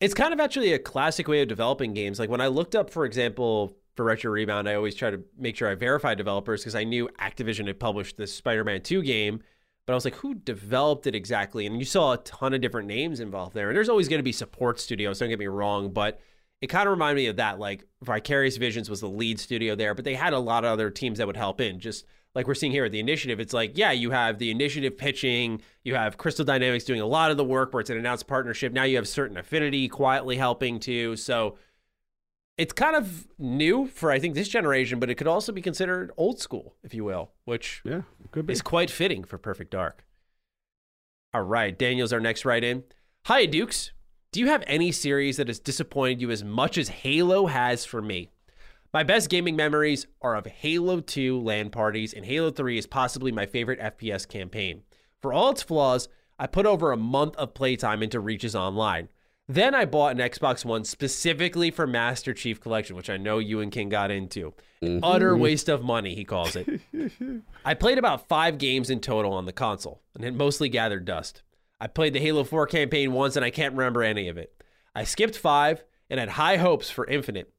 [0.00, 2.18] It's kind of actually a classic way of developing games.
[2.20, 5.56] Like when I looked up, for example, for Retro Rebound, I always try to make
[5.56, 9.40] sure I verify developers because I knew Activision had published this Spider-Man 2 game,
[9.88, 11.64] but I was like, who developed it exactly?
[11.64, 13.68] And you saw a ton of different names involved there.
[13.68, 16.20] And there's always going to be support studios, don't get me wrong, but
[16.60, 17.58] it kind of reminded me of that.
[17.58, 20.90] Like Vicarious Visions was the lead studio there, but they had a lot of other
[20.90, 21.80] teams that would help in.
[21.80, 22.04] Just
[22.34, 25.62] like we're seeing here at the initiative, it's like, yeah, you have the initiative pitching,
[25.84, 28.74] you have Crystal Dynamics doing a lot of the work where it's an announced partnership.
[28.74, 31.16] Now you have certain affinity quietly helping too.
[31.16, 31.56] So
[32.58, 36.10] it's kind of new for I think this generation, but it could also be considered
[36.16, 38.02] old school, if you will, which Yeah,
[38.32, 38.52] could be.
[38.52, 40.04] is quite fitting for Perfect Dark.
[41.32, 42.84] All right, Daniel's our next write in.
[43.26, 43.92] Hi, Dukes.
[44.32, 48.02] Do you have any series that has disappointed you as much as Halo has for
[48.02, 48.30] me?
[48.92, 53.30] My best gaming memories are of Halo 2 LAN parties, and Halo 3 is possibly
[53.30, 54.82] my favorite FPS campaign.
[55.20, 56.08] For all its flaws,
[56.38, 59.08] I put over a month of playtime into Reach's Online.
[59.50, 63.60] Then I bought an Xbox One specifically for Master Chief Collection, which I know you
[63.60, 64.52] and King got into.
[64.82, 66.68] An utter waste of money, he calls it.
[67.64, 71.42] I played about five games in total on the console, and it mostly gathered dust.
[71.80, 74.52] I played the Halo 4 campaign once, and I can't remember any of it.
[74.94, 77.50] I skipped five and had high hopes for Infinite,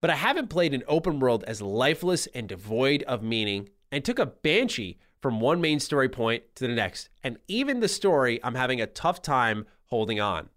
[0.00, 4.18] but I haven't played an open world as lifeless and devoid of meaning, and took
[4.18, 8.54] a Banshee from one main story point to the next, and even the story, I'm
[8.54, 10.48] having a tough time holding on.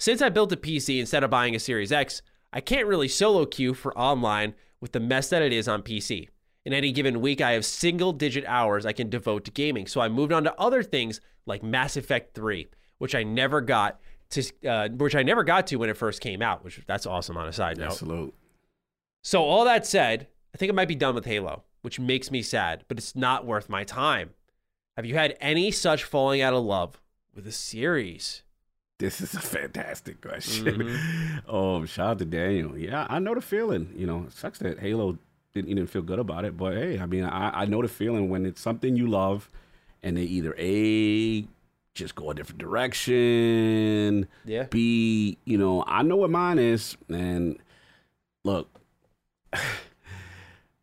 [0.00, 2.22] Since I built a PC instead of buying a Series X,
[2.54, 6.28] I can't really solo queue for online with the mess that it is on PC.
[6.64, 10.00] In any given week, I have single digit hours I can devote to gaming, so
[10.00, 14.42] I moved on to other things like Mass Effect 3, which I never got to,
[14.66, 16.64] uh, which I never got to when it first came out.
[16.64, 17.92] Which that's awesome on a side note.
[17.92, 18.34] Salute.
[19.22, 22.40] So all that said, I think I might be done with Halo, which makes me
[22.40, 24.30] sad, but it's not worth my time.
[24.96, 27.02] Have you had any such falling out of love
[27.34, 28.44] with a series?
[29.00, 30.66] This is a fantastic question.
[30.66, 31.38] Mm-hmm.
[31.48, 32.76] Oh, shout out to Daniel.
[32.76, 33.92] Yeah, I know the feeling.
[33.96, 35.16] You know, it sucks that Halo
[35.54, 38.28] didn't even feel good about it, but hey, I mean, I, I know the feeling
[38.28, 39.50] when it's something you love,
[40.02, 41.46] and they either a
[41.94, 44.64] just go a different direction, Yeah.
[44.64, 47.58] B, you know, I know what mine is, and
[48.44, 48.68] look,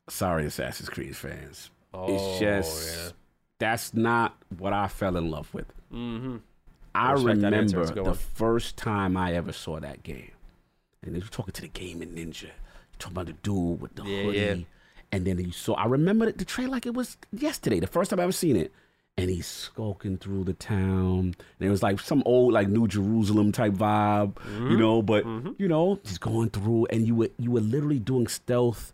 [0.09, 1.69] sorry, Assassin's Creed fans.
[1.93, 3.11] it's just yeah.
[3.59, 5.71] that's not what I fell in love with.
[5.93, 6.37] Mm-hmm.
[6.97, 10.31] I remember It's a good the first time I ever saw that game.
[11.03, 12.43] And they were talking to the gaming ninja.
[12.43, 12.51] You're
[12.99, 14.37] talking about the dude with the Yeah, hoodie.
[14.39, 14.55] yeah.
[15.11, 18.19] And then you saw I remember the, trailer like it was yesterday, the first time
[18.19, 18.71] I ever seen it.
[19.19, 21.33] And he's skulking through the town.
[21.59, 24.71] And it was like some old like New Jerusalem type vibe, Mm-hmm.
[24.71, 25.25] you know, but
[25.57, 28.93] you know, he's going through and you were you were literally doing stealth,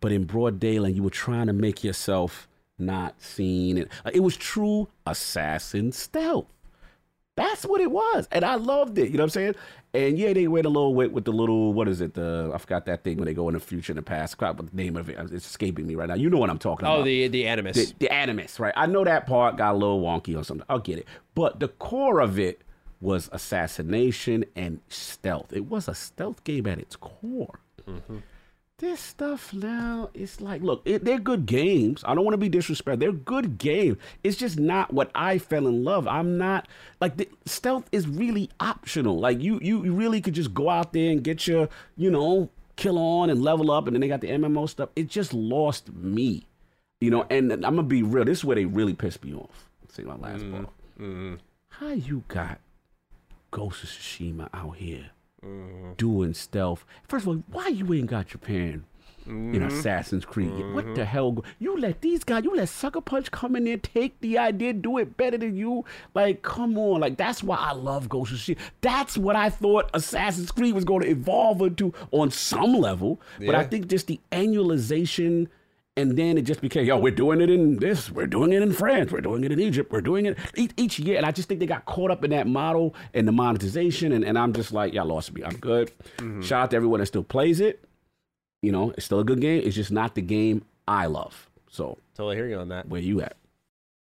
[0.00, 2.46] but in broad daylight, you were trying to make yourself
[2.78, 3.78] not seen.
[3.78, 6.46] It, it was true assassin stealth.
[7.36, 8.28] That's what it was.
[8.30, 9.10] And I loved it.
[9.10, 9.54] You know what I'm saying?
[9.92, 12.14] And yeah, they went a little went with the little what is it?
[12.14, 14.34] The I forgot that thing when they go in the future and the past.
[14.34, 15.16] Forgot what the name of it.
[15.32, 16.14] It's escaping me right now.
[16.14, 17.00] You know what I'm talking Oh, about.
[17.00, 17.76] Oh, the the animus.
[17.90, 18.74] the, the animus, right?
[18.76, 20.66] I know that part got a little wonky or something.
[20.68, 21.08] I'll get it.
[21.34, 22.62] But the core of it
[23.00, 25.52] was assassination and stealth.
[25.52, 27.60] It was a stealth game at its core.
[27.88, 28.18] Mm-hmm.
[28.78, 32.02] This stuff now, it's like, look, it, they're good games.
[32.04, 32.98] I don't want to be disrespectful.
[32.98, 33.98] They're good games.
[34.24, 36.08] It's just not what I fell in love.
[36.08, 36.66] I'm not
[37.00, 39.20] like the, stealth is really optional.
[39.20, 42.98] Like you, you, really could just go out there and get your, you know, kill
[42.98, 44.88] on and level up, and then they got the MMO stuff.
[44.96, 46.44] It just lost me,
[47.00, 47.26] you know.
[47.30, 48.24] And I'm gonna be real.
[48.24, 49.68] This is where they really pissed me off.
[49.92, 50.52] See my last mm-hmm.
[50.52, 50.68] part.
[50.98, 51.34] Mm-hmm.
[51.68, 52.58] How you got
[53.52, 55.10] Ghost of Tsushima out here
[55.44, 55.92] Mm-hmm.
[55.94, 56.84] doing stealth?
[57.08, 58.84] First of all, why you ain't got Japan
[59.26, 59.66] in mm-hmm.
[59.66, 60.50] Assassin's Creed?
[60.50, 61.02] What the mm-hmm.
[61.02, 61.44] hell?
[61.58, 64.98] You let these guys, you let Sucker Punch come in there, take the idea, do
[64.98, 65.84] it better than you.
[66.14, 67.00] Like, come on.
[67.00, 68.58] Like, that's why I love Ghost of Tsushima.
[68.80, 73.20] That's what I thought Assassin's Creed was going to evolve into on some level.
[73.38, 75.48] But I think just the annualization.
[75.96, 78.72] And then it just became, yo, we're doing it in this, we're doing it in
[78.72, 81.16] France, we're doing it in Egypt, we're doing it each, each year.
[81.16, 84.10] And I just think they got caught up in that model and the monetization.
[84.10, 85.44] And, and I'm just like, y'all lost me.
[85.44, 85.92] I'm good.
[86.42, 87.84] Shout out to everyone that still plays it.
[88.60, 89.62] You know, it's still a good game.
[89.64, 91.48] It's just not the game I love.
[91.70, 92.88] So totally hear you on that.
[92.88, 93.36] where you at?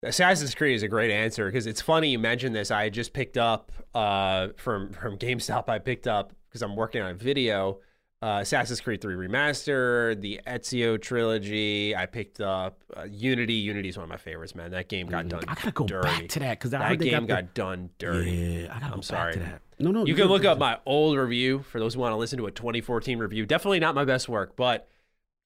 [0.03, 2.71] Assassin's Creed is a great answer because it's funny you mentioned this.
[2.71, 5.69] I just picked up uh, from from GameStop.
[5.69, 7.79] I picked up because I'm working on a video.
[8.23, 11.93] Uh, Assassin's Creed 3 Remaster, the Ezio trilogy.
[11.93, 13.55] I picked up uh, Unity.
[13.55, 14.71] Unity is one of my favorites, man.
[14.71, 15.43] That game got done.
[15.45, 16.07] I gotta go dirty.
[16.07, 18.31] back to that because That game got, got done dirty.
[18.31, 19.33] Yeah, I gotta go I'm back sorry.
[19.33, 19.61] to that.
[19.77, 22.37] No, no, You can look up my old review for those who want to listen
[22.37, 23.45] to a 2014 review.
[23.45, 24.87] Definitely not my best work, but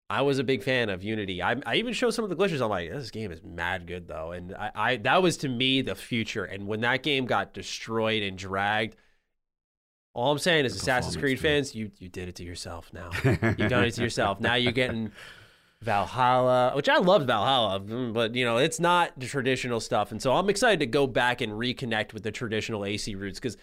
[0.07, 1.41] I was a big fan of Unity.
[1.41, 2.61] I, I even showed some of the glitches.
[2.61, 5.81] I'm like, this game is mad good though, and I, I that was to me
[5.81, 6.45] the future.
[6.45, 8.97] And when that game got destroyed and dragged,
[10.18, 12.92] all I'm saying is, Assassin's Creed fans, you you did it to yourself.
[12.92, 14.40] Now you've done it to yourself.
[14.42, 15.12] Now you're getting.
[15.82, 20.12] Valhalla, which I loved Valhalla, but you know, it's not the traditional stuff.
[20.12, 23.58] And so I'm excited to go back and reconnect with the traditional AC roots because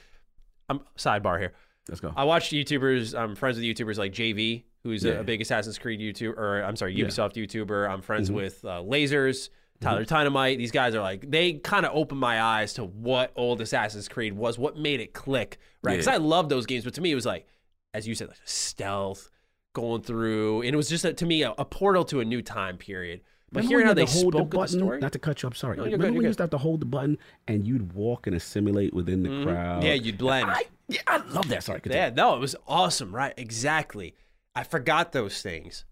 [0.68, 1.54] I'm sidebar here.
[1.88, 2.12] Let's go.
[2.16, 3.18] I watched YouTubers.
[3.18, 5.14] I'm friends with YouTubers like JV, who's a, Yeah.
[5.14, 7.06] a big Assassin's Creed YouTuber, or I'm sorry, Yeah.
[7.06, 7.90] Ubisoft YouTuber.
[7.90, 8.34] I'm friends Mhm.
[8.34, 9.48] with uh, Lasers,
[9.84, 10.58] Tyler Dynamite.
[10.58, 14.32] These guys are like they kind of opened my eyes to what old Assassin's Creed
[14.34, 15.92] was, what made it click, right?
[15.92, 16.14] Because Yeah.
[16.14, 17.46] I love those games, but to me it was like,
[17.92, 19.30] as you said, like stealth,
[19.74, 22.42] going through, and it was just a, to me a, a portal to a new
[22.42, 23.20] time period.
[23.52, 25.46] But Remember hearing how they hold spoke the button, the story, Not to cut you,
[25.48, 25.76] I'm sorry.
[25.76, 27.92] No, you're Remember good, when you used to have to hold the button and you'd
[27.92, 29.44] walk and assimilate within the Mhm.
[29.44, 29.84] crowd?
[29.84, 30.50] yeah, you'd blend.
[30.50, 31.62] I, yeah, I love that.
[31.62, 32.02] Sorry, continue.
[32.02, 33.32] Yeah, no, it was awesome, right?
[33.36, 34.14] Exactly.
[34.56, 35.84] I forgot those things,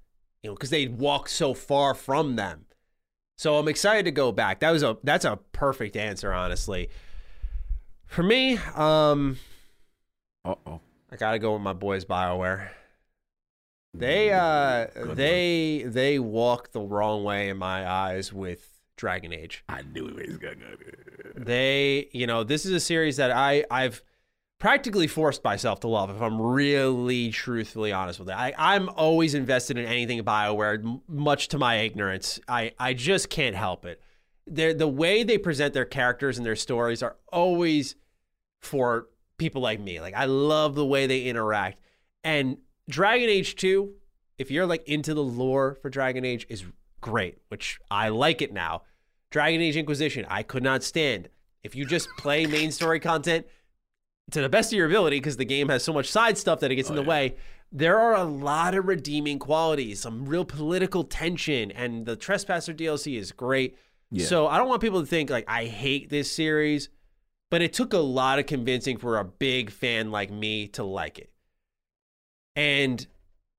[0.42, 2.66] you know, because they'd walk so far from them.
[3.42, 4.60] So I'm excited to go back.
[4.60, 6.90] That was a that's a perfect answer, honestly.
[8.06, 9.36] For me, um,
[10.44, 10.80] Uh oh.
[11.10, 12.68] I gotta go with my boys Bioware.
[13.94, 19.64] They uh Good they they walk the wrong way in my eyes with Dragon Age.
[19.68, 21.32] I knew it was gonna go.
[21.34, 24.04] They, you know, this is a series that I I've
[24.62, 26.08] practically forced myself to love.
[26.08, 31.48] If I'm really truthfully honest with it, I I'm always invested in anything Bioware, much
[31.48, 32.38] to my ignorance.
[32.46, 34.00] I I just can't help it.
[34.46, 37.96] They're, the way they present their characters and their stories are always
[38.60, 40.00] for people like me.
[40.00, 41.80] Like I love the way they interact.
[42.22, 42.58] And
[42.88, 43.92] Dragon Age 2,
[44.38, 46.64] if you're like into the lore for Dragon Age, is
[47.00, 48.82] great, which I like it now.
[49.30, 51.30] Dragon Age Inquisition, I could not stand.
[51.64, 53.46] If you just play main story content
[54.30, 56.70] to the best of your ability, because the game has so much side stuff that
[56.70, 57.36] it gets oh, in the way,
[57.70, 63.18] there are a lot of redeeming qualities, some real political tension, and the Trespasser DLC
[63.18, 63.76] is great.
[64.10, 64.26] Yeah.
[64.26, 66.90] So I don't want people to think like I hate this series,
[67.50, 71.18] but it took a lot of convincing for a big fan like me to like
[71.18, 71.30] it.
[72.54, 73.06] And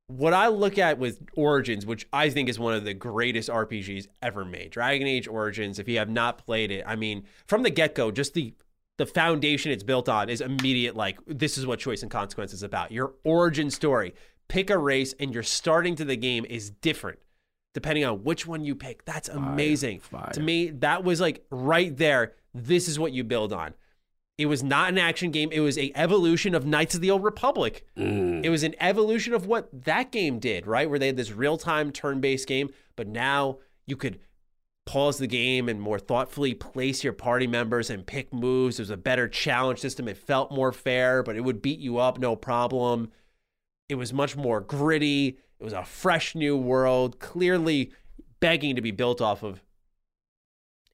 [0.08, 4.08] what I look at with Origins, which I think is one of the greatest RPGs
[4.22, 7.72] ever made, Dragon Age Origins, if you have not played it, I mean, from the
[7.72, 8.54] get-go, just the
[8.98, 12.64] the foundation it's built on is immediate like this is what choice and consequence is
[12.64, 12.92] about.
[12.92, 14.14] Your origin story.
[14.50, 17.20] Pick a race and your starting to the game is different
[17.74, 19.04] depending on which one you pick.
[19.06, 20.00] That's amazing.
[20.00, 20.32] fire.
[20.34, 22.34] To me, that was like right there.
[22.54, 23.74] This is what you build on.
[24.38, 25.50] It was not an action game.
[25.52, 27.86] It was a evolution of Knights of the Old Republic.
[27.98, 28.44] Mm.
[28.44, 30.90] It was an evolution of what that game did, right?
[30.90, 34.20] Where they had this real time turn based game, but now you could
[34.86, 38.78] pause the game and more thoughtfully place your party members and pick moves.
[38.78, 40.08] There was a better challenge system.
[40.08, 43.12] It felt more fair, but it would beat you up no problem.
[43.90, 45.38] It was much more gritty.
[45.60, 47.92] It was a fresh new world, clearly
[48.40, 49.62] begging to be built off of.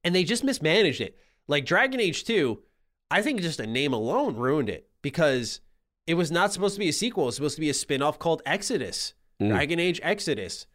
[0.04, 1.18] And they just mismanaged it.
[1.48, 2.62] Like Dragon Age 2,
[3.10, 5.62] I think just a name alone ruined it because
[6.06, 7.24] it was not supposed to be a sequel.
[7.24, 9.50] It was supposed to be a spin-off called Exodus, Mm.
[9.52, 10.68] Dragon Age Exodus.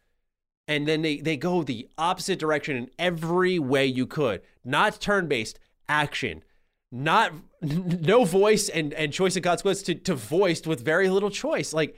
[0.67, 4.41] And then they, they go the opposite direction in every way you could.
[4.63, 6.43] Not turn-based, action.
[6.91, 11.73] Not no voice and, and choice and consequence to, to voiced with very little choice.
[11.73, 11.95] Like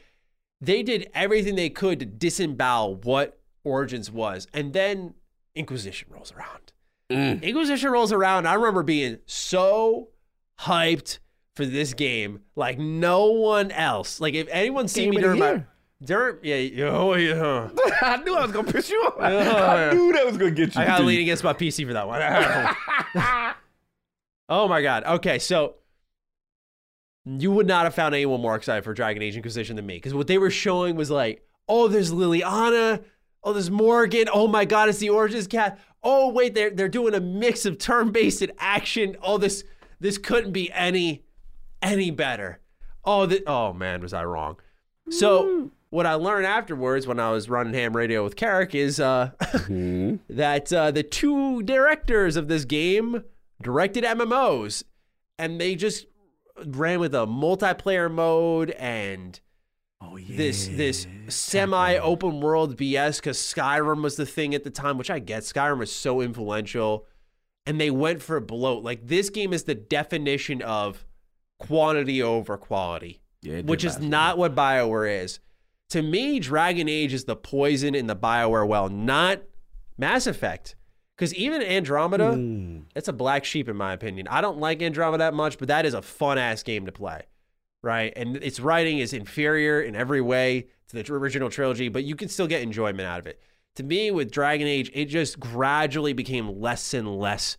[0.60, 4.48] they did everything they could to disembowel what Origins was.
[4.54, 5.14] And then
[5.56, 6.72] Inquisition rolls around.
[7.10, 7.42] Mm.
[7.42, 8.48] Inquisition rolls around.
[8.48, 10.10] I remember being so
[10.60, 11.20] hyped
[11.56, 14.22] for this game, like no one else.
[14.22, 15.66] Like if anyone seen me Game of the during my
[16.04, 17.70] during yeah, oh yeah.
[18.02, 19.16] I knew I was gonna piss you off.
[19.20, 19.90] Yeah.
[19.90, 20.82] I knew that was gonna get you.
[20.82, 21.08] I got to dude.
[21.08, 23.54] lean against my PC for that one.
[24.50, 25.04] oh my god.
[25.04, 25.76] Okay, so
[27.26, 30.14] you would not have found anyone more excited for Dragon Age Inquisition than me because
[30.14, 33.04] what they were showing was like, oh, there's Leliana,
[33.44, 35.80] oh, there's Morrigan, oh my god, it's the Origins cat.
[36.04, 39.18] Oh wait, they're they're doing a mix of turn-based and action.
[39.22, 39.64] Oh, this
[40.00, 41.26] this couldn't be any
[41.82, 42.60] any better.
[43.04, 44.58] Oh, th- oh man, was I wrong?
[45.10, 45.72] So mm.
[45.90, 50.20] What I learned afterwards when I was running ham radio with Carrick is uh, Mhm.
[50.30, 53.24] that uh, the two directors of this game
[53.62, 54.84] directed MMOs,
[55.40, 56.06] and they just
[56.66, 59.40] ran with a multiplayer mode and
[60.02, 60.38] Oh yeah.
[60.38, 65.10] this this semi open world BS because Skyrim was the thing at the time, which
[65.10, 65.44] I get.
[65.44, 67.06] Skyrim was so influential,
[67.66, 68.84] and they went for a bloat.
[68.84, 71.06] Like this game is the definition of
[71.60, 75.40] quantity over quality Yeah, which is not what BioWare is.
[75.92, 79.42] To me, Dragon Age is the poison in the BioWare well, not
[79.98, 80.76] Mass Effect.
[81.16, 82.84] Because even Andromeda, Mm.
[82.96, 84.28] it's a black sheep in my opinion.
[84.28, 87.24] I don't like Andromeda that much, but that is a fun ass game to play,
[87.82, 88.14] right?
[88.16, 92.30] And its writing is inferior in every way to the original trilogy, but you can
[92.30, 93.42] still get enjoyment out of it.
[93.78, 97.58] To me, with Dragon Age, it just gradually became less and less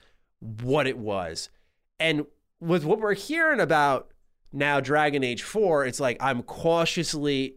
[0.63, 1.51] what it was.
[1.99, 2.27] And
[2.61, 4.13] with what we're hearing about
[4.53, 7.57] now, Dragon Age 4, it's like I'm cautiously,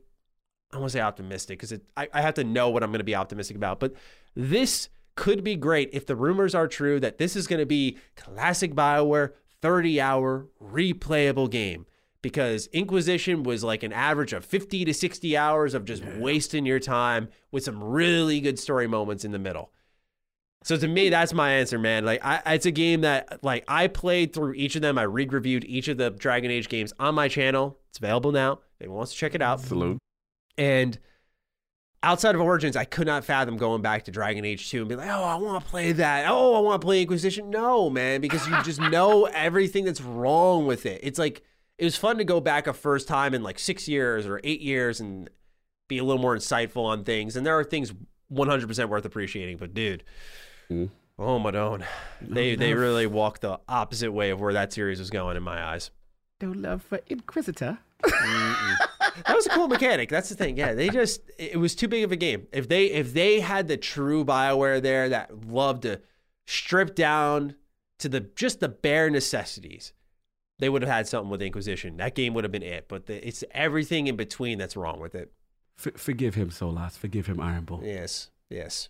[0.73, 3.05] I want to say optimistic because I, I have to know what I'm going to
[3.05, 3.79] be optimistic about.
[3.79, 3.93] But
[4.35, 7.97] this could be great if the rumors are true that this is going to be
[8.15, 11.85] classic BioWare 30 hour replayable game.
[12.21, 16.79] Because Inquisition was like an average of 50 to 60 hours of just wasting your
[16.79, 19.71] time with some really good story moments in the middle.
[20.63, 22.05] So to me, that's my answer, man.
[22.05, 24.99] Like, I, it's a game that like I played through each of them.
[24.99, 27.79] I re-reviewed each of the Dragon Age games on my channel.
[27.89, 28.53] It's available now.
[28.53, 29.59] If anyone wants to check it out.
[29.61, 29.97] Salute.
[30.57, 30.97] And
[32.03, 34.95] outside of Origins, I could not fathom going back to Dragon Age 2 and be
[34.95, 36.25] like, oh, I want to play that.
[36.29, 37.49] Oh, I want to play Inquisition.
[37.49, 40.99] No, man, because you just know everything that's wrong with it.
[41.03, 41.43] It's like,
[41.77, 44.61] it was fun to go back a first time in like six years or eight
[44.61, 45.29] years and
[45.87, 47.35] be a little more insightful on things.
[47.35, 47.93] And there are things
[48.31, 50.03] 100% worth appreciating, but dude,
[50.71, 50.89] Mhm.
[51.19, 51.85] oh my god,
[52.21, 55.61] they they really walked the opposite way of where that series was going in my
[55.61, 55.91] eyes.
[56.41, 57.79] No love for Inquisitor.
[59.25, 60.09] that was a cool mechanic.
[60.09, 60.57] That's the thing.
[60.57, 62.47] Yeah, they just it was too big of a game.
[62.51, 66.01] If they if they had the true Bioware there that loved to
[66.47, 67.55] strip down
[67.99, 69.93] to the just the bare necessities,
[70.59, 71.97] they would have had something with Inquisition.
[71.97, 72.87] That game would have been it.
[72.87, 75.31] But the, it's everything in between that's wrong with it.
[75.83, 76.97] F- forgive him, Solas.
[76.97, 77.81] Forgive him, Iron Bull.
[77.83, 78.89] Yes, yes.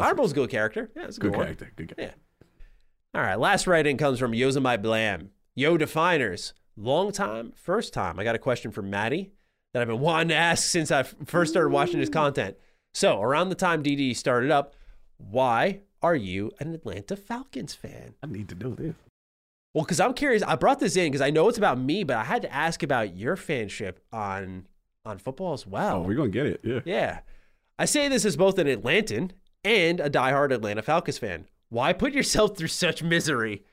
[0.00, 0.90] Iron Bull's a good character.
[0.96, 1.46] Yeah, it's a good, Good one.
[1.46, 1.72] character.
[1.76, 2.16] Good character.
[2.18, 2.48] Yeah.
[3.14, 5.30] All right, last write-in comes from Yosemite Blam.
[5.54, 8.18] Yo Definers, long time, first time.
[8.18, 9.32] I got a question for Matty
[9.72, 12.56] that I've been wanting to ask since I first started watching his content.
[12.94, 14.74] So, around the time DD started up,
[15.16, 18.14] why are you an Atlanta Falcons fan?
[18.22, 18.94] I need to know this.
[19.74, 20.42] Well, because I'm curious.
[20.42, 22.82] I brought this in because I know it's about me, but I had to ask
[22.82, 24.66] about your fanship on
[25.04, 25.98] on football as well.
[25.98, 26.60] Oh, we're gonna get it.
[26.62, 26.80] Yeah.
[26.84, 27.20] Yeah.
[27.78, 29.30] I say this as both an Atlantan
[29.64, 31.46] and a diehard Atlanta Falcons fan.
[31.70, 33.64] Why put yourself through such misery?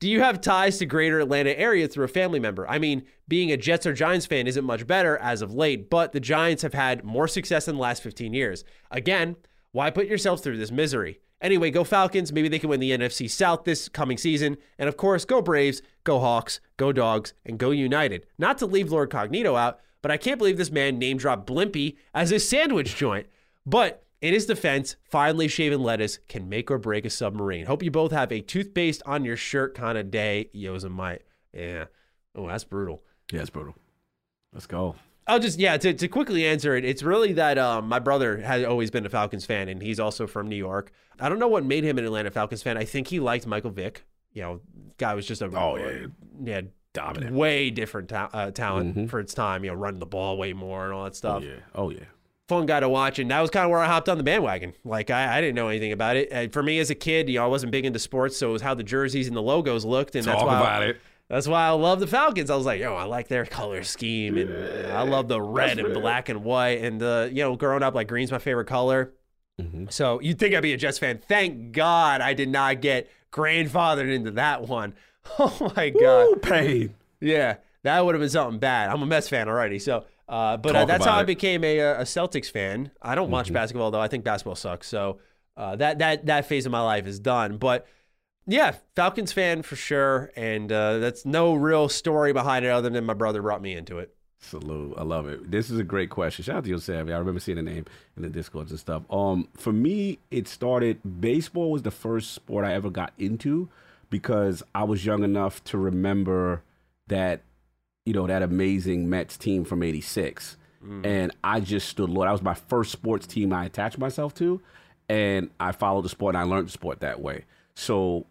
[0.00, 2.68] Do you have ties to greater Atlanta area through a family member?
[2.70, 6.12] I mean, being a Jets or Giants fan isn't much better as of late, but
[6.12, 8.62] the Giants have had more success in the last 15 years.
[8.92, 9.34] Again,
[9.72, 11.18] why put yourself through this misery?
[11.40, 12.32] Anyway, go Falcons.
[12.32, 14.56] Maybe they can win the NFC South this coming season.
[14.78, 18.24] And of course, go Braves, go Hawks, go Dogs, and go United.
[18.38, 21.96] Not to leave Lord Cognito out, but I can't believe this man name dropped Blimpie
[22.14, 23.26] as his sandwich joint.
[23.66, 27.66] But in his defense, finely shaven lettuce can make or break a submarine.
[27.66, 31.22] Hope you both have a toothpaste on your shirt kind of day, Yosemite.
[31.52, 31.84] Yeah.
[32.34, 33.02] Oh, that's brutal.
[33.32, 33.74] Yeah, it's brutal.
[34.52, 34.96] Let's go.
[35.26, 36.84] I'll just yeah to, to quickly answer it.
[36.86, 40.26] It's really that um, my brother has always been a Falcons fan, and he's also
[40.26, 40.90] from New York.
[41.20, 42.78] I don't know what made him an Atlanta Falcons fan.
[42.78, 44.04] I think he liked Michael Vick.
[44.32, 44.60] You know,
[44.96, 46.06] guy was just a Oh, yeah.
[46.42, 46.60] yeah
[46.94, 47.34] Dominant.
[47.36, 49.10] way different ta- uh, talent Mhm.
[49.10, 49.64] for its time.
[49.64, 51.44] You know, running the ball way more and all that Oh stuff.
[51.44, 51.60] yeah.
[51.74, 52.04] Oh yeah.
[52.48, 54.72] Fun guy to watch, and that was kind of where I hopped on the bandwagon.
[54.82, 56.32] Like I, I didn't know anything about it.
[56.32, 58.52] Uh, for me as a kid, you know, I wasn't big into sports, so it
[58.52, 60.98] was how the jerseys and the logos looked, and that's Talk why about it.
[61.28, 62.48] That's why I love the Falcons.
[62.48, 65.92] I was like, yo, I like their color scheme, and I love the red and
[65.92, 69.12] black and white, and the you know, growing up, like green's my favorite color.
[69.60, 69.86] Mm-hmm.
[69.90, 71.20] So you'd think I'd be a Jets fan.
[71.28, 74.94] Thank God I did not get grandfathered into that one.
[75.38, 76.26] Oh my God.
[76.26, 76.94] Ooh, pain.
[77.20, 78.88] Yeah, that would have been something bad.
[78.88, 80.06] I'm a Mets fan already, so.
[80.28, 81.26] Uh, but uh, that's how I it.
[81.26, 82.90] became a, a Celtics fan.
[83.00, 84.00] I don't watch basketball though.
[84.00, 84.86] I think basketball sucks.
[84.86, 85.20] So
[85.56, 87.56] uh, that that that phase of my life is done.
[87.56, 87.86] But
[88.46, 90.30] yeah, Falcons fan for sure.
[90.36, 93.98] And uh, that's no real story behind it other than my brother brought me into
[93.98, 94.14] it.
[94.40, 94.94] Salute.
[94.96, 95.50] I love it.
[95.50, 96.44] This is a great question.
[96.44, 97.12] Shout out to you, Savvy.
[97.12, 99.02] I remember seeing the name in the discords and stuff.
[99.10, 103.68] Um, for me, it started baseball was the first sport I ever got into
[104.10, 106.62] because I was young enough to remember
[107.08, 107.40] that,
[108.08, 110.56] you know, that amazing Mets team from '86.
[110.82, 111.04] Mm.
[111.04, 112.26] And I just stood Lord.
[112.26, 114.62] That was my first sports team I attached myself to.
[115.10, 117.44] And I followed the sport and I learned the sport that way.
[117.74, 118.26] So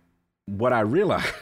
[0.46, 1.34] what I realized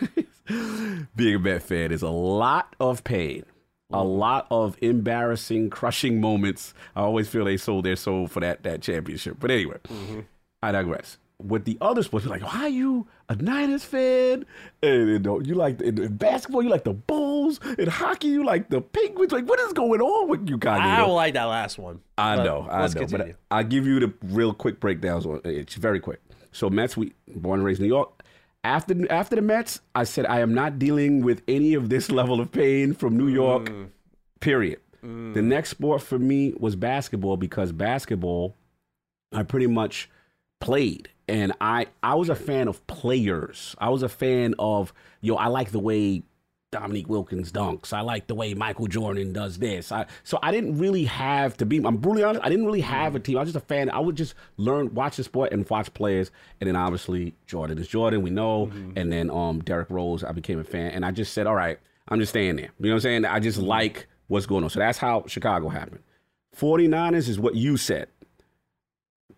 [1.15, 3.45] being a Met fan is a lot of pain,
[3.91, 4.17] a mm.
[4.17, 6.73] lot of embarrassing, crushing moments.
[6.95, 9.37] I always feel they sold their soul for that that championship.
[9.39, 10.21] But anyway, mm-hmm.
[10.61, 11.17] I digress.
[11.43, 14.45] With the other sports, you're like, why are you a Niners fan?
[14.81, 17.59] And you, know, you like in, in basketball, you like the Bulls.
[17.77, 19.31] In hockey, you like the Penguins.
[19.33, 20.79] Like, what is going on with you guys?
[20.81, 21.99] I don't like that last one.
[22.17, 22.93] I know, I know.
[22.93, 23.33] continue.
[23.33, 25.25] But I'll give you the real quick breakdowns.
[25.25, 26.21] On eh, it's very quick.
[26.51, 28.23] So Mets, we born and raised in New York.
[28.63, 32.39] After after the Mets, I said I am not dealing with any of this level
[32.39, 33.65] of pain from New York.
[33.65, 33.89] Mm.
[34.39, 34.79] Period.
[35.05, 35.33] Mm.
[35.33, 38.55] The next sport for me was basketball because basketball,
[39.31, 40.09] I pretty much
[40.59, 43.75] played, and I I was a fan of players.
[43.79, 45.35] I was a fan of yo.
[45.35, 46.23] I like the way
[46.71, 47.93] Dominique Wilkins dunks.
[47.93, 49.91] I like the way Michael Jordan does this.
[49.91, 51.77] I, so I didn't really have to be.
[51.77, 52.43] I'm brutally honest.
[52.43, 53.37] I didn't really have a team.
[53.37, 53.89] I was just a fan.
[53.89, 56.31] I would just learn, watch the sport, and watch players.
[56.59, 58.21] And then obviously Jordan is Jordan.
[58.21, 58.71] We know.
[58.95, 60.23] And then um Derrick Rose.
[60.23, 61.79] I became a fan, and I just said, all right,
[62.09, 62.71] I'm just staying there.
[62.79, 63.25] You know what I'm saying?
[63.25, 64.69] I just like what's going on.
[64.69, 66.01] So that's how Chicago happened.
[66.57, 68.07] 49ers is what you said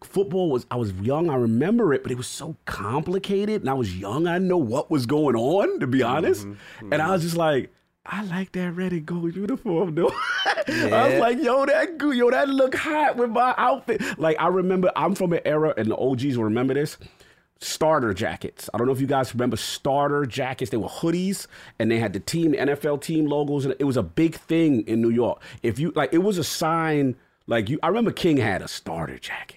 [0.04, 3.62] football was I was young, I remember it, but it was so complicated.
[3.62, 6.46] And I was young, I didn't know what was going on, to be honest.
[6.46, 6.94] Mm-hmm.
[6.94, 7.14] And I mm-hmm.
[7.14, 7.72] was just like,
[8.06, 10.14] I like that red and gold uniform though.
[10.46, 14.02] I was like, yo, that good, yo, that look hot with my outfit.
[14.18, 16.98] Like I remember I'm from an era and the OGs will remember this.
[17.60, 18.70] Starter jackets.
[18.74, 20.70] I don't know if you guys remember starter jackets.
[20.70, 21.48] They were hoodies
[21.80, 24.88] and they had the team, the NFL team logos, and it was a big thing
[24.88, 25.42] in New York.
[25.64, 27.16] If you like, it was a sign.
[27.48, 29.57] Like you, I remember King had a starter jacket.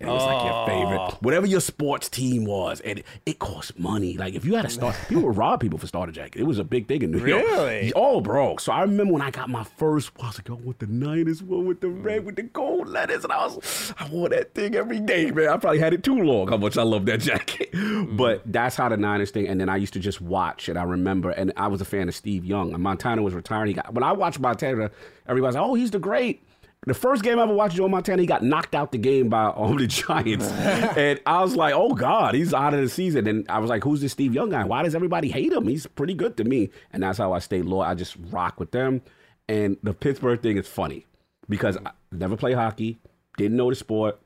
[0.00, 1.18] And it was like your favorite, oh.
[1.20, 4.16] whatever your sports team was, and it, it cost money.
[4.16, 6.40] Like if you had a start, people would rob people for starter jacket.
[6.40, 7.44] It was a big thing in New York.
[7.44, 7.92] Really?
[7.96, 8.58] Oh, bro.
[8.58, 11.42] So I remember when I got my first, I was like, oh, with the Niners
[11.42, 14.76] one, with the red, with the gold letters, and I was, I wore that thing
[14.76, 15.48] every day, man.
[15.48, 16.46] I probably had it too long.
[16.46, 17.72] How much I love that jacket.
[17.72, 18.16] Mm.
[18.16, 19.48] But that's how the Niners thing.
[19.48, 22.08] And then I used to just watch, and I remember, and I was a fan
[22.08, 22.72] of Steve Young.
[22.72, 23.68] And Montana was retiring.
[23.68, 24.92] He got when I watched Montana,
[25.26, 26.42] everybody's like, oh, he's the great.
[26.86, 29.46] The first game I ever watched Joe Montana, he got knocked out the game by
[29.46, 30.50] um, the Giants.
[30.52, 33.26] and I was like, oh, God, he's out of the season.
[33.26, 34.64] And I was like, who's this Steve Young guy?
[34.64, 35.66] Why does everybody hate him?
[35.66, 36.70] He's pretty good to me.
[36.92, 37.82] And that's how I stayed loyal.
[37.82, 39.02] I just rock with them.
[39.48, 41.06] And the Pittsburgh thing is funny
[41.48, 42.98] because I never played hockey,
[43.36, 44.20] didn't know the sport.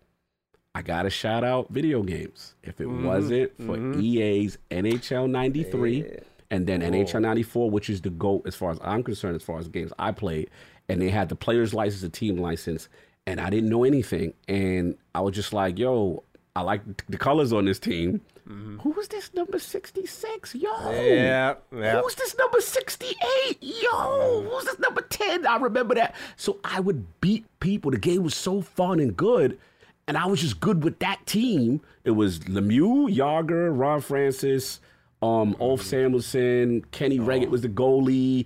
[0.74, 2.54] I got to shout out video games.
[2.62, 6.18] If it wasn't for EA's NHL 93
[6.50, 9.58] and then NHL 94, which is the GOAT as far as I'm concerned, as far
[9.58, 10.50] as games I played,
[10.92, 12.88] and they had the player's license, the team license,
[13.26, 14.34] and I didn't know anything.
[14.46, 16.22] And I was just like, yo,
[16.54, 18.20] I like the colors on this team.
[18.46, 18.78] Mm-hmm.
[18.80, 20.54] Who is this number 66?
[20.54, 20.70] Yo.
[20.90, 22.00] Yeah, yeah.
[22.00, 23.16] Who's this number 68?
[23.60, 24.48] Yo, mm-hmm.
[24.48, 25.46] who's this number 10?
[25.46, 26.14] I remember that.
[26.36, 27.90] So I would beat people.
[27.90, 29.58] The game was so fun and good.
[30.06, 31.80] And I was just good with that team.
[32.04, 34.80] It was Lemieux, Jagr, Ron Francis,
[35.22, 36.14] um, Ulf mm-hmm.
[36.14, 37.50] Samuelsson, Kenny Wregget oh.
[37.50, 38.44] was the goalie.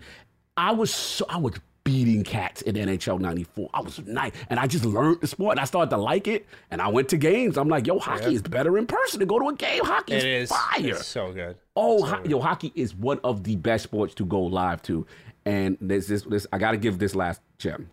[0.57, 1.55] I was so, I was
[1.87, 3.71] beating cats in NHL 94.
[3.73, 4.33] I was nice.
[4.51, 6.45] And I just learned the sport and I started to like it.
[6.73, 7.57] And I went to games.
[7.57, 9.85] I'm like, yo, hockey is better in person to go to a game.
[9.85, 10.81] Hockey It is fire.
[10.81, 11.57] It's so good.
[11.77, 15.07] Oh, ho- yo, hockey is one of the best sports to go live to.
[15.45, 17.89] And this, this I got to give this last gem.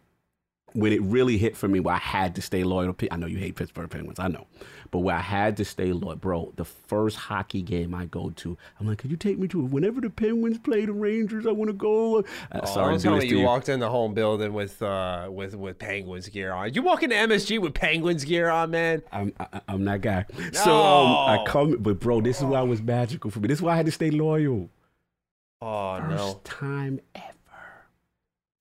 [0.74, 3.28] When it really hit for me, where I had to stay loyal to, I know
[3.28, 4.48] you hate Pittsburgh Penguins, I know,
[4.92, 6.52] but where I had to stay loyal, bro.
[6.56, 10.02] The first hockey game I go to, I'm like, could you take me to whenever
[10.02, 11.46] the Penguins play the Rangers?
[11.46, 12.20] I want to go.
[12.20, 12.24] Uh,
[12.64, 13.46] Oh, sorry don't to do tell this me to you you.
[13.46, 16.74] walked in the home building with uh with with Penguins gear on.
[16.74, 19.04] You walk into MSG with Penguins gear on, man.
[19.12, 20.26] I'm I, I'm that guy.
[20.54, 23.48] So um, I come, but bro, this is why it was magical for me.
[23.48, 24.70] This is why I had to stay loyal.
[25.62, 26.42] Oh First no.
[26.44, 27.28] time ever.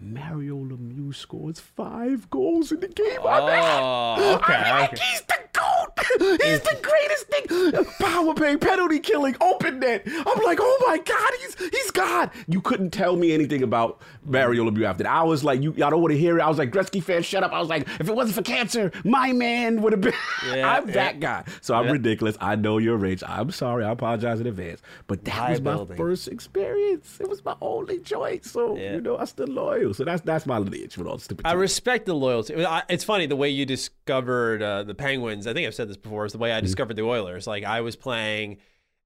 [0.03, 3.21] Mario Lemieux scores five goals in the game.
[3.23, 5.03] Oh, okay, I'm like, okay.
[5.05, 5.72] he's the goat.
[6.19, 7.85] He's the greatest thing.
[8.01, 10.03] power play, penalty killing, open net.
[10.07, 12.31] I'm like, oh my God, he's he's God.
[12.49, 15.13] You couldn't tell me anything about Mario Lemieux after that.
[15.13, 16.43] I was like, you, I don't want to hear it.
[16.43, 17.53] I was like, Gretzky fan, shut up.
[17.53, 20.13] I was like, if it wasn't for cancer, my man would have been.
[20.53, 21.45] Yeah, I'm that guy.
[21.61, 22.37] So I'm ridiculous.
[22.41, 23.23] I know your rage.
[23.27, 23.85] I'm sorry.
[23.85, 24.83] I apologize in advance.
[25.07, 25.97] But that was my building.
[25.97, 27.19] first experience.
[27.21, 28.51] It was my only choice.
[28.51, 28.95] So Yeah.
[28.95, 29.95] you know, I stood loyal.
[29.95, 31.47] So that's that's my lineage with all the stupid.
[31.47, 32.55] I respect the loyalty.
[32.89, 35.47] It's funny the way you discovered uh, the Penguins.
[35.47, 36.27] I think I've said this before.
[36.27, 36.43] Is the Mm-hmm.
[36.45, 37.47] way I discovered the Oilers.
[37.47, 38.59] Like I was playing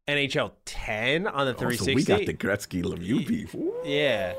[0.08, 1.94] NHL 10 on the Oh, so 360.
[1.94, 3.55] we got the Gretzky Lemieux beef.
[3.55, 3.75] Ooh.
[3.84, 4.34] Yeah,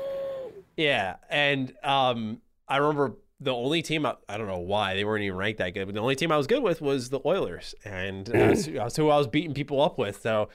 [0.76, 5.22] yeah, and um, I remember the only team I, I don't know why they weren't
[5.24, 7.74] even ranked that good, but the only team I was good with was the Oilers,
[7.84, 10.20] and that's, that's who I was beating people up with.
[10.22, 10.48] So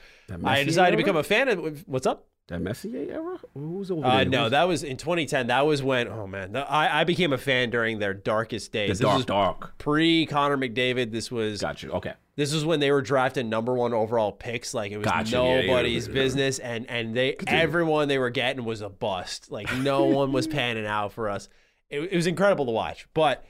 [0.44, 1.84] I decided to become a fan of.
[1.86, 2.26] What's up?
[2.48, 3.38] That Messier era?
[3.54, 4.24] Who's over Uh, there?
[4.26, 5.46] no, Who's- that was in 2010.
[5.46, 8.78] That was when, oh man, the, I, I became a fan during their darkest the
[8.80, 8.88] days.
[8.90, 9.78] this dark, was dark.
[9.78, 11.10] pre Connor McDavid.
[11.10, 11.90] This was Got you.
[11.92, 12.12] Okay.
[12.36, 14.74] this was when they were drafting number one overall picks.
[14.74, 15.36] Like it was Gotcha.
[15.36, 16.12] Yeah, yeah, nobody's yeah.
[16.14, 19.50] business, and and they everyone they were getting was a bust.
[19.50, 21.48] Like no one was panning out for us.
[21.88, 23.06] It, it was incredible to watch.
[23.14, 23.42] But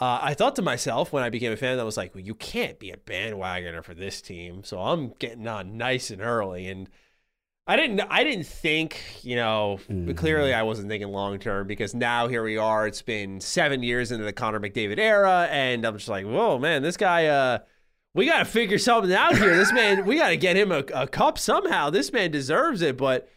[0.00, 2.34] uh, I thought to myself when I became a fan, I was like, well, you
[2.34, 4.64] can't be a bandwagoner for this team.
[4.64, 6.88] So I'm getting on nice and early, and
[7.70, 9.78] I didn't I didn't think you know.
[9.88, 12.86] But clearly, I wasn't thinking long term because now here we are.
[12.88, 16.82] It's been seven years into the Connor McDavid era, and I'm just like, whoa, man,
[16.82, 17.26] this guy.
[17.26, 17.58] uh
[18.14, 19.56] we got to figure something out here.
[19.56, 21.90] This man, we got to get him a, a cup somehow.
[21.90, 22.96] This man deserves it.
[22.96, 23.28] But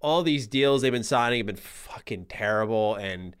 [0.00, 2.94] all these deals they've been signing have been fucking terrible.
[2.96, 3.34] And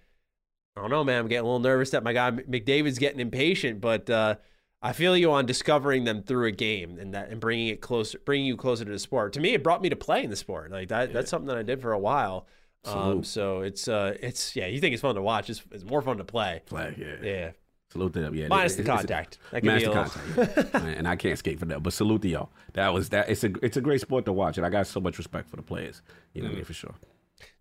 [0.76, 1.20] I don't know, man.
[1.20, 3.80] I'm getting a little nervous that my guy McDavid's getting impatient.
[3.80, 4.36] But uh,
[4.80, 8.18] I feel you on discovering them through a game and that and bringing it closer,
[8.24, 9.32] bringing you closer to the sport.
[9.32, 10.70] To me, it brought me to playing the sport.
[10.70, 11.12] Like that.
[11.12, 12.46] That's something that I did for a while.
[12.84, 14.66] Um, so it's uh, it's yeah.
[14.66, 15.50] You think it's fun to watch?
[15.50, 16.62] It's, it's more fun to play.
[16.66, 17.28] Play, yeah.
[17.28, 17.50] Yeah.
[17.90, 18.34] Salute to them.
[18.34, 18.48] Yeah.
[18.48, 19.38] Minus it- the it's- contact.
[19.52, 20.74] Minus be a the contact.
[20.74, 20.86] yeah.
[20.96, 21.82] and I can't skate for that.
[21.82, 22.50] But salute to y'all.
[22.74, 23.28] That was that.
[23.28, 25.56] It's a it's a great sport to watch, and I got so much respect for
[25.56, 26.02] the players.
[26.34, 26.94] You know I mean for sure.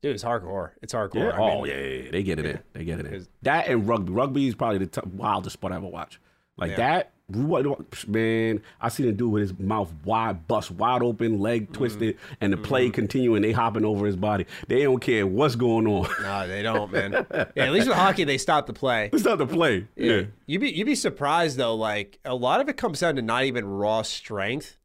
[0.01, 0.71] Dude, it's hardcore.
[0.83, 1.15] It's hardcore.
[1.15, 1.31] Yeah.
[1.31, 2.11] I mean, oh yeah, yeah, yeah.
[2.11, 2.59] They get it in.
[2.73, 3.27] They get it in.
[3.41, 4.11] That and rugby.
[4.11, 6.19] Rugby is probably the t- wildest sport I ever watch.
[6.57, 7.11] Like that.
[7.27, 11.73] what- Man, I seen him dude with his mouth wide, bust wide open, leg mm.
[11.73, 12.93] twisted, and the play mm-hmm.
[12.93, 13.41] continuing.
[13.41, 14.45] They hopping over his body.
[14.67, 16.09] They don't care what's going on.
[16.21, 17.11] No, they don't, man.
[17.55, 19.09] yeah, at least with hockey, they stop the play.
[19.11, 19.87] it's not the play.
[19.95, 20.23] Yeah.
[20.45, 21.75] You'd be you'd be surprised though.
[21.75, 24.77] Like a lot of it comes down to not even raw strength.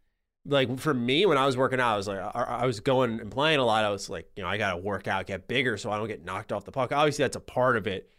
[0.44, 3.20] Like for me, when I was working out, I was like, I, I was going
[3.20, 3.84] and playing a lot.
[3.84, 6.08] I was like, you know, I got to work out, get bigger, so I don't
[6.08, 6.90] get knocked off the puck.
[6.90, 8.10] Obviously, that's a part of it,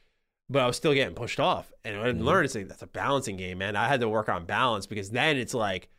[0.50, 1.72] but I was still getting pushed off.
[1.84, 2.24] And I Mm-hmm.
[2.24, 3.76] learned it's like that's a balancing game, man.
[3.76, 5.90] I had to work on balance because then it's like,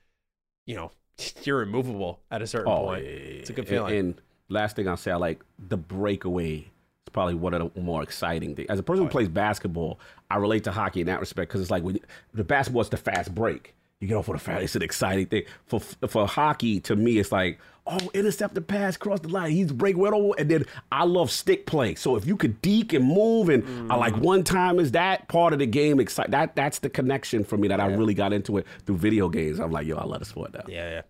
[0.66, 0.90] you know,
[1.44, 3.04] you're immovable at a certain Oh, point.
[3.04, 3.96] yeah, yeah, It's a good feeling.
[3.96, 6.56] And, and last thing I'll say, I like the breakaway.
[6.58, 6.68] is
[7.12, 8.68] probably one of the more exciting things.
[8.70, 9.98] As a person Oh, who plays basketball,
[10.30, 11.98] I relate to hockey in that respect because it's like when
[12.32, 13.74] the basketball is the fast break.
[14.04, 14.62] You get off with a fast.
[14.64, 15.44] It's an exciting thing.
[15.64, 19.50] For for hockey, to me, it's like oh, intercept the pass, cross the line.
[19.50, 21.94] He's break right over, and then I love stick play.
[21.94, 23.98] So if you could deke and move, and I Mm.
[23.98, 26.00] like one time is that part of the game.
[26.00, 29.30] Excite that that's the connection for me that I really got into it through video
[29.30, 29.58] games.
[29.58, 30.64] I'm like, yo, I love the sport now.
[30.68, 31.02] yeah, yeah,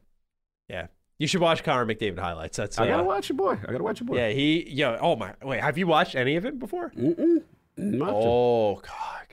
[0.69, 0.87] yeah.
[1.19, 2.57] You should watch Connor McDavid highlights.
[2.57, 3.59] That's I gotta uh, watch your boy.
[3.67, 4.17] I gotta watch your boy.
[4.19, 4.69] Yeah, he.
[4.71, 5.33] Yo, oh my.
[5.43, 6.91] Wait, have you watched any of it before?
[6.97, 7.43] Mm-mm.
[7.77, 8.11] Not.
[8.13, 9.24] Oh God.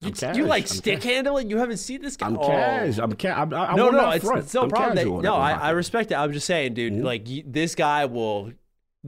[0.00, 1.04] You, you like I'm stick cash.
[1.10, 1.48] handling?
[1.48, 2.26] You haven't seen this guy?
[2.26, 2.46] I'm Oh.
[2.46, 2.98] cash.
[2.98, 3.36] I'm cash.
[3.36, 4.96] I'm, I, I No, no, it's, it's no I'm problem.
[4.96, 5.52] That, no, I.
[5.52, 6.16] I respect it.
[6.16, 6.92] I'm just saying, dude.
[6.92, 7.02] Mhm.
[7.02, 8.52] Like you, this guy will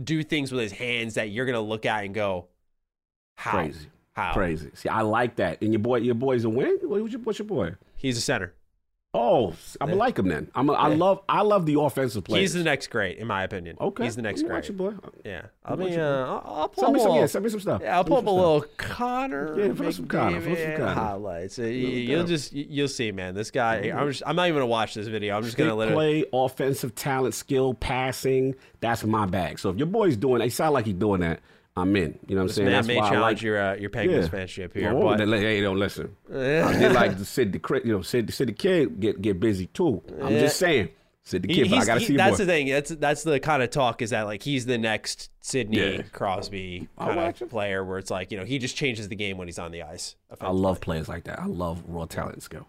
[0.03, 2.47] do things with his hands that you're gonna look at and go,
[3.37, 3.51] "How?
[3.53, 3.87] Crazy.
[4.15, 4.33] How?
[4.33, 4.71] Crazy.
[4.75, 5.61] See, I like that.
[5.63, 6.79] And your boy, your boy's a win.
[6.83, 7.75] What's your, what's your boy?
[7.97, 8.55] He's a center.
[9.15, 10.51] Oh, I'm gonna like him then.
[10.55, 10.69] I'm.
[10.69, 11.23] A, I love.
[11.31, 12.41] I love the offensive play.
[12.41, 13.79] He's the next great, in my opinion.
[13.81, 14.05] okay.
[14.05, 14.53] He's the next great.
[14.53, 14.93] watch your boy.
[15.25, 15.47] Yeah.
[15.65, 17.15] I mean, uh, I'll, I'll pull Send me some.
[17.15, 17.81] Yeah, send me some stuff.
[17.83, 19.59] Yeah, I'll pull up a little Connor.
[19.59, 20.93] Yeah, pull some Connor, pull some Connor.
[20.93, 21.59] highlights.
[21.59, 23.35] Uh, No You'll just you'll see, man.
[23.35, 23.91] This guy.
[23.91, 24.23] I'm just.
[24.27, 25.39] I'm not even gonna watch this video.
[25.39, 25.95] I'm just gonna let it.
[25.95, 28.57] play, offensive talent, skill, passing.
[28.81, 29.59] That's my bag.
[29.59, 31.41] So if your boy's doing, it sound like he's doing that.
[31.79, 32.19] I'm in.
[32.27, 32.67] You know what I'm This saying?
[32.67, 33.43] man That's may why I challenge like.
[33.43, 34.39] your uh, your Penguins Yeah.
[34.39, 36.17] fanship here, but hey, don't listen.
[36.31, 39.67] I did like to Sid the you know Sid, Sid the kid get get busy
[39.67, 40.03] too.
[40.23, 40.41] I'm Yeah.
[40.41, 40.91] just saying
[41.25, 42.45] Sid the he- kid, but I gotta he- see that's boy.
[42.45, 42.69] the thing.
[42.69, 46.03] That's that's the kind of talk is that like he's the next Sidney Yeah.
[46.13, 49.49] Crosby kind of player where it's like you know he just changes the game when
[49.49, 50.17] he's on the ice.
[50.41, 51.39] I love players like that.
[51.41, 52.67] I love raw talent and skill.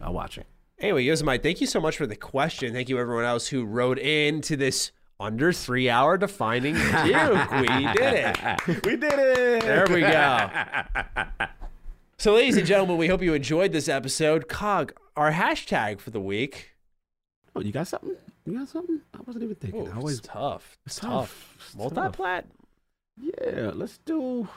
[0.00, 0.46] I watch it.
[0.80, 2.72] Anyway, Yosemite, thank you so much for the question.
[2.72, 7.50] Thank you everyone else who wrote in to this under three hour defining Duke.
[7.52, 8.86] we did it.
[8.86, 9.62] we did it.
[9.62, 10.50] There we go.
[12.16, 14.48] So, ladies and gentlemen, we hope you enjoyed this episode.
[14.48, 16.70] Cog, our hashtag for the week.
[17.54, 18.16] Oh, you got something?
[18.46, 19.00] You got something?
[19.12, 19.92] I wasn't even thinking.
[19.94, 20.78] Oh, I it's tough.
[20.86, 21.58] It's tough.
[21.58, 21.74] tough.
[21.76, 22.46] Multi-plat.
[23.20, 24.48] Yeah, let's do.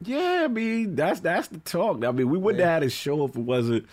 [0.00, 2.04] Yeah, I mean that's that's the talk.
[2.04, 3.86] I mean, we wouldn't have had a show if it wasn't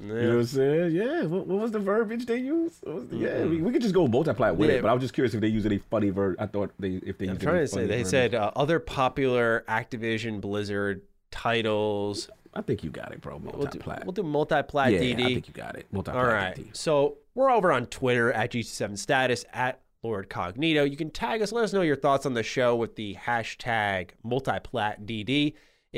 [0.00, 0.92] You know what I'm saying?
[0.92, 1.22] Yeah.
[1.24, 2.82] What, what was the verbiage they used?
[2.84, 4.76] The- yeah, we, we could just go multiply with Yeah.
[4.76, 4.82] it.
[4.82, 6.36] But I was just curious if they use any funny verb.
[6.38, 7.26] I thought they if they.
[7.26, 12.30] I'm used trying to say they said uh, other popular Activision Blizzard titles.
[12.54, 13.36] I think you got it, bro.
[13.36, 13.98] We'll do, Multiply.
[14.04, 15.20] we'll do multi-plat yeah, DD.
[15.20, 15.86] I think you got it.
[15.92, 16.20] Multiply.
[16.20, 16.58] All right.
[16.76, 20.88] So we're over on Twitter at G7 Status at Lord Cognito.
[20.90, 21.52] You can tag us.
[21.52, 25.54] Let us know your thoughts on the show with the hashtag MultiplatDD.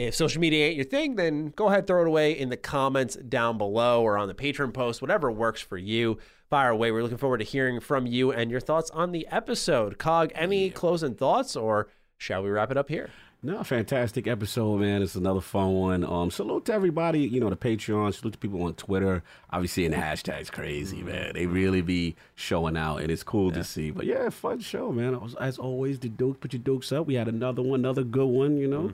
[0.08, 3.16] If social media ain't your thing, then go ahead throw it away in the comments
[3.16, 6.18] down below or on the Patreon post, whatever works for you.
[6.48, 6.90] Fire away.
[6.90, 9.98] We're looking forward to hearing from you and your thoughts on the episode.
[9.98, 11.88] Cog, any closing thoughts, or
[12.18, 13.10] shall we wrap it up here?
[13.42, 15.00] No, fantastic episode, man.
[15.00, 16.04] It's another fun one.
[16.04, 18.12] Um, salute to everybody, you know, the Patreon.
[18.12, 19.22] Salute to people on Twitter.
[19.50, 21.32] Obviously, and the hashtags crazy, man.
[21.34, 23.92] They really be showing out, and it's cool to see.
[23.92, 25.18] But yeah, fun show, man.
[25.24, 27.06] As- As always, the Duke, put your Dukes up.
[27.06, 28.58] We had another one, another good one.
[28.58, 28.92] You know,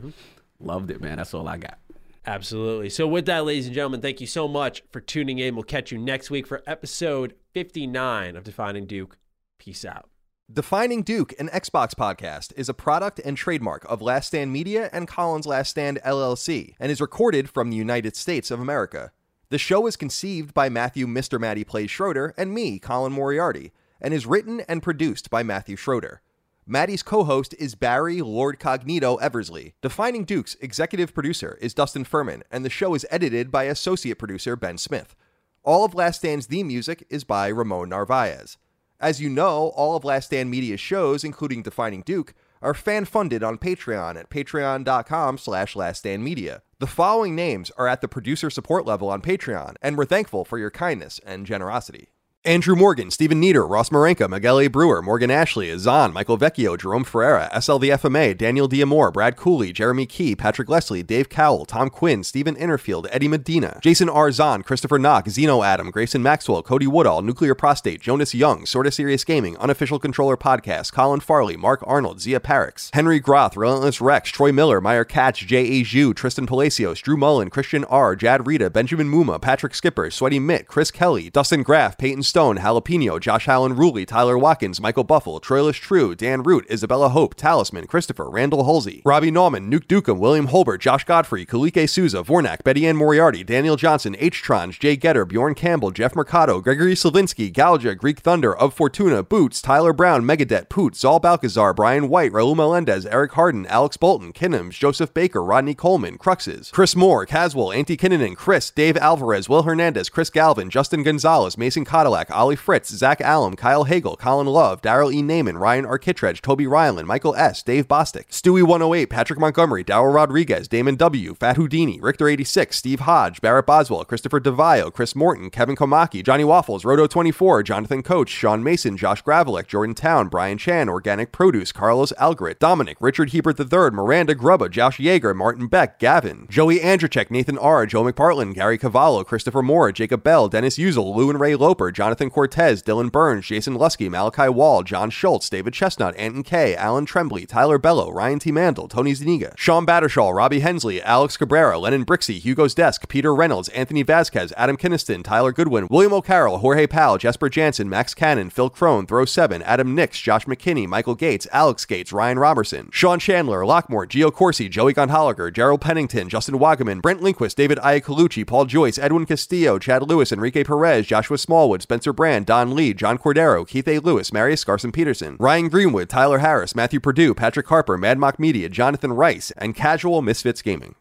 [0.61, 1.17] loved it, man.
[1.17, 1.79] That's all I got.
[2.27, 2.91] Absolutely.
[2.91, 5.55] So, with that, ladies and gentlemen, thank you so much for tuning in.
[5.55, 9.19] We'll catch you next week for episode 59 of Defining Duke.
[9.59, 10.11] Peace out.
[10.53, 15.09] Defining Duke, an Xbox podcast, is a product and trademark of Last Stand Media and
[15.09, 19.11] Colin's Last Stand LLC and is recorded from the United States of America.
[19.49, 21.41] The show is conceived by Matthew Mr.
[21.41, 26.23] Matty Plays Schroeder and me, Colin Moriarty, and is written and produced by Matthew Schroeder.
[26.69, 29.75] Matty's co host is Barry Lord Cognito Eversley.
[29.83, 34.57] Defining Duke's executive producer is Dustin Furman, and the show is edited by associate producer
[34.57, 35.15] Ben Smith.
[35.63, 38.59] All of Last Stand's theme music is by Ramon Narvaez.
[38.99, 43.59] As you know, all of Last Stand Media's shows, including Defining Duke, are fan-funded on
[43.59, 46.63] Patreon at patreon.com slash laststandmedia.
[46.81, 50.59] The following names are at the producer support level on Patreon, and we're thankful for
[50.59, 52.09] your kindness and generosity.
[52.47, 54.69] Andrew Morgan, Stephen Nieder, Ross Marenka, Miguel A.
[54.69, 60.37] Brewer, Morgan Ashley, Azan, Michael Vecchio, Jerome Ferreira, SLVFMA, Daniel Diamore, Brad Cooley, Jeremy Key,
[60.37, 64.31] Patrick Leslie, Dave Cowell, Tom Quinn, Stephen Innerfield, Eddie Medina, Jason R.
[64.31, 69.25] Zahn, Christopher Knock, Zeno Adam, Grayson Maxwell, Cody Woodall, Nuclear Prostate, Jonas Young, Sorta Serious
[69.25, 74.53] Gaming, Unofficial Controller Podcast, Colin Farley, Mark Arnold, Zia Parix, Henry Groth, Relentless Rex, Troy
[74.53, 75.81] Miller, Meyer Katz, J.
[75.81, 75.83] A.
[75.83, 80.69] Zhu, Tristan Palacios, Drew Mullen, Christian R., Jad Rita, Benjamin Muma, Patrick Skipper, Sweaty Mitt,
[80.69, 85.81] Chris Kelly, Dustin Graff, Peyton Stone, Jalapeno, Josh Allen Ruley, Tyler Watkins, Michael Buffle, Troilus
[85.81, 90.81] True, Dan Root, Isabella Hope, Talisman, Christopher, Randall Halsey, Robbie Norman, Nuke Dukem, William Holbert,
[90.81, 94.43] Josh Godfrey, Kalike Souza, Vornak, Betty Ann Moriarty, Daniel Johnson, H.
[94.43, 99.63] Tronge, Jay Getter, Bjorn Campbell, Jeff Mercado, Gregory Slavinsky, Galja, Greek Thunder, Of Fortuna, Boots,
[99.63, 104.73] Tyler Brown, Megadet, Poot, Zal Balcazar, Brian White, Raul Melendez, Eric Harden, Alex Bolton, Kinnams,
[104.73, 110.11] Joseph Baker, Rodney Coleman, Cruxes, Chris Moore, Caswell, Antti Kinnunen, Chris, Dave Alvarez, Will Hernandez,
[110.11, 115.13] Chris Galvin, Justin Gonzalez, Mason Cadillac, Ollie Fritz, Zach Allum, Kyle Hagel, Colin Love, Daryl
[115.13, 115.23] E.
[115.23, 120.97] Naiman, Ryan Arkittredge, Toby Ryland, Michael S., Dave Bostic, Stewie108, Patrick Montgomery, Darrell Rodriguez, Damon
[120.97, 126.45] W., Fat Houdini, Richter86, Steve Hodge, Barrett Boswell, Christopher DeVio, Chris Morton, Kevin Komaki, Johnny
[126.45, 132.13] Waffles, Roto24, Jonathan Coach, Sean Mason, Josh Gravelick, Jordan Town, Brian Chan, Organic Produce, Carlos
[132.19, 137.59] Algrit, Dominic, Richard Hebert III, Miranda Grubba, Josh Yeager, Martin Beck, Gavin, Joey Andrzejczyk, Nathan
[137.59, 141.91] R., Joe McPartland, Gary Cavallo, Christopher Moore, Jacob Bell, Dennis Uzel, Lou and Ray Loper,
[142.07, 147.05] Jonathan Cortez, Dylan Burns, Jason Lusky, Malachi Wall, John Schultz, David Chestnut, Anton K, Alan
[147.05, 148.53] Trembley, Tyler Bello, Ryan T.
[148.53, 153.69] Mandel, Tony Zuniga, Sean Battershaw, Robbie Hensley, Alex Cabrera, Lennon Brixey, Hugo's Desk, Peter Reynolds,
[153.71, 158.71] Anthony Vasquez, Adam Kinniston, Tyler Goodwin, William O'Carroll, Jorge Powell, Jesper Jansen, Max Cannon, Phil
[158.71, 163.63] Crone, Throw 7, Adam Nix, Josh McKinney, Michael Gates, Alex Gates, Ryan Robertson, Sean Chandler,
[163.63, 168.97] Lockmore, Gio Corsi, Joey Gonholiger, Gerald Pennington, Justin Wagaman, Brent Linquist, David Iacolucci, Paul Joyce,
[168.97, 173.89] Edwin Castillo, Chad Lewis, Enrique Perez, Joshua Smallwood, Spencer Brand, Don Lee, John Cordero, Keith
[173.89, 173.99] A.
[173.99, 178.69] Lewis, Marius Carson Peterson, Ryan Greenwood, Tyler Harris, Matthew Purdue, Patrick Harper, Mad Mock Media,
[178.69, 180.95] Jonathan Rice, and Casual Misfits Gaming.